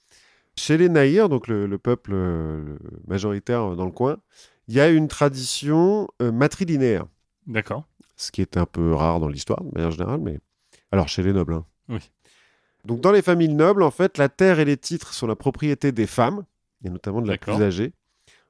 chez 0.58 0.78
les 0.78 0.90
Naïrs, 0.90 1.30
donc 1.30 1.48
le, 1.48 1.66
le 1.68 1.78
peuple 1.78 2.14
majoritaire 3.08 3.76
dans 3.76 3.86
le 3.86 3.92
coin, 3.92 4.18
il 4.68 4.76
y 4.76 4.80
a 4.80 4.90
une 4.90 5.08
tradition 5.08 6.08
euh, 6.22 6.32
matrilinéaire, 6.32 7.06
D'accord. 7.48 7.84
ce 8.16 8.32
qui 8.32 8.42
est 8.42 8.58
un 8.58 8.66
peu 8.66 8.94
rare 8.94 9.20
dans 9.20 9.28
l'histoire 9.28 9.62
de 9.64 9.72
manière 9.74 9.92
générale, 9.92 10.22
mais 10.22 10.40
alors 10.92 11.08
chez 11.08 11.24
les 11.24 11.34
nobles. 11.34 11.54
hein. 11.54 11.66
Oui. 11.90 12.00
Donc 12.86 13.02
dans 13.02 13.12
les 13.12 13.22
familles 13.22 13.54
nobles, 13.54 13.84
en 13.84 13.92
fait, 13.92 14.18
la 14.18 14.30
terre 14.30 14.60
et 14.60 14.66
les 14.66 14.78
titres 14.78 15.14
sont 15.14 15.28
la 15.28 15.36
propriété 15.36 15.92
des 15.92 16.08
femmes, 16.08 16.44
et 16.84 16.90
notamment 16.90 17.22
de 17.22 17.28
la 17.28 17.38
plus 17.38 17.54
âgée. 17.62 17.94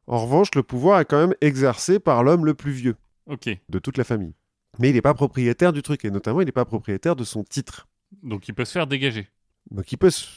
En 0.08 0.24
revanche, 0.24 0.50
le 0.56 0.64
pouvoir 0.64 1.00
est 1.02 1.06
quand 1.06 1.20
même 1.20 1.36
exercé 1.42 2.00
par 2.00 2.24
l'homme 2.24 2.46
le 2.46 2.54
plus 2.54 2.72
vieux 2.72 2.96
De 3.28 3.80
toute 3.80 3.98
la 3.98 4.04
famille. 4.04 4.34
Mais 4.80 4.90
il 4.90 4.94
n'est 4.94 5.02
pas 5.02 5.14
propriétaire 5.14 5.74
du 5.74 5.82
truc, 5.82 6.06
et 6.06 6.12
notamment 6.12 6.42
il 6.42 6.46
n'est 6.46 6.52
pas 6.52 6.66
propriétaire 6.66 7.16
de 7.16 7.24
son 7.24 7.44
titre. 7.44 7.88
Donc 8.24 8.48
il 8.48 8.54
peut 8.54 8.66
se 8.66 8.72
faire 8.72 8.88
dégager. 8.88 9.28
Donc 9.70 9.92
il 9.92 9.98
peut 9.98 10.10
se... 10.10 10.28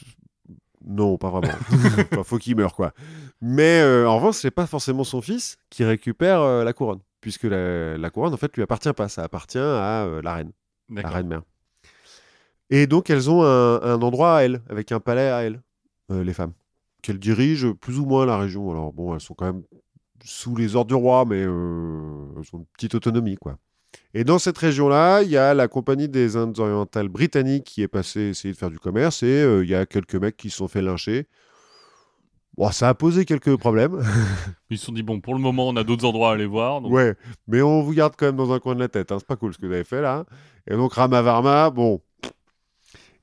Non, 0.85 1.17
pas 1.17 1.29
vraiment. 1.29 1.53
Enfin, 2.11 2.23
faut 2.23 2.37
qu'il 2.37 2.55
meure, 2.55 2.75
quoi. 2.75 2.93
Mais 3.41 3.81
euh, 3.81 4.07
en 4.07 4.17
revanche, 4.17 4.35
c'est 4.35 4.51
pas 4.51 4.67
forcément 4.67 5.03
son 5.03 5.21
fils 5.21 5.57
qui 5.69 5.83
récupère 5.83 6.41
euh, 6.41 6.63
la 6.63 6.73
couronne, 6.73 6.99
puisque 7.21 7.45
la, 7.45 7.97
la 7.97 8.09
couronne, 8.11 8.33
en 8.33 8.37
fait, 8.37 8.55
lui 8.55 8.61
appartient 8.61 8.93
pas. 8.93 9.09
Ça 9.09 9.23
appartient 9.23 9.57
à 9.57 10.05
euh, 10.05 10.21
la 10.21 10.35
reine, 10.35 10.51
la 10.89 11.09
reine 11.09 11.27
mère. 11.27 11.41
Et 12.69 12.85
donc, 12.85 13.09
elles 13.09 13.31
ont 13.31 13.43
un, 13.43 13.81
un 13.81 14.01
endroit 14.01 14.37
à 14.37 14.41
elles, 14.43 14.61
avec 14.69 14.91
un 14.91 14.99
palais 14.99 15.29
à 15.29 15.41
elles, 15.43 15.61
les 16.09 16.33
femmes, 16.33 16.53
qu'elles 17.01 17.19
dirigent 17.19 17.73
plus 17.73 17.97
ou 17.97 18.05
moins 18.05 18.27
la 18.27 18.37
région. 18.37 18.69
Alors 18.69 18.93
bon, 18.93 19.15
elles 19.15 19.21
sont 19.21 19.33
quand 19.33 19.45
même 19.45 19.63
sous 20.25 20.55
les 20.55 20.75
ordres 20.75 20.87
du 20.89 20.95
roi, 20.95 21.23
mais 21.25 21.43
euh, 21.43 22.25
elles 22.35 22.49
ont 22.53 22.59
une 22.59 22.65
petite 22.73 22.95
autonomie, 22.95 23.37
quoi. 23.37 23.57
Et 24.13 24.23
dans 24.23 24.39
cette 24.39 24.57
région-là, 24.57 25.21
il 25.21 25.29
y 25.29 25.37
a 25.37 25.53
la 25.53 25.67
Compagnie 25.67 26.09
des 26.09 26.35
Indes 26.35 26.57
orientales 26.59 27.09
britanniques 27.09 27.63
qui 27.65 27.81
est 27.81 27.87
passée 27.87 28.29
essayer 28.29 28.53
de 28.53 28.57
faire 28.57 28.69
du 28.71 28.79
commerce, 28.79 29.23
et 29.23 29.27
euh, 29.27 29.63
il 29.63 29.69
y 29.69 29.75
a 29.75 29.85
quelques 29.85 30.15
mecs 30.15 30.35
qui 30.35 30.49
se 30.49 30.57
sont 30.57 30.67
fait 30.67 30.81
lyncher. 30.81 31.27
Bon, 32.57 32.71
ça 32.71 32.89
a 32.89 32.93
posé 32.93 33.25
quelques 33.25 33.55
problèmes. 33.57 34.01
Ils 34.69 34.77
se 34.77 34.85
sont 34.85 34.93
dit 34.93 35.03
bon, 35.03 35.19
pour 35.19 35.33
le 35.33 35.41
moment, 35.41 35.67
on 35.67 35.75
a 35.75 35.83
d'autres 35.83 36.05
endroits 36.05 36.29
à 36.31 36.33
aller 36.33 36.45
voir. 36.45 36.81
Donc... 36.81 36.91
Ouais, 36.91 37.15
mais 37.47 37.61
on 37.61 37.81
vous 37.81 37.93
garde 37.93 38.15
quand 38.17 38.25
même 38.25 38.37
dans 38.37 38.53
un 38.53 38.59
coin 38.59 38.75
de 38.75 38.79
la 38.79 38.87
tête. 38.87 39.11
hein. 39.11 39.17
C'est 39.19 39.27
pas 39.27 39.35
cool 39.35 39.53
ce 39.53 39.57
que 39.59 39.65
vous 39.65 39.73
avez 39.73 39.83
fait 39.83 40.01
là. 40.01 40.25
Et 40.65 40.73
donc 40.75 40.93
Ramavarma, 40.93 41.69
bon, 41.69 42.01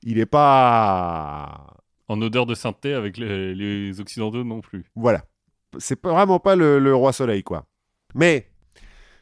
il 0.03 0.19
est 0.19 0.27
pas. 0.27 1.67
En 2.07 2.21
odeur 2.21 2.45
de 2.45 2.53
sainteté 2.53 2.93
avec 2.93 3.17
les, 3.17 3.55
les 3.55 3.99
occidentaux 3.99 4.43
non 4.43 4.61
plus. 4.61 4.85
Voilà. 4.95 5.23
C'est 5.79 6.01
vraiment 6.05 6.39
pas 6.39 6.55
le, 6.55 6.79
le 6.79 6.95
roi 6.95 7.13
soleil, 7.13 7.43
quoi. 7.43 7.65
Mais 8.15 8.49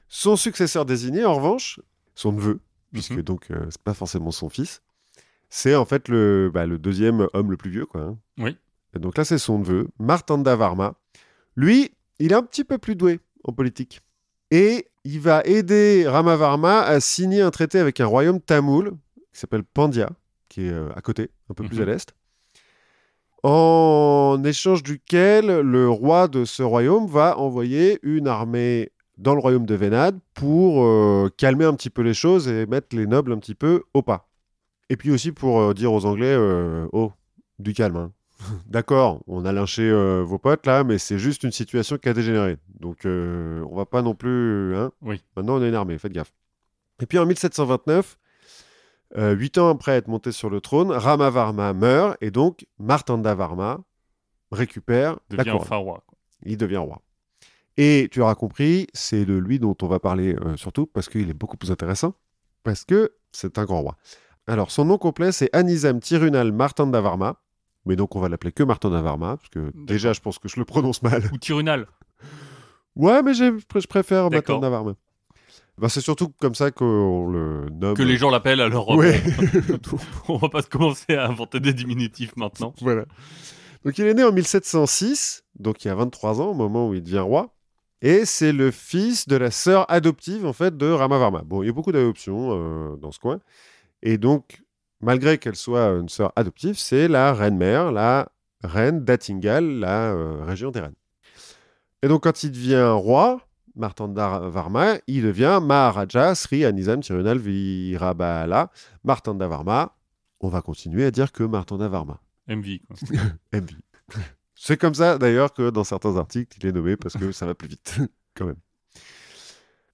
son 0.08 0.36
successeur 0.36 0.86
désigné, 0.86 1.24
en 1.26 1.36
revanche, 1.36 1.80
son 2.16 2.32
neveu, 2.34 2.60
puisque 2.92 3.12
Mhm. 3.12 3.22
donc 3.22 3.52
euh, 3.52 3.66
c'est 3.70 3.82
pas 3.82 3.94
forcément 3.94 4.32
son 4.32 4.50
fils, 4.50 4.82
c'est 5.50 5.76
en 5.76 5.86
fait 5.86 6.08
le, 6.10 6.52
bah, 6.54 6.66
le 6.66 6.78
deuxième 6.78 7.28
homme 7.34 7.52
le 7.52 7.58
plus 7.58 7.70
vieux, 7.70 7.86
quoi. 7.86 8.02
hein. 8.02 8.18
Oui. 8.38 8.58
Et 8.96 9.00
donc 9.00 9.18
là, 9.18 9.24
c'est 9.24 9.38
son 9.38 9.60
neveu, 9.60 9.88
Martanda 10.00 10.56
Varma. 10.56 10.96
Lui, 11.56 11.92
il 12.20 12.32
est 12.34 12.36
un 12.36 12.44
petit 12.44 12.64
peu 12.66 12.78
plus 12.78 12.96
doué 12.96 13.20
en 13.46 13.54
politique. 13.54 14.02
Et 14.52 14.88
il 15.06 15.20
va 15.22 15.42
aider 15.46 16.06
Ramavarma 16.08 16.82
à 16.82 17.00
signer 17.00 17.42
un 17.42 17.52
traité 17.52 17.80
avec 17.80 18.00
un 18.02 18.06
royaume 18.06 18.42
tamoul 18.42 18.92
qui 19.34 19.40
s'appelle 19.40 19.64
Pandya, 19.64 20.10
qui 20.50 20.66
est 20.68 20.72
euh, 20.72 20.90
à 20.94 21.02
côté, 21.02 21.30
un 21.50 21.54
peu 21.54 21.64
plus 21.64 21.78
Mhm. 21.78 21.84
à 21.84 21.86
l'est. 21.86 22.14
En 23.44 24.42
échange 24.44 24.84
duquel 24.84 25.62
le 25.62 25.90
roi 25.90 26.28
de 26.28 26.46
ce 26.46 26.64
royaume 26.64 27.08
va 27.08 27.38
envoyer 27.38 28.00
une 28.04 28.28
armée 28.28 28.92
dans 29.18 29.34
le 29.36 29.40
royaume 29.40 29.66
de 29.66 29.76
Vénade 29.76 30.20
pour 30.34 30.84
euh, 30.84 31.30
calmer 31.38 31.66
un 31.66 31.74
petit 31.74 31.90
peu 31.90 32.02
les 32.02 32.14
choses 32.14 32.48
et 32.48 32.66
mettre 32.66 32.96
les 32.96 33.08
nobles 33.08 33.32
un 33.34 33.38
petit 33.38 33.56
peu 33.56 33.84
au 33.94 34.02
pas. 34.02 34.30
Et 34.90 34.98
puis 34.98 35.12
aussi 35.12 35.32
pour 35.32 35.60
euh, 35.62 35.74
dire 35.74 35.94
aux 35.94 36.06
Anglais, 36.06 36.34
euh, 36.36 36.88
oh, 36.92 37.12
du 37.60 37.74
calme. 37.74 37.98
hein. 37.98 38.12
D'accord, 38.66 39.22
on 39.28 39.46
a 39.46 39.52
lynché 39.52 39.92
vos 40.24 40.40
potes 40.40 40.66
là, 40.66 40.84
mais 40.84 40.98
c'est 40.98 41.20
juste 41.20 41.44
une 41.44 41.52
situation 41.52 41.98
qui 41.98 42.10
a 42.10 42.14
dégénéré. 42.14 42.58
Donc 42.80 43.06
on 43.06 43.76
va 43.76 43.86
pas 43.86 44.02
non 44.02 44.16
plus... 44.16 44.76
Hein 44.76 44.92
Oui. 45.04 45.22
Maintenant 45.38 45.58
on 45.58 45.62
a 45.62 45.68
une 45.68 45.76
armée, 45.76 46.00
faites 46.00 46.12
gaffe. 46.12 46.34
Et 47.00 47.06
puis 47.06 47.20
en 47.20 47.28
1729, 47.28 48.18
euh, 49.18 49.34
huit 49.34 49.58
ans 49.58 49.70
après 49.70 49.94
être 49.94 50.08
monté 50.08 50.32
sur 50.32 50.50
le 50.50 50.62
trône, 50.62 50.92
Ramavarma 50.92 51.74
meurt 51.74 52.18
et 52.22 52.32
donc 52.32 52.66
Martandavarma 52.80 53.80
récupère 54.52 55.18
la 55.30 55.38
Devient 55.38 55.52
couronne 55.52 55.62
enfin 55.62 55.76
roi. 55.78 56.04
quoi. 56.08 56.18
il 56.44 56.58
devient 56.58 56.78
roi. 56.78 57.02
Et 57.78 58.10
tu 58.12 58.22
auras 58.22 58.36
compris, 58.36 58.88
c'est 58.94 59.26
de 59.26 59.34
lui 59.34 59.60
dont 59.60 59.76
on 59.82 59.88
va 59.88 60.00
parler 60.00 60.36
euh, 60.36 60.58
surtout 60.58 60.86
parce 60.86 61.08
qu'il 61.10 61.30
est 61.30 61.34
beaucoup 61.34 61.58
plus 61.58 61.72
intéressant, 61.72 62.14
parce 62.64 62.84
que 62.86 63.14
c'est 63.32 63.58
un 63.58 63.66
grand 63.66 63.82
roi. 63.82 63.98
Alors, 64.48 64.72
son 64.72 64.86
nom 64.86 64.98
complet, 64.98 65.32
c'est 65.32 65.50
Anizam 65.56 66.00
Tirunal 66.00 66.52
Martandavarma, 66.52 67.38
mais 67.86 67.96
donc 67.96 68.16
on 68.16 68.20
va 68.20 68.28
l'appeler 68.28 68.52
que 68.52 68.64
Martandavarma, 68.64 69.38
parce 69.38 69.50
que 69.50 69.72
déjà, 69.74 70.14
je 70.14 70.20
pense 70.20 70.38
que 70.40 70.50
je 70.50 70.60
le 70.60 70.66
prononce 70.66 71.02
mal. 71.02 71.24
Ou 71.32 71.38
Tirunal. 71.38 71.88
Ouais, 72.96 73.24
mais 73.24 73.34
je 73.34 73.88
préfère. 73.88 74.30
Martandavarma. 74.30 74.96
Ben, 75.78 75.90
c'est 75.90 76.02
surtout 76.02 76.30
comme 76.40 76.56
ça 76.56 76.72
qu'on 76.72 77.28
le 77.28 77.70
nomme. 77.72 77.96
Que 77.96 78.04
les 78.04 78.18
gens 78.18 78.30
l'appellent 78.30 78.62
alors. 78.62 78.90
Ouais. 78.90 79.22
On 80.28 80.38
va 80.38 80.50
pas 80.50 80.62
se 80.62 80.70
commencer 80.70 81.16
à 81.16 81.28
inventer 81.28 81.60
des 81.60 81.74
diminutifs 81.74 82.36
maintenant. 82.36 82.74
Voilà. 82.82 83.06
Donc 83.84 83.98
il 83.98 84.06
est 84.06 84.14
né 84.14 84.24
en 84.24 84.32
1706, 84.32 85.44
donc 85.58 85.84
il 85.84 85.88
y 85.88 85.92
a 85.92 85.96
23 85.96 86.40
ans 86.40 86.50
au 86.50 86.54
moment 86.54 86.88
où 86.88 86.94
il 86.94 87.02
devient 87.02 87.20
roi. 87.20 87.56
Et 88.04 88.26
c'est 88.26 88.52
le 88.52 88.70
fils 88.70 89.28
de 89.28 89.36
la 89.36 89.50
sœur 89.50 89.90
adoptive 89.90 90.46
en 90.46 90.54
fait 90.54 90.78
de 90.78 90.88
Ramavarma. 90.88 91.42
Bon, 91.44 91.64
il 91.64 91.68
y 91.68 91.70
a 91.70 91.74
beaucoup 91.74 91.92
d'adoptions 91.92 92.50
euh, 92.52 92.96
dans 92.98 93.12
ce 93.12 93.20
coin. 93.20 93.40
Et 94.04 94.18
donc, 94.18 94.62
malgré 95.02 95.40
qu'elle 95.40 95.56
soit 95.56 95.88
une 95.88 96.10
sœur 96.10 96.32
adoptive, 96.36 96.78
c'est 96.78 97.08
la 97.08 97.34
reine-mère, 97.34 97.92
la 97.92 98.30
reine 98.64 99.04
d'Atingal, 99.04 99.66
la 99.66 100.14
euh, 100.14 100.44
région 100.46 100.70
des 100.70 100.82
reines. 100.82 100.96
Et 102.04 102.08
donc 102.08 102.24
quand 102.24 102.44
il 102.44 102.52
devient 102.52 102.94
roi, 102.96 103.42
Martandavarma, 103.76 104.96
il 105.08 105.24
devient 105.24 105.60
Maharaja 105.62 106.36
Sri 106.36 106.66
Anizam 106.66 107.02
Tirunal 107.02 107.38
Virabala 107.38 108.72
Martandavarma. 109.04 109.96
On 110.40 110.50
va 110.50 110.62
continuer 110.62 111.06
à 111.06 111.12
dire 111.12 111.32
que 111.32 111.44
Martandavarma. 111.44 112.20
MV. 112.48 112.80
Quoi. 112.88 113.20
MV. 113.54 113.70
C'est 114.56 114.78
comme 114.78 114.94
ça 114.94 115.18
d'ailleurs 115.18 115.54
que 115.54 115.70
dans 115.70 115.84
certains 115.84 116.18
articles, 116.18 116.58
il 116.62 116.68
est 116.68 116.72
nommé 116.72 116.96
parce 116.98 117.16
que 117.16 117.32
ça 117.32 117.46
va 117.46 117.54
plus 117.56 117.68
vite, 117.70 118.00
quand 118.36 118.46
même. 118.46 118.58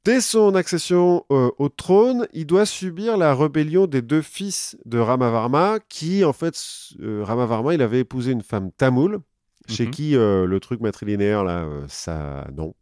Dès 0.06 0.22
son 0.22 0.56
accession 0.56 1.26
euh, 1.32 1.52
au 1.58 1.68
trône, 1.68 2.28
il 2.32 2.46
doit 2.46 2.66
subir 2.66 3.18
la 3.18 3.36
rébellion 3.36 3.88
des 3.88 4.02
deux 4.02 4.22
fils 4.22 4.78
de 4.86 5.00
Ramavarma, 5.00 5.80
qui 5.90 6.24
en 6.24 6.32
fait, 6.32 6.58
euh, 7.02 7.24
Ramavarma, 7.26 7.74
il 7.74 7.82
avait 7.82 8.00
épousé 8.00 8.32
une 8.32 8.42
femme 8.42 8.72
tamoule, 8.72 9.20
chez 9.68 9.86
Mhm. 9.88 9.92
qui 9.92 10.16
euh, 10.16 10.46
le 10.46 10.60
truc 10.62 10.80
matrilinéaire, 10.80 11.44
là, 11.44 11.66
euh, 11.66 11.86
ça, 11.90 12.48
non. 12.56 12.74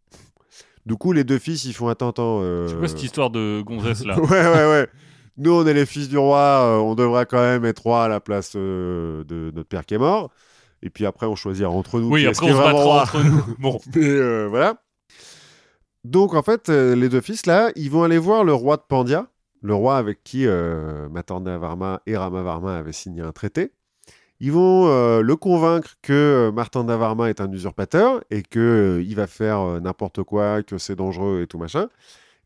Du 0.85 0.95
coup, 0.95 1.11
les 1.13 1.23
deux 1.23 1.39
fils, 1.39 1.65
ils 1.65 1.73
font 1.73 1.87
attends, 1.87 2.09
attends. 2.09 2.39
euh, 2.43 2.67
C'est 2.67 2.75
quoi 2.77 2.87
cette 2.87 3.03
histoire 3.03 3.29
de 3.31 3.61
gonzesse 3.65 4.05
là 4.05 4.19
ouais, 4.19 4.29
ouais, 4.29 4.69
ouais. 4.69 4.87
Nous, 5.37 5.51
on 5.51 5.65
est 5.65 5.73
les 5.73 5.85
fils 5.85 6.07
du 6.09 6.17
roi, 6.17 6.39
euh, 6.39 6.77
on 6.77 6.95
devrait 6.95 7.25
quand 7.25 7.41
même 7.41 7.65
être 7.65 7.79
roi 7.83 8.05
à 8.05 8.07
la 8.07 8.19
place 8.19 8.53
euh, 8.55 9.23
de 9.25 9.51
notre 9.53 9.67
père 9.67 9.85
qui 9.85 9.95
est 9.95 9.99
mort. 9.99 10.29
Et 10.83 10.89
puis 10.89 11.05
après, 11.05 11.25
on 11.25 11.35
choisira 11.35 11.69
entre 11.69 11.99
nous. 11.99 12.09
Oui, 12.09 12.25
après 12.27 12.45
on 12.51 12.53
se 12.53 12.57
battra 12.57 12.71
roi. 12.71 13.01
entre 13.01 13.23
nous. 13.23 13.43
Bon, 13.59 13.79
Et, 13.95 13.99
euh, 13.99 14.47
voilà. 14.49 14.75
Donc, 16.03 16.35
en 16.35 16.43
fait, 16.43 16.69
les 16.69 17.09
deux 17.09 17.21
fils, 17.21 17.45
là, 17.47 17.71
ils 17.75 17.89
vont 17.89 18.03
aller 18.03 18.19
voir 18.19 18.43
le 18.43 18.53
roi 18.53 18.77
de 18.77 18.83
Pandya, 18.87 19.25
le 19.63 19.73
roi 19.73 19.97
avec 19.97 20.23
qui 20.23 20.45
euh, 20.45 21.09
Martandavarma 21.09 22.01
et 22.05 22.15
Ramavarma 22.15 22.77
avaient 22.77 22.91
signé 22.93 23.21
un 23.21 23.31
traité. 23.31 23.71
Ils 24.45 24.51
vont 24.51 24.85
euh, 24.89 25.21
le 25.23 25.35
convaincre 25.35 25.95
que 26.03 26.13
euh, 26.13 26.51
Martandavarma 26.51 27.31
est 27.31 27.41
un 27.41 27.51
usurpateur 27.51 28.23
et 28.29 28.43
que 28.43 28.59
euh, 28.99 29.01
il 29.01 29.15
va 29.15 29.25
faire 29.25 29.81
n'importe 29.81 30.21
quoi, 30.21 30.61
que 30.61 30.77
c'est 30.77 30.95
dangereux 30.95 31.41
et 31.41 31.47
tout 31.47 31.57
machin. 31.57 31.87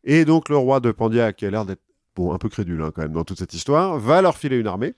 Et 0.04 0.24
donc, 0.24 0.48
le 0.48 0.56
roi 0.56 0.80
de 0.80 0.92
Pandya, 0.92 1.34
qui 1.34 1.44
a 1.44 1.50
l'air 1.50 1.66
d'être 1.66 1.82
un 2.18 2.38
peu 2.38 2.48
crédule 2.48 2.80
hein, 2.80 2.90
quand 2.94 3.02
même 3.02 3.12
dans 3.12 3.24
toute 3.24 3.38
cette 3.38 3.52
histoire, 3.52 3.98
va 3.98 4.22
leur 4.22 4.38
filer 4.38 4.56
une 4.56 4.66
armée. 4.66 4.94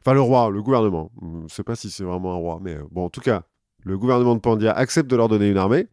Enfin, 0.00 0.12
le 0.12 0.20
roi, 0.20 0.50
le 0.50 0.60
gouvernement. 0.60 1.10
Je 1.22 1.44
ne 1.44 1.48
sais 1.48 1.62
pas 1.62 1.76
si 1.76 1.90
c'est 1.90 2.04
vraiment 2.04 2.34
un 2.34 2.36
roi, 2.36 2.58
mais 2.60 2.76
bon, 2.90 3.06
en 3.06 3.08
tout 3.08 3.22
cas, 3.22 3.44
le 3.82 3.96
gouvernement 3.96 4.34
de 4.34 4.40
Pandya 4.40 4.70
accepte 4.70 5.10
de 5.10 5.16
leur 5.16 5.28
donner 5.28 5.48
une 5.48 5.56
armée. 5.56 5.86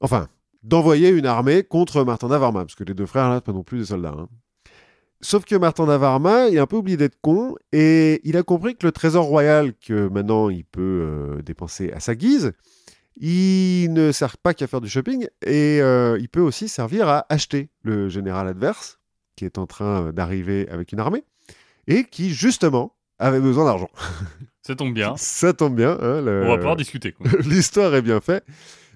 Enfin, 0.00 0.28
d'envoyer 0.62 1.10
une 1.10 1.26
armée 1.26 1.62
contre 1.62 2.04
Martandavarma, 2.04 2.60
parce 2.60 2.74
que 2.74 2.84
les 2.84 2.94
deux 2.94 3.04
frères, 3.04 3.28
là, 3.28 3.42
pas 3.42 3.52
non 3.52 3.64
plus 3.64 3.80
des 3.80 3.84
soldats. 3.84 4.16
hein. 4.16 4.28
Sauf 5.20 5.44
que 5.44 5.56
Martandavarma, 5.56 6.46
il 6.48 6.58
a 6.58 6.62
un 6.62 6.66
peu 6.66 6.76
oublié 6.76 6.96
d'être 6.96 7.20
con, 7.20 7.56
et 7.72 8.20
il 8.22 8.36
a 8.36 8.42
compris 8.44 8.76
que 8.76 8.86
le 8.86 8.92
trésor 8.92 9.24
royal, 9.24 9.72
que 9.74 10.08
maintenant 10.08 10.48
il 10.48 10.64
peut 10.64 10.80
euh, 10.82 11.42
dépenser 11.42 11.90
à 11.92 11.98
sa 12.00 12.14
guise, 12.14 12.52
il 13.16 13.92
ne 13.92 14.12
sert 14.12 14.36
pas 14.38 14.54
qu'à 14.54 14.66
faire 14.66 14.80
du 14.80 14.88
shopping, 14.88 15.26
et 15.44 15.80
euh, 15.82 16.16
il 16.20 16.28
peut 16.28 16.40
aussi 16.40 16.68
servir 16.68 17.08
à 17.08 17.26
acheter 17.28 17.68
le 17.82 18.08
général 18.08 18.46
adverse, 18.46 19.00
qui 19.36 19.44
est 19.44 19.58
en 19.58 19.66
train 19.66 20.12
d'arriver 20.12 20.68
avec 20.70 20.92
une 20.92 21.00
armée, 21.00 21.24
et 21.88 22.04
qui, 22.04 22.30
justement, 22.30 22.94
avait 23.18 23.40
besoin 23.40 23.64
d'argent. 23.64 23.90
ça 24.62 24.76
tombe 24.76 24.94
bien. 24.94 25.16
Ça 25.16 25.52
tombe 25.52 25.74
bien. 25.74 25.98
hein, 26.00 26.20
le- 26.20 26.42
On 26.44 26.48
va 26.50 26.56
pouvoir 26.58 26.76
discuter. 26.76 27.14
L'histoire 27.44 27.92
est 27.94 28.02
bien 28.02 28.20
faite. 28.20 28.44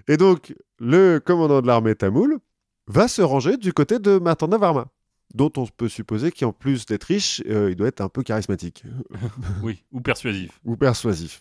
Et 0.06 0.16
donc, 0.16 0.54
le 0.78 1.18
commandant 1.18 1.60
de 1.62 1.66
l'armée 1.66 1.94
tamoule 1.96 2.38
va 2.86 3.08
se 3.08 3.22
ranger 3.22 3.56
du 3.56 3.72
côté 3.72 3.98
de 3.98 4.18
Martandavarma, 4.18 4.86
dont 5.34 5.50
on 5.56 5.66
peut 5.66 5.88
supposer 5.88 6.30
qu'en 6.30 6.52
plus 6.52 6.86
d'être 6.86 7.04
riche, 7.04 7.42
euh, 7.48 7.70
il 7.70 7.76
doit 7.76 7.88
être 7.88 8.00
un 8.00 8.08
peu 8.08 8.22
charismatique 8.22 8.84
Oui, 9.62 9.82
ou 9.92 10.00
persuasif. 10.00 10.60
ou 10.64 10.76
persuasif. 10.76 11.40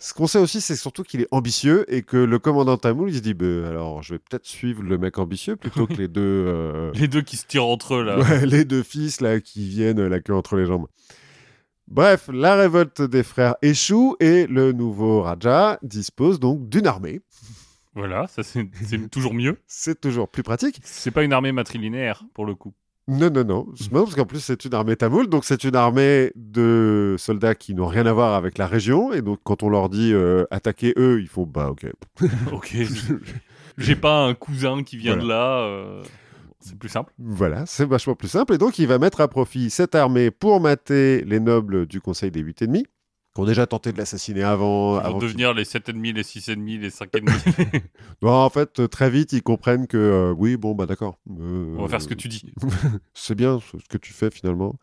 Ce 0.00 0.14
qu'on 0.14 0.28
sait 0.28 0.38
aussi, 0.38 0.60
c'est 0.60 0.76
surtout 0.76 1.02
qu'il 1.02 1.22
est 1.22 1.28
ambitieux 1.32 1.84
et 1.92 2.02
que 2.02 2.16
le 2.16 2.38
commandant 2.38 2.76
tamoul, 2.76 3.10
il 3.10 3.16
se 3.16 3.20
dit 3.20 3.34
bah, 3.34 3.68
alors, 3.68 4.02
je 4.02 4.14
vais 4.14 4.18
peut-être 4.20 4.46
suivre 4.46 4.82
le 4.82 4.96
mec 4.96 5.18
ambitieux 5.18 5.56
plutôt 5.56 5.86
que 5.88 5.94
les 5.98 6.06
deux, 6.08 6.20
euh, 6.46 6.92
Les 6.94 7.08
deux 7.08 7.22
qui 7.22 7.36
se 7.36 7.46
tirent 7.46 7.64
entre 7.66 7.94
eux 7.96 8.04
là. 8.04 8.18
ouais, 8.20 8.46
les 8.46 8.64
deux 8.64 8.84
fils 8.84 9.20
là 9.20 9.40
qui 9.40 9.68
viennent 9.68 10.06
la 10.06 10.20
queue 10.20 10.34
entre 10.34 10.56
les 10.56 10.66
jambes. 10.66 10.86
Bref, 11.88 12.28
la 12.32 12.54
révolte 12.54 13.02
des 13.02 13.22
frères 13.22 13.56
échoue 13.62 14.14
et 14.20 14.46
le 14.46 14.72
nouveau 14.72 15.22
Raja 15.22 15.78
dispose 15.82 16.38
donc 16.38 16.68
d'une 16.68 16.86
armée. 16.86 17.20
Voilà, 17.94 18.28
ça 18.28 18.42
c'est 18.44 18.68
c'est 18.84 19.10
toujours 19.10 19.34
mieux. 19.34 19.58
C'est 19.66 20.00
toujours 20.00 20.28
plus 20.28 20.42
pratique. 20.44 20.80
C'est 20.84 21.10
pas 21.10 21.24
une 21.24 21.32
armée 21.32 21.50
matrilinéaire 21.50 22.22
pour 22.34 22.44
le 22.46 22.54
coup. 22.54 22.72
Non, 23.08 23.30
non, 23.30 23.42
non. 23.42 23.66
Non, 23.90 24.04
parce 24.04 24.14
qu'en 24.14 24.26
plus, 24.26 24.38
c'est 24.40 24.64
une 24.66 24.74
armée 24.74 24.94
tamoule, 24.94 25.28
donc 25.28 25.44
c'est 25.46 25.64
une 25.64 25.74
armée 25.74 26.30
de 26.36 27.16
soldats 27.18 27.54
qui 27.54 27.74
n'ont 27.74 27.86
rien 27.86 28.04
à 28.06 28.12
voir 28.12 28.34
avec 28.34 28.58
la 28.58 28.66
région. 28.66 29.12
Et 29.14 29.22
donc, 29.22 29.40
quand 29.44 29.62
on 29.62 29.70
leur 29.70 29.88
dit 29.88 30.12
euh, 30.12 30.44
attaquer 30.50 30.92
eux, 30.98 31.20
ils 31.20 31.26
font 31.28 31.46
bah, 31.46 31.70
ok. 31.70 31.86
Ok. 32.52 32.76
J'ai 33.78 33.96
pas 33.96 34.24
un 34.26 34.34
cousin 34.34 34.82
qui 34.82 34.96
vient 34.96 35.16
Voilà. 35.16 35.22
de 35.24 35.28
là. 35.28 35.58
euh, 35.62 36.02
C'est 36.60 36.76
plus 36.78 36.88
simple. 36.88 37.12
voilà, 37.18 37.64
c'est 37.66 37.86
vachement 37.88 38.14
plus 38.14 38.28
simple. 38.28 38.52
Et 38.54 38.58
donc, 38.58 38.78
il 38.78 38.86
va 38.86 38.98
mettre 38.98 39.20
à 39.20 39.28
profit 39.28 39.70
cette 39.70 39.94
armée 39.94 40.30
pour 40.30 40.60
mater 40.60 41.22
les 41.24 41.40
nobles 41.40 41.86
du 41.86 42.00
Conseil 42.00 42.30
des 42.30 42.40
Huit 42.40 42.60
et 42.62 42.66
demi, 42.66 42.84
qui 43.38 43.42
ont 43.42 43.46
déjà 43.46 43.66
tenté 43.66 43.92
de 43.92 43.98
l'assassiner 43.98 44.42
avant. 44.42 44.96
Ils 44.96 45.00
vont 45.00 45.04
avant 45.06 45.18
qu'il- 45.18 45.28
devenir 45.28 45.54
les 45.54 45.64
7,5, 45.64 46.12
les 46.14 46.22
6,5, 46.22 46.80
les 46.80 46.90
5,5. 46.90 47.82
Bon, 48.20 48.30
en 48.32 48.50
fait, 48.50 48.88
très 48.88 49.10
vite, 49.10 49.32
ils 49.32 49.42
comprennent 49.42 49.86
que 49.86 49.96
euh, 49.96 50.34
oui, 50.36 50.56
bon, 50.56 50.74
bah 50.74 50.86
d'accord. 50.86 51.18
Euh, 51.40 51.74
On 51.78 51.82
va 51.82 51.88
faire 51.88 52.02
ce 52.02 52.08
que 52.08 52.14
tu 52.14 52.28
dis. 52.28 52.52
c'est 53.14 53.34
bien 53.34 53.60
ce 53.60 53.78
ce 53.78 53.88
que 53.88 53.98
tu 53.98 54.12
fais 54.12 54.30
finalement. 54.30 54.74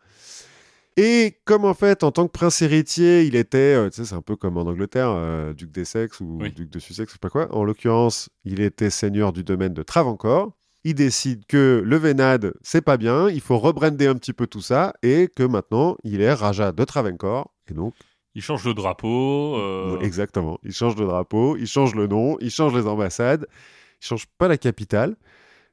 Et 0.98 1.38
comme 1.44 1.66
en 1.66 1.74
fait, 1.74 2.02
en 2.04 2.10
tant 2.10 2.26
que 2.26 2.32
prince 2.32 2.62
héritier, 2.62 3.24
il 3.24 3.36
était, 3.36 3.58
euh, 3.76 3.90
tu 3.90 3.96
sais, 3.96 4.04
c'est 4.06 4.14
un 4.14 4.22
peu 4.22 4.34
comme 4.34 4.56
en 4.56 4.62
Angleterre, 4.62 5.10
euh, 5.10 5.52
duc 5.52 5.70
d'Essex 5.70 6.20
ou 6.20 6.38
Oui. 6.40 6.50
duc 6.52 6.70
de 6.70 6.78
Sussex, 6.78 7.10
je 7.10 7.12
sais 7.14 7.18
pas 7.18 7.28
quoi. 7.28 7.54
En 7.54 7.64
l'occurrence, 7.64 8.30
il 8.44 8.60
était 8.62 8.88
seigneur 8.88 9.34
du 9.34 9.44
domaine 9.44 9.74
de 9.74 9.82
Travancore. 9.82 10.52
Il 10.84 10.94
décide 10.94 11.44
que 11.46 11.82
le 11.84 11.96
Vénade, 11.96 12.54
c'est 12.62 12.80
pas 12.80 12.96
bien, 12.96 13.28
il 13.28 13.40
faut 13.42 13.58
rebrander 13.58 14.06
un 14.06 14.14
petit 14.14 14.32
peu 14.32 14.46
tout 14.46 14.60
ça, 14.62 14.94
et 15.02 15.28
que 15.34 15.42
maintenant, 15.42 15.96
il 16.04 16.20
est 16.22 16.32
Raja 16.32 16.72
de 16.72 16.84
Travancore. 16.84 17.52
Et 17.68 17.74
donc, 17.74 17.92
Ils 18.36 18.42
changent 18.42 18.64
le 18.66 18.74
drapeau. 18.74 19.56
euh, 19.56 19.98
exactement, 20.00 20.58
il 20.62 20.72
change 20.72 20.94
de 20.94 21.04
drapeau, 21.06 21.56
il 21.56 21.66
change 21.66 21.94
le 21.94 22.06
nom, 22.06 22.36
il 22.40 22.50
change 22.50 22.74
les 22.74 22.86
ambassades, 22.86 23.46
il 24.02 24.06
change 24.06 24.26
pas 24.38 24.46
la 24.46 24.58
capitale. 24.58 25.16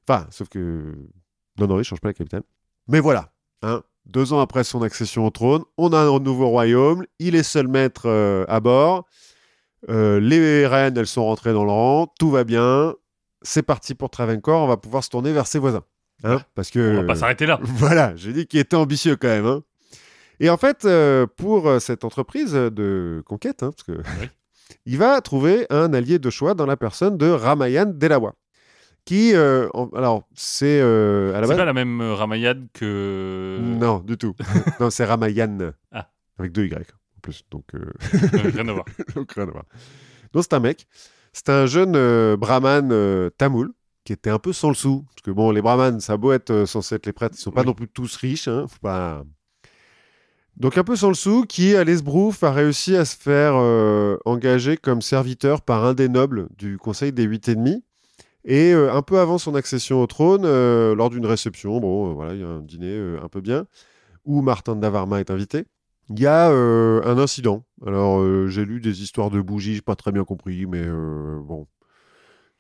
Enfin, 0.08 0.26
sauf 0.32 0.48
que. 0.48 0.96
Non, 1.60 1.68
non, 1.68 1.78
il 1.80 1.84
change 1.84 2.00
pas 2.00 2.08
la 2.08 2.14
capitale. 2.14 2.44
Mais 2.88 3.02
voilà, 3.02 3.34
hein, 3.64 3.84
deux 4.06 4.32
ans 4.32 4.40
après 4.40 4.64
son 4.64 4.82
accession 4.82 5.26
au 5.28 5.30
trône, 5.30 5.64
on 5.78 5.92
a 5.92 5.98
un 6.00 6.20
nouveau 6.20 6.48
royaume, 6.48 7.06
il 7.20 7.36
est 7.36 7.44
seul 7.44 7.68
maître 7.68 8.04
euh, 8.06 8.46
à 8.48 8.62
bord, 8.62 9.06
euh, 9.90 10.22
les 10.22 10.66
reines, 10.66 10.98
elles 10.98 11.06
sont 11.08 11.26
rentrées 11.26 11.52
dans 11.54 11.66
le 11.66 11.72
rang, 11.72 12.08
tout 12.18 12.32
va 12.32 12.46
bien, 12.46 12.96
c'est 13.42 13.64
parti 13.64 13.94
pour 13.94 14.10
Travancore, 14.10 14.64
on 14.64 14.68
va 14.68 14.78
pouvoir 14.78 15.04
se 15.04 15.10
tourner 15.10 15.34
vers 15.34 15.48
ses 15.48 15.60
voisins. 15.60 15.84
Hein, 16.24 16.42
parce 16.56 16.72
que. 16.72 16.80
On 16.98 17.02
va 17.02 17.08
pas 17.08 17.16
s'arrêter 17.16 17.46
là. 17.46 17.60
Voilà, 17.64 18.16
j'ai 18.16 18.32
dit 18.32 18.48
qu'il 18.48 18.62
était 18.62 18.78
ambitieux 18.78 19.18
quand 19.18 19.28
même. 19.28 19.46
hein. 19.46 19.64
Et 20.44 20.50
en 20.50 20.58
fait, 20.58 20.84
euh, 20.84 21.26
pour 21.26 21.68
euh, 21.70 21.80
cette 21.80 22.04
entreprise 22.04 22.52
de 22.54 23.24
conquête, 23.26 23.64
hein, 23.64 23.72
parce 23.72 23.84
que 23.84 24.04
il 24.86 24.98
va 24.98 25.22
trouver 25.22 25.66
un 25.70 25.94
allié 25.94 26.20
de 26.20 26.30
choix 26.30 26.54
dans 26.54 26.66
la 26.66 26.76
personne 26.76 27.18
de 27.18 27.30
Ramayan 27.30 27.86
Delawa, 27.86 28.34
qui, 29.06 29.34
euh, 29.36 29.70
en- 29.74 29.88
alors, 29.96 30.28
c'est 30.36 30.82
euh, 30.82 31.34
à 31.34 31.40
la 31.42 31.48
C'est 31.48 31.56
pas 31.56 31.64
la 31.66 31.74
même 31.74 32.02
Ramayad 32.02 32.68
que. 32.74 33.58
Non, 33.62 34.00
du 34.00 34.18
tout. 34.18 34.36
non, 34.82 34.90
c'est 34.90 35.06
Ramayan. 35.06 35.72
Ah. 35.94 36.10
Avec 36.38 36.52
deux 36.52 36.66
Y 36.66 36.74
en 36.76 37.20
plus. 37.22 37.44
Donc, 37.50 37.64
rien 38.34 38.68
à 38.68 38.74
voir. 38.74 38.86
donc 39.16 39.32
rien 39.32 39.48
à 39.48 39.52
voir. 39.52 39.64
Donc, 40.34 40.44
c'est 40.44 40.54
un 40.54 40.60
mec. 40.60 40.88
C'est 41.32 41.50
un 41.50 41.66
jeune 41.68 42.36
brahman 42.36 43.30
tamoul 43.38 43.72
qui 44.04 44.14
était 44.14 44.30
un 44.30 44.40
peu 44.40 44.54
sans 44.54 44.70
le 44.70 44.76
sou. 44.76 45.06
Parce 45.16 45.22
que 45.24 45.32
bon, 45.32 45.52
les 45.52 45.62
brahmanes, 45.62 46.00
ça 46.00 46.14
a 46.14 46.18
beau 46.18 46.32
être 46.34 46.52
euh, 46.52 46.66
censé 46.66 46.96
être 46.96 47.06
les 47.06 47.14
prêtres, 47.14 47.36
ils 47.38 47.42
sont 47.42 47.52
pas 47.52 47.62
Oui. 47.62 47.68
non 47.68 47.74
plus 47.74 47.88
tous 47.88 48.16
riches. 48.18 48.48
Hein, 48.48 48.66
faut 48.68 48.80
pas... 48.82 49.24
Donc, 50.58 50.78
un 50.78 50.84
peu 50.84 50.96
sans 50.96 51.08
le 51.08 51.16
sou, 51.16 51.46
qui, 51.48 51.76
à 51.76 51.84
l'esbrouf, 51.84 52.44
a 52.44 52.52
réussi 52.52 52.96
à 52.96 53.06
se 53.06 53.16
faire 53.16 53.54
euh, 53.56 54.18
engager 54.26 54.78
comme 54.78 55.02
serviteur 55.02 55.62
par 55.62 55.84
un 55.84 55.94
des 55.94 56.10
nobles 56.10 56.48
du 56.58 56.78
Conseil 56.78 57.12
des 57.12 57.24
Huit 57.24 57.50
Ennemis. 57.50 57.84
Et 58.46 58.74
euh, 58.74 58.94
un 58.94 59.02
peu 59.02 59.20
avant 59.20 59.38
son 59.38 59.56
accession 59.56 60.02
au 60.02 60.08
trône, 60.08 60.44
euh, 60.46 60.96
lors 60.96 61.10
d'une 61.10 61.26
réception, 61.26 61.80
bon, 61.80 62.14
voilà, 62.14 62.36
il 62.36 62.42
y 62.42 62.44
a 62.44 62.48
un 62.48 62.62
dîner 62.62 63.18
un 63.22 63.30
peu 63.30 63.42
bien, 63.42 63.66
où 64.26 64.42
Martin 64.42 64.76
Davarma 64.76 65.20
est 65.20 65.32
invité. 65.32 65.66
Il 66.10 66.20
y 66.20 66.28
a 66.28 66.50
un 66.50 67.18
incident. 67.18 67.64
Alors, 67.86 68.22
j'ai 68.50 68.66
lu 68.66 68.82
des 68.82 69.02
histoires 69.02 69.30
de 69.30 69.40
bougies, 69.40 69.76
j'ai 69.76 69.82
pas 69.82 69.96
très 69.96 70.12
bien 70.12 70.26
compris, 70.26 70.66
mais 70.66 70.86
bon. 70.86 71.66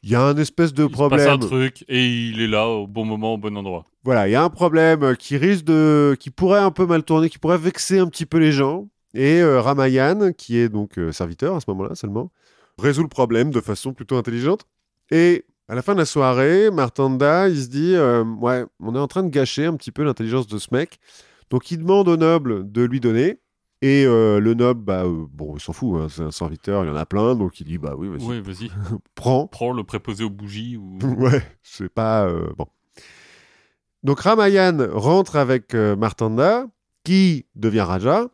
Il 0.03 0.09
y 0.11 0.15
a 0.15 0.21
un 0.21 0.35
espèce 0.37 0.73
de 0.73 0.83
Il 0.83 0.89
se 0.89 0.97
passe 1.09 1.21
un 1.27 1.37
problème. 1.37 1.39
truc 1.39 1.85
et 1.87 2.05
il 2.05 2.41
est 2.41 2.47
là 2.47 2.67
au 2.67 2.87
bon 2.87 3.05
moment, 3.05 3.35
au 3.35 3.37
bon 3.37 3.55
endroit. 3.57 3.85
Voilà, 4.03 4.27
il 4.27 4.31
y 4.31 4.35
a 4.35 4.43
un 4.43 4.49
problème 4.49 5.15
qui 5.15 5.37
risque 5.37 5.63
de. 5.63 6.15
qui 6.19 6.29
pourrait 6.29 6.59
un 6.59 6.71
peu 6.71 6.85
mal 6.85 7.03
tourner, 7.03 7.29
qui 7.29 7.39
pourrait 7.39 7.57
vexer 7.57 7.99
un 7.99 8.07
petit 8.07 8.25
peu 8.25 8.37
les 8.37 8.51
gens. 8.51 8.89
Et 9.13 9.41
euh, 9.41 9.61
Ramayan, 9.61 10.33
qui 10.33 10.57
est 10.57 10.69
donc 10.69 10.97
euh, 10.97 11.11
serviteur 11.11 11.55
à 11.55 11.59
ce 11.59 11.65
moment-là 11.69 11.95
seulement, 11.95 12.31
résout 12.79 13.03
le 13.03 13.07
problème 13.07 13.51
de 13.51 13.61
façon 13.61 13.93
plutôt 13.93 14.17
intelligente. 14.17 14.65
Et 15.11 15.45
à 15.69 15.75
la 15.75 15.81
fin 15.81 15.93
de 15.93 15.99
la 15.99 16.05
soirée, 16.05 16.69
Martanda, 16.71 17.47
il 17.47 17.61
se 17.61 17.67
dit 17.67 17.95
euh, 17.95 18.23
Ouais, 18.23 18.65
on 18.81 18.95
est 18.95 18.99
en 18.99 19.07
train 19.07 19.23
de 19.23 19.29
gâcher 19.29 19.65
un 19.65 19.75
petit 19.75 19.91
peu 19.91 20.03
l'intelligence 20.03 20.47
de 20.47 20.57
ce 20.57 20.67
mec. 20.71 20.99
Donc 21.49 21.71
il 21.71 21.77
demande 21.77 22.09
au 22.09 22.17
noble 22.17 22.69
de 22.69 22.81
lui 22.81 22.99
donner. 22.99 23.39
Et 23.83 24.05
euh, 24.05 24.39
le 24.39 24.53
noble, 24.53 24.81
bah, 24.81 25.03
euh, 25.03 25.25
bon, 25.29 25.57
il 25.57 25.59
s'en 25.59 25.73
fout, 25.73 25.99
hein, 25.99 26.07
c'est 26.09 26.21
un 26.21 26.31
serviteur, 26.31 26.85
il 26.85 26.87
y 26.87 26.89
en 26.89 26.95
a 26.95 27.05
plein. 27.05 27.35
Donc 27.35 27.59
il 27.59 27.65
dit 27.65 27.77
Bah 27.77 27.95
oui, 27.97 28.07
vas-y, 28.07 28.71
prends. 29.15 29.47
Prends 29.47 29.73
le 29.73 29.83
préposé 29.83 30.23
aux 30.23 30.29
bougies 30.29 30.77
ou. 30.77 30.99
Ouais, 31.17 31.43
c'est 31.63 31.89
pas 31.89 32.25
euh, 32.25 32.47
bon. 32.57 32.65
Donc 34.01 34.21
Ramayan 34.21 34.87
rentre 34.93 35.35
avec 35.35 35.73
Martanda, 35.73 36.65
qui 37.03 37.45
devient 37.55 37.81
Raja. 37.81 38.29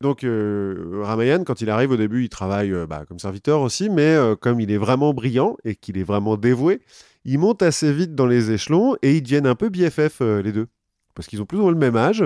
Donc 0.00 0.20
Ramayan, 0.22 1.44
quand 1.44 1.60
il 1.60 1.68
arrive 1.68 1.90
au 1.90 1.96
début, 1.98 2.24
il 2.24 2.28
travaille 2.30 2.72
bah, 2.86 3.04
comme 3.06 3.18
serviteur 3.18 3.60
aussi, 3.60 3.90
mais 3.90 4.16
comme 4.40 4.60
il 4.60 4.70
est 4.70 4.78
vraiment 4.78 5.12
brillant 5.12 5.56
et 5.64 5.76
qu'il 5.76 5.98
est 5.98 6.02
vraiment 6.02 6.38
dévoué, 6.38 6.80
il 7.24 7.38
monte 7.38 7.62
assez 7.62 7.92
vite 7.92 8.14
dans 8.14 8.26
les 8.26 8.52
échelons 8.52 8.96
et 9.02 9.16
ils 9.16 9.22
deviennent 9.22 9.46
un 9.46 9.54
peu 9.54 9.68
BFF 9.68 10.20
les 10.20 10.52
deux, 10.52 10.66
parce 11.14 11.26
qu'ils 11.26 11.40
ont 11.40 11.46
plus 11.46 11.58
ou 11.58 11.62
moins 11.62 11.72
le 11.72 11.78
même 11.78 11.96
âge 11.96 12.24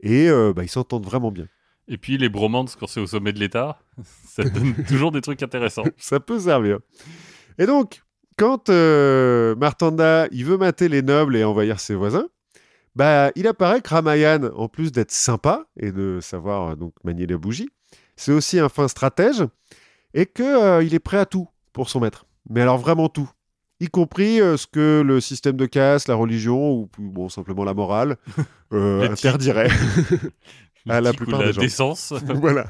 et 0.00 0.28
bah, 0.54 0.64
ils 0.64 0.68
s'entendent 0.68 1.04
vraiment 1.04 1.30
bien. 1.30 1.46
Et 1.88 1.98
puis 1.98 2.18
les 2.18 2.28
bromances 2.28 2.76
quand 2.76 2.86
c'est 2.86 3.00
au 3.00 3.06
sommet 3.06 3.32
de 3.32 3.38
l'État, 3.38 3.78
ça 4.26 4.44
donne 4.44 4.74
toujours 4.88 5.12
des 5.12 5.20
trucs 5.20 5.42
intéressants. 5.42 5.84
ça 5.96 6.20
peut 6.20 6.40
servir. 6.40 6.78
Et 7.58 7.66
donc, 7.66 8.02
quand 8.36 8.68
euh, 8.68 9.54
Martanda 9.56 10.26
il 10.30 10.44
veut 10.44 10.58
mater 10.58 10.88
les 10.88 11.02
nobles 11.02 11.36
et 11.36 11.44
envahir 11.44 11.80
ses 11.80 11.94
voisins, 11.94 12.26
bah, 12.96 13.30
il 13.36 13.46
apparaît 13.46 13.82
que 13.82 13.90
Ramayan, 13.90 14.50
en 14.56 14.68
plus 14.68 14.90
d'être 14.90 15.12
sympa 15.12 15.66
et 15.78 15.92
de 15.92 16.18
savoir 16.22 16.70
euh, 16.70 16.76
donc 16.76 16.94
manier 17.04 17.26
les 17.26 17.36
bougies, 17.36 17.68
c'est 18.16 18.32
aussi 18.32 18.58
un 18.58 18.70
fin 18.70 18.88
stratège 18.88 19.44
et 20.14 20.24
que 20.24 20.42
euh, 20.42 20.82
il 20.82 20.94
est 20.94 20.98
prêt 20.98 21.18
à 21.18 21.26
tout 21.26 21.46
pour 21.74 21.90
son 21.90 22.00
maître. 22.00 22.24
Mais 22.48 22.62
alors 22.62 22.78
vraiment 22.78 23.10
tout, 23.10 23.28
y 23.80 23.88
compris 23.88 24.40
euh, 24.40 24.56
ce 24.56 24.66
que 24.66 25.02
le 25.04 25.20
système 25.20 25.58
de 25.58 25.66
caste, 25.66 26.08
la 26.08 26.14
religion 26.14 26.72
ou 26.72 26.88
bon 26.98 27.28
simplement 27.28 27.64
la 27.64 27.74
morale 27.74 28.16
interdirait. 28.72 29.68
À 30.88 31.00
la 31.00 31.10
ou 31.10 31.14
plupart 31.14 31.40
la 31.40 31.46
des 31.48 31.52
gens. 31.54 31.60
décence. 31.60 32.12
voilà, 32.34 32.66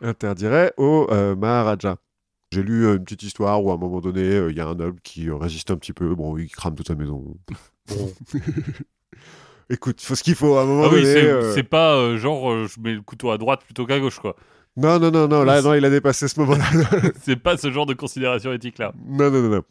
interdirait 0.00 0.72
au 0.76 1.06
euh, 1.10 1.34
Maharaja. 1.36 1.96
J'ai 2.52 2.62
lu 2.62 2.84
euh, 2.86 2.96
une 2.96 3.04
petite 3.04 3.22
histoire 3.22 3.62
où 3.64 3.70
à 3.70 3.74
un 3.74 3.78
moment 3.78 4.00
donné, 4.00 4.22
euh, 4.22 4.50
il 4.50 4.56
y 4.56 4.60
a 4.60 4.66
un 4.66 4.74
noble 4.74 5.00
qui 5.02 5.30
résiste 5.30 5.70
un 5.70 5.76
petit 5.76 5.92
peu. 5.94 6.14
Bon, 6.14 6.36
il 6.36 6.50
crame 6.50 6.74
toute 6.74 6.88
sa 6.88 6.94
maison. 6.94 7.24
Bon. 7.88 8.12
Écoute, 9.70 10.02
il 10.02 10.06
faut 10.06 10.14
ce 10.14 10.22
qu'il 10.22 10.34
faut 10.34 10.56
à 10.56 10.62
un 10.62 10.66
moment 10.66 10.82
Ah 10.84 10.88
oui, 10.92 11.02
donné. 11.02 11.14
c'est 11.14 11.26
euh. 11.30 11.54
c'est 11.54 11.62
pas 11.62 11.94
euh, 11.96 12.18
genre 12.18 12.50
euh, 12.50 12.66
je 12.66 12.78
mets 12.80 12.92
le 12.92 13.00
couteau 13.00 13.30
à 13.30 13.38
droite 13.38 13.62
plutôt 13.64 13.86
qu'à 13.86 13.98
gauche 14.00 14.18
quoi. 14.18 14.36
Non, 14.76 14.98
non, 14.98 15.10
non, 15.10 15.28
non, 15.28 15.44
là, 15.44 15.60
non, 15.62 15.74
il 15.74 15.84
a 15.84 15.90
dépassé 15.90 16.28
ce 16.28 16.38
moment-là. 16.40 16.64
c'est 17.22 17.36
pas 17.36 17.56
ce 17.56 17.70
genre 17.70 17.86
de 17.86 17.94
considération 17.94 18.52
éthique 18.52 18.78
là. 18.78 18.92
non, 19.06 19.30
non, 19.30 19.42
non, 19.42 19.48
non. 19.48 19.62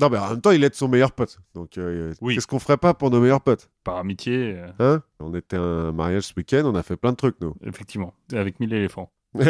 Non, 0.00 0.08
mais 0.08 0.18
en 0.18 0.30
même 0.30 0.40
temps, 0.40 0.50
il 0.52 0.64
aide 0.64 0.74
son 0.74 0.88
meilleur 0.88 1.12
pote. 1.12 1.38
Donc, 1.54 1.76
euh, 1.78 2.12
Oui. 2.20 2.34
qu'est-ce 2.34 2.46
qu'on 2.46 2.58
ferait 2.58 2.78
pas 2.78 2.94
pour 2.94 3.10
nos 3.10 3.20
meilleurs 3.20 3.42
potes? 3.42 3.70
Par 3.84 3.96
amitié, 3.98 4.54
euh, 4.56 4.72
hein? 4.78 5.02
On 5.20 5.34
était 5.34 5.56
à 5.56 5.60
un 5.60 5.92
mariage 5.92 6.24
ce 6.24 6.32
week-end, 6.36 6.62
on 6.64 6.74
a 6.74 6.82
fait 6.82 6.96
plein 6.96 7.10
de 7.12 7.16
trucs, 7.16 7.40
nous. 7.40 7.54
effectivement, 7.62 8.14
avec 8.32 8.58
mille 8.58 8.72
éléphants. 8.72 9.12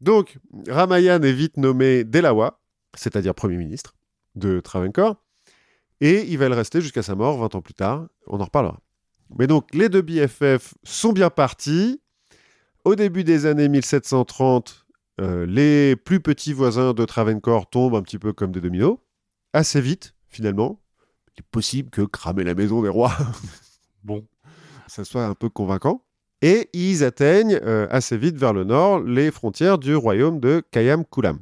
Donc, 0.00 0.38
Ramayan 0.68 1.22
est 1.22 1.32
vite 1.32 1.56
nommé 1.56 2.04
Delawa, 2.04 2.60
c'est-à-dire 2.94 3.34
Premier 3.34 3.56
ministre 3.56 3.94
de 4.34 4.60
Travancore, 4.60 5.16
et 6.00 6.24
il 6.28 6.36
va 6.38 6.48
le 6.48 6.54
rester 6.54 6.80
jusqu'à 6.80 7.02
sa 7.02 7.14
mort 7.14 7.38
20 7.38 7.54
ans 7.54 7.62
plus 7.62 7.74
tard. 7.74 8.06
On 8.26 8.40
en 8.40 8.44
reparlera. 8.44 8.80
Mais 9.38 9.46
donc, 9.46 9.68
les 9.72 9.88
deux 9.88 10.02
BFF 10.02 10.74
sont 10.82 11.12
bien 11.12 11.30
partis. 11.30 12.00
Au 12.84 12.94
début 12.94 13.24
des 13.24 13.46
années 13.46 13.68
1730, 13.68 14.86
euh, 15.20 15.46
les 15.46 15.96
plus 15.96 16.20
petits 16.20 16.52
voisins 16.52 16.92
de 16.92 17.04
Travancore 17.04 17.70
tombent 17.70 17.94
un 17.94 18.02
petit 18.02 18.18
peu 18.18 18.32
comme 18.32 18.52
des 18.52 18.60
dominos. 18.60 18.98
Assez 19.54 19.80
vite, 19.80 20.14
finalement. 20.28 20.80
Il 21.36 21.40
est 21.40 21.46
possible 21.50 21.88
que 21.88 22.02
cramer 22.02 22.44
la 22.44 22.54
maison 22.54 22.82
des 22.82 22.88
rois 22.90 23.16
Bon, 24.04 24.26
ça 24.86 25.04
soit 25.04 25.24
un 25.24 25.34
peu 25.34 25.48
convaincant. 25.48 26.04
Et 26.42 26.68
ils 26.74 27.02
atteignent 27.04 27.58
euh, 27.62 27.86
assez 27.90 28.18
vite 28.18 28.36
vers 28.36 28.52
le 28.52 28.64
nord 28.64 29.00
les 29.00 29.30
frontières 29.30 29.78
du 29.78 29.94
royaume 29.96 30.40
de 30.40 30.62
Kayam 30.70 31.04
Kulam. 31.06 31.38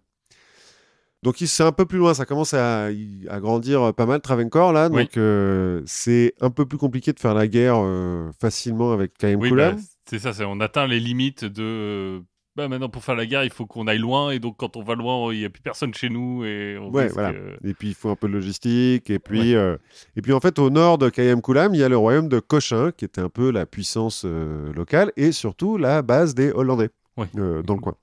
Donc 1.24 1.36
c'est 1.38 1.62
un 1.62 1.72
peu 1.72 1.86
plus 1.86 1.98
loin, 1.98 2.14
ça 2.14 2.24
commence 2.26 2.52
à, 2.52 2.86
à 3.28 3.40
grandir 3.40 3.94
pas 3.94 4.06
mal 4.06 4.20
Travancore 4.20 4.72
là, 4.72 4.88
Oui. 4.90 5.04
donc 5.04 5.16
euh, 5.16 5.80
c'est 5.86 6.34
un 6.40 6.50
peu 6.50 6.66
plus 6.66 6.78
compliqué 6.78 7.12
de 7.12 7.20
faire 7.20 7.34
la 7.34 7.46
guerre 7.46 7.76
euh, 7.78 8.30
facilement 8.40 8.92
avec 8.92 9.16
Kayam 9.18 9.40
oui, 9.40 9.48
Kulam. 9.48 9.76
bah, 9.76 9.82
c'est 10.06 10.18
ça, 10.18 10.32
on 10.48 10.60
atteint 10.60 10.86
les 10.86 11.00
limites 11.00 11.44
de. 11.44 12.22
Bah 12.54 12.68
maintenant 12.68 12.90
pour 12.90 13.02
faire 13.02 13.14
la 13.14 13.24
guerre, 13.24 13.44
il 13.44 13.50
faut 13.50 13.64
qu'on 13.64 13.86
aille 13.86 13.96
loin 13.98 14.30
et 14.30 14.38
donc 14.38 14.58
quand 14.58 14.76
on 14.76 14.82
va 14.82 14.94
loin, 14.94 15.32
il 15.32 15.40
y 15.40 15.44
a 15.46 15.48
plus 15.48 15.62
personne 15.62 15.94
chez 15.94 16.10
nous 16.10 16.44
et 16.44 16.76
on 16.78 16.90
Ouais, 16.90 17.04
risque, 17.04 17.14
voilà. 17.14 17.30
euh, 17.30 17.56
Et 17.64 17.72
puis 17.72 17.88
il 17.88 17.94
faut 17.94 18.10
un 18.10 18.14
peu 18.16 18.28
de 18.28 18.34
logistique. 18.34 19.08
Et 19.08 19.18
puis, 19.18 19.54
euh, 19.54 19.78
et 20.16 20.20
puis 20.22 20.34
en 20.34 20.40
fait, 20.40 20.58
au 20.58 20.68
nord 20.68 20.98
de 20.98 21.08
Kayam 21.08 21.40
Kulam, 21.40 21.74
il 21.74 21.80
y 21.80 21.82
a 21.82 21.88
le 21.88 21.96
royaume 21.96 22.28
de 22.28 22.40
Cochin, 22.40 22.92
qui 22.94 23.06
était 23.06 23.22
un 23.22 23.30
peu 23.30 23.50
la 23.50 23.64
puissance 23.64 24.24
euh, 24.26 24.70
locale 24.74 25.12
et 25.16 25.32
surtout 25.32 25.78
la 25.78 26.02
base 26.02 26.34
des 26.34 26.50
Hollandais 26.52 26.90
euh, 27.38 27.62
dans 27.62 27.72
le 27.74 27.80
coin. 27.80 27.94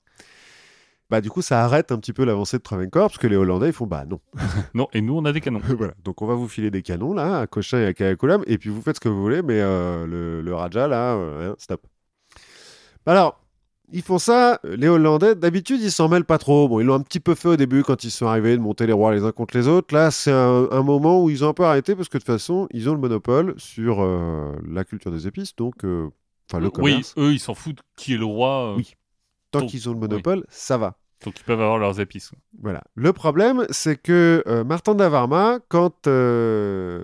Bah, 1.10 1.20
du 1.20 1.30
coup, 1.30 1.42
ça 1.42 1.64
arrête 1.64 1.92
un 1.92 1.98
petit 1.98 2.12
peu 2.12 2.24
l'avancée 2.24 2.56
de 2.58 2.62
Travancore, 2.62 3.06
parce 3.08 3.18
que 3.18 3.26
les 3.28 3.36
Hollandais, 3.36 3.68
ils 3.68 3.72
font 3.72 3.86
bah 3.86 4.04
non. 4.04 4.20
Non, 4.74 4.88
et 4.92 5.00
nous 5.00 5.16
on 5.16 5.24
a 5.26 5.32
des 5.32 5.40
canons. 5.40 5.60
voilà. 5.78 5.94
Donc 6.02 6.22
on 6.22 6.26
va 6.26 6.34
vous 6.34 6.48
filer 6.48 6.72
des 6.72 6.82
canons 6.82 7.14
là, 7.14 7.38
à 7.40 7.46
Cochin 7.46 7.78
et 7.78 7.86
à 7.86 7.94
Kayam 7.94 8.16
Kulam, 8.16 8.42
et 8.48 8.58
puis 8.58 8.70
vous 8.70 8.82
faites 8.82 8.96
ce 8.96 9.00
que 9.00 9.08
vous 9.08 9.22
voulez, 9.22 9.42
mais 9.42 9.60
le, 9.60 10.40
le 10.42 10.54
Raja 10.56 10.88
là, 10.88 11.12
hein, 11.12 11.54
stop. 11.58 11.86
Alors, 13.06 13.40
ils 13.92 14.02
font 14.02 14.18
ça, 14.18 14.60
les 14.64 14.88
Hollandais, 14.88 15.34
d'habitude, 15.34 15.80
ils 15.82 15.90
s'en 15.92 16.08
mêlent 16.08 16.24
pas 16.24 16.38
trop. 16.38 16.68
Bon, 16.68 16.80
ils 16.80 16.84
l'ont 16.86 16.94
un 16.94 17.00
petit 17.02 17.20
peu 17.20 17.34
fait 17.34 17.48
au 17.48 17.56
début 17.56 17.82
quand 17.82 18.04
ils 18.04 18.10
sont 18.10 18.26
arrivés 18.26 18.56
de 18.56 18.62
monter 18.62 18.86
les 18.86 18.92
rois 18.92 19.12
les 19.14 19.24
uns 19.24 19.32
contre 19.32 19.56
les 19.56 19.68
autres. 19.68 19.94
Là, 19.94 20.10
c'est 20.10 20.32
un, 20.32 20.68
un 20.70 20.82
moment 20.82 21.22
où 21.22 21.30
ils 21.30 21.44
ont 21.44 21.48
un 21.48 21.54
peu 21.54 21.64
arrêté 21.64 21.94
parce 21.96 22.08
que 22.08 22.18
de 22.18 22.22
toute 22.22 22.26
façon, 22.32 22.66
ils 22.72 22.88
ont 22.88 22.94
le 22.94 23.00
monopole 23.00 23.54
sur 23.58 24.00
euh, 24.02 24.52
la 24.68 24.84
culture 24.84 25.10
des 25.10 25.26
épices, 25.26 25.54
donc, 25.56 25.84
euh, 25.84 26.08
enfin, 26.50 26.58
le 26.60 26.66
oui, 26.66 26.72
commerce. 26.72 27.14
eux 27.18 27.32
ils 27.32 27.40
s'en 27.40 27.54
foutent 27.54 27.80
qui 27.96 28.14
est 28.14 28.18
le 28.18 28.24
roi, 28.24 28.72
euh, 28.72 28.76
Oui. 28.76 28.94
Tant 29.50 29.66
qu'ils 29.66 29.88
ont 29.88 29.92
le 29.92 29.98
monopole, 29.98 30.44
ça 30.48 30.78
va. 30.78 30.96
donc 31.24 31.40
ils 31.40 31.42
peuvent 31.44 31.60
avoir 31.60 31.78
leurs 31.78 31.98
épices. 32.00 32.30
Voilà. 32.62 32.82
Le 32.94 33.12
problème, 33.12 33.66
c'est 33.70 34.00
que 34.00 34.44
euh, 34.46 34.62
Martin 34.62 34.94
d'Avarma, 34.94 35.58
quand 35.68 36.06
euh, 36.06 37.02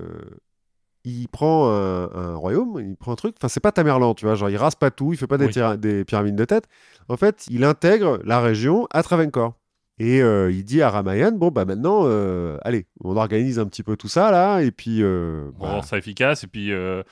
il 1.06 1.28
prend 1.28 1.70
un, 1.70 2.10
un 2.14 2.34
royaume, 2.36 2.78
il 2.84 2.96
prend 2.96 3.12
un 3.12 3.16
truc, 3.16 3.36
enfin, 3.38 3.48
c'est 3.48 3.60
pas 3.60 3.72
Tamerlan, 3.72 4.12
tu 4.14 4.26
vois, 4.26 4.34
genre 4.34 4.50
il 4.50 4.56
rase 4.58 4.74
pas 4.74 4.90
tout, 4.90 5.12
il 5.12 5.16
fait 5.16 5.26
pas 5.26 5.38
des, 5.38 5.46
Oui. 5.46 5.52
tyra- 5.52 5.76
des 5.78 6.04
pyramides 6.04 6.36
de 6.36 6.44
tête. 6.44 6.64
En 7.08 7.16
fait, 7.16 7.46
il 7.48 7.64
intègre 7.64 8.18
la 8.24 8.40
région 8.40 8.86
à 8.92 9.02
Travancore. 9.02 9.54
Et 9.98 10.20
euh, 10.20 10.50
il 10.52 10.62
dit 10.64 10.82
à 10.82 10.90
Ramayan, 10.90 11.32
bon, 11.32 11.48
bah 11.50 11.64
maintenant, 11.64 12.02
euh, 12.04 12.58
allez, 12.62 12.86
on 13.02 13.16
organise 13.16 13.58
un 13.58 13.64
petit 13.64 13.82
peu 13.82 13.96
tout 13.96 14.08
ça, 14.08 14.30
là, 14.30 14.60
et 14.60 14.70
puis... 14.70 15.02
euh, 15.02 15.48
On 15.58 15.62
bah, 15.62 15.70
rend 15.76 15.82
ça 15.82 15.96
efficace 15.96 16.44
et 16.44 16.48
puis 16.48 16.70
euh, 16.70 17.02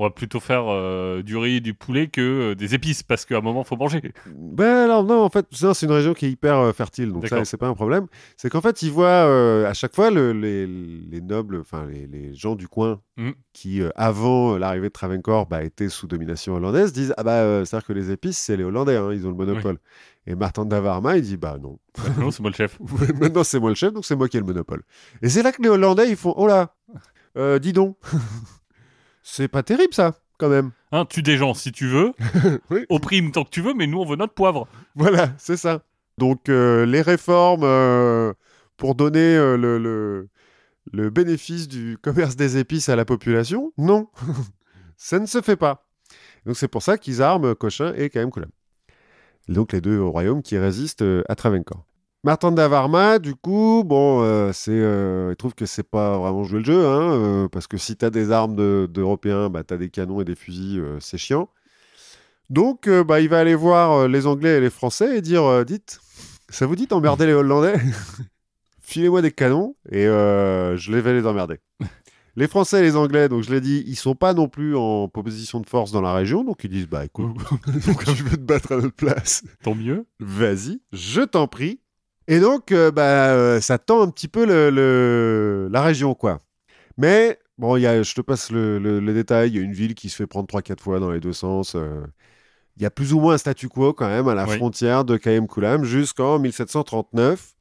On 0.00 0.04
va 0.06 0.10
plutôt 0.10 0.40
faire 0.40 0.64
euh, 0.66 1.22
du 1.22 1.36
riz, 1.36 1.60
du 1.60 1.72
poulet 1.72 2.08
que 2.08 2.20
euh, 2.20 2.54
des 2.56 2.74
épices, 2.74 3.04
parce 3.04 3.24
qu'à 3.24 3.36
un 3.38 3.40
moment, 3.40 3.62
faut 3.62 3.76
manger. 3.76 4.02
Ben 4.26 4.84
alors 4.86 5.04
non, 5.04 5.22
en 5.22 5.30
fait, 5.30 5.46
c'est 5.52 5.82
une 5.86 5.92
région 5.92 6.14
qui 6.14 6.26
est 6.26 6.30
hyper 6.32 6.58
euh, 6.58 6.72
fertile, 6.72 7.12
donc 7.12 7.28
ça, 7.28 7.44
c'est 7.44 7.56
pas 7.56 7.68
un 7.68 7.74
problème. 7.74 8.06
C'est 8.36 8.50
qu'en 8.50 8.60
fait, 8.60 8.82
ils 8.82 8.90
voient 8.90 9.66
à 9.68 9.72
chaque 9.74 9.94
fois 9.94 10.10
le- 10.10 10.32
les, 10.32 10.66
les 10.66 11.20
nobles, 11.20 11.60
enfin 11.60 11.86
les, 11.86 12.06
les 12.08 12.34
gens 12.34 12.56
du 12.56 12.66
coin 12.68 13.00
Mm. 13.16 13.30
qui, 13.52 13.80
avant 13.94 14.58
l'arrivée 14.58 14.88
de 14.88 14.92
Travancore, 14.92 15.46
bah, 15.46 15.62
étaient 15.62 15.88
sous 15.88 16.08
domination 16.08 16.54
hollandaise, 16.56 16.92
disent 16.92 17.14
ah 17.16 17.22
bah 17.22 17.42
euh, 17.42 17.64
c'est-à-dire 17.64 17.86
que 17.86 17.92
les 17.92 18.10
épices, 18.10 18.38
c'est 18.38 18.56
les 18.56 18.64
Hollandais, 18.64 18.96
hein, 18.96 19.10
ils 19.12 19.24
ont 19.24 19.30
le 19.30 19.36
monopole. 19.36 19.78
Et 20.26 20.34
Martin 20.34 20.64
d'Avarma, 20.64 21.16
il 21.16 21.22
dit 21.22 21.36
bah 21.36 21.56
non, 21.62 21.78
non, 22.18 22.32
c'est 22.32 22.40
moi 22.40 22.50
le 22.50 22.56
chef. 22.56 22.76
maintenant 23.20 23.44
c'est 23.44 23.60
moi 23.60 23.68
le 23.70 23.76
chef, 23.76 23.92
donc 23.92 24.04
c'est 24.04 24.16
moi 24.16 24.26
qui 24.28 24.36
ai 24.36 24.40
le 24.40 24.46
monopole. 24.46 24.82
Et 25.22 25.28
c'est 25.28 25.44
là 25.44 25.52
que 25.52 25.62
les 25.62 25.68
Hollandais, 25.68 26.08
ils 26.10 26.16
font 26.16 26.34
oh 26.36 26.48
là, 26.48 26.74
dis 27.60 27.72
donc, 27.72 27.96
c'est 29.24 29.48
pas 29.48 29.62
terrible 29.64 29.92
ça, 29.94 30.14
quand 30.38 30.48
même. 30.48 30.70
Hein, 30.92 31.06
tue 31.06 31.22
des 31.22 31.36
gens 31.36 31.54
si 31.54 31.72
tu 31.72 31.88
veux, 31.88 32.12
Oui. 32.70 32.84
opprime 32.90 33.32
tant 33.32 33.42
que 33.44 33.50
tu 33.50 33.60
veux, 33.62 33.74
mais 33.74 33.86
nous, 33.88 33.98
on 33.98 34.04
veut 34.04 34.14
notre 34.16 34.34
poivre. 34.34 34.68
Voilà, 34.94 35.32
c'est 35.38 35.56
ça. 35.56 35.82
Donc 36.18 36.48
euh, 36.48 36.86
les 36.86 37.02
réformes 37.02 37.64
euh, 37.64 38.32
pour 38.76 38.94
donner 38.94 39.34
euh, 39.36 39.56
le, 39.56 39.78
le, 39.78 40.28
le 40.92 41.10
bénéfice 41.10 41.66
du 41.66 41.98
commerce 42.00 42.36
des 42.36 42.58
épices 42.58 42.88
à 42.88 42.94
la 42.96 43.04
population, 43.04 43.72
non, 43.78 44.08
ça 44.96 45.18
ne 45.18 45.26
se 45.26 45.40
fait 45.40 45.56
pas. 45.56 45.88
Donc 46.46 46.56
c'est 46.56 46.68
pour 46.68 46.82
ça 46.82 46.98
qu'ils 46.98 47.22
arment 47.22 47.54
Cochin 47.54 47.92
et 47.96 48.10
Koulam. 48.10 48.50
Donc 49.48 49.72
les 49.72 49.80
deux 49.80 50.00
royaumes 50.02 50.42
qui 50.42 50.56
résistent 50.58 51.04
à 51.28 51.34
Travancore. 51.34 51.84
Martin 52.24 52.52
d'Avarma, 52.52 53.18
du 53.18 53.34
coup, 53.34 53.82
bon, 53.84 54.22
euh, 54.22 54.50
c'est, 54.54 54.70
euh, 54.72 55.28
il 55.32 55.36
trouve 55.36 55.54
que 55.54 55.66
c'est 55.66 55.82
pas 55.82 56.16
vraiment 56.16 56.42
jouer 56.42 56.60
le 56.60 56.64
jeu, 56.64 56.86
hein, 56.86 57.12
euh, 57.12 57.48
parce 57.48 57.66
que 57.66 57.76
si 57.76 57.96
t'as 57.96 58.08
des 58.08 58.30
armes 58.30 58.56
de- 58.56 58.88
d'Européens, 58.90 59.50
bah, 59.50 59.62
t'as 59.62 59.76
des 59.76 59.90
canons 59.90 60.22
et 60.22 60.24
des 60.24 60.34
fusils, 60.34 60.82
c'est 61.00 61.18
chiant. 61.18 61.50
Donc, 62.48 62.88
bah, 62.88 63.20
il 63.20 63.28
va 63.28 63.40
aller 63.40 63.54
voir 63.54 64.08
les 64.08 64.26
Anglais 64.26 64.56
et 64.56 64.60
les 64.60 64.70
Français 64.70 65.18
et 65.18 65.20
dire 65.20 65.66
Dites, 65.66 66.00
ça 66.48 66.64
vous 66.64 66.76
dit 66.76 66.86
d'emmerder 66.86 67.26
les 67.26 67.34
Hollandais? 67.34 67.74
Filez-moi 68.80 69.20
des 69.20 69.32
canons 69.32 69.76
et 69.90 70.04
je 70.04 70.92
les 70.92 71.02
vais 71.02 71.12
les 71.12 71.26
emmerder. 71.26 71.58
Les 72.36 72.48
Français 72.48 72.80
et 72.80 72.82
les 72.82 72.96
Anglais, 72.96 73.28
donc 73.28 73.42
je 73.44 73.50
l'ai 73.52 73.60
dit, 73.60 73.84
ils 73.86 73.96
sont 73.96 74.14
pas 74.16 74.34
non 74.34 74.48
plus 74.48 74.74
en 74.76 75.08
position 75.08 75.60
de 75.60 75.66
force 75.66 75.92
dans 75.92 76.00
la 76.00 76.12
région, 76.14 76.42
donc 76.42 76.64
ils 76.64 76.70
disent 76.70 76.88
Bah 76.88 77.04
écoute, 77.04 77.36
donc 77.86 78.10
je 78.10 78.24
vais 78.24 78.36
te 78.36 78.42
battre 78.42 78.72
à 78.72 78.76
notre 78.76 78.96
place. 78.96 79.44
Tant 79.62 79.74
mieux. 79.74 80.06
Vas-y, 80.18 80.80
je 80.92 81.20
t'en 81.20 81.46
prie. 81.46 81.80
Et 82.28 82.40
donc, 82.40 82.72
euh, 82.72 82.90
bah, 82.90 83.32
euh, 83.34 83.60
ça 83.60 83.78
tend 83.78 84.02
un 84.02 84.10
petit 84.10 84.28
peu 84.28 84.46
le, 84.46 84.70
le- 84.70 85.68
la 85.70 85.82
région, 85.82 86.14
quoi. 86.14 86.40
Mais, 86.98 87.38
bon, 87.58 87.76
y 87.76 87.86
a, 87.86 88.02
je 88.02 88.14
te 88.14 88.20
passe 88.22 88.50
le, 88.50 88.78
le- 88.78 89.14
détail. 89.14 89.50
Il 89.50 89.56
y 89.56 89.58
a 89.58 89.62
une 89.62 89.72
ville 89.74 89.94
qui 89.94 90.08
se 90.08 90.16
fait 90.16 90.26
prendre 90.26 90.46
3-4 90.48 90.80
fois 90.82 91.00
dans 91.00 91.10
les 91.10 91.20
deux 91.20 91.32
sens. 91.34 91.74
euh. 91.76 92.02
Il 92.76 92.82
y 92.82 92.86
a 92.86 92.90
plus 92.90 93.12
ou 93.14 93.20
moins 93.20 93.34
un 93.34 93.38
statu 93.38 93.68
quo, 93.68 93.92
quand 93.92 94.08
même, 94.08 94.28
à 94.28 94.34
la 94.34 94.46
Oui. 94.46 94.56
frontière 94.56 95.04
de 95.04 95.16
Kayem 95.16 95.46
Koulam 95.46 95.84
jusqu'en 95.84 96.38
1739, 96.40 97.54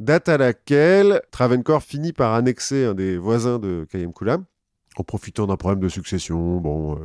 date 0.00 0.28
à 0.28 0.38
laquelle 0.38 1.22
Travancore 1.32 1.82
finit 1.82 2.12
par 2.12 2.34
annexer 2.34 2.84
un 2.86 2.94
des 2.94 3.18
voisins 3.18 3.58
de 3.58 3.86
Kayem 3.90 4.12
Koulam, 4.12 4.44
en 4.96 5.02
profitant 5.04 5.46
d'un 5.46 5.56
problème 5.56 5.80
de 5.80 5.88
succession. 5.88 6.58
Bon. 6.58 6.98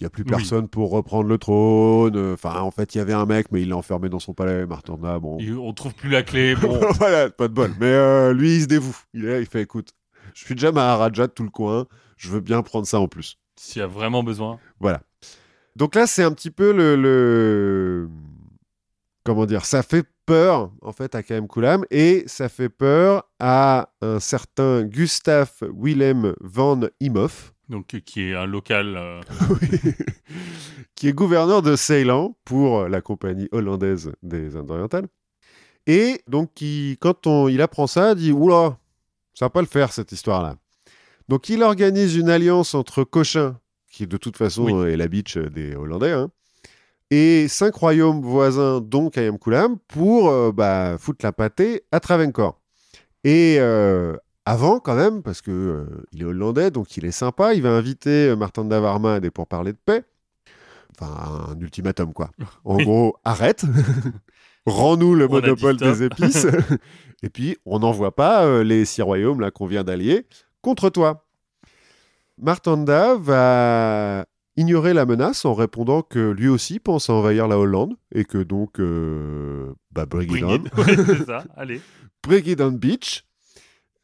Il 0.00 0.04
n'y 0.04 0.06
a 0.06 0.10
plus 0.10 0.22
Oui. 0.24 0.30
personne 0.30 0.66
pour 0.66 0.90
reprendre 0.90 1.28
le 1.28 1.36
trône. 1.38 2.16
Enfin, 2.32 2.60
en 2.60 2.70
fait, 2.70 2.94
il 2.94 2.98
y 2.98 3.00
avait 3.02 3.12
un 3.12 3.26
mec, 3.26 3.52
mais 3.52 3.62
il 3.62 3.68
l'a 3.68 3.76
enfermé 3.76 4.08
dans 4.08 4.18
son 4.18 4.32
palais, 4.32 4.64
Martanda. 4.66 5.18
Bon, 5.18 5.38
Et 5.38 5.52
on 5.52 5.72
trouve 5.74 5.94
plus 5.94 6.08
la 6.08 6.22
clé. 6.22 6.54
Bon, 6.56 6.80
voilà, 6.98 7.28
pas 7.30 7.48
de 7.48 7.52
bol. 7.52 7.70
Mais 7.78 7.86
euh, 7.86 8.32
lui, 8.32 8.56
il 8.56 8.62
se 8.62 8.66
dévoue. 8.66 8.96
Il 9.14 9.24
est 9.24 9.28
là, 9.28 9.38
il 9.40 9.46
fait 9.46 9.62
écoute, 9.62 9.90
je 10.34 10.44
suis 10.44 10.54
déjà 10.54 10.72
Maharaja 10.72 11.26
de 11.26 11.32
tout 11.32 11.42
le 11.44 11.50
coin, 11.50 11.86
je 12.16 12.30
veux 12.30 12.40
bien 12.40 12.62
prendre 12.62 12.86
ça 12.86 12.98
en 12.98 13.08
plus. 13.08 13.36
s'il 13.56 13.80
y 13.80 13.82
a 13.82 13.86
vraiment 13.86 14.22
besoin. 14.22 14.58
Voilà. 14.80 15.02
Donc 15.76 15.94
là, 15.94 16.06
c'est 16.06 16.22
un 16.22 16.32
petit 16.32 16.50
peu 16.50 16.72
le, 16.72 16.96
le- 16.96 18.08
Comment 19.24 19.44
dire 19.46 19.64
Ça 19.66 19.82
fait 19.82 20.04
peur, 20.26 20.72
en 20.82 20.92
fait, 20.92 21.14
à 21.14 21.22
Kaem 21.22 21.46
Koulam, 21.46 21.84
et 21.90 22.24
ça 22.26 22.48
fait 22.48 22.68
peur 22.70 23.24
à 23.38 23.90
un 24.00 24.18
certain 24.18 24.82
Gustav 24.82 25.50
Willem 25.76 26.34
van 26.40 26.80
Imhoff, 27.00 27.49
Donc, 27.70 27.86
qui 28.04 28.22
est 28.24 28.34
un 28.34 28.46
local. 28.46 28.96
euh, 28.96 29.20
qui 30.96 31.08
est 31.08 31.12
gouverneur 31.12 31.62
de 31.62 31.76
Ceylan 31.76 32.36
pour 32.44 32.88
la 32.88 33.00
compagnie 33.00 33.48
hollandaise 33.52 34.12
des 34.22 34.56
Indes 34.56 34.70
orientales. 34.70 35.06
Et 35.86 36.20
donc, 36.28 36.50
qui, 36.54 36.98
quand 37.00 37.26
on, 37.26 37.48
il 37.48 37.62
apprend 37.62 37.86
ça, 37.86 38.14
dit 38.14 38.32
Oula, 38.32 38.76
ça 39.34 39.46
va 39.46 39.50
pas 39.50 39.60
le 39.62 39.66
faire 39.66 39.92
cette 39.92 40.12
histoire-là. 40.12 40.56
Donc, 41.28 41.48
il 41.48 41.62
organise 41.62 42.16
une 42.16 42.28
alliance 42.28 42.74
entre 42.74 43.04
Cochin, 43.04 43.56
qui 43.90 44.06
de 44.06 44.16
toute 44.16 44.36
façon 44.36 44.64
Oui. 44.64 44.90
est 44.90 44.96
la 44.96 45.08
bitch 45.08 45.38
des 45.38 45.74
Hollandais, 45.76 46.10
hein, 46.12 46.30
et 47.12 47.48
cinq 47.48 47.74
royaumes 47.76 48.20
voisins, 48.20 48.80
dont 48.80 49.10
Kayam 49.10 49.38
Koulam, 49.38 49.78
pour 49.88 50.28
euh, 50.28 50.52
bah, 50.52 50.96
foutre 50.98 51.24
la 51.24 51.32
pâtée 51.32 51.84
à 51.92 52.00
Travancore. 52.00 52.60
Et 53.24 53.56
euh, 53.58 54.16
avant, 54.50 54.80
quand 54.80 54.94
même, 54.96 55.22
parce 55.22 55.40
que 55.42 55.50
euh, 55.50 55.84
il 56.12 56.22
est 56.22 56.24
hollandais, 56.24 56.70
donc 56.70 56.96
il 56.96 57.04
est 57.04 57.10
sympa, 57.12 57.54
il 57.54 57.62
va 57.62 57.70
inviter 57.70 58.28
euh, 58.28 58.36
Martin 58.36 58.64
d'Avarma 58.64 59.14
à 59.14 59.20
des 59.20 59.30
pourparlers 59.30 59.72
de 59.72 59.78
paix. 59.84 60.04
Enfin, 61.00 61.46
un 61.56 61.60
ultimatum, 61.60 62.12
quoi. 62.12 62.30
En 62.64 62.76
Oui. 62.76 62.84
gros, 62.84 63.16
arrête, 63.24 63.64
rends-nous 64.66 65.14
le 65.14 65.26
On 65.26 65.32
monopole 65.32 65.76
des 65.76 66.02
épices, 66.02 66.46
et 67.22 67.30
puis 67.30 67.56
on 67.64 67.78
n'envoie 67.78 68.14
pas 68.14 68.44
euh, 68.44 68.62
les 68.64 68.84
six 68.84 69.02
royaumes 69.02 69.40
là 69.40 69.50
qu'on 69.50 69.66
vient 69.66 69.84
d'allier 69.84 70.26
contre 70.62 70.90
toi. 70.90 71.26
Martanda 72.38 73.16
va 73.16 74.24
ignorer 74.56 74.94
la 74.94 75.06
menace 75.06 75.44
en 75.44 75.54
répondant 75.54 76.02
que 76.02 76.30
lui 76.30 76.48
aussi 76.48 76.78
pense 76.80 77.08
à 77.10 77.14
envahir 77.14 77.48
la 77.48 77.58
Hollande 77.58 77.94
et 78.14 78.24
que 78.24 78.38
donc, 78.38 78.80
euh, 78.80 79.72
bah, 79.92 80.06
bring 80.06 80.24
it 80.34 80.42
Bring 80.42 80.44
on. 80.44 80.54
it. 80.64 80.74
Ouais, 80.76 80.96
c'est 81.06 81.24
ça. 81.26 81.44
Allez. 81.56 81.80
Brigidon 82.26 82.72
Beach. 82.72 83.24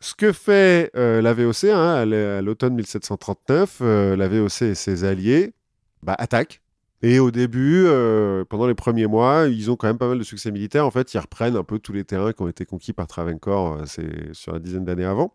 Ce 0.01 0.15
que 0.15 0.33
fait 0.33 0.91
euh, 0.95 1.23
la 1.23 1.33
VOC 1.33 1.65
hein, 1.65 1.95
à 1.95 2.43
l'automne 2.43 2.75
1739, 2.75 3.79
euh, 3.81 4.17
la 4.17 4.29
VOC 4.29 4.63
et 4.63 4.75
ses 4.75 5.05
alliés 5.05 5.55
bah, 6.03 6.15
attaquent. 6.19 6.61
Et 7.03 7.19
au 7.19 7.31
début, 7.31 7.85
euh, 7.87 8.45
pendant 8.45 8.67
les 8.67 8.75
premiers 8.75 9.07
mois, 9.07 9.47
ils 9.49 9.71
ont 9.71 9.77
quand 9.77 9.87
même 9.87 9.99
pas 9.99 10.09
mal 10.09 10.19
de 10.19 10.23
succès 10.23 10.51
militaires. 10.51 10.87
En 10.87 10.91
fait, 10.91 11.13
ils 11.15 11.19
reprennent 11.19 11.57
un 11.57 11.63
peu 11.63 11.79
tous 11.79 11.93
les 11.93 12.05
terrains 12.05 12.33
qui 12.33 12.43
ont 12.43 12.49
été 12.49 12.65
conquis 12.65 12.93
par 12.93 13.07
Travancore 13.07 13.85
sur 14.33 14.53
la 14.53 14.59
dizaine 14.59 14.85
d'années 14.85 15.05
avant. 15.05 15.35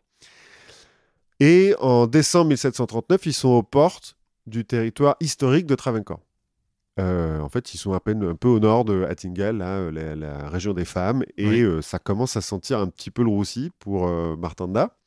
Et 1.40 1.76
en 1.80 2.08
décembre 2.08 2.50
1739, 2.50 3.26
ils 3.26 3.34
sont 3.34 3.50
aux 3.50 3.64
portes 3.64 4.16
du 4.48 4.66
territoire 4.66 5.16
historique 5.20 5.66
de 5.66 5.76
Travancore. 5.76 6.20
Euh, 7.00 7.40
en 7.40 7.48
fait, 7.50 7.74
ils 7.74 7.78
sont 7.78 7.94
à 7.94 8.00
peine 8.00 8.24
un 8.24 8.36
peu 8.36 8.50
au 8.50 8.60
nord 8.60 8.84
de 8.86 9.04
Attingal, 9.04 9.58
là, 9.58 9.78
euh, 9.78 9.92
la, 9.92 10.16
la 10.16 10.50
région 10.50 10.74
des 10.74 10.86
femmes, 10.86 11.24
et 11.38 11.48
Oui. 11.48 11.62
euh, 11.62 11.82
ça 11.82 12.00
commence 12.00 12.36
à 12.36 12.42
sentir 12.42 12.80
un 12.80 12.88
petit 12.88 13.12
peu 13.12 13.24
le 13.24 13.30
roussi 13.30 13.72
pour 13.80 14.08
euh, 14.10 14.36
Martanda. 14.36 14.98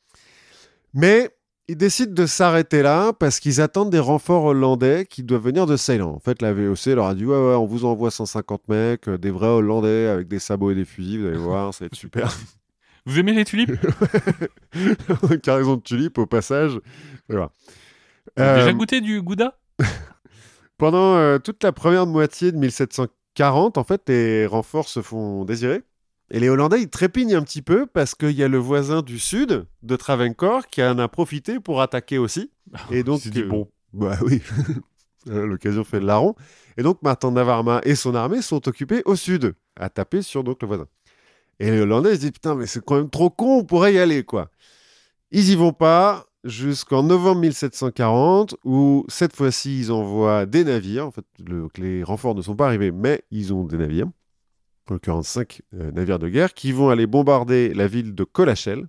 Mais 0.93 1.29
ils 1.67 1.77
décident 1.77 2.13
de 2.13 2.25
s'arrêter 2.25 2.81
là 2.81 3.11
parce 3.13 3.39
qu'ils 3.39 3.59
attendent 3.61 3.89
des 3.91 3.99
renforts 3.99 4.45
hollandais 4.45 5.05
qui 5.09 5.23
doivent 5.23 5.43
venir 5.43 5.65
de 5.65 5.77
Ceylan. 5.77 6.09
En 6.13 6.19
fait, 6.19 6.41
la 6.41 6.53
VOC 6.53 6.85
leur 6.87 7.05
a 7.07 7.15
dit 7.15 7.25
ouais, 7.25 7.35
ouais, 7.35 7.55
on 7.55 7.65
vous 7.65 7.85
envoie 7.85 8.11
150 8.11 8.67
mecs, 8.67 9.09
des 9.09 9.31
vrais 9.31 9.47
Hollandais 9.47 10.07
avec 10.07 10.27
des 10.27 10.39
sabots 10.39 10.71
et 10.71 10.75
des 10.75 10.85
fusils, 10.85 11.21
vous 11.21 11.27
allez 11.27 11.37
voir, 11.37 11.73
ça 11.73 11.83
va 11.83 11.87
être 11.87 11.95
super. 11.95 12.29
Vous 13.07 13.19
aimez 13.19 13.33
les 13.33 13.45
tulipes? 13.45 13.69
Cargaison 15.43 15.75
de 15.75 15.81
tulipes 15.81 16.17
au 16.17 16.25
passage. 16.25 16.79
Voilà. 17.29 17.51
Déjà 18.35 18.73
goûté 18.73 18.99
du 18.99 19.21
gouda? 19.21 19.59
Pendant 20.77 21.15
euh, 21.15 21.39
toute 21.39 21.63
la 21.63 21.71
première 21.71 22.05
moitié 22.05 22.51
de 22.51 22.57
1740, 22.57 23.77
en 23.77 23.83
fait, 23.83 24.03
les 24.07 24.45
renforts 24.45 24.89
se 24.89 25.01
font 25.01 25.45
désirer. 25.45 25.83
Et 26.31 26.39
les 26.39 26.49
Hollandais, 26.49 26.81
ils 26.81 26.89
trépignent 26.89 27.35
un 27.35 27.43
petit 27.43 27.61
peu 27.61 27.85
parce 27.85 28.15
qu'il 28.15 28.31
y 28.31 28.43
a 28.43 28.47
le 28.47 28.57
voisin 28.57 29.01
du 29.01 29.19
sud 29.19 29.67
de 29.83 29.95
Travancore 29.95 30.67
qui 30.67 30.83
en 30.83 30.97
a 30.97 31.07
profité 31.07 31.59
pour 31.59 31.81
attaquer 31.81 32.17
aussi. 32.17 32.51
Et 32.91 33.03
donc, 33.03 33.21
dit, 33.21 33.41
euh, 33.41 33.47
bon. 33.47 33.69
bah 33.93 34.17
oui, 34.21 34.41
l'occasion 35.27 35.83
fait 35.83 35.99
le 35.99 36.07
larron. 36.07 36.35
Et 36.77 36.83
donc, 36.83 37.01
Martin 37.03 37.31
Navarma 37.31 37.79
et 37.83 37.95
son 37.95 38.15
armée 38.15 38.41
sont 38.41 38.67
occupés 38.67 39.01
au 39.05 39.15
sud, 39.15 39.55
à 39.75 39.89
taper 39.89 40.21
sur 40.23 40.43
donc 40.43 40.61
le 40.61 40.67
voisin. 40.67 40.87
Et 41.59 41.71
les 41.71 41.79
Hollandais, 41.79 42.09
ils 42.09 42.15
se 42.15 42.21
disent 42.21 42.31
putain, 42.31 42.55
mais 42.55 42.65
c'est 42.65 42.83
quand 42.83 42.95
même 42.95 43.09
trop 43.09 43.29
con, 43.29 43.59
on 43.59 43.63
pourrait 43.63 43.93
y 43.93 43.99
aller, 43.99 44.23
quoi. 44.23 44.49
Ils 45.31 45.49
y 45.51 45.55
vont 45.55 45.73
pas 45.73 46.25
jusqu'en 46.45 47.03
novembre 47.03 47.41
1740, 47.41 48.55
où 48.63 49.05
cette 49.09 49.35
fois-ci, 49.35 49.79
ils 49.79 49.91
envoient 49.91 50.45
des 50.45 50.63
navires. 50.63 51.07
En 51.07 51.11
fait, 51.11 51.25
le- 51.45 51.67
les 51.77 52.03
renforts 52.03 52.35
ne 52.35 52.41
sont 52.41 52.55
pas 52.55 52.67
arrivés, 52.67 52.91
mais 52.91 53.23
ils 53.31 53.53
ont 53.53 53.65
des 53.65 53.77
navires. 53.77 54.07
En 54.89 54.93
l'occurrence, 54.93 55.27
cinq 55.27 55.61
euh, 55.73 55.91
navires 55.91 56.19
de 56.19 56.29
guerre 56.29 56.53
qui 56.53 56.71
vont 56.71 56.89
aller 56.89 57.07
bombarder 57.07 57.73
la 57.73 57.87
ville 57.87 58.13
de 58.15 58.23
Colachel, 58.23 58.87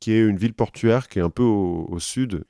qui 0.00 0.12
est 0.12 0.20
une 0.20 0.36
ville 0.36 0.54
portuaire 0.54 1.08
qui 1.08 1.18
est 1.20 1.22
un 1.22 1.30
peu 1.30 1.44
au, 1.44 1.86
au 1.88 1.98
sud. 2.00 2.44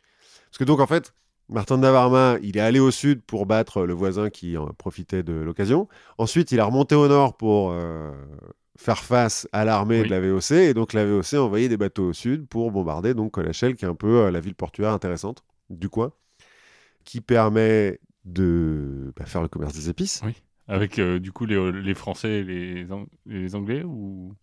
Parce 0.51 0.59
que 0.59 0.65
donc, 0.65 0.81
en 0.81 0.87
fait, 0.87 1.15
Martin 1.51 1.77
de 1.77 1.83
Navarma, 1.83 2.37
il 2.43 2.57
est 2.57 2.61
allé 2.61 2.79
au 2.81 2.91
sud 2.91 3.23
pour 3.23 3.47
battre 3.47 3.83
le 3.85 3.95
voisin 3.95 4.31
qui 4.31 4.57
en 4.57 4.67
profitait 4.69 5.23
de 5.23 5.33
l'occasion. 5.35 5.89
Ensuite, 6.19 6.53
il 6.53 6.61
a 6.61 6.65
remonté 6.65 6.95
au 6.95 7.09
nord 7.09 7.37
pour 7.37 7.71
euh, 7.73 8.13
faire 8.81 9.03
face 9.03 9.47
à 9.53 9.65
l'armée 9.67 10.01
Oui. 10.03 10.09
de 10.09 10.11
la 10.15 10.21
VOC. 10.21 10.53
Et 10.53 10.73
donc, 10.73 10.93
la 10.95 11.05
VOC 11.05 11.35
a 11.35 11.43
envoyé 11.43 11.69
des 11.69 11.77
bateaux 11.77 12.09
au 12.09 12.13
sud 12.15 12.47
pour 12.47 12.71
bombarder 12.71 13.13
donc 13.13 13.33
Colachel, 13.33 13.75
qui 13.75 13.85
est 13.85 13.89
un 13.89 13.95
peu 13.97 14.21
euh, 14.23 14.31
la 14.31 14.41
ville 14.41 14.55
portuaire 14.55 14.93
intéressante 14.93 15.45
du 15.69 15.89
coin, 15.91 16.13
qui 17.05 17.21
permet 17.21 18.01
de 18.25 19.13
bah, 19.17 19.27
faire 19.27 19.43
le 19.43 19.49
commerce 19.49 19.75
des 19.75 19.91
épices. 19.91 20.23
Oui. 20.25 20.33
Avec 20.69 20.99
euh, 20.99 21.19
du 21.19 21.33
coup 21.33 21.45
les, 21.47 21.73
les 21.73 21.95
Français 21.95 22.41
et 22.41 22.45
les, 22.45 22.85
Ang- 22.93 23.09
et 23.29 23.35
les 23.41 23.55
Anglais 23.55 23.83
ou? 23.85 24.35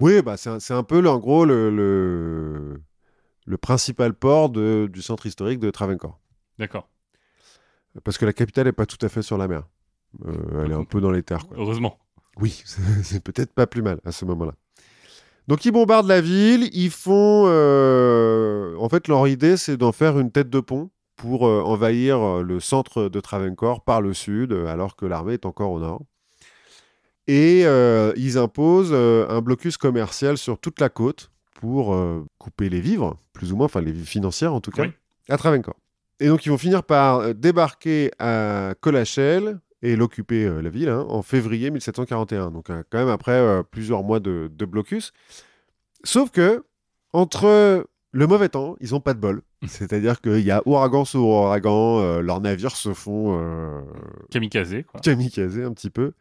Oui, 0.00 0.22
bah, 0.22 0.36
c'est 0.36 0.50
un, 0.50 0.58
un 0.76 0.82
peu, 0.82 1.00
le- 1.00 1.08
en 1.10 1.18
gros, 1.18 1.44
le, 1.44 1.70
le, 1.70 2.80
le 3.46 3.56
principal 3.58 4.12
port 4.14 4.50
de- 4.50 4.88
du 4.92 5.02
centre 5.02 5.26
historique 5.26 5.60
de 5.60 5.70
Travancore. 5.70 6.18
D'accord. 6.58 6.88
Parce 8.02 8.18
que 8.18 8.24
la 8.26 8.32
capitale 8.32 8.64
n'est 8.66 8.72
pas 8.72 8.86
tout 8.86 8.98
à 9.06 9.08
fait 9.08 9.22
sur 9.22 9.38
la 9.38 9.46
mer. 9.46 9.68
Euh, 10.26 10.64
elle 10.64 10.72
est 10.72 10.74
un 10.74 10.84
peu 10.84 11.00
dans 11.00 11.10
les 11.12 11.22
terres. 11.22 11.46
quoi. 11.46 11.56
Heureusement. 11.58 11.98
Oui, 12.40 12.62
c'est 13.02 13.22
peut-être 13.22 13.52
pas 13.52 13.66
plus 13.66 13.82
mal 13.82 14.00
à 14.04 14.12
ce 14.12 14.24
moment-là. 14.24 14.52
Donc 15.46 15.64
ils 15.66 15.72
bombardent 15.72 16.08
la 16.08 16.20
ville, 16.22 16.70
ils 16.72 16.90
font... 16.90 17.44
euh, 17.46 18.74
En 18.78 18.88
fait, 18.88 19.08
leur 19.08 19.28
idée, 19.28 19.56
c'est 19.56 19.76
d'en 19.76 19.92
faire 19.92 20.18
une 20.18 20.30
tête 20.30 20.48
de 20.50 20.60
pont 20.60 20.90
pour 21.16 21.46
euh, 21.46 21.60
envahir 21.62 22.18
euh, 22.20 22.42
le 22.42 22.60
centre 22.60 23.08
de 23.08 23.20
Travancore 23.20 23.84
par 23.84 24.00
le 24.00 24.14
sud, 24.14 24.52
alors 24.52 24.96
que 24.96 25.06
l'armée 25.06 25.34
est 25.34 25.46
encore 25.46 25.70
au 25.70 25.80
nord. 25.80 26.02
Et 27.26 27.62
euh, 27.64 28.12
ils 28.16 28.36
imposent 28.36 28.92
un 28.92 29.40
blocus 29.40 29.76
commercial 29.76 30.36
sur 30.36 30.58
toute 30.58 30.80
la 30.80 30.88
côte 30.90 31.30
pour 31.54 31.96
couper 32.38 32.68
les 32.68 32.80
vivres, 32.82 33.16
plus 33.32 33.52
ou 33.52 33.56
moins, 33.56 33.64
enfin 33.66 33.80
les 33.80 33.92
vivres 33.92 34.08
financières 34.08 34.52
en 34.52 34.60
tout 34.60 34.70
cas, 34.70 34.82
Oui. 34.82 34.92
à 35.30 35.38
Travancore. 35.38 35.76
Et 36.20 36.28
donc 36.28 36.44
ils 36.44 36.50
vont 36.50 36.58
finir 36.58 36.82
par 36.82 37.34
débarquer 37.34 38.10
à 38.18 38.74
Colachel 38.80 39.58
et 39.84 39.96
l'occuper, 39.96 40.44
euh, 40.44 40.60
la 40.60 40.70
ville, 40.70 40.88
hein, 40.88 41.06
en 41.08 41.22
février 41.22 41.70
1741. 41.70 42.50
Donc 42.50 42.66
quand 42.66 42.98
même 42.98 43.08
après 43.08 43.32
euh, 43.32 43.62
plusieurs 43.62 44.02
mois 44.02 44.18
de, 44.18 44.50
de 44.52 44.64
blocus. 44.64 45.12
Sauf 46.02 46.30
que, 46.30 46.64
entre 47.12 47.86
le 48.14 48.28
mauvais 48.28 48.48
temps, 48.48 48.76
ils 48.80 48.92
n'ont 48.92 49.00
pas 49.00 49.12
de 49.12 49.18
bol. 49.18 49.42
C'est-à-dire 49.66 50.20
qu'il 50.20 50.40
y 50.40 50.52
a 50.52 50.62
ouragan 50.66 51.04
sur 51.04 51.24
ouragan, 51.24 51.98
euh, 51.98 52.20
leurs 52.22 52.40
navires 52.40 52.76
se 52.76 52.94
font 52.94 53.40
euh, 53.40 53.80
Kamikaze, 54.30 54.84
quoi. 54.86 55.00
kamikaze 55.00 55.58
un 55.58 55.72
petit 55.72 55.90
peu. 55.90 56.12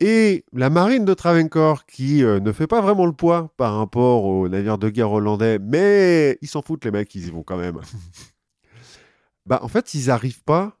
Et 0.00 0.44
la 0.54 0.70
marine 0.70 1.04
de 1.04 1.12
Travancore, 1.12 1.84
qui 1.84 2.24
euh, 2.24 2.40
ne 2.40 2.50
fait 2.52 2.66
pas 2.66 2.80
vraiment 2.80 3.04
le 3.04 3.12
poids 3.12 3.52
par 3.58 3.76
rapport 3.76 4.24
aux 4.24 4.48
navires 4.48 4.78
de 4.78 4.88
guerre 4.88 5.12
hollandais, 5.12 5.58
mais 5.58 6.38
ils 6.40 6.48
s'en 6.48 6.62
foutent, 6.62 6.86
les 6.86 6.92
mecs, 6.92 7.14
ils 7.14 7.26
y 7.26 7.30
vont 7.30 7.42
quand 7.42 7.58
même. 7.58 7.80
bah, 9.46 9.58
en 9.62 9.68
fait, 9.68 9.92
ils 9.92 10.06
n'arrivent 10.06 10.44
pas 10.44 10.77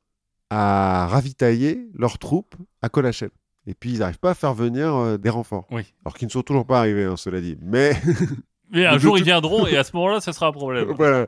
à 0.50 1.06
ravitailler 1.08 1.88
leurs 1.94 2.18
troupes 2.18 2.54
à 2.82 2.88
Colachel. 2.88 3.30
Et 3.66 3.74
puis, 3.74 3.92
ils 3.92 3.98
n'arrivent 3.98 4.18
pas 4.18 4.30
à 4.30 4.34
faire 4.34 4.54
venir 4.54 4.94
euh, 4.94 5.18
des 5.18 5.28
renforts. 5.30 5.66
Oui. 5.70 5.82
Alors 6.04 6.14
qu'ils 6.16 6.26
ne 6.26 6.32
sont 6.32 6.42
toujours 6.42 6.66
pas 6.66 6.78
arrivés, 6.78 7.04
hein, 7.04 7.16
cela 7.16 7.40
dit. 7.40 7.58
Mais 7.60 7.92
Mais 8.70 8.86
un 8.86 8.98
jour 8.98 9.18
ils 9.18 9.24
viendront 9.24 9.66
et 9.66 9.76
à 9.76 9.84
ce 9.84 9.94
moment-là, 9.96 10.20
ça 10.20 10.32
sera 10.32 10.46
un 10.46 10.52
problème. 10.52 10.92
voilà. 10.96 11.26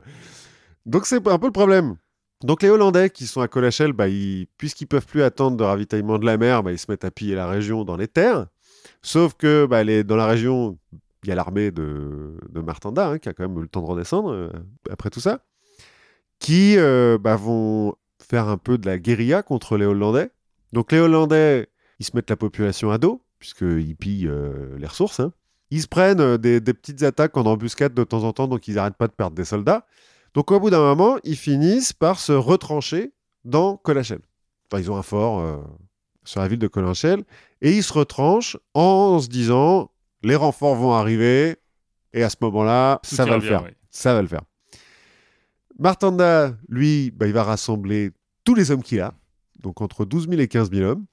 Donc 0.85 1.05
c'est 1.05 1.25
un 1.27 1.37
peu 1.39 1.45
le 1.47 1.51
problème. 1.51 1.95
Donc 2.43 2.63
les 2.63 2.69
Hollandais 2.69 3.11
qui 3.11 3.27
sont 3.27 3.41
à 3.41 3.47
Colachel, 3.47 3.93
bah, 3.93 4.07
ils- 4.07 4.47
puisqu'ils 4.57 4.87
peuvent 4.87 5.05
plus 5.05 5.21
attendre 5.21 5.55
de 5.57 5.63
ravitaillement 5.63 6.17
de 6.17 6.25
la 6.25 6.37
mer, 6.37 6.63
bah, 6.63 6.71
ils 6.71 6.79
se 6.79 6.89
mettent 6.89 7.05
à 7.05 7.11
piller 7.11 7.35
la 7.35 7.47
région 7.47 7.83
dans 7.83 7.97
les 7.97 8.07
terres. 8.07 8.47
Sauf 9.03 9.35
que 9.35 9.67
bah, 9.67 9.83
les- 9.83 10.03
dans 10.03 10.15
la 10.15 10.25
région, 10.25 10.79
il 11.23 11.29
y 11.29 11.31
a 11.31 11.35
l'armée 11.35 11.69
de, 11.69 12.35
de 12.49 12.61
Martanda, 12.61 13.09
hein, 13.09 13.19
qui 13.19 13.29
a 13.29 13.33
quand 13.33 13.47
même 13.47 13.55
eu 13.59 13.61
le 13.61 13.67
temps 13.67 13.81
de 13.83 13.87
redescendre 13.87 14.31
euh, 14.31 14.49
après 14.89 15.11
tout 15.11 15.19
ça, 15.19 15.41
qui 16.39 16.75
euh, 16.79 17.19
bah, 17.19 17.35
vont 17.35 17.93
faire 18.31 18.47
un 18.47 18.57
peu 18.57 18.77
de 18.77 18.85
la 18.87 18.97
guérilla 18.97 19.43
contre 19.43 19.75
les 19.77 19.85
Hollandais. 19.85 20.31
Donc 20.71 20.93
les 20.93 20.99
Hollandais, 20.99 21.67
ils 21.99 22.05
se 22.05 22.11
mettent 22.15 22.29
la 22.29 22.37
population 22.37 22.89
à 22.89 22.97
dos, 22.97 23.21
puisqu'ils 23.39 23.95
pillent 23.97 24.29
euh, 24.29 24.77
les 24.77 24.87
ressources. 24.87 25.19
hein. 25.19 25.33
Ils 25.69 25.81
se 25.81 25.87
prennent 25.87 26.21
euh, 26.21 26.37
des, 26.37 26.61
des 26.61 26.73
petites 26.73 27.03
attaques 27.03 27.35
en 27.35 27.45
embuscade 27.45 27.93
de 27.93 28.03
temps 28.05 28.23
en 28.23 28.31
temps, 28.31 28.47
donc 28.47 28.69
ils 28.69 28.75
n'arrêtent 28.75 28.95
pas 28.95 29.07
de 29.07 29.13
perdre 29.13 29.35
des 29.35 29.43
soldats. 29.43 29.85
Donc 30.33 30.49
au 30.51 30.59
bout 30.61 30.69
d'un 30.69 30.79
moment, 30.79 31.17
ils 31.25 31.35
finissent 31.35 31.91
par 31.91 32.19
se 32.19 32.31
retrancher 32.31 33.11
dans 33.43 33.75
Colachel. 33.75 34.19
Enfin, 34.71 34.81
ils 34.81 34.89
ont 34.89 34.95
un 34.95 35.03
fort 35.03 35.41
euh, 35.41 35.57
sur 36.23 36.39
la 36.39 36.47
ville 36.47 36.59
de 36.59 36.67
Colachel, 36.69 37.23
et 37.61 37.75
ils 37.75 37.83
se 37.83 37.91
retranchent 37.91 38.55
en 38.73 39.19
se 39.19 39.27
disant, 39.27 39.91
les 40.23 40.37
renforts 40.37 40.75
vont 40.75 40.93
arriver, 40.93 41.57
et 42.13 42.23
à 42.23 42.29
ce 42.29 42.37
moment-là, 42.41 43.01
ça 43.03 43.25
va 43.25 43.35
le 43.35 43.41
bien, 43.41 43.49
faire. 43.49 43.63
oui. 43.63 43.71
Ça 43.89 44.13
va 44.13 44.21
le 44.21 44.27
faire. 44.29 44.43
Martanda, 45.79 46.55
lui, 46.69 47.11
bah, 47.11 47.27
il 47.27 47.33
va 47.33 47.43
rassembler 47.43 48.11
tous 48.43 48.55
les 48.55 48.71
hommes 48.71 48.83
qu'il 48.83 48.99
a, 49.01 49.13
donc 49.59 49.81
entre 49.81 50.05
12 50.05 50.27
000 50.29 50.41
et 50.41 50.47
15 50.47 50.71
000 50.71 50.89
hommes, 50.89 51.05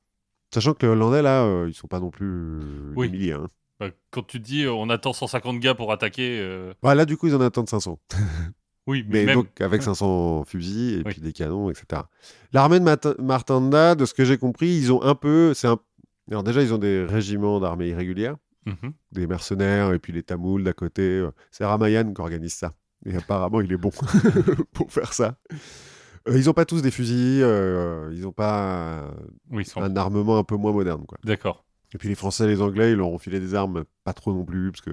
sachant 0.52 0.74
que 0.74 0.86
les 0.86 0.92
Hollandais, 0.92 1.22
là, 1.22 1.42
euh, 1.44 1.66
ils 1.68 1.74
sont 1.74 1.88
pas 1.88 2.00
non 2.00 2.10
plus 2.10 2.26
euh, 2.26 2.92
Oui. 2.96 3.10
des 3.10 3.16
milliers. 3.18 3.32
hein. 3.32 3.48
Bah, 3.80 3.90
quand 4.10 4.26
tu 4.26 4.40
dis 4.40 4.64
euh, 4.64 4.72
on 4.72 4.88
attend 4.90 5.12
150 5.12 5.60
gars 5.60 5.74
pour 5.74 5.92
attaquer, 5.92 6.38
euh, 6.40 6.72
Ouais, 6.82 6.94
là, 6.94 7.04
du 7.04 7.16
coup, 7.16 7.28
ils 7.28 7.34
en 7.34 7.40
attendent 7.40 7.68
500. 7.68 7.98
oui, 8.86 9.04
mais, 9.08 9.20
Mais 9.20 9.24
même. 9.26 9.34
donc 9.36 9.60
avec 9.60 9.82
500 9.82 10.44
fusils 10.44 10.94
et 10.94 10.96
Oui. 11.04 11.12
puis 11.12 11.20
des 11.20 11.32
canons, 11.32 11.70
etc. 11.70 12.02
L'armée 12.52 12.80
de 12.80 12.84
Mat- 12.84 13.18
Martanda, 13.20 13.94
de 13.94 14.04
ce 14.04 14.14
que 14.14 14.24
j'ai 14.24 14.38
compris, 14.38 14.68
ils 14.68 14.92
ont 14.92 15.02
un 15.02 15.14
peu... 15.14 15.54
c'est 15.54 15.68
un... 15.68 15.78
Alors 16.30 16.42
déjà, 16.42 16.62
ils 16.62 16.74
ont 16.74 16.78
des 16.78 17.04
régiments 17.04 17.60
d'armée 17.60 17.88
irrégulière, 17.88 18.36
Mhm. 18.66 18.92
des 19.12 19.26
mercenaires 19.26 19.92
et 19.94 19.98
puis 19.98 20.12
les 20.12 20.22
Tamouls 20.22 20.62
d'à 20.64 20.72
côté. 20.74 21.26
C'est 21.50 21.64
Ramayan 21.64 22.12
qui 22.12 22.20
organise 22.20 22.52
ça. 22.54 22.72
Et 23.06 23.14
apparemment, 23.16 23.60
il 23.60 23.72
est 23.72 23.76
bon 23.78 23.90
pour 24.72 24.90
faire 24.92 25.12
ça. 25.14 25.36
Euh, 26.28 26.38
ils 26.38 26.46
n'ont 26.46 26.52
pas 26.52 26.64
tous 26.64 26.82
des 26.82 26.90
fusils, 26.90 27.42
euh, 27.42 28.10
ils 28.12 28.22
n'ont 28.22 28.32
pas 28.32 29.10
Oui, 29.50 29.62
ils 29.62 29.66
sont- 29.66 29.80
un 29.80 29.96
armement 29.96 30.38
un 30.38 30.44
peu 30.44 30.56
moins 30.56 30.72
moderne. 30.72 31.04
Quoi. 31.06 31.18
D'accord. 31.24 31.64
Et 31.94 31.98
puis 31.98 32.08
les 32.08 32.14
Français 32.14 32.44
et 32.44 32.48
les 32.48 32.60
Anglais, 32.60 32.92
ils 32.92 32.96
leur 32.96 33.08
ont 33.08 33.18
filé 33.18 33.40
des 33.40 33.54
armes, 33.54 33.84
pas 34.04 34.12
trop 34.12 34.32
non 34.32 34.44
plus, 34.44 34.70
parce 34.70 34.82
que 34.82 34.90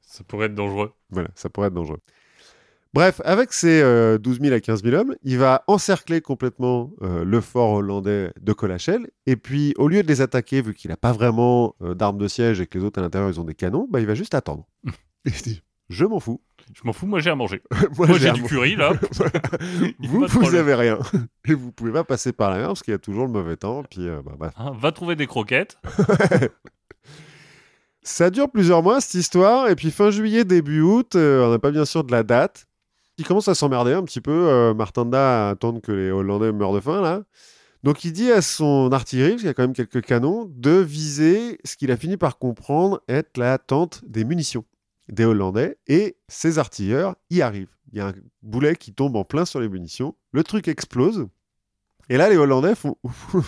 Ça 0.00 0.24
pourrait 0.24 0.46
être 0.46 0.54
dangereux. 0.54 0.92
Voilà, 1.10 1.28
ça 1.34 1.50
pourrait 1.50 1.66
être 1.68 1.74
dangereux. 1.74 1.98
Bref, 2.94 3.20
avec 3.24 3.52
ses 3.52 3.82
euh, 3.82 4.16
12 4.16 4.40
000 4.40 4.54
à 4.54 4.60
15 4.60 4.82
000 4.82 4.96
hommes, 4.96 5.14
il 5.22 5.36
va 5.36 5.62
encercler 5.66 6.22
complètement 6.22 6.92
euh, 7.02 7.22
le 7.22 7.40
fort 7.42 7.72
hollandais 7.72 8.32
de 8.40 8.52
Colachel. 8.54 9.10
Et 9.26 9.36
puis, 9.36 9.74
au 9.76 9.88
lieu 9.88 10.02
de 10.02 10.08
les 10.08 10.22
attaquer, 10.22 10.62
vu 10.62 10.72
qu'il 10.72 10.88
n'a 10.90 10.96
pas 10.96 11.12
vraiment 11.12 11.74
euh, 11.82 11.94
d'armes 11.94 12.16
de 12.16 12.26
siège 12.28 12.60
et 12.62 12.66
que 12.66 12.78
les 12.78 12.84
autres 12.84 12.98
à 12.98 13.02
l'intérieur, 13.02 13.28
ils 13.28 13.38
ont 13.38 13.44
des 13.44 13.54
canons, 13.54 13.86
bah, 13.90 14.00
il 14.00 14.06
va 14.06 14.14
juste 14.14 14.34
attendre. 14.34 14.66
Il 15.26 15.32
dit, 15.32 15.62
je 15.90 16.06
m'en 16.06 16.18
fous. 16.20 16.40
Je 16.74 16.80
m'en 16.84 16.92
fous, 16.92 17.06
moi 17.06 17.20
j'ai 17.20 17.30
à 17.30 17.34
manger. 17.34 17.62
Moi, 17.96 18.06
Moi 18.08 18.18
j'ai 18.18 18.30
du 18.32 18.42
curry 18.42 18.76
là. 18.76 18.92
Vous, 20.00 20.26
vous 20.26 20.54
avez 20.54 20.74
rien. 20.74 20.98
Et 21.46 21.54
vous 21.54 21.72
pouvez 21.72 21.92
pas 21.92 22.04
passer 22.04 22.32
par 22.32 22.50
la 22.50 22.58
mer 22.58 22.66
parce 22.68 22.82
qu'il 22.82 22.92
y 22.92 22.94
a 22.94 22.98
toujours 22.98 23.24
le 23.24 23.32
mauvais 23.32 23.56
temps. 23.56 23.82
Puis, 23.82 24.06
euh, 24.08 24.20
bah. 24.38 24.50
Hein, 24.56 24.72
va 24.78 24.92
trouver 24.92 25.16
des 25.16 25.26
croquettes. 25.26 25.78
Ça 28.02 28.30
dure 28.30 28.50
plusieurs 28.50 28.82
mois, 28.82 29.00
cette 29.00 29.14
histoire. 29.14 29.68
Et 29.68 29.76
puis, 29.76 29.90
fin 29.90 30.10
juillet, 30.10 30.44
début 30.44 30.80
août, 30.80 31.14
euh, 31.14 31.46
on 31.46 31.50
n'a 31.50 31.58
pas 31.58 31.70
bien 31.70 31.84
sûr 31.84 32.04
de 32.04 32.12
la 32.12 32.22
date. 32.22 32.66
Il 33.18 33.26
commence 33.26 33.48
à 33.48 33.54
s'emmerder 33.54 33.92
un 33.92 34.04
petit 34.04 34.20
peu. 34.20 34.48
Euh, 34.48 34.72
Martanda 34.74 35.48
à 35.48 35.50
attendre 35.50 35.80
que 35.80 35.92
les 35.92 36.10
Hollandais 36.10 36.52
meurent 36.52 36.72
de 36.72 36.80
faim, 36.80 37.00
là. 37.02 37.22
Donc, 37.82 38.04
il 38.04 38.12
dit 38.12 38.30
à 38.30 38.42
son 38.42 38.90
artillerie, 38.92 39.32
parce 39.32 39.42
qu'il 39.42 39.48
y 39.48 39.50
a 39.50 39.54
quand 39.54 39.62
même 39.62 39.74
quelques 39.74 40.02
canons, 40.02 40.50
de 40.54 40.70
viser 40.70 41.58
ce 41.64 41.76
qu'il 41.76 41.90
a 41.90 41.96
fini 41.96 42.16
par 42.16 42.38
comprendre 42.38 43.00
être 43.08 43.36
la 43.36 43.58
tente 43.58 44.02
des 44.06 44.24
munitions 44.24 44.64
des 45.08 45.24
Hollandais. 45.24 45.78
Et 45.86 46.16
ses 46.28 46.58
artilleurs 46.58 47.16
y 47.30 47.40
arrivent. 47.42 47.74
Il 47.92 47.98
y 47.98 48.00
a 48.00 48.08
un 48.08 48.14
boulet 48.42 48.76
qui 48.76 48.92
tombe 48.92 49.16
en 49.16 49.24
plein 49.24 49.44
sur 49.44 49.60
les 49.60 49.68
munitions. 49.68 50.14
Le 50.32 50.44
truc 50.44 50.68
explose. 50.68 51.28
Et 52.10 52.16
là, 52.16 52.28
les 52.28 52.36
Hollandais 52.36 52.74
font 52.74 52.96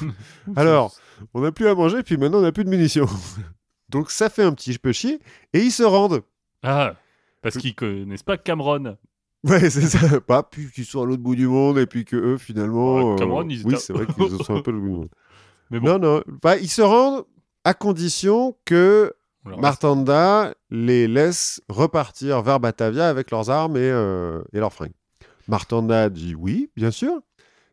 Alors, 0.56 0.94
on 1.34 1.40
n'a 1.40 1.52
plus 1.52 1.66
à 1.66 1.74
manger, 1.74 2.02
puis 2.02 2.16
maintenant 2.16 2.38
on 2.38 2.42
n'a 2.42 2.52
plus 2.52 2.64
de 2.64 2.70
munitions. 2.70 3.08
Donc 3.88 4.10
ça 4.10 4.28
fait 4.28 4.42
un 4.42 4.52
petit 4.52 4.78
peu 4.78 4.92
chier, 4.92 5.18
et 5.52 5.60
ils 5.60 5.72
se 5.72 5.82
rendent. 5.82 6.22
Ah, 6.62 6.94
parce 7.42 7.56
qu'ils 7.56 7.74
connaissent 7.74 8.22
pas 8.22 8.36
Cameron. 8.36 8.96
Ouais, 9.44 9.70
c'est 9.70 9.80
ça. 9.88 10.20
Pas 10.20 10.42
puis 10.42 10.70
qu'ils 10.70 10.84
sont 10.84 11.02
à 11.02 11.06
l'autre 11.06 11.22
bout 11.22 11.34
du 11.34 11.46
monde, 11.46 11.78
et 11.78 11.86
puis 11.86 12.04
que 12.04 12.16
eux, 12.16 12.38
finalement. 12.38 13.12
Ouais, 13.12 13.18
Cameron, 13.18 13.48
ils 13.48 13.66
Oui, 13.66 13.74
c'est 13.78 13.92
vrai 13.92 14.06
qu'ils 14.06 14.28
sont 14.44 14.56
un 14.56 14.62
peu 14.62 14.70
à 14.70 14.74
l'autre 14.74 14.84
bout 14.84 14.92
du 14.92 14.96
monde. 14.96 15.08
Mais 15.70 15.80
bon, 15.80 15.98
Non, 15.98 15.98
non. 15.98 16.22
Bah, 16.42 16.56
ils 16.56 16.68
se 16.68 16.82
rendent 16.82 17.24
à 17.64 17.74
condition 17.74 18.56
que 18.64 19.14
Martanda 19.44 20.54
les 20.70 21.08
laisse 21.08 21.60
repartir 21.68 22.42
vers 22.42 22.60
Batavia 22.60 23.08
avec 23.08 23.30
leurs 23.30 23.50
armes 23.50 23.76
et, 23.76 23.80
euh, 23.90 24.42
et 24.52 24.58
leurs 24.58 24.72
fringues. 24.72 24.92
Martanda 25.48 26.08
dit 26.10 26.34
oui, 26.34 26.70
bien 26.76 26.90
sûr. 26.90 27.20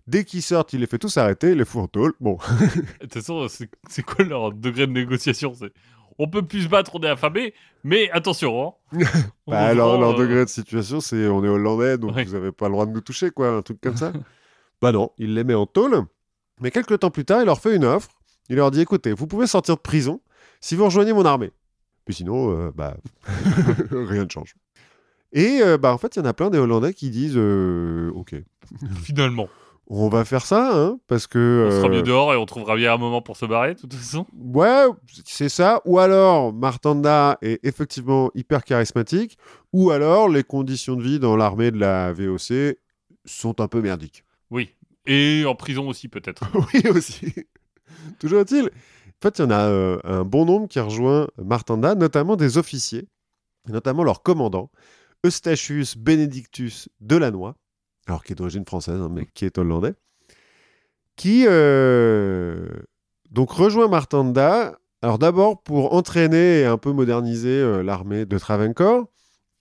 Dès 0.07 0.23
qu'ils 0.23 0.41
sortent, 0.41 0.71
il 0.71 0.79
les 0.79 0.87
fait 0.87 0.97
tous 0.97 1.17
arrêter, 1.17 1.51
il 1.51 1.57
les 1.57 1.65
fout 1.65 1.81
en 1.81 1.87
tôle. 1.87 2.13
Bon, 2.21 2.37
De 3.01 3.05
toute 3.05 3.13
façon, 3.13 3.45
c'est 3.89 4.03
quoi 4.03 4.23
leur 4.23 4.53
degré 4.53 4.87
de 4.87 4.93
négociation 4.93 5.53
on 6.19 6.27
peut 6.27 6.41
plus 6.41 6.63
se 6.63 6.67
battre, 6.67 6.95
on 6.95 7.01
est 7.01 7.09
affamé, 7.09 7.53
mais 7.83 8.09
attention. 8.11 8.75
Hein. 8.91 8.99
Bah, 9.47 9.69
nous 9.69 9.77
leur, 9.77 10.01
euh, 10.01 10.17
degré 10.17 10.43
de 10.45 10.49
situation, 10.49 10.99
c'est 10.99 11.27
on 11.27 11.43
est 11.43 11.47
hollandais, 11.47 11.97
donc 11.97 12.15
Ouais. 12.15 12.23
vous 12.23 12.33
avez 12.35 12.51
pas 12.51 12.65
le 12.67 12.71
droit 12.71 12.85
de 12.85 12.91
nous 12.91 13.01
toucher, 13.01 13.29
quoi, 13.29 13.49
un 13.49 13.61
truc 13.61 13.79
comme 13.81 13.95
ça. 13.95 14.11
bah 14.81 14.91
non, 14.91 15.11
il 15.17 15.35
les 15.35 15.43
met 15.43 15.53
en 15.53 15.65
tôle. 15.65 16.05
Mais 16.59 16.71
quelques 16.71 16.99
temps 16.99 17.11
plus 17.11 17.23
tard, 17.23 17.41
il 17.41 17.45
leur 17.45 17.59
fait 17.59 17.75
une 17.75 17.85
offre. 17.85 18.09
Il 18.49 18.55
leur 18.55 18.71
dit 18.71 18.81
écoutez, 18.81 19.13
vous 19.13 19.27
pouvez 19.27 19.45
sortir 19.45 19.75
de 19.75 19.81
prison 19.81 20.21
si 20.61 20.75
vous 20.75 20.85
rejoignez 20.85 21.13
mon 21.13 21.25
armée. 21.25 21.51
Puis 22.05 22.15
sinon, 22.15 22.51
euh, 22.51 22.71
bah, 22.73 22.97
rien 23.91 24.25
ne 24.25 24.29
change. 24.29 24.55
Et 25.33 25.59
euh, 25.61 25.77
bah, 25.77 25.93
en 25.93 25.97
fait, 25.97 26.15
il 26.15 26.19
y 26.19 26.21
en 26.21 26.25
a 26.25 26.33
plein 26.33 26.49
des 26.49 26.57
Hollandais 26.57 26.93
qui 26.93 27.09
disent 27.09 27.35
euh, 27.35 28.11
ok, 28.15 28.35
Finalement, 29.03 29.49
on 29.87 30.09
va 30.09 30.25
faire 30.25 30.45
ça, 30.45 30.75
hein, 30.75 30.99
parce 31.07 31.27
que. 31.27 31.69
on 31.69 31.71
sera 31.71 31.89
mieux 31.89 32.03
dehors 32.03 32.33
et 32.33 32.37
on 32.37 32.45
trouvera 32.45 32.75
bien 32.75 32.93
un 32.93 32.97
moment 32.97 33.21
pour 33.21 33.37
se 33.37 33.45
barrer, 33.45 33.75
de 33.75 33.79
toute 33.79 33.93
façon. 33.93 34.25
Ouais, 34.33 34.85
c'est 35.25 35.49
ça. 35.49 35.81
Ou 35.85 35.99
alors, 35.99 36.53
Martanda 36.53 37.37
est 37.41 37.63
effectivement 37.65 38.31
hyper 38.35 38.63
charismatique. 38.63 39.37
Ou 39.73 39.91
alors, 39.91 40.29
les 40.29 40.43
conditions 40.43 40.95
de 40.95 41.03
vie 41.03 41.19
dans 41.19 41.35
l'armée 41.35 41.71
de 41.71 41.79
la 41.79 42.11
VOC 42.13 42.77
sont 43.25 43.61
un 43.61 43.67
peu 43.67 43.81
merdiques. 43.81 44.23
Oui. 44.49 44.69
Et 45.05 45.45
en 45.45 45.55
prison 45.55 45.87
aussi, 45.87 46.09
peut-être. 46.09 46.43
oui, 46.73 46.89
aussi. 46.89 47.33
Toujours 48.19 48.41
est-il. 48.41 48.69
En 49.19 49.27
fait, 49.27 49.39
il 49.39 49.41
y 49.41 49.45
en 49.45 49.49
a 49.51 49.67
euh, 49.67 49.97
un 50.03 50.23
bon 50.23 50.45
nombre 50.45 50.67
qui 50.67 50.79
rejoint 50.79 51.27
Martanda, 51.43 51.95
notamment 51.95 52.35
des 52.35 52.59
officiers, 52.59 53.07
notamment 53.67 54.03
leur 54.03 54.21
commandant, 54.21 54.69
Eustachius 55.25 55.97
Benedictus 55.97 56.87
Delannoy, 57.01 57.55
alors 58.05 58.23
qui 58.23 58.33
est 58.33 58.35
d'origine 58.35 58.65
française, 58.65 59.01
hein, 59.01 59.09
mais 59.11 59.25
qui 59.25 59.45
est 59.45 59.57
hollandais, 59.57 59.95
qui 61.15 61.45
euh, 61.47 62.67
donc 63.31 63.51
rejoint 63.51 63.87
Martanda. 63.87 64.77
Alors 65.01 65.17
d'abord 65.17 65.61
pour 65.63 65.93
entraîner 65.93 66.61
et 66.61 66.65
un 66.65 66.77
peu 66.77 66.91
moderniser 66.91 67.49
euh, 67.49 67.81
l'armée 67.81 68.25
de 68.27 68.37
Travancore, 68.37 69.07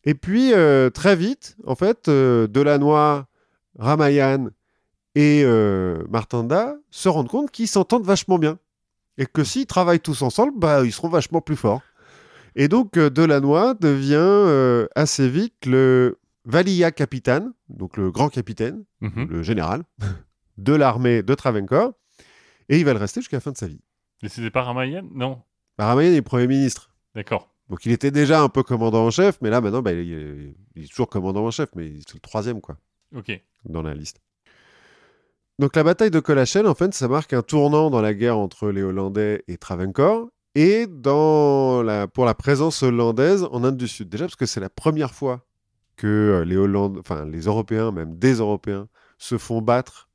et 0.05 0.15
puis 0.15 0.53
très 0.95 1.17
vite, 1.17 1.57
en 1.67 1.75
fait, 1.75 2.09
Delannoy, 2.09 3.25
Ramayan 3.77 4.51
et 5.17 5.45
Martanda 6.09 6.77
se 6.93 7.09
rendent 7.09 7.27
compte 7.27 7.51
qu'ils 7.51 7.67
s'entendent 7.67 8.05
vachement 8.05 8.39
bien. 8.39 8.57
Et 9.19 9.27
que 9.27 9.45
s'ils 9.45 9.67
travaillent 9.67 10.01
tous 10.01 10.23
ensemble, 10.23 10.53
bah, 10.59 10.85
ils 10.85 10.93
seront 10.93 11.09
vachement 11.09 11.41
plus 11.41 11.57
forts. 11.57 11.83
Et 12.55 12.69
donc 12.69 12.97
euh, 12.97 13.11
Delannoy 13.11 13.75
devient 13.81 14.15
euh, 14.17 14.87
assez 14.95 15.29
vite 15.29 15.67
le 15.67 16.19
Valia 16.45 16.91
Capitaine, 16.93 17.53
donc 17.69 17.97
le 17.97 18.11
grand 18.11 18.29
capitaine, 18.29 18.85
Mhm. 19.01 19.27
le 19.29 19.43
général 19.43 19.83
de 20.59 20.73
l'armée 20.75 21.23
de 21.23 21.35
Travancore. 21.35 21.93
Et 22.69 22.79
il 22.79 22.85
va 22.85 22.93
le 22.95 22.99
rester 22.99 23.21
jusqu'à 23.21 23.37
la 23.37 23.41
fin 23.41 23.53
de 23.53 23.57
sa 23.57 23.67
vie. 23.69 23.81
Mais 24.23 24.29
c'était 24.29 24.51
pas 24.51 24.63
Ramayan 24.63 25.03
Non. 25.15 25.43
Bah, 25.79 25.87
Ramayan 25.87 26.13
est 26.15 26.23
Premier 26.23 26.47
ministre. 26.47 26.91
D'accord. 27.15 27.49
Donc 27.69 27.85
il 27.85 27.93
était 27.93 28.11
déjà 28.11 28.43
un 28.43 28.49
peu 28.49 28.63
commandant 28.63 29.05
en 29.07 29.11
chef, 29.11 29.39
mais 29.43 29.51
là 29.51 29.61
maintenant, 29.61 29.83
bah, 29.83 29.93
il, 29.93 30.13
est, 30.13 30.55
il 30.77 30.85
est 30.85 30.89
toujours 30.89 31.09
commandant 31.09 31.45
en 31.45 31.51
chef, 31.51 31.69
mais 31.75 31.93
c'est 32.07 32.15
le 32.15 32.21
troisième, 32.21 32.61
quoi. 32.61 32.77
Ok. 33.15 33.33
dans 33.65 33.83
la 33.83 33.95
liste. 33.95 34.21
Donc 35.59 35.75
la 35.77 35.85
bataille 35.85 36.11
de 36.11 36.21
Colachel, 36.21 36.67
en 36.67 36.75
fait, 36.75 36.93
ça 36.95 37.09
marque 37.09 37.33
un 37.33 37.43
tournant 37.43 37.91
dans 37.91 38.03
la 38.03 38.15
guerre 38.15 38.39
entre 38.39 38.71
les 38.71 38.83
Hollandais 38.83 39.43
et 39.49 39.57
Travancore 39.57 40.29
et 40.55 40.87
dans 40.87 41.83
la, 41.83 42.07
pour 42.07 42.25
la 42.25 42.35
présence 42.35 42.83
hollandaise 42.83 43.47
en 43.51 43.65
Inde 43.65 43.77
du 43.77 43.89
Sud. 43.89 44.09
Déjà 44.09 44.27
parce 44.27 44.37
que 44.37 44.47
c'est 44.47 44.61
la 44.61 44.71
première 44.71 45.15
fois 45.15 45.47
que 45.97 46.07
euh, 46.07 46.45
les 46.45 46.57
Hollandais, 46.57 47.01
enfin 47.01 47.25
les 47.25 47.43
Européens, 47.43 47.91
même 47.91 48.19
des 48.19 48.35
Européens, 48.35 48.89
se 49.19 49.39
font 49.39 49.63
battre 49.63 50.09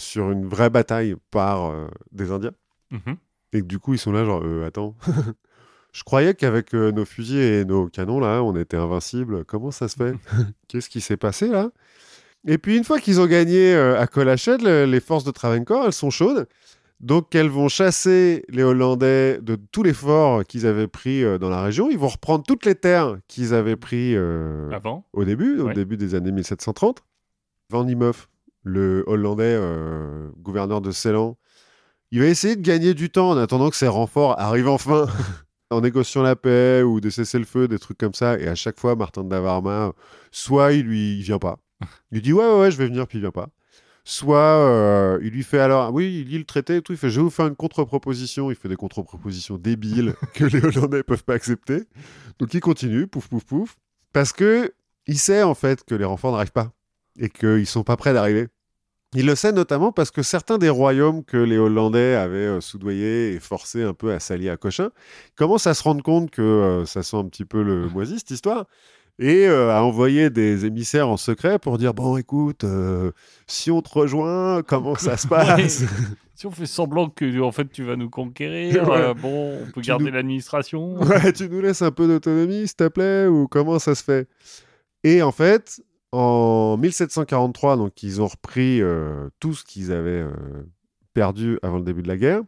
sur 0.00 0.30
une 0.30 0.46
vraie 0.46 0.70
bataille 0.70 1.14
par 1.30 1.70
euh, 1.70 1.88
des 2.12 2.32
Indiens. 2.32 2.54
Mhm. 2.90 3.16
Et 3.52 3.60
que 3.60 3.66
du 3.66 3.78
coup, 3.78 3.94
ils 3.94 3.98
sont 3.98 4.12
là, 4.12 4.24
genre, 4.24 4.42
euh, 4.44 4.66
attends. 4.66 4.96
Je 5.92 6.04
croyais 6.04 6.34
qu'avec 6.34 6.74
euh, 6.74 6.92
nos 6.92 7.04
fusils 7.04 7.38
et 7.38 7.64
nos 7.64 7.88
canons, 7.88 8.20
là, 8.20 8.42
on 8.42 8.54
était 8.56 8.76
invincibles. 8.76 9.44
Comment 9.44 9.70
ça 9.70 9.88
se 9.88 9.96
fait? 9.96 10.14
Qu'est-ce 10.68 10.88
qui 10.88 11.00
s'est 11.00 11.16
passé, 11.16 11.48
là? 11.48 11.70
Et 12.46 12.58
puis, 12.58 12.76
une 12.76 12.84
fois 12.84 12.98
qu'ils 13.00 13.20
ont 13.20 13.26
gagné 13.26 13.74
euh, 13.74 14.00
à 14.00 14.06
Colachel, 14.06 14.60
le- 14.62 14.84
les 14.86 15.00
forces 15.00 15.24
de 15.24 15.30
Travancore, 15.30 15.84
elles 15.86 15.92
sont 15.92 16.10
chaudes. 16.10 16.48
Donc, 17.00 17.34
elles 17.34 17.48
vont 17.48 17.68
chasser 17.68 18.44
les 18.48 18.62
Hollandais 18.62 19.38
de 19.40 19.56
tous 19.72 19.82
les 19.82 19.94
forts 19.94 20.44
qu'ils 20.44 20.66
avaient 20.66 20.86
pris 20.86 21.22
euh, 21.24 21.38
dans 21.38 21.48
la 21.50 21.62
région. 21.62 21.88
Ils 21.90 21.98
vont 21.98 22.08
reprendre 22.08 22.44
toutes 22.46 22.64
les 22.66 22.74
terres 22.74 23.18
qu'ils 23.28 23.54
avaient 23.54 23.76
pris 23.76 24.14
euh, 24.16 24.70
Avant 24.70 25.06
au 25.12 25.24
début, 25.24 25.58
au 25.60 25.66
Ouais. 25.66 25.74
début 25.74 25.96
des 25.96 26.14
années 26.14 26.32
1730. 26.32 27.02
Van 27.70 27.84
Diemoff, 27.84 28.28
le 28.64 29.04
Hollandais 29.06 29.44
euh, 29.58 30.28
gouverneur 30.38 30.80
de 30.80 30.90
Ceylan, 30.90 31.36
il 32.10 32.20
va 32.20 32.26
essayer 32.26 32.56
de 32.56 32.62
gagner 32.62 32.92
du 32.92 33.08
temps 33.10 33.30
en 33.30 33.36
attendant 33.38 33.70
que 33.70 33.76
ses 33.76 33.86
renforts 33.88 34.38
arrivent 34.40 34.68
enfin, 34.68 35.06
en 35.70 35.80
négociant 35.80 36.22
la 36.22 36.36
paix 36.36 36.82
ou 36.82 37.00
de 37.00 37.08
cesser 37.08 37.38
le 37.38 37.44
feu, 37.44 37.68
des 37.68 37.78
trucs 37.78 37.96
comme 37.98 38.14
ça. 38.14 38.38
Et 38.38 38.48
à 38.48 38.54
chaque 38.54 38.78
fois, 38.80 38.96
Martin 38.96 39.24
de 39.24 39.28
Davarma, 39.28 39.92
soit 40.32 40.72
il 40.72 40.84
lui 40.86 41.18
il 41.18 41.22
vient 41.22 41.38
pas. 41.38 41.58
Il 42.12 42.22
dit 42.22 42.32
ouais, 42.32 42.44
ouais, 42.44 42.60
ouais, 42.60 42.70
je 42.70 42.76
vais 42.76 42.86
venir, 42.86 43.06
puis 43.06 43.18
il 43.18 43.22
vient 43.22 43.30
pas. 43.30 43.48
Soit 44.04 44.38
euh, 44.38 45.18
il 45.22 45.30
lui 45.30 45.42
fait 45.42 45.58
alors, 45.58 45.92
oui, 45.92 46.20
il 46.20 46.28
lit 46.28 46.38
le 46.38 46.44
traité 46.44 46.76
et 46.76 46.82
tout, 46.82 46.92
il 46.92 46.98
fait 46.98 47.10
je 47.10 47.16
vais 47.16 47.24
vous 47.24 47.30
faire 47.30 47.46
une 47.46 47.56
contre-proposition. 47.56 48.50
Il 48.50 48.56
fait 48.56 48.68
des 48.68 48.76
contre-propositions 48.76 49.58
débiles 49.58 50.14
que 50.34 50.44
les 50.44 50.64
Hollandais 50.64 51.02
peuvent 51.02 51.24
pas 51.24 51.34
accepter. 51.34 51.84
Donc 52.38 52.54
il 52.54 52.60
continue, 52.60 53.06
pouf, 53.06 53.28
pouf, 53.28 53.44
pouf, 53.44 53.76
parce 54.12 54.32
que 54.32 54.72
il 55.06 55.18
sait 55.18 55.42
en 55.42 55.54
fait 55.54 55.84
que 55.84 55.94
les 55.94 56.04
renforts 56.04 56.32
n'arrivent 56.32 56.52
pas 56.52 56.72
et 57.18 57.28
qu'ils 57.28 57.66
sont 57.66 57.84
pas 57.84 57.96
prêts 57.96 58.14
d'arriver. 58.14 58.48
Il 59.12 59.26
le 59.26 59.34
sait 59.34 59.50
notamment 59.50 59.90
parce 59.90 60.12
que 60.12 60.22
certains 60.22 60.56
des 60.56 60.68
royaumes 60.68 61.24
que 61.24 61.36
les 61.36 61.58
Hollandais 61.58 62.14
avaient 62.14 62.46
euh, 62.46 62.60
soudoyés 62.60 63.32
et 63.32 63.40
forcés 63.40 63.82
un 63.82 63.92
peu 63.92 64.12
à 64.12 64.20
s'allier 64.20 64.50
à 64.50 64.56
Cochin 64.56 64.90
commencent 65.34 65.66
à 65.66 65.74
se 65.74 65.82
rendre 65.82 66.02
compte 66.02 66.30
que 66.30 66.42
euh, 66.42 66.84
ça 66.86 67.02
sent 67.02 67.16
un 67.16 67.24
petit 67.24 67.44
peu 67.44 67.64
le 67.64 67.88
moisi 67.88 68.18
cette 68.18 68.30
histoire 68.30 68.66
et 69.20 69.46
euh, 69.46 69.70
à 69.70 69.82
envoyer 69.84 70.30
des 70.30 70.64
émissaires 70.66 71.08
en 71.08 71.16
secret 71.16 71.58
pour 71.60 71.78
dire 71.78 71.94
bon 71.94 72.16
écoute 72.16 72.64
euh, 72.64 73.12
si 73.46 73.70
on 73.70 73.82
te 73.82 73.90
rejoint 73.90 74.62
comment 74.62 74.96
ça 74.96 75.16
se 75.16 75.28
passe? 75.28 75.84
Si 76.34 76.46
on 76.46 76.50
fait 76.50 76.64
semblant 76.66 77.10
que 77.10 77.40
en 77.42 77.52
fait 77.52 77.70
tu 77.70 77.84
vas 77.84 77.96
nous 77.96 78.08
conquérir, 78.10 78.88
Ouais. 78.88 78.96
euh, 78.96 79.14
bon, 79.14 79.58
on 79.62 79.66
peut 79.70 79.82
Tu 79.82 79.88
garder 79.88 80.06
nous- 80.06 80.12
l'administration. 80.12 80.94
Ouais, 81.00 81.32
tu 81.34 81.48
nous 81.50 81.60
laisses 81.60 81.82
un 81.82 81.90
peu 81.90 82.06
d'autonomie, 82.08 82.66
s'il 82.66 82.76
te 82.76 82.88
plaît, 82.88 83.26
ou 83.26 83.46
comment 83.46 83.78
ça 83.78 83.94
se 83.94 84.02
fait? 84.02 84.26
Et 85.04 85.20
en 85.22 85.32
fait, 85.32 85.82
en 86.12 86.76
1743, 86.78 87.76
donc 87.76 88.02
ils 88.02 88.20
ont 88.22 88.26
repris 88.26 88.80
euh, 88.80 89.28
tout 89.38 89.52
ce 89.54 89.64
qu'ils 89.64 89.92
avaient 89.92 90.22
euh, 90.22 90.30
perdu 91.12 91.58
avant 91.62 91.76
le 91.78 91.84
début 91.84 92.02
de 92.02 92.08
la 92.08 92.16
guerre. 92.16 92.40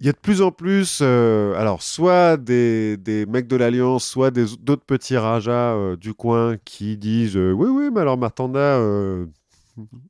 Il 0.00 0.06
y 0.06 0.08
a 0.08 0.12
de 0.12 0.18
plus 0.18 0.42
en 0.42 0.50
plus, 0.50 0.98
euh, 1.02 1.54
alors 1.54 1.82
soit 1.82 2.36
des, 2.36 2.96
des 2.96 3.26
mecs 3.26 3.46
de 3.46 3.56
l'Alliance, 3.56 4.04
soit 4.04 4.30
d'autres 4.32 4.84
petits 4.84 5.16
rajas 5.16 5.74
euh, 5.74 5.96
du 5.96 6.14
coin 6.14 6.56
qui 6.64 6.96
disent 6.96 7.36
euh, 7.36 7.52
oui, 7.52 7.68
oui, 7.68 7.90
mais 7.92 8.00
alors 8.00 8.18
Martanda, 8.18 8.80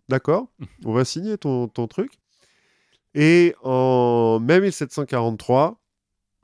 d'accord, 0.09 0.49
on 0.85 0.93
va 0.93 1.05
signer 1.05 1.39
ton, 1.39 1.69
ton 1.69 1.87
truc. 1.87 2.13
Et 3.15 3.55
en 3.63 4.41
mai 4.41 4.61
1743, 4.61 5.81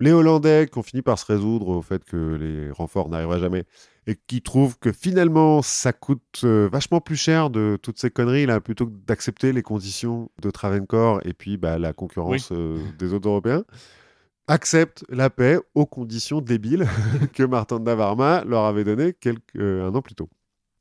les 0.01 0.13
Hollandais 0.13 0.69
qui 0.71 0.79
ont 0.79 0.83
fini 0.83 1.03
par 1.03 1.19
se 1.19 1.27
résoudre 1.27 1.69
au 1.69 1.83
fait 1.83 2.05
que 2.05 2.17
les 2.17 2.71
renforts 2.71 3.09
n'arriveraient 3.09 3.41
jamais 3.41 3.65
et 4.11 4.17
qui 4.27 4.43
trouvent 4.43 4.77
que 4.79 4.91
finalement 4.91 5.63
ça 5.63 5.93
coûte 5.93 6.41
euh, 6.43 6.69
vachement 6.71 7.01
plus 7.01 7.15
cher 7.15 7.49
de 7.49 7.79
toutes 7.81 8.01
ces 8.01 8.11
conneries 8.11 8.45
là 8.45 8.61
plutôt 8.61 8.87
que 8.87 8.97
d'accepter 9.07 9.53
les 9.53 9.63
conditions 9.63 10.31
de 10.43 10.51
Travancore 10.51 11.21
et 11.25 11.33
puis 11.33 11.57
bah, 11.57 11.79
la 11.79 11.93
concurrence 11.93 12.51
euh, 12.51 12.79
des 12.99 13.15
autres 13.15 13.29
Européens 13.29 13.65
acceptent 14.49 15.05
la 15.09 15.31
paix 15.31 15.61
aux 15.77 15.87
conditions 15.87 16.41
débiles 16.41 16.89
que 17.35 17.45
Martin 17.45 17.79
Davarma 17.79 18.43
leur 18.45 18.65
avait 18.65 18.83
données 18.83 19.13
quelques, 19.13 19.55
euh, 19.55 19.89
un 19.89 19.95
an 19.95 20.03
plus 20.03 20.17
tôt. 20.17 20.29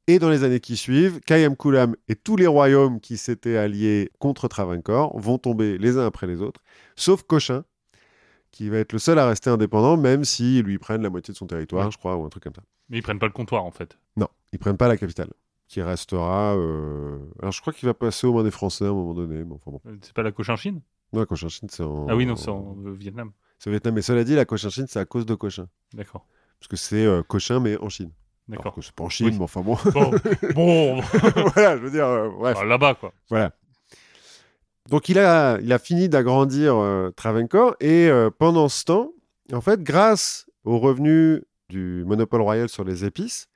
Et 0.07 0.17
dans 0.17 0.31
les 0.31 0.43
années 0.43 0.59
qui 0.59 0.75
suivent, 0.75 1.19
Kayam 1.19 1.55
Kulam 1.55 1.95
et 2.07 2.15
tous 2.15 2.35
les 2.35 2.47
royaumes 2.47 2.99
qui 2.99 3.15
s'étaient 3.15 3.57
alliés 3.57 4.09
contre 4.17 4.47
Travancore 4.47 5.15
vont 5.19 5.37
tomber 5.37 5.77
les 5.77 5.99
uns 5.99 6.07
après 6.07 6.25
les 6.25 6.41
autres, 6.41 6.63
sauf 6.95 7.21
Cochin, 7.21 7.63
qui 8.51 8.69
va 8.69 8.77
être 8.77 8.93
le 8.93 8.99
seul 8.99 9.19
à 9.19 9.27
rester 9.27 9.49
indépendant, 9.49 9.95
même 9.97 10.23
s'ils 10.25 10.63
lui 10.63 10.77
prennent 10.77 11.01
la 11.03 11.09
moitié 11.09 11.31
de 11.31 11.37
son 11.37 11.45
territoire, 11.47 11.85
Ouais. 11.85 11.91
je 11.91 11.97
crois, 11.97 12.15
ou 12.15 12.25
un 12.25 12.29
truc 12.29 12.43
comme 12.43 12.55
ça. 12.55 12.63
Mais 12.89 12.97
ils 12.97 13.01
prennent 13.03 13.19
pas 13.19 13.27
le 13.27 13.31
comptoir 13.31 13.63
en 13.63 13.71
fait. 13.71 13.97
Non, 14.17 14.27
ils 14.51 14.59
prennent 14.59 14.77
pas 14.77 14.87
la 14.87 14.97
capitale, 14.97 15.29
qui 15.67 15.81
restera. 15.81 16.55
euh, 16.57 17.19
Alors 17.41 17.51
je 17.51 17.61
crois 17.61 17.73
qu'il 17.73 17.87
va 17.87 17.93
passer 17.93 18.25
aux 18.27 18.33
mains 18.33 18.43
des 18.43 18.51
Français 18.51 18.85
à 18.85 18.89
un 18.89 18.93
moment 18.93 19.13
donné, 19.13 19.43
mais 19.43 19.53
enfin 19.55 19.71
bon. 19.71 19.81
Euh, 19.85 19.95
C'est 20.01 20.13
pas 20.13 20.23
la 20.23 20.31
Cochinchine 20.31 20.81
Non, 21.13 21.19
la 21.19 21.25
Cochinchine, 21.25 21.69
c'est 21.69 21.83
en. 21.83 22.07
Ah 22.09 22.15
oui, 22.15 22.25
non, 22.25 22.35
c'est 22.35 22.49
en 22.49 22.75
euh, 22.85 22.91
Vietnam. 22.91 23.31
C'est 23.59 23.69
au 23.69 23.71
Vietnam, 23.71 23.93
mais 23.93 24.01
cela 24.01 24.23
dit, 24.23 24.35
la 24.35 24.45
Cochinchine, 24.45 24.87
c'est 24.87 24.99
à 24.99 25.05
cause 25.05 25.25
de 25.25 25.35
Cochin. 25.35 25.67
D'accord. 25.93 26.25
Parce 26.59 26.67
que 26.69 26.75
c'est 26.77 27.05
euh, 27.05 27.21
Cochin, 27.23 27.59
mais 27.59 27.77
en 27.77 27.89
Chine. 27.89 28.11
D'accord. 28.47 28.73
c'est 28.81 28.91
pas 28.93 29.03
en 29.03 29.09
Chine, 29.09 29.27
Oui. 29.27 29.35
mais 29.37 29.43
enfin 29.43 29.61
bon. 29.61 29.77
Bon, 29.93 30.11
bon 30.55 31.01
voilà, 31.53 31.77
je 31.77 31.81
veux 31.83 31.91
dire, 31.91 32.07
euh, 32.07 32.29
bref. 32.31 32.57
bah, 32.57 32.65
là-bas 32.65 32.95
quoi. 32.95 33.13
Voilà. 33.29 33.51
Donc 34.89 35.07
il 35.07 35.19
a, 35.19 35.59
fini 35.77 36.09
d'agrandir 36.09 36.75
euh, 36.75 37.11
et 37.79 38.09
euh, 38.09 38.31
pendant 38.35 38.69
ce 38.69 38.85
temps, 38.85 39.11
en 39.53 39.61
fait, 39.61 39.83
grâce 39.83 40.47
aux 40.63 40.79
revenus 40.79 41.41
du 41.69 42.03
monopole 42.07 42.41
royal 42.41 42.69
sur 42.69 42.83
les 42.83 43.05
épices, 43.05 43.47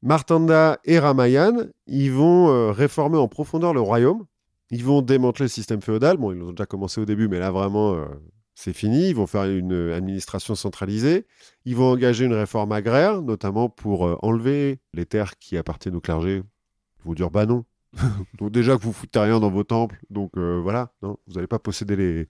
Martanda 0.00 0.80
et 0.84 0.98
Ramayan, 0.98 1.68
ils 1.86 2.10
vont 2.10 2.48
euh, 2.48 2.72
réformer 2.72 3.18
en 3.18 3.28
profondeur 3.28 3.74
le 3.74 3.82
royaume. 3.82 4.24
Ils 4.70 4.84
vont 4.84 5.02
démanteler 5.02 5.44
le 5.44 5.50
système 5.50 5.82
féodal. 5.82 6.16
Bon, 6.16 6.32
ils 6.32 6.38
l'ont 6.38 6.52
déjà 6.52 6.64
commencé 6.64 7.00
au 7.02 7.04
début, 7.04 7.28
mais 7.28 7.38
là 7.38 7.50
vraiment, 7.50 7.92
euh, 7.92 8.06
c'est 8.54 8.72
fini. 8.72 9.10
Ils 9.10 9.14
vont 9.14 9.26
faire 9.26 9.44
une 9.44 9.92
administration 9.92 10.54
centralisée. 10.54 11.26
Ils 11.66 11.76
vont 11.76 11.92
engager 11.92 12.24
une 12.24 12.32
réforme 12.32 12.72
agraire, 12.72 13.20
notamment 13.20 13.68
pour 13.68 14.18
enlever 14.24 14.80
les 14.94 15.04
terres 15.04 15.36
qui 15.38 15.58
appartiennent 15.58 15.96
au 15.96 16.00
clergé. 16.00 16.36
Ils 16.36 17.04
vont 17.04 17.12
dire 17.12 17.30
bah 17.30 17.44
non. 17.44 17.66
donc 18.38 18.50
déjà 18.50 18.76
que 18.76 18.82
vous 18.82 18.92
foutez 18.92 19.18
rien 19.18 19.40
dans 19.40 19.50
vos 19.50 19.64
temples, 19.64 19.98
donc 20.10 20.32
euh, 20.36 20.60
voilà, 20.60 20.92
non, 21.02 21.18
vous 21.26 21.34
n'allez 21.34 21.46
pas 21.46 21.58
posséder 21.58 21.96
les, 21.96 22.28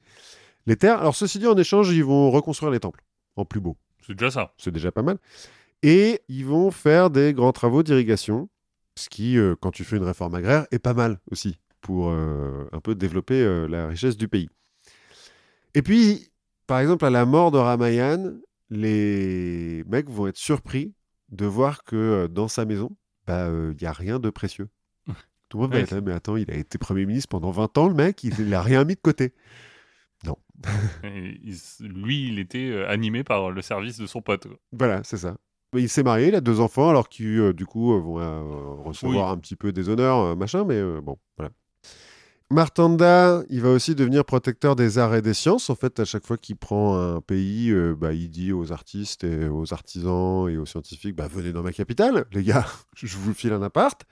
les 0.66 0.76
terres. 0.76 1.00
Alors 1.00 1.14
ceci 1.14 1.38
dit, 1.38 1.46
en 1.46 1.56
échange, 1.56 1.90
ils 1.90 2.04
vont 2.04 2.30
reconstruire 2.30 2.70
les 2.70 2.80
temples 2.80 3.02
en 3.36 3.44
plus 3.44 3.60
beau. 3.60 3.76
C'est 4.06 4.14
déjà 4.14 4.30
ça. 4.30 4.54
C'est 4.58 4.72
déjà 4.72 4.90
pas 4.90 5.02
mal. 5.02 5.18
Et 5.82 6.20
ils 6.28 6.46
vont 6.46 6.70
faire 6.70 7.10
des 7.10 7.32
grands 7.32 7.52
travaux 7.52 7.82
d'irrigation, 7.82 8.48
ce 8.96 9.08
qui, 9.08 9.38
euh, 9.38 9.54
quand 9.60 9.70
tu 9.70 9.84
fais 9.84 9.96
une 9.96 10.04
réforme 10.04 10.34
agraire, 10.34 10.66
est 10.70 10.78
pas 10.78 10.94
mal 10.94 11.20
aussi 11.30 11.58
pour 11.80 12.10
euh, 12.10 12.68
un 12.72 12.80
peu 12.80 12.94
développer 12.94 13.66
la 13.68 13.88
richesse 13.88 14.16
du 14.16 14.28
pays. 14.28 14.48
Et 15.74 15.82
puis, 15.82 16.30
par 16.68 16.78
exemple, 16.78 17.04
à 17.04 17.10
la 17.10 17.24
mort 17.24 17.50
de 17.50 17.58
Ramayan, 17.58 18.34
les 18.70 19.82
mecs 19.88 20.08
vont 20.08 20.28
être 20.28 20.36
surpris 20.36 20.94
de 21.30 21.46
voir 21.46 21.82
que 21.82 22.28
dans 22.28 22.46
sa 22.46 22.64
maison, 22.64 22.90
il 22.92 23.26
bah, 23.26 23.50
n'y 23.50 23.86
a 23.86 23.92
rien 23.92 24.20
de 24.20 24.30
précieux. 24.30 24.68
Tout 25.52 25.58
le 25.58 25.62
monde 25.64 25.72
va 25.72 25.80
être 25.82 25.90
là, 25.90 26.00
mais 26.00 26.12
attends, 26.12 26.36
il 26.36 26.50
a 26.50 26.54
été 26.54 26.78
Premier 26.78 27.04
ministre 27.04 27.28
pendant 27.28 27.50
20 27.50 27.76
ans, 27.76 27.86
le 27.86 27.92
mec, 27.94 28.24
il 28.24 28.48
n'a 28.48 28.62
rien 28.62 28.84
mis 28.84 28.94
de 28.94 29.00
côté. 29.02 29.34
Il 31.04 31.52
s- 31.52 31.82
lui, 31.84 32.28
il 32.28 32.38
était 32.38 32.70
euh, 32.70 32.88
animé 32.88 33.22
par 33.22 33.50
le 33.50 33.60
service 33.60 33.98
de 33.98 34.06
son 34.06 34.22
pote. 34.22 34.46
Voilà, 34.72 35.02
c'est 35.04 35.16
ça. 35.18 35.36
Il 35.76 35.88
s'est 35.90 36.02
marié, 36.02 36.28
il 36.28 36.34
a 36.34 36.40
deux 36.40 36.60
enfants, 36.60 36.88
alors 36.88 37.08
qui, 37.10 37.24
euh, 37.38 37.52
du 37.52 37.66
coup, 37.66 37.92
euh, 37.92 37.98
vont 38.00 38.18
euh, 38.20 38.40
recevoir 38.82 39.28
un 39.30 39.36
petit 39.38 39.56
peu 39.56 39.72
des 39.72 39.90
honneurs, 39.90 40.34
machin, 40.36 40.64
mais 40.64 40.76
euh, 40.76 41.00
bon, 41.02 41.18
voilà. 41.36 41.50
Martanda, 42.50 43.42
il 43.48 43.60
va 43.62 43.70
aussi 43.70 43.94
devenir 43.94 44.24
protecteur 44.24 44.76
des 44.76 44.98
arts 44.98 45.14
et 45.14 45.22
des 45.22 45.34
sciences. 45.34 45.68
En 45.70 45.74
fait, 45.74 45.98
à 46.00 46.04
chaque 46.04 46.24
fois 46.26 46.36
qu'il 46.36 46.56
prend 46.56 46.96
un 47.16 47.20
pays, 47.20 47.72
bah, 47.98 48.12
il 48.12 48.28
dit 48.30 48.52
aux 48.52 48.72
artistes 48.72 49.24
et 49.24 49.48
aux 49.48 49.72
artisans 49.72 50.48
et 50.50 50.56
aux 50.58 50.66
scientifiques, 50.66 51.16
bah, 51.16 51.28
venez 51.28 51.52
dans 51.52 51.62
ma 51.62 51.72
capitale, 51.72 52.26
les 52.32 52.42
gars, 52.44 52.66
je 52.94 53.16
vous 53.16 53.34
file 53.34 53.52
un 53.52 53.62
appart. 53.62 54.02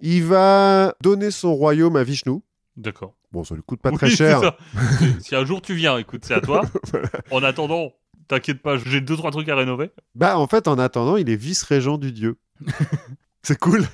Il 0.00 0.24
va 0.24 0.94
donner 1.02 1.30
son 1.30 1.54
royaume 1.54 1.96
à 1.96 2.04
Vishnu. 2.04 2.40
D'accord. 2.76 3.14
Bon, 3.32 3.44
ça 3.44 3.54
lui 3.54 3.62
coûte 3.62 3.80
pas 3.80 3.90
Oui, 3.90 3.96
très 3.96 4.10
cher. 4.10 4.56
si 5.20 5.34
un 5.34 5.44
jour 5.44 5.60
tu 5.60 5.74
viens, 5.74 5.98
écoute, 5.98 6.24
c'est 6.24 6.34
à 6.34 6.40
toi. 6.40 6.62
En 7.30 7.42
attendant, 7.42 7.92
t'inquiète 8.28 8.62
pas, 8.62 8.78
j'ai 8.78 9.00
deux 9.00 9.16
trois 9.16 9.30
trucs 9.30 9.48
à 9.48 9.56
rénover. 9.56 9.90
Bah, 10.14 10.38
en 10.38 10.46
fait, 10.46 10.68
en 10.68 10.78
attendant, 10.78 11.16
il 11.16 11.28
est 11.28 11.36
vice-régent 11.36 11.98
du 11.98 12.12
dieu. 12.12 12.38
c'est 13.42 13.58
cool. 13.58 13.84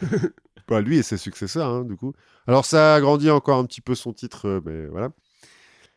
bah, 0.68 0.80
lui 0.80 0.98
et 0.98 1.02
ses 1.02 1.16
successeurs, 1.16 1.68
hein, 1.68 1.84
du 1.84 1.96
coup. 1.96 2.12
Alors, 2.46 2.64
ça 2.64 2.94
agrandit 2.94 3.30
encore 3.30 3.58
un 3.58 3.64
petit 3.64 3.80
peu 3.80 3.94
son 3.94 4.12
titre, 4.12 4.46
euh, 4.46 4.60
mais 4.64 4.86
voilà. 4.86 5.08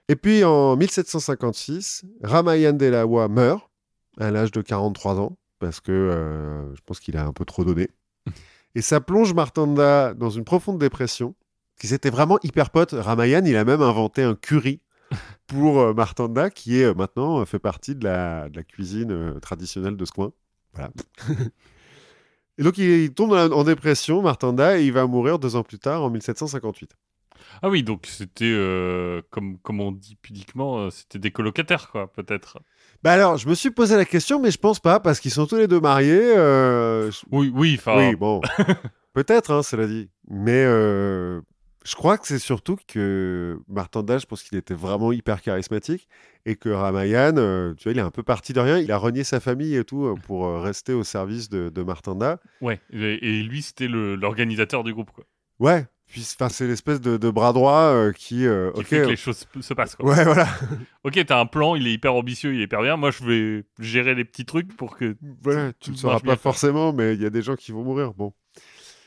Et 0.07 0.15
puis, 0.15 0.43
en 0.45 0.77
1756, 0.77 2.05
Ramayan 2.23 2.73
Delawa 2.73 3.27
meurt 3.27 3.69
à 4.19 4.31
l'âge 4.31 4.51
de 4.51 4.61
43 4.61 5.19
ans, 5.19 5.38
parce 5.59 5.81
que 5.81 5.91
euh, 5.91 6.73
je 6.75 6.81
pense 6.85 6.99
qu'il 6.99 7.17
a 7.17 7.25
un 7.25 7.34
peu 7.34 7.45
trop 7.45 7.65
donné. 7.65 7.89
Et 8.77 8.81
ça 8.81 9.01
plonge 9.01 9.33
Martanda 9.33 10.13
dans 10.13 10.29
une 10.29 10.43
profonde 10.43 10.77
dépression, 10.77 11.33
qui 11.79 11.87
s'était 11.87 12.11
vraiment 12.11 12.37
hyper 12.43 12.69
pote. 12.69 12.91
Ramayan, 12.91 13.43
il 13.43 13.57
a 13.57 13.65
même 13.65 13.81
inventé 13.81 14.21
un 14.21 14.35
curry 14.35 14.81
pour 15.47 15.79
euh, 15.79 15.95
Martanda, 15.95 16.51
qui 16.51 16.79
est 16.79 16.83
euh, 16.83 16.93
maintenant 16.93 17.39
euh, 17.39 17.45
fait 17.45 17.57
partie 17.57 17.95
de 17.95 18.03
la, 18.03 18.49
de 18.49 18.57
la 18.57 18.61
cuisine 18.61 19.39
traditionnelle 19.39 19.97
de 19.97 20.05
ce 20.05 20.11
coin. 20.11 20.31
Voilà. 20.75 20.91
et 22.59 22.61
donc 22.61 22.77
il, 22.77 23.11
tombe 23.15 23.33
en 23.33 23.63
dépression, 23.63 24.21
Martanda, 24.21 24.79
et 24.79 24.85
il 24.85 24.93
va 24.93 25.07
mourir 25.07 25.39
deux 25.39 25.55
ans 25.55 25.63
plus 25.63 25.79
tard, 25.79 26.03
en 26.03 26.11
1758. 26.11 26.91
Ah 27.63 27.69
oui, 27.69 27.81
donc 27.81 28.05
c'était, 28.05 28.45
euh, 28.45 29.23
comme, 29.31 29.57
comme 29.57 29.81
on 29.81 29.91
dit 29.91 30.17
pudiquement, 30.21 30.91
c'était 30.91 31.17
des 31.17 31.31
colocataires, 31.31 31.89
quoi, 31.89 32.13
peut-être. 32.13 32.59
Bah 33.07 33.13
alors, 33.13 33.38
je 33.38 33.47
me 33.47 33.53
suis 33.55 33.71
posé 33.71 33.95
la 33.95 34.03
question, 34.03 34.41
mais 34.41 34.51
je 34.51 34.57
pense 34.57 34.81
pas, 34.81 34.99
parce 34.99 35.21
qu'ils 35.21 35.31
sont 35.31 35.45
tous 35.47 35.55
les 35.55 35.67
deux 35.69 35.79
mariés. 35.79 36.19
euh, 36.35 37.09
je- 37.09 37.21
Oui, 37.31 37.49
oui, 37.55 37.77
enfin. 37.79 37.95
Oui, 37.97 38.17
bon, 38.17 38.41
peut-être, 39.13 39.51
hein, 39.53 39.63
cela 39.63 39.88
dit. 39.88 40.09
Mais 40.29 40.61
euh, 40.65 41.39
je 41.85 41.95
crois 41.95 42.17
que 42.17 42.27
c'est 42.27 42.38
surtout 42.38 42.75
que 42.85 43.59
Martanda, 43.69 44.17
je 44.17 44.25
pense 44.25 44.43
qu'il 44.43 44.57
était 44.57 44.73
vraiment 44.73 45.13
hyper 45.13 45.41
charismatique 45.41 46.09
et 46.45 46.57
que 46.57 46.67
Ramayan, 46.67 47.38
euh, 47.38 47.73
tu 47.75 47.84
vois, 47.84 47.93
il 47.93 47.97
est 47.97 48.01
un 48.01 48.11
peu 48.11 48.23
parti 48.23 48.51
de 48.51 48.59
rien. 48.59 48.77
Il 48.77 48.91
a 48.91 48.97
renié 48.97 49.23
sa 49.23 49.39
famille 49.39 49.77
et 49.77 49.85
tout 49.85 50.03
euh, 50.03 50.15
pour 50.15 50.45
euh, 50.45 50.59
rester 50.59 50.91
au 50.91 51.05
service 51.05 51.47
de, 51.47 51.69
de 51.69 51.84
Martanda. 51.84 52.41
Ouais. 52.59 52.81
Et, 52.91 52.99
et 53.39 53.41
lui, 53.41 53.61
c'était 53.61 53.88
le- 53.88 54.17
l'organisateur 54.17 54.84
du 54.84 54.93
groupe, 54.93 55.11
quoi. 55.11 55.23
Ouais, 55.59 55.85
enfin, 56.17 56.49
c'est 56.49 56.67
l'espèce 56.67 57.01
de, 57.01 57.17
de 57.17 57.29
bras 57.29 57.53
droit 57.53 57.73
euh, 57.79 58.11
qui. 58.11 58.45
euh, 58.45 58.71
Qui 58.73 58.84
fait 58.84 59.01
que 59.03 59.09
les 59.09 59.15
choses 59.15 59.38
se- 59.53 59.61
se 59.61 59.73
passent, 59.73 59.95
quoi. 59.95 60.09
Ouais, 60.09 60.23
voilà. 60.23 60.47
Ok, 61.03 61.23
t'as 61.25 61.39
un 61.39 61.45
plan, 61.45 61.75
il 61.75 61.88
est 61.88 61.93
hyper 61.93 62.13
ambitieux, 62.13 62.53
il 62.53 62.59
est 62.61 62.63
hyper 62.63 62.81
bien. 62.81 62.97
Moi, 62.97 63.11
je 63.11 63.23
vais 63.23 63.63
gérer 63.79 64.15
les 64.15 64.25
petits 64.25 64.45
trucs 64.45 64.75
pour 64.75 64.95
que. 64.97 65.15
voilà, 65.41 65.73
tu 65.73 65.85
tout 65.85 65.91
le 65.91 65.97
sauras 65.97 66.19
pas 66.19 66.23
bien, 66.25 66.35
forcément, 66.35 66.91
mais 66.93 67.13
il 67.15 67.21
y 67.21 67.25
a 67.25 67.29
des 67.29 67.41
gens 67.41 67.55
qui 67.55 67.71
vont 67.71 67.84
mourir. 67.84 68.13
Bon. 68.13 68.34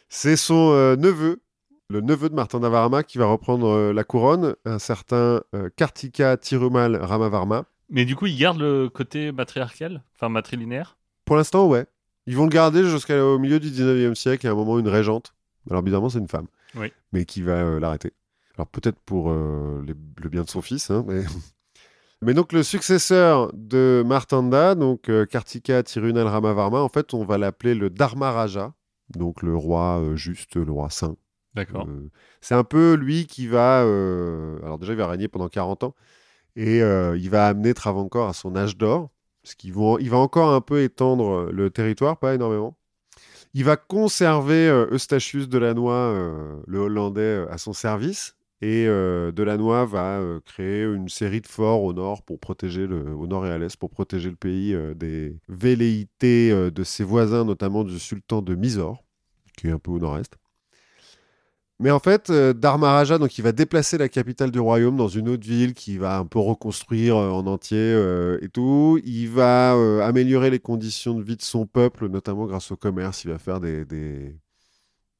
C'est 0.08 0.36
son 0.36 0.72
euh, 0.72 0.96
neveu, 0.96 1.40
le 1.88 2.00
neveu 2.00 2.28
de 2.28 2.34
Martin 2.34 2.58
Varma, 2.60 3.02
qui 3.02 3.18
va 3.18 3.26
reprendre 3.26 3.68
euh, 3.68 3.92
la 3.92 4.04
couronne, 4.04 4.54
un 4.64 4.78
certain 4.78 5.42
euh, 5.54 5.68
Kartika 5.76 6.36
Tirumal 6.36 6.96
Ramavarma. 6.96 7.64
Mais 7.88 8.04
du 8.04 8.14
coup, 8.16 8.26
il 8.26 8.36
garde 8.38 8.58
le 8.60 8.88
côté 8.88 9.32
matriarcal, 9.32 10.02
enfin 10.14 10.28
matrilinéaire? 10.28 10.96
Pour 11.24 11.36
l'instant, 11.36 11.66
ouais. 11.68 11.86
Ils 12.26 12.36
vont 12.36 12.44
le 12.44 12.50
garder 12.50 12.84
jusqu'au 12.84 13.38
milieu 13.38 13.58
du 13.60 13.68
19e 13.70 14.14
siècle, 14.14 14.46
et 14.46 14.48
à 14.48 14.52
un 14.52 14.54
moment, 14.54 14.78
une 14.78 14.88
régente. 14.88 15.34
Alors, 15.68 15.82
bizarrement, 15.82 16.08
c'est 16.08 16.18
une 16.18 16.28
femme. 16.28 16.46
Oui. 16.74 16.92
Mais 17.12 17.24
qui 17.24 17.42
va 17.42 17.52
euh, 17.64 17.80
l'arrêter. 17.80 18.12
Alors, 18.56 18.66
peut-être 18.68 18.98
pour 19.00 19.30
euh, 19.30 19.82
les- 19.86 19.94
le 20.22 20.28
bien 20.28 20.42
de 20.42 20.48
son 20.50 20.62
fils, 20.62 20.90
hein, 20.90 21.04
mais... 21.06 21.22
Mais 22.22 22.34
donc, 22.34 22.52
le 22.52 22.62
successeur 22.62 23.50
de 23.54 24.04
Martanda, 24.06 24.74
donc 24.74 25.08
euh, 25.08 25.24
Kartika 25.24 25.82
Tirunal 25.82 26.26
Ramavarma, 26.26 26.80
en 26.80 26.90
fait, 26.90 27.14
on 27.14 27.24
va 27.24 27.38
l'appeler 27.38 27.74
le 27.74 27.88
Dharma 27.88 28.30
Raja, 28.30 28.74
donc 29.08 29.40
le 29.42 29.56
roi 29.56 30.02
juste, 30.16 30.56
le 30.56 30.70
roi 30.70 30.90
saint. 30.90 31.16
D'accord. 31.54 31.88
C'est 32.42 32.54
un 32.54 32.62
peu 32.62 32.92
lui 32.92 33.26
qui 33.26 33.46
va. 33.46 33.80
Alors, 33.80 34.78
déjà, 34.78 34.92
il 34.92 34.98
va 34.98 35.06
régner 35.06 35.28
pendant 35.28 35.48
40 35.48 35.82
ans 35.82 35.94
et 36.56 36.80
il 36.80 37.30
va 37.30 37.46
amener 37.46 37.72
Travancore 37.72 38.28
à 38.28 38.34
son 38.34 38.54
âge 38.54 38.76
d'or, 38.76 39.08
parce 39.42 39.54
qu'il 39.54 39.72
va, 39.72 39.94
il 39.98 40.10
va 40.10 40.18
encore 40.18 40.52
un 40.52 40.60
peu 40.60 40.82
étendre 40.82 41.48
le 41.50 41.70
territoire, 41.70 42.18
pas 42.18 42.34
énormément. 42.34 42.76
Il 43.52 43.64
va 43.64 43.76
conserver 43.76 44.68
euh, 44.68 44.86
Eustachius 44.92 45.48
Delannoy, 45.48 45.92
euh, 45.92 46.62
le 46.66 46.78
Hollandais, 46.78 47.20
euh, 47.20 47.50
à 47.50 47.58
son 47.58 47.72
service. 47.72 48.36
Et 48.62 48.86
euh, 48.86 49.32
Delannoy 49.32 49.86
va 49.86 50.20
créer 50.44 50.84
une 50.84 51.08
série 51.08 51.40
de 51.40 51.46
forts 51.46 51.82
au 51.82 51.94
nord 51.94 53.46
et 53.46 53.50
à 53.50 53.58
l'est 53.58 53.74
pour 53.76 53.90
protéger 53.90 54.28
le 54.28 54.36
pays 54.36 54.76
des 54.94 55.34
velléités 55.48 56.70
de 56.70 56.84
ses 56.84 57.02
voisins, 57.02 57.46
notamment 57.46 57.84
du 57.84 57.98
sultan 57.98 58.42
de 58.42 58.54
Mysore, 58.54 59.02
qui 59.56 59.68
est 59.68 59.70
un 59.70 59.78
peu 59.78 59.90
au 59.90 59.98
nord-est. 59.98 60.36
Mais 61.82 61.90
en 61.90 61.98
fait, 61.98 62.28
euh, 62.28 62.52
Dharmaraja, 62.52 63.16
donc, 63.16 63.38
il 63.38 63.42
va 63.42 63.52
déplacer 63.52 63.96
la 63.96 64.10
capitale 64.10 64.50
du 64.50 64.60
royaume 64.60 64.98
dans 64.98 65.08
une 65.08 65.30
autre 65.30 65.46
ville 65.46 65.72
qui 65.72 65.96
va 65.96 66.18
un 66.18 66.26
peu 66.26 66.38
reconstruire 66.38 67.16
euh, 67.16 67.30
en 67.30 67.46
entier 67.46 67.78
euh, 67.78 68.38
et 68.42 68.50
tout. 68.50 69.00
Il 69.02 69.30
va 69.30 69.74
euh, 69.74 70.02
améliorer 70.02 70.50
les 70.50 70.58
conditions 70.58 71.14
de 71.14 71.22
vie 71.22 71.36
de 71.36 71.42
son 71.42 71.64
peuple, 71.64 72.08
notamment 72.08 72.44
grâce 72.44 72.70
au 72.70 72.76
commerce. 72.76 73.24
Il 73.24 73.30
va 73.30 73.38
faire 73.38 73.60
des, 73.60 73.86
des... 73.86 74.36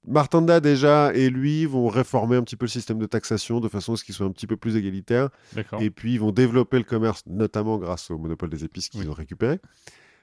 Martanda 0.06 0.60
déjà 0.60 1.12
et 1.14 1.30
lui 1.30 1.64
vont 1.64 1.88
réformer 1.88 2.36
un 2.36 2.42
petit 2.42 2.56
peu 2.56 2.66
le 2.66 2.70
système 2.70 2.98
de 2.98 3.06
taxation 3.06 3.60
de 3.60 3.68
façon 3.68 3.94
à 3.94 3.96
ce 3.96 4.04
qu'il 4.04 4.14
soit 4.14 4.26
un 4.26 4.30
petit 4.32 4.46
peu 4.46 4.56
plus 4.58 4.76
égalitaire. 4.76 5.30
D'accord. 5.54 5.80
Et 5.80 5.90
puis 5.90 6.12
ils 6.14 6.20
vont 6.20 6.30
développer 6.32 6.76
le 6.78 6.84
commerce, 6.84 7.22
notamment 7.26 7.78
grâce 7.78 8.10
au 8.10 8.18
monopole 8.18 8.50
des 8.50 8.64
épices 8.64 8.88
qu'ils 8.90 9.02
Oui. 9.02 9.08
ont 9.08 9.14
récupéré. 9.14 9.60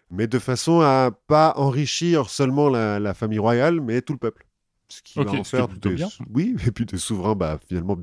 Mais 0.09 0.27
de 0.27 0.39
façon 0.39 0.81
à 0.81 1.11
pas 1.27 1.53
enrichir 1.57 2.30
seulement 2.30 2.69
la, 2.69 2.99
la 2.99 3.14
famille 3.14 3.39
royale, 3.39 3.81
mais 3.81 4.01
tout 4.01 4.14
le 4.14 4.19
peuple. 4.19 4.46
Ce 4.89 5.01
qui 5.01 5.19
va 5.19 5.30
en 5.31 5.43
faire 5.43 5.68
plutôt 5.68 5.89
des, 5.89 5.95
bien. 5.95 6.07
oui, 6.34 6.55
et 6.65 6.72
puis 6.72 6.85
des 6.85 6.97
souverains 6.97 7.35
bah, 7.35 7.59
finalement 7.68 7.97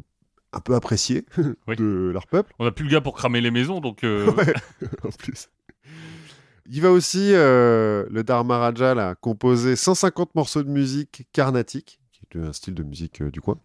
un 0.52 0.60
peu 0.60 0.74
appréciés 0.74 1.24
Oui. 1.66 1.76
de 1.76 2.10
leur 2.12 2.26
peuple. 2.26 2.52
On 2.58 2.64
n'a 2.64 2.70
plus 2.72 2.84
le 2.84 2.90
gars 2.90 3.00
pour 3.00 3.14
cramer 3.16 3.40
les 3.40 3.50
maisons, 3.50 3.80
donc. 3.80 4.04
euh, 4.04 4.30
Ouais, 4.36 4.52
en 5.02 5.08
plus. 5.10 5.48
Il 6.66 6.80
va 6.80 6.90
aussi, 6.92 7.32
euh, 7.34 8.06
le 8.10 8.22
Dharmaraja, 8.24 8.94
là, 8.94 9.14
composer 9.14 9.76
150 9.76 10.34
morceaux 10.34 10.62
de 10.62 10.70
musique 10.70 11.26
carnatique, 11.32 12.00
qui 12.30 12.38
est 12.38 12.40
un 12.40 12.52
style 12.52 12.74
de 12.74 12.82
musique 12.82 13.20
euh, 13.20 13.30
du 13.30 13.40
coin, 13.40 13.58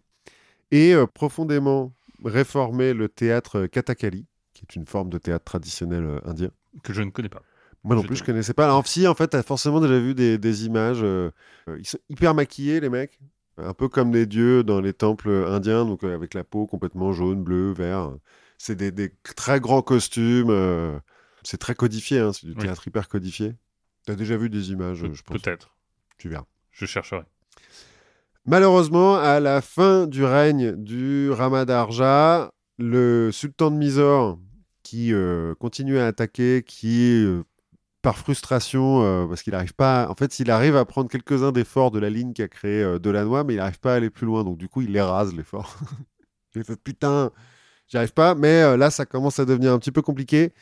et 0.70 0.94
euh, 0.94 1.06
profondément 1.06 1.92
réformer 2.24 2.92
le 2.92 3.08
théâtre 3.08 3.66
Kathakali, 3.66 4.26
qui 4.52 4.64
est 4.68 4.76
une 4.76 4.86
forme 4.86 5.08
de 5.08 5.16
théâtre 5.18 5.44
traditionnel 5.46 6.20
indien. 6.26 6.50
que 6.82 6.92
je 6.92 7.00
ne 7.02 7.10
connais 7.10 7.30
pas. 7.30 7.42
Moi 7.84 7.96
non 7.96 8.02
Je 8.02 8.06
plus, 8.06 8.16
te- 8.16 8.20
je 8.20 8.24
connaissais 8.24 8.52
pas. 8.54 8.64
Alors, 8.64 8.86
si, 8.86 9.06
en 9.08 9.14
fait, 9.14 9.28
t'as 9.28 9.42
forcément 9.42 9.80
déjà 9.80 9.98
vu 9.98 10.14
des, 10.14 10.36
des 10.38 10.66
images. 10.66 11.00
euh, 11.02 11.30
euh, 11.68 11.76
ils 11.78 11.86
sont 11.86 11.98
hyper 12.08 12.34
maquillés, 12.34 12.80
les 12.80 12.88
mecs. 12.90 13.18
Un 13.56 13.74
peu 13.74 13.88
comme 13.88 14.10
des 14.10 14.26
dieux 14.26 14.62
dans 14.64 14.80
les 14.80 14.92
temples 14.94 15.30
indiens, 15.48 15.84
donc 15.84 16.04
euh, 16.04 16.14
avec 16.14 16.34
la 16.34 16.44
peau 16.44 16.66
complètement 16.66 17.12
jaune, 17.12 17.42
bleu, 17.42 17.72
vert. 17.72 18.12
C'est 18.58 18.74
des, 18.76 18.90
des 18.90 19.12
très 19.36 19.60
grands 19.60 19.82
costumes. 19.82 20.50
euh, 20.50 20.98
c'est 21.42 21.58
très 21.58 21.74
codifié, 21.74 22.18
hein, 22.20 22.32
c'est 22.32 22.46
du 22.46 22.52
Oui. 22.52 22.62
théâtre 22.62 22.86
hyper 22.86 23.08
codifié. 23.08 23.54
T'as 24.06 24.14
déjà 24.14 24.36
vu 24.36 24.48
des 24.50 24.70
images, 24.72 25.02
Pe- 25.02 25.12
je 25.14 25.22
pense. 25.22 25.40
Peut-être. 25.40 25.74
Tu 26.18 26.28
verras. 26.28 26.44
Je 26.70 26.86
chercherai. 26.86 27.22
Malheureusement, 28.46 29.16
à 29.16 29.40
la 29.40 29.60
fin 29.60 30.06
du 30.06 30.24
règne 30.24 30.72
du 30.76 31.30
Ramadarja, 31.30 32.52
le 32.78 33.30
sultan 33.32 33.70
de 33.70 33.76
Mysore, 33.76 34.38
qui 34.82 35.12
euh, 35.12 35.54
continue 35.56 35.98
à 35.98 36.06
attaquer, 36.06 36.62
qui, 36.66 37.22
euh, 37.24 37.42
par 38.02 38.16
frustration, 38.16 39.02
euh, 39.02 39.26
parce 39.26 39.42
qu'il 39.42 39.52
n'arrive 39.52 39.74
pas... 39.74 40.08
En 40.08 40.14
fait, 40.14 40.38
il 40.38 40.50
arrive 40.50 40.76
à 40.76 40.84
prendre 40.84 41.10
quelques-uns 41.10 41.52
des 41.52 41.64
forts 41.64 41.90
de 41.90 41.98
la 41.98 42.10
ligne 42.10 42.32
qu'a 42.32 42.48
créé 42.48 42.82
euh, 42.82 42.98
Delannoy, 42.98 43.44
mais 43.44 43.54
il 43.54 43.56
n'arrive 43.58 43.80
pas 43.80 43.92
à 43.92 43.96
aller 43.96 44.10
plus 44.10 44.26
loin. 44.26 44.44
Donc, 44.44 44.58
du 44.58 44.68
coup, 44.68 44.80
il 44.82 44.92
les 44.92 45.00
rase, 45.00 45.34
les 45.34 45.42
forts. 45.42 45.76
il 46.54 46.64
fait, 46.64 46.76
putain, 46.76 47.30
j'y 47.88 47.98
arrive 47.98 48.12
pas. 48.14 48.34
Mais 48.34 48.62
euh, 48.62 48.76
là, 48.76 48.90
ça 48.90 49.04
commence 49.06 49.38
à 49.38 49.44
devenir 49.44 49.72
un 49.72 49.78
petit 49.78 49.92
peu 49.92 50.02
compliqué. 50.02 50.52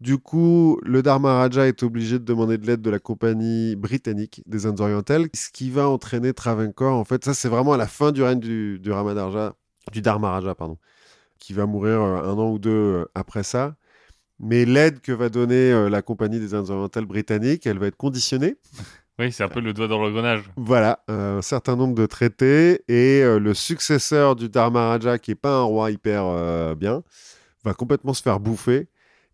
Du 0.00 0.18
coup, 0.18 0.78
le 0.82 1.02
Dharma 1.02 1.34
Raja 1.34 1.66
est 1.66 1.82
obligé 1.82 2.18
de 2.18 2.24
demander 2.24 2.58
de 2.58 2.66
l'aide 2.66 2.82
de 2.82 2.90
la 2.90 2.98
compagnie 2.98 3.76
britannique 3.76 4.42
des 4.46 4.66
Indes 4.66 4.80
orientales, 4.80 5.28
ce 5.34 5.50
qui 5.50 5.70
va 5.70 5.88
entraîner 5.88 6.32
Travancore. 6.34 6.94
En 6.96 7.04
fait, 7.04 7.24
ça, 7.24 7.34
c'est 7.34 7.48
vraiment 7.48 7.72
à 7.72 7.76
la 7.76 7.86
fin 7.86 8.12
du 8.12 8.22
règne 8.22 8.40
du, 8.40 8.78
du 8.80 8.92
Ramadarja, 8.92 9.54
du 9.92 10.02
Dharma 10.02 10.30
Raja, 10.30 10.54
pardon, 10.54 10.78
qui 11.38 11.52
va 11.54 11.66
mourir 11.66 12.00
euh, 12.02 12.22
un 12.22 12.38
an 12.38 12.50
ou 12.50 12.58
deux 12.58 13.06
après 13.14 13.42
ça. 13.42 13.76
Mais 14.40 14.64
l'aide 14.64 15.00
que 15.00 15.12
va 15.12 15.28
donner 15.28 15.72
euh, 15.72 15.88
la 15.88 16.02
compagnie 16.02 16.40
des 16.40 16.54
Indes 16.54 16.70
orientales 16.70 17.06
britanniques, 17.06 17.66
elle 17.66 17.78
va 17.78 17.86
être 17.86 17.96
conditionnée. 17.96 18.56
Oui, 19.18 19.30
c'est 19.30 19.44
un 19.44 19.48
peu 19.48 19.60
le 19.60 19.72
doigt 19.72 19.86
dans 19.86 20.00
l'engrenage. 20.00 20.42
Voilà, 20.56 21.04
un 21.06 21.40
certain 21.40 21.76
nombre 21.76 21.94
de 21.94 22.04
traités 22.04 22.82
et 22.88 23.22
euh, 23.22 23.38
le 23.38 23.54
successeur 23.54 24.34
du 24.34 24.48
Dharmaraja, 24.48 25.18
qui 25.18 25.30
est 25.30 25.36
pas 25.36 25.58
un 25.58 25.62
roi 25.62 25.92
hyper 25.92 26.24
euh, 26.24 26.74
bien, 26.74 27.04
va 27.64 27.74
complètement 27.74 28.12
se 28.12 28.22
faire 28.22 28.40
bouffer 28.40 28.88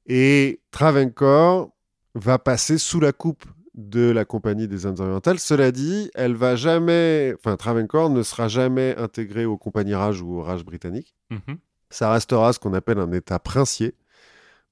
et 0.06 0.60
Travancore 0.70 1.70
va 2.14 2.38
passer 2.38 2.76
sous 2.76 3.00
la 3.00 3.12
coupe 3.12 3.44
de 3.74 4.10
la 4.10 4.24
Compagnie 4.24 4.68
des 4.68 4.84
Indes 4.84 5.00
orientales. 5.00 5.38
Cela 5.38 5.72
dit, 5.72 6.10
elle 6.14 6.34
va 6.34 6.56
jamais, 6.56 7.34
enfin 7.38 7.56
Travancore 7.56 8.10
ne 8.10 8.22
sera 8.22 8.48
jamais 8.48 8.94
intégrée 8.98 9.46
aux 9.46 9.56
compagnies 9.56 9.94
Raj 9.94 10.20
ou 10.20 10.38
au 10.38 10.42
Raj 10.42 10.64
britannique. 10.64 11.14
Mhm. 11.30 11.56
Ça 11.88 12.12
restera 12.12 12.52
ce 12.52 12.58
qu'on 12.58 12.74
appelle 12.74 12.98
un 12.98 13.12
État 13.12 13.38
princier, 13.38 13.94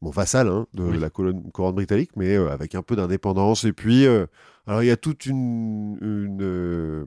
bon 0.02 0.10
vassal 0.10 0.48
hein, 0.48 0.66
de 0.74 0.82
Oui. 0.84 0.98
la 0.98 1.10
colonne, 1.10 1.50
couronne 1.52 1.74
britannique, 1.74 2.10
mais 2.16 2.36
euh, 2.36 2.50
avec 2.50 2.74
un 2.74 2.82
peu 2.82 2.96
d'indépendance. 2.96 3.64
Et 3.64 3.72
puis, 3.72 4.06
euh, 4.06 4.26
alors 4.66 4.82
il 4.82 4.86
y 4.86 4.90
a 4.90 4.96
toute 4.96 5.26
une, 5.26 5.96
une, 6.00 6.38
euh, 6.42 7.04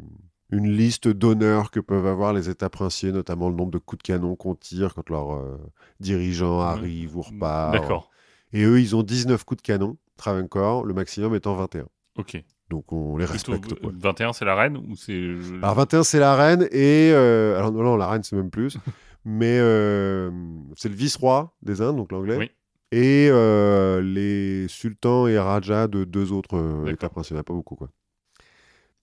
une 0.52 0.70
liste 0.70 1.08
d'honneurs 1.08 1.72
que 1.72 1.80
peuvent 1.80 2.08
avoir 2.08 2.34
les 2.34 2.50
États 2.50 2.70
princiers, 2.70 3.12
notamment 3.12 3.50
le 3.50 3.56
nombre 3.56 3.72
de 3.72 3.78
coups 3.78 4.04
de 4.04 4.08
canon 4.08 4.36
qu'on 4.36 4.56
tire 4.56 4.94
quand 4.94 5.10
leurs 5.10 5.34
euh, 5.36 5.58
dirigeants 6.00 6.60
arrivent 6.60 7.16
ou 7.18 7.22
repartent. 7.22 7.74
D'accord. 7.74 8.10
Et 8.54 8.64
eux, 8.64 8.82
ils 8.82 8.96
ont 8.96 9.04
19 9.04 9.44
coups 9.46 9.62
de 9.62 9.66
canon, 9.66 9.98
Travancore, 10.18 10.86
le 10.86 10.94
maximum 10.94 11.34
étant 11.36 11.56
21. 11.56 11.86
Ok. 12.18 12.44
Donc 12.70 12.92
on 12.94 13.18
les 13.18 13.26
respecte. 13.26 13.80
quoi. 13.80 13.90
euh, 13.90 13.94
21, 13.98 14.34
c'est 14.34 14.46
la 14.46 14.56
reine 14.56 14.78
ou 14.78 14.96
c'est. 14.96 15.36
Alors 15.62 15.76
21, 15.76 16.04
c'est 16.04 16.20
la 16.20 16.36
reine 16.36 16.68
et... 16.72 17.12
euh, 17.14 17.58
alors 17.58 17.72
non, 17.72 17.84
non, 17.84 17.96
la 17.98 18.08
reine, 18.08 18.24
c'est 18.24 18.36
même 18.36 18.50
plus. 18.50 18.78
mais 19.26 19.58
euh, 19.60 20.32
c'est 20.76 20.90
le 20.90 20.96
vice-roi 20.96 21.54
des 21.62 21.82
Indes, 21.82 21.96
donc 21.98 22.12
l'anglais. 22.12 22.38
Oui. 22.38 22.52
Et 22.92 23.30
euh, 23.32 24.02
les 24.02 24.68
sultans 24.68 25.28
et 25.28 25.40
rajas 25.40 25.88
de 25.88 26.04
deux 26.04 26.32
autres 26.32 26.58
euh, 26.58 26.92
états 26.92 27.10
princiers. 27.10 27.34
Il 27.34 27.36
n'y 27.36 27.40
en 27.40 27.42
a 27.42 27.44
pas 27.46 27.54
beaucoup, 27.54 27.76
quoi. 27.76 27.90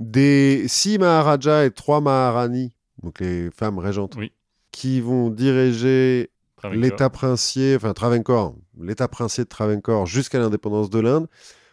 Des 0.01 0.65
six 0.69 0.99
maharajas 0.99 1.65
et 1.65 1.71
trois 1.71 2.01
maharani, 2.01 2.73
donc 3.03 3.21
les 3.21 3.51
femmes 3.51 3.79
régentes, 3.79 4.15
Oui. 4.17 4.33
qui 4.71 5.01
vont 5.01 5.31
diriger 5.31 6.31
l'état 6.73 7.11
princier, 7.11 7.77
enfin 7.77 7.93
Travancore, 7.95 8.55
l'état 8.81 9.09
princier 9.09 9.45
de 9.45 9.49
Travancore 9.49 10.07
jusqu'à 10.07 10.39
l'indépendance 10.39 10.91
de 10.91 11.01
l'Inde, 11.01 11.27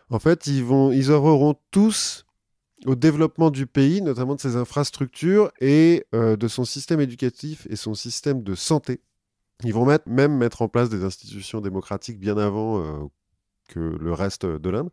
en 0.10 0.20
fait, 0.20 0.48
ils, 0.48 0.64
vont, 0.64 0.92
ils 0.92 1.12
œuvreront 1.12 1.56
tous 1.72 2.26
au 2.86 2.96
développement 2.96 3.50
du 3.52 3.68
pays, 3.68 4.02
notamment 4.02 4.36
de 4.36 4.42
ses 4.42 4.56
infrastructures 4.56 5.52
et 5.60 6.06
euh, 6.14 6.36
de 6.36 6.48
son 6.48 6.66
système 6.66 7.02
éducatif 7.02 7.68
et 7.70 7.76
son 7.76 7.94
système 7.94 8.44
de 8.44 8.56
santé. 8.56 9.02
Ils 9.64 9.74
vont 9.74 9.86
mettre, 9.86 10.08
même 10.10 10.36
mettre 10.36 10.62
en 10.62 10.68
place 10.68 10.90
des 10.90 11.04
institutions 11.04 11.62
démocratiques 11.62 12.20
bien 12.20 12.38
avant 12.38 12.80
euh, 12.80 13.06
que 13.70 13.80
le 13.80 14.14
reste 14.14 14.46
de 14.46 14.70
l'Inde. 14.70 14.90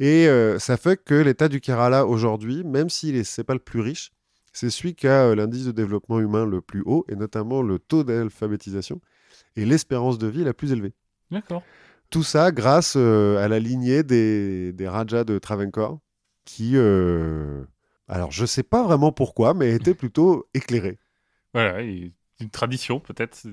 Et 0.00 0.28
euh, 0.28 0.58
ça 0.58 0.76
fait 0.76 0.96
que 1.02 1.14
l'État 1.14 1.48
du 1.48 1.60
Kerala 1.60 2.06
aujourd'hui, 2.06 2.64
même 2.64 2.88
s'il 2.88 3.16
n'est 3.16 3.44
pas 3.44 3.54
le 3.54 3.60
plus 3.60 3.80
riche, 3.80 4.12
c'est 4.52 4.70
celui 4.70 4.94
qui 4.94 5.08
a 5.08 5.26
euh, 5.26 5.34
l'indice 5.34 5.66
de 5.66 5.72
développement 5.72 6.20
humain 6.20 6.46
le 6.46 6.60
plus 6.60 6.82
haut, 6.86 7.04
et 7.08 7.16
notamment 7.16 7.62
le 7.62 7.78
taux 7.78 8.04
d'alphabétisation 8.04 9.00
et 9.56 9.64
l'espérance 9.64 10.18
de 10.18 10.26
vie 10.26 10.44
la 10.44 10.54
plus 10.54 10.72
élevée. 10.72 10.94
D'accord. 11.30 11.62
Tout 12.10 12.22
ça 12.22 12.50
grâce 12.52 12.94
euh, 12.96 13.44
à 13.44 13.48
la 13.48 13.58
lignée 13.58 14.02
des, 14.02 14.72
des 14.72 14.88
Rajas 14.88 15.24
de 15.24 15.38
Travancore, 15.38 15.98
qui, 16.44 16.78
alors 18.08 18.30
je 18.30 18.46
sais 18.46 18.62
pas 18.62 18.82
vraiment 18.82 19.12
pourquoi, 19.12 19.52
mais 19.52 19.74
étaient 19.74 19.94
plutôt 19.94 20.48
éclairés. 20.54 20.98
Voilà, 21.52 21.82
et 21.82 22.12
une 22.40 22.50
tradition 22.50 23.00
peut-être. 23.00 23.46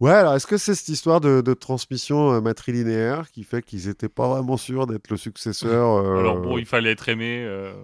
Ouais, 0.00 0.10
alors 0.12 0.34
est-ce 0.34 0.46
que 0.46 0.56
c'est 0.56 0.74
cette 0.74 0.88
histoire 0.88 1.20
de, 1.20 1.40
de 1.42 1.54
transmission 1.54 2.32
euh, 2.32 2.40
matrilinéaire 2.40 3.30
qui 3.30 3.44
fait 3.44 3.62
qu'ils 3.62 3.86
n'étaient 3.86 4.08
pas 4.08 4.28
vraiment 4.28 4.56
sûrs 4.56 4.86
d'être 4.86 5.08
le 5.10 5.16
successeur 5.16 5.96
euh, 5.98 6.12
Alors 6.14 6.40
bon, 6.40 6.58
il 6.58 6.66
fallait 6.66 6.90
être 6.92 7.08
aimé. 7.08 7.42
euh, 7.44 7.74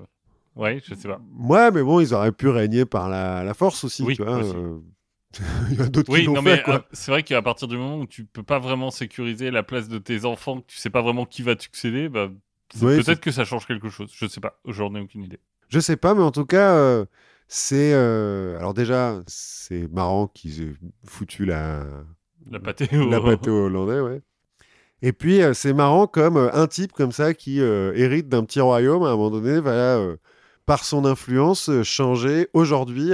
Ouais, 0.57 0.81
je 0.85 0.95
sais 0.95 1.09
pas. 1.09 1.25
Ouais, 1.39 1.71
mais 1.71 1.83
bon, 1.83 2.01
ils 2.01 2.15
auraient 2.15 2.33
pu 2.33 2.49
régner 2.49 2.85
par 2.85 3.09
la, 3.09 3.45
la 3.45 3.55
force 3.55 3.85
aussi, 3.85 4.05
Oui, 4.07 4.11
tu 4.11 4.23
vois. 4.25 4.39
aussi. 4.39 4.57
euh, 4.57 4.81
Il 5.71 5.79
y 5.79 5.83
a 5.83 5.89
d'autres 5.89 6.09
Oui, 6.09 6.29
qui 6.29 6.29
non, 6.31 6.41
fait, 6.41 6.41
mais 6.43 6.65
euh, 6.69 6.81
c'est 6.93 7.11
vrai 7.11 7.23
qu'à 7.23 7.43
partir 7.43 7.69
du 7.69 7.77
moment 7.77 7.99
où 7.99 8.07
tu 8.07 8.25
peux 8.25 8.43
pas 8.43 8.59
vraiment 8.59 8.91
sécuriser 8.91 9.51
la 9.51 9.63
place 9.63 9.89
de 9.89 9.99
tes 9.99 10.25
enfants, 10.25 10.61
que 10.61 10.67
tu 10.67 10.77
sais 10.79 10.91
pas 10.91 11.03
vraiment 11.03 11.27
qui 11.27 11.43
va 11.43 11.55
te 11.55 11.63
succéder, 11.63 12.09
bah, 12.09 12.31
Oui, 12.81 13.03
peut-être 13.05 13.21
que 13.21 13.31
ça 13.31 13.45
change 13.45 13.67
quelque 13.67 13.91
chose. 13.91 14.11
Je 14.15 14.27
sais 14.27 14.41
pas. 14.41 14.59
J'en 14.67 14.95
ai 14.95 15.01
aucune 15.01 15.23
idée. 15.25 15.39
Je 15.69 15.81
sais 15.81 15.97
pas, 15.97 16.15
mais 16.15 16.23
en 16.23 16.31
tout 16.31 16.47
cas, 16.47 16.75
euh, 16.77 17.05
c'est. 17.49 17.93
euh, 17.95 18.59
Alors, 18.59 18.75
déjà, 18.75 19.21
c'est 19.27 19.89
marrant 19.93 20.29
qu'ils 20.29 20.63
aient 20.63 20.75
foutu 21.05 21.45
la, 21.45 21.85
La 22.51 22.59
au- 23.21 23.49
Hollandais, 23.49 24.01
ouais. 24.01 24.23
Et 25.03 25.13
puis, 25.13 25.43
euh, 25.43 25.55
c'est 25.55 25.73
marrant 25.75 26.07
comme 26.07 26.37
euh, 26.37 26.51
un 26.53 26.67
type 26.67 26.93
comme 26.93 27.13
ça 27.13 27.35
qui 27.35 27.59
hérite 27.61 28.29
d'un 28.29 28.45
petit 28.45 28.61
royaume, 28.61 29.03
à 29.05 29.09
un 29.09 29.17
moment 29.17 29.31
donné, 29.31 29.61
va, 29.61 30.01
par 30.67 30.85
son 30.85 31.05
influence, 31.05 31.71
changer 31.83 32.49
aujourd'hui 32.53 33.11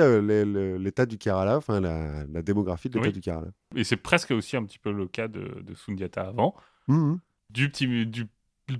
l'état 0.78 1.06
du 1.06 1.19
Kerala, 1.19 1.56
enfin 1.56 1.81
la, 1.81 2.24
la 2.27 2.43
démographie 2.43 2.89
de 2.89 2.94
l'état 2.97 3.09
Oui. 3.09 3.12
du 3.12 3.20
Kerala. 3.20 3.48
Et 3.77 3.85
c'est 3.85 3.97
presque 3.97 4.32
aussi 4.32 4.56
un 4.56 4.65
petit 4.65 4.78
peu 4.78 4.90
le 4.93 5.06
cas 5.06 5.28
de, 5.28 5.62
de 5.62 5.74
Sundiata 5.74 6.23
avant. 6.23 6.55
Mhm. 6.89 7.20
Du 7.51 7.70
petit 7.70 8.06
du 8.06 8.27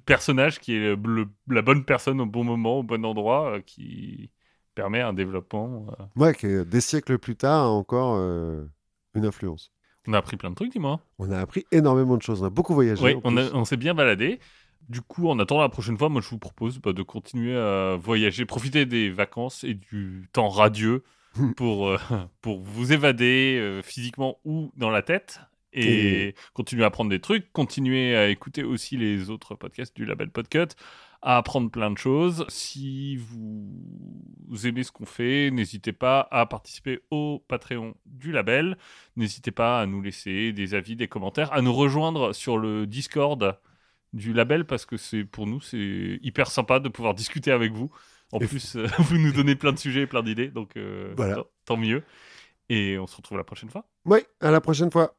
personnage 0.07 0.59
qui 0.61 0.75
est 0.75 0.97
le- 0.97 1.29
la 1.49 1.63
bonne 1.63 1.85
personne 1.85 2.21
au 2.21 2.27
bon 2.27 2.43
moment, 2.43 2.79
au 2.79 2.83
bon 2.83 3.05
endroit, 3.05 3.61
qui 3.65 4.31
permet 4.75 5.01
un 5.01 5.13
développement. 5.13 5.87
euh. 5.99 6.05
Ouais, 6.17 6.35
qui, 6.35 6.47
euh, 6.47 6.65
des 6.65 6.81
siècles 6.81 7.19
plus 7.19 7.37
tard, 7.37 7.65
a 7.65 7.69
encore 7.69 8.17
euh, 8.19 8.65
une 9.15 9.27
influence. 9.27 9.73
On 10.07 10.13
a 10.13 10.19
appris 10.19 10.37
plein 10.37 10.51
de 10.51 10.55
trucs, 10.55 10.73
dis-moi. 10.73 11.01
On 11.19 11.31
a 11.31 11.39
appris 11.39 11.65
énormément 11.73 12.17
de 12.17 12.23
choses. 12.23 12.43
On 12.43 12.47
a 12.47 12.51
beaucoup 12.51 12.75
voyagé. 12.75 13.03
Oui, 13.03 13.15
on, 13.25 13.37
a- 13.37 13.47
plus. 13.49 13.55
on 13.55 13.65
s'est 13.65 13.77
bien 13.79 13.95
baladé. 13.95 14.39
Du 14.91 15.01
coup, 15.01 15.29
en 15.31 15.39
attendant 15.39 15.63
la 15.63 15.71
prochaine 15.71 15.97
fois, 15.97 16.11
moi 16.11 16.21
je 16.21 16.29
vous 16.29 16.39
propose 16.39 16.79
bah, 16.79 16.93
de 16.93 17.03
continuer 17.03 17.57
à 17.57 17.97
voyager, 17.97 18.45
profiter 18.45 18.85
des 18.85 19.09
vacances 19.11 19.65
et 19.65 19.73
du 19.73 20.29
temps 20.35 20.49
radieux 20.51 21.03
pour, 21.57 21.89
euh, 21.89 21.99
pour 22.43 22.61
vous 22.61 22.93
évader 22.93 23.59
euh, 23.59 23.81
physiquement 23.83 24.39
ou 24.45 24.71
dans 24.77 24.91
la 24.91 25.01
tête 25.01 25.41
et, 25.73 26.29
Et- 26.29 26.35
continuer 26.53 26.85
à 26.85 26.89
apprendre 26.89 27.09
des 27.09 27.21
trucs, 27.21 27.51
continuer 27.53 28.15
à 28.15 28.29
écouter 28.29 28.63
aussi 28.63 28.99
les 28.99 29.31
autres 29.31 29.55
podcasts 29.55 29.97
du 29.97 30.05
label 30.05 30.29
Podcut, 30.31 30.69
à 31.27 31.39
apprendre 31.39 31.71
plein 31.71 31.91
de 31.91 31.97
choses. 31.99 32.45
Si 32.49 33.17
vous 33.17 34.67
aimez 34.67 34.83
ce 34.85 34.93
qu'on 34.93 35.07
fait, 35.07 35.51
n'hésitez 35.51 35.93
pas 35.93 36.29
à 36.31 36.47
participer 36.47 37.01
au 37.11 37.43
Patreon 37.49 37.95
du 38.07 38.31
label. 38.31 38.77
N'hésitez 39.17 39.51
pas 39.51 39.81
à 39.81 39.87
nous 39.87 40.01
laisser 40.03 40.53
des 40.53 40.75
avis, 40.75 40.97
des 40.97 41.09
commentaires, 41.09 41.53
à 41.53 41.63
nous 41.63 41.73
rejoindre 41.73 42.33
sur 42.33 42.59
le 42.59 42.87
Discord 42.87 43.59
du 44.13 44.33
label 44.33 44.65
parce 44.65 44.87
que 44.87 44.97
c'est 44.97 45.25
pour 45.25 45.47
nous 45.49 45.61
c'est 45.61 46.19
hyper 46.23 46.49
sympa 46.51 46.79
de 46.79 46.89
pouvoir 46.89 47.15
discuter 47.15 47.51
avec 47.51 47.73
vous. 47.73 47.91
En 48.33 48.39
Et- 48.39 48.47
plus, 48.47 48.77
euh, 48.77 48.87
vous 48.99 49.19
nous 49.19 49.33
donnez 49.33 49.57
plein 49.57 49.73
de 49.73 49.79
sujets, 49.79 50.03
et 50.03 50.07
plein 50.07 50.23
d'idées, 50.23 50.49
donc 50.49 50.77
euh, 50.77 51.13
Voilà. 51.17 51.37
tant- 51.37 51.47
tant 51.65 51.77
mieux. 51.77 52.03
Et 52.69 52.99
on 52.99 53.07
se 53.07 53.17
retrouve 53.17 53.37
la 53.39 53.45
prochaine 53.45 53.69
fois. 53.71 53.87
Oui, 54.07 54.21
à 54.41 54.51
la 54.51 54.61
prochaine 54.61 54.91
fois. 54.91 55.15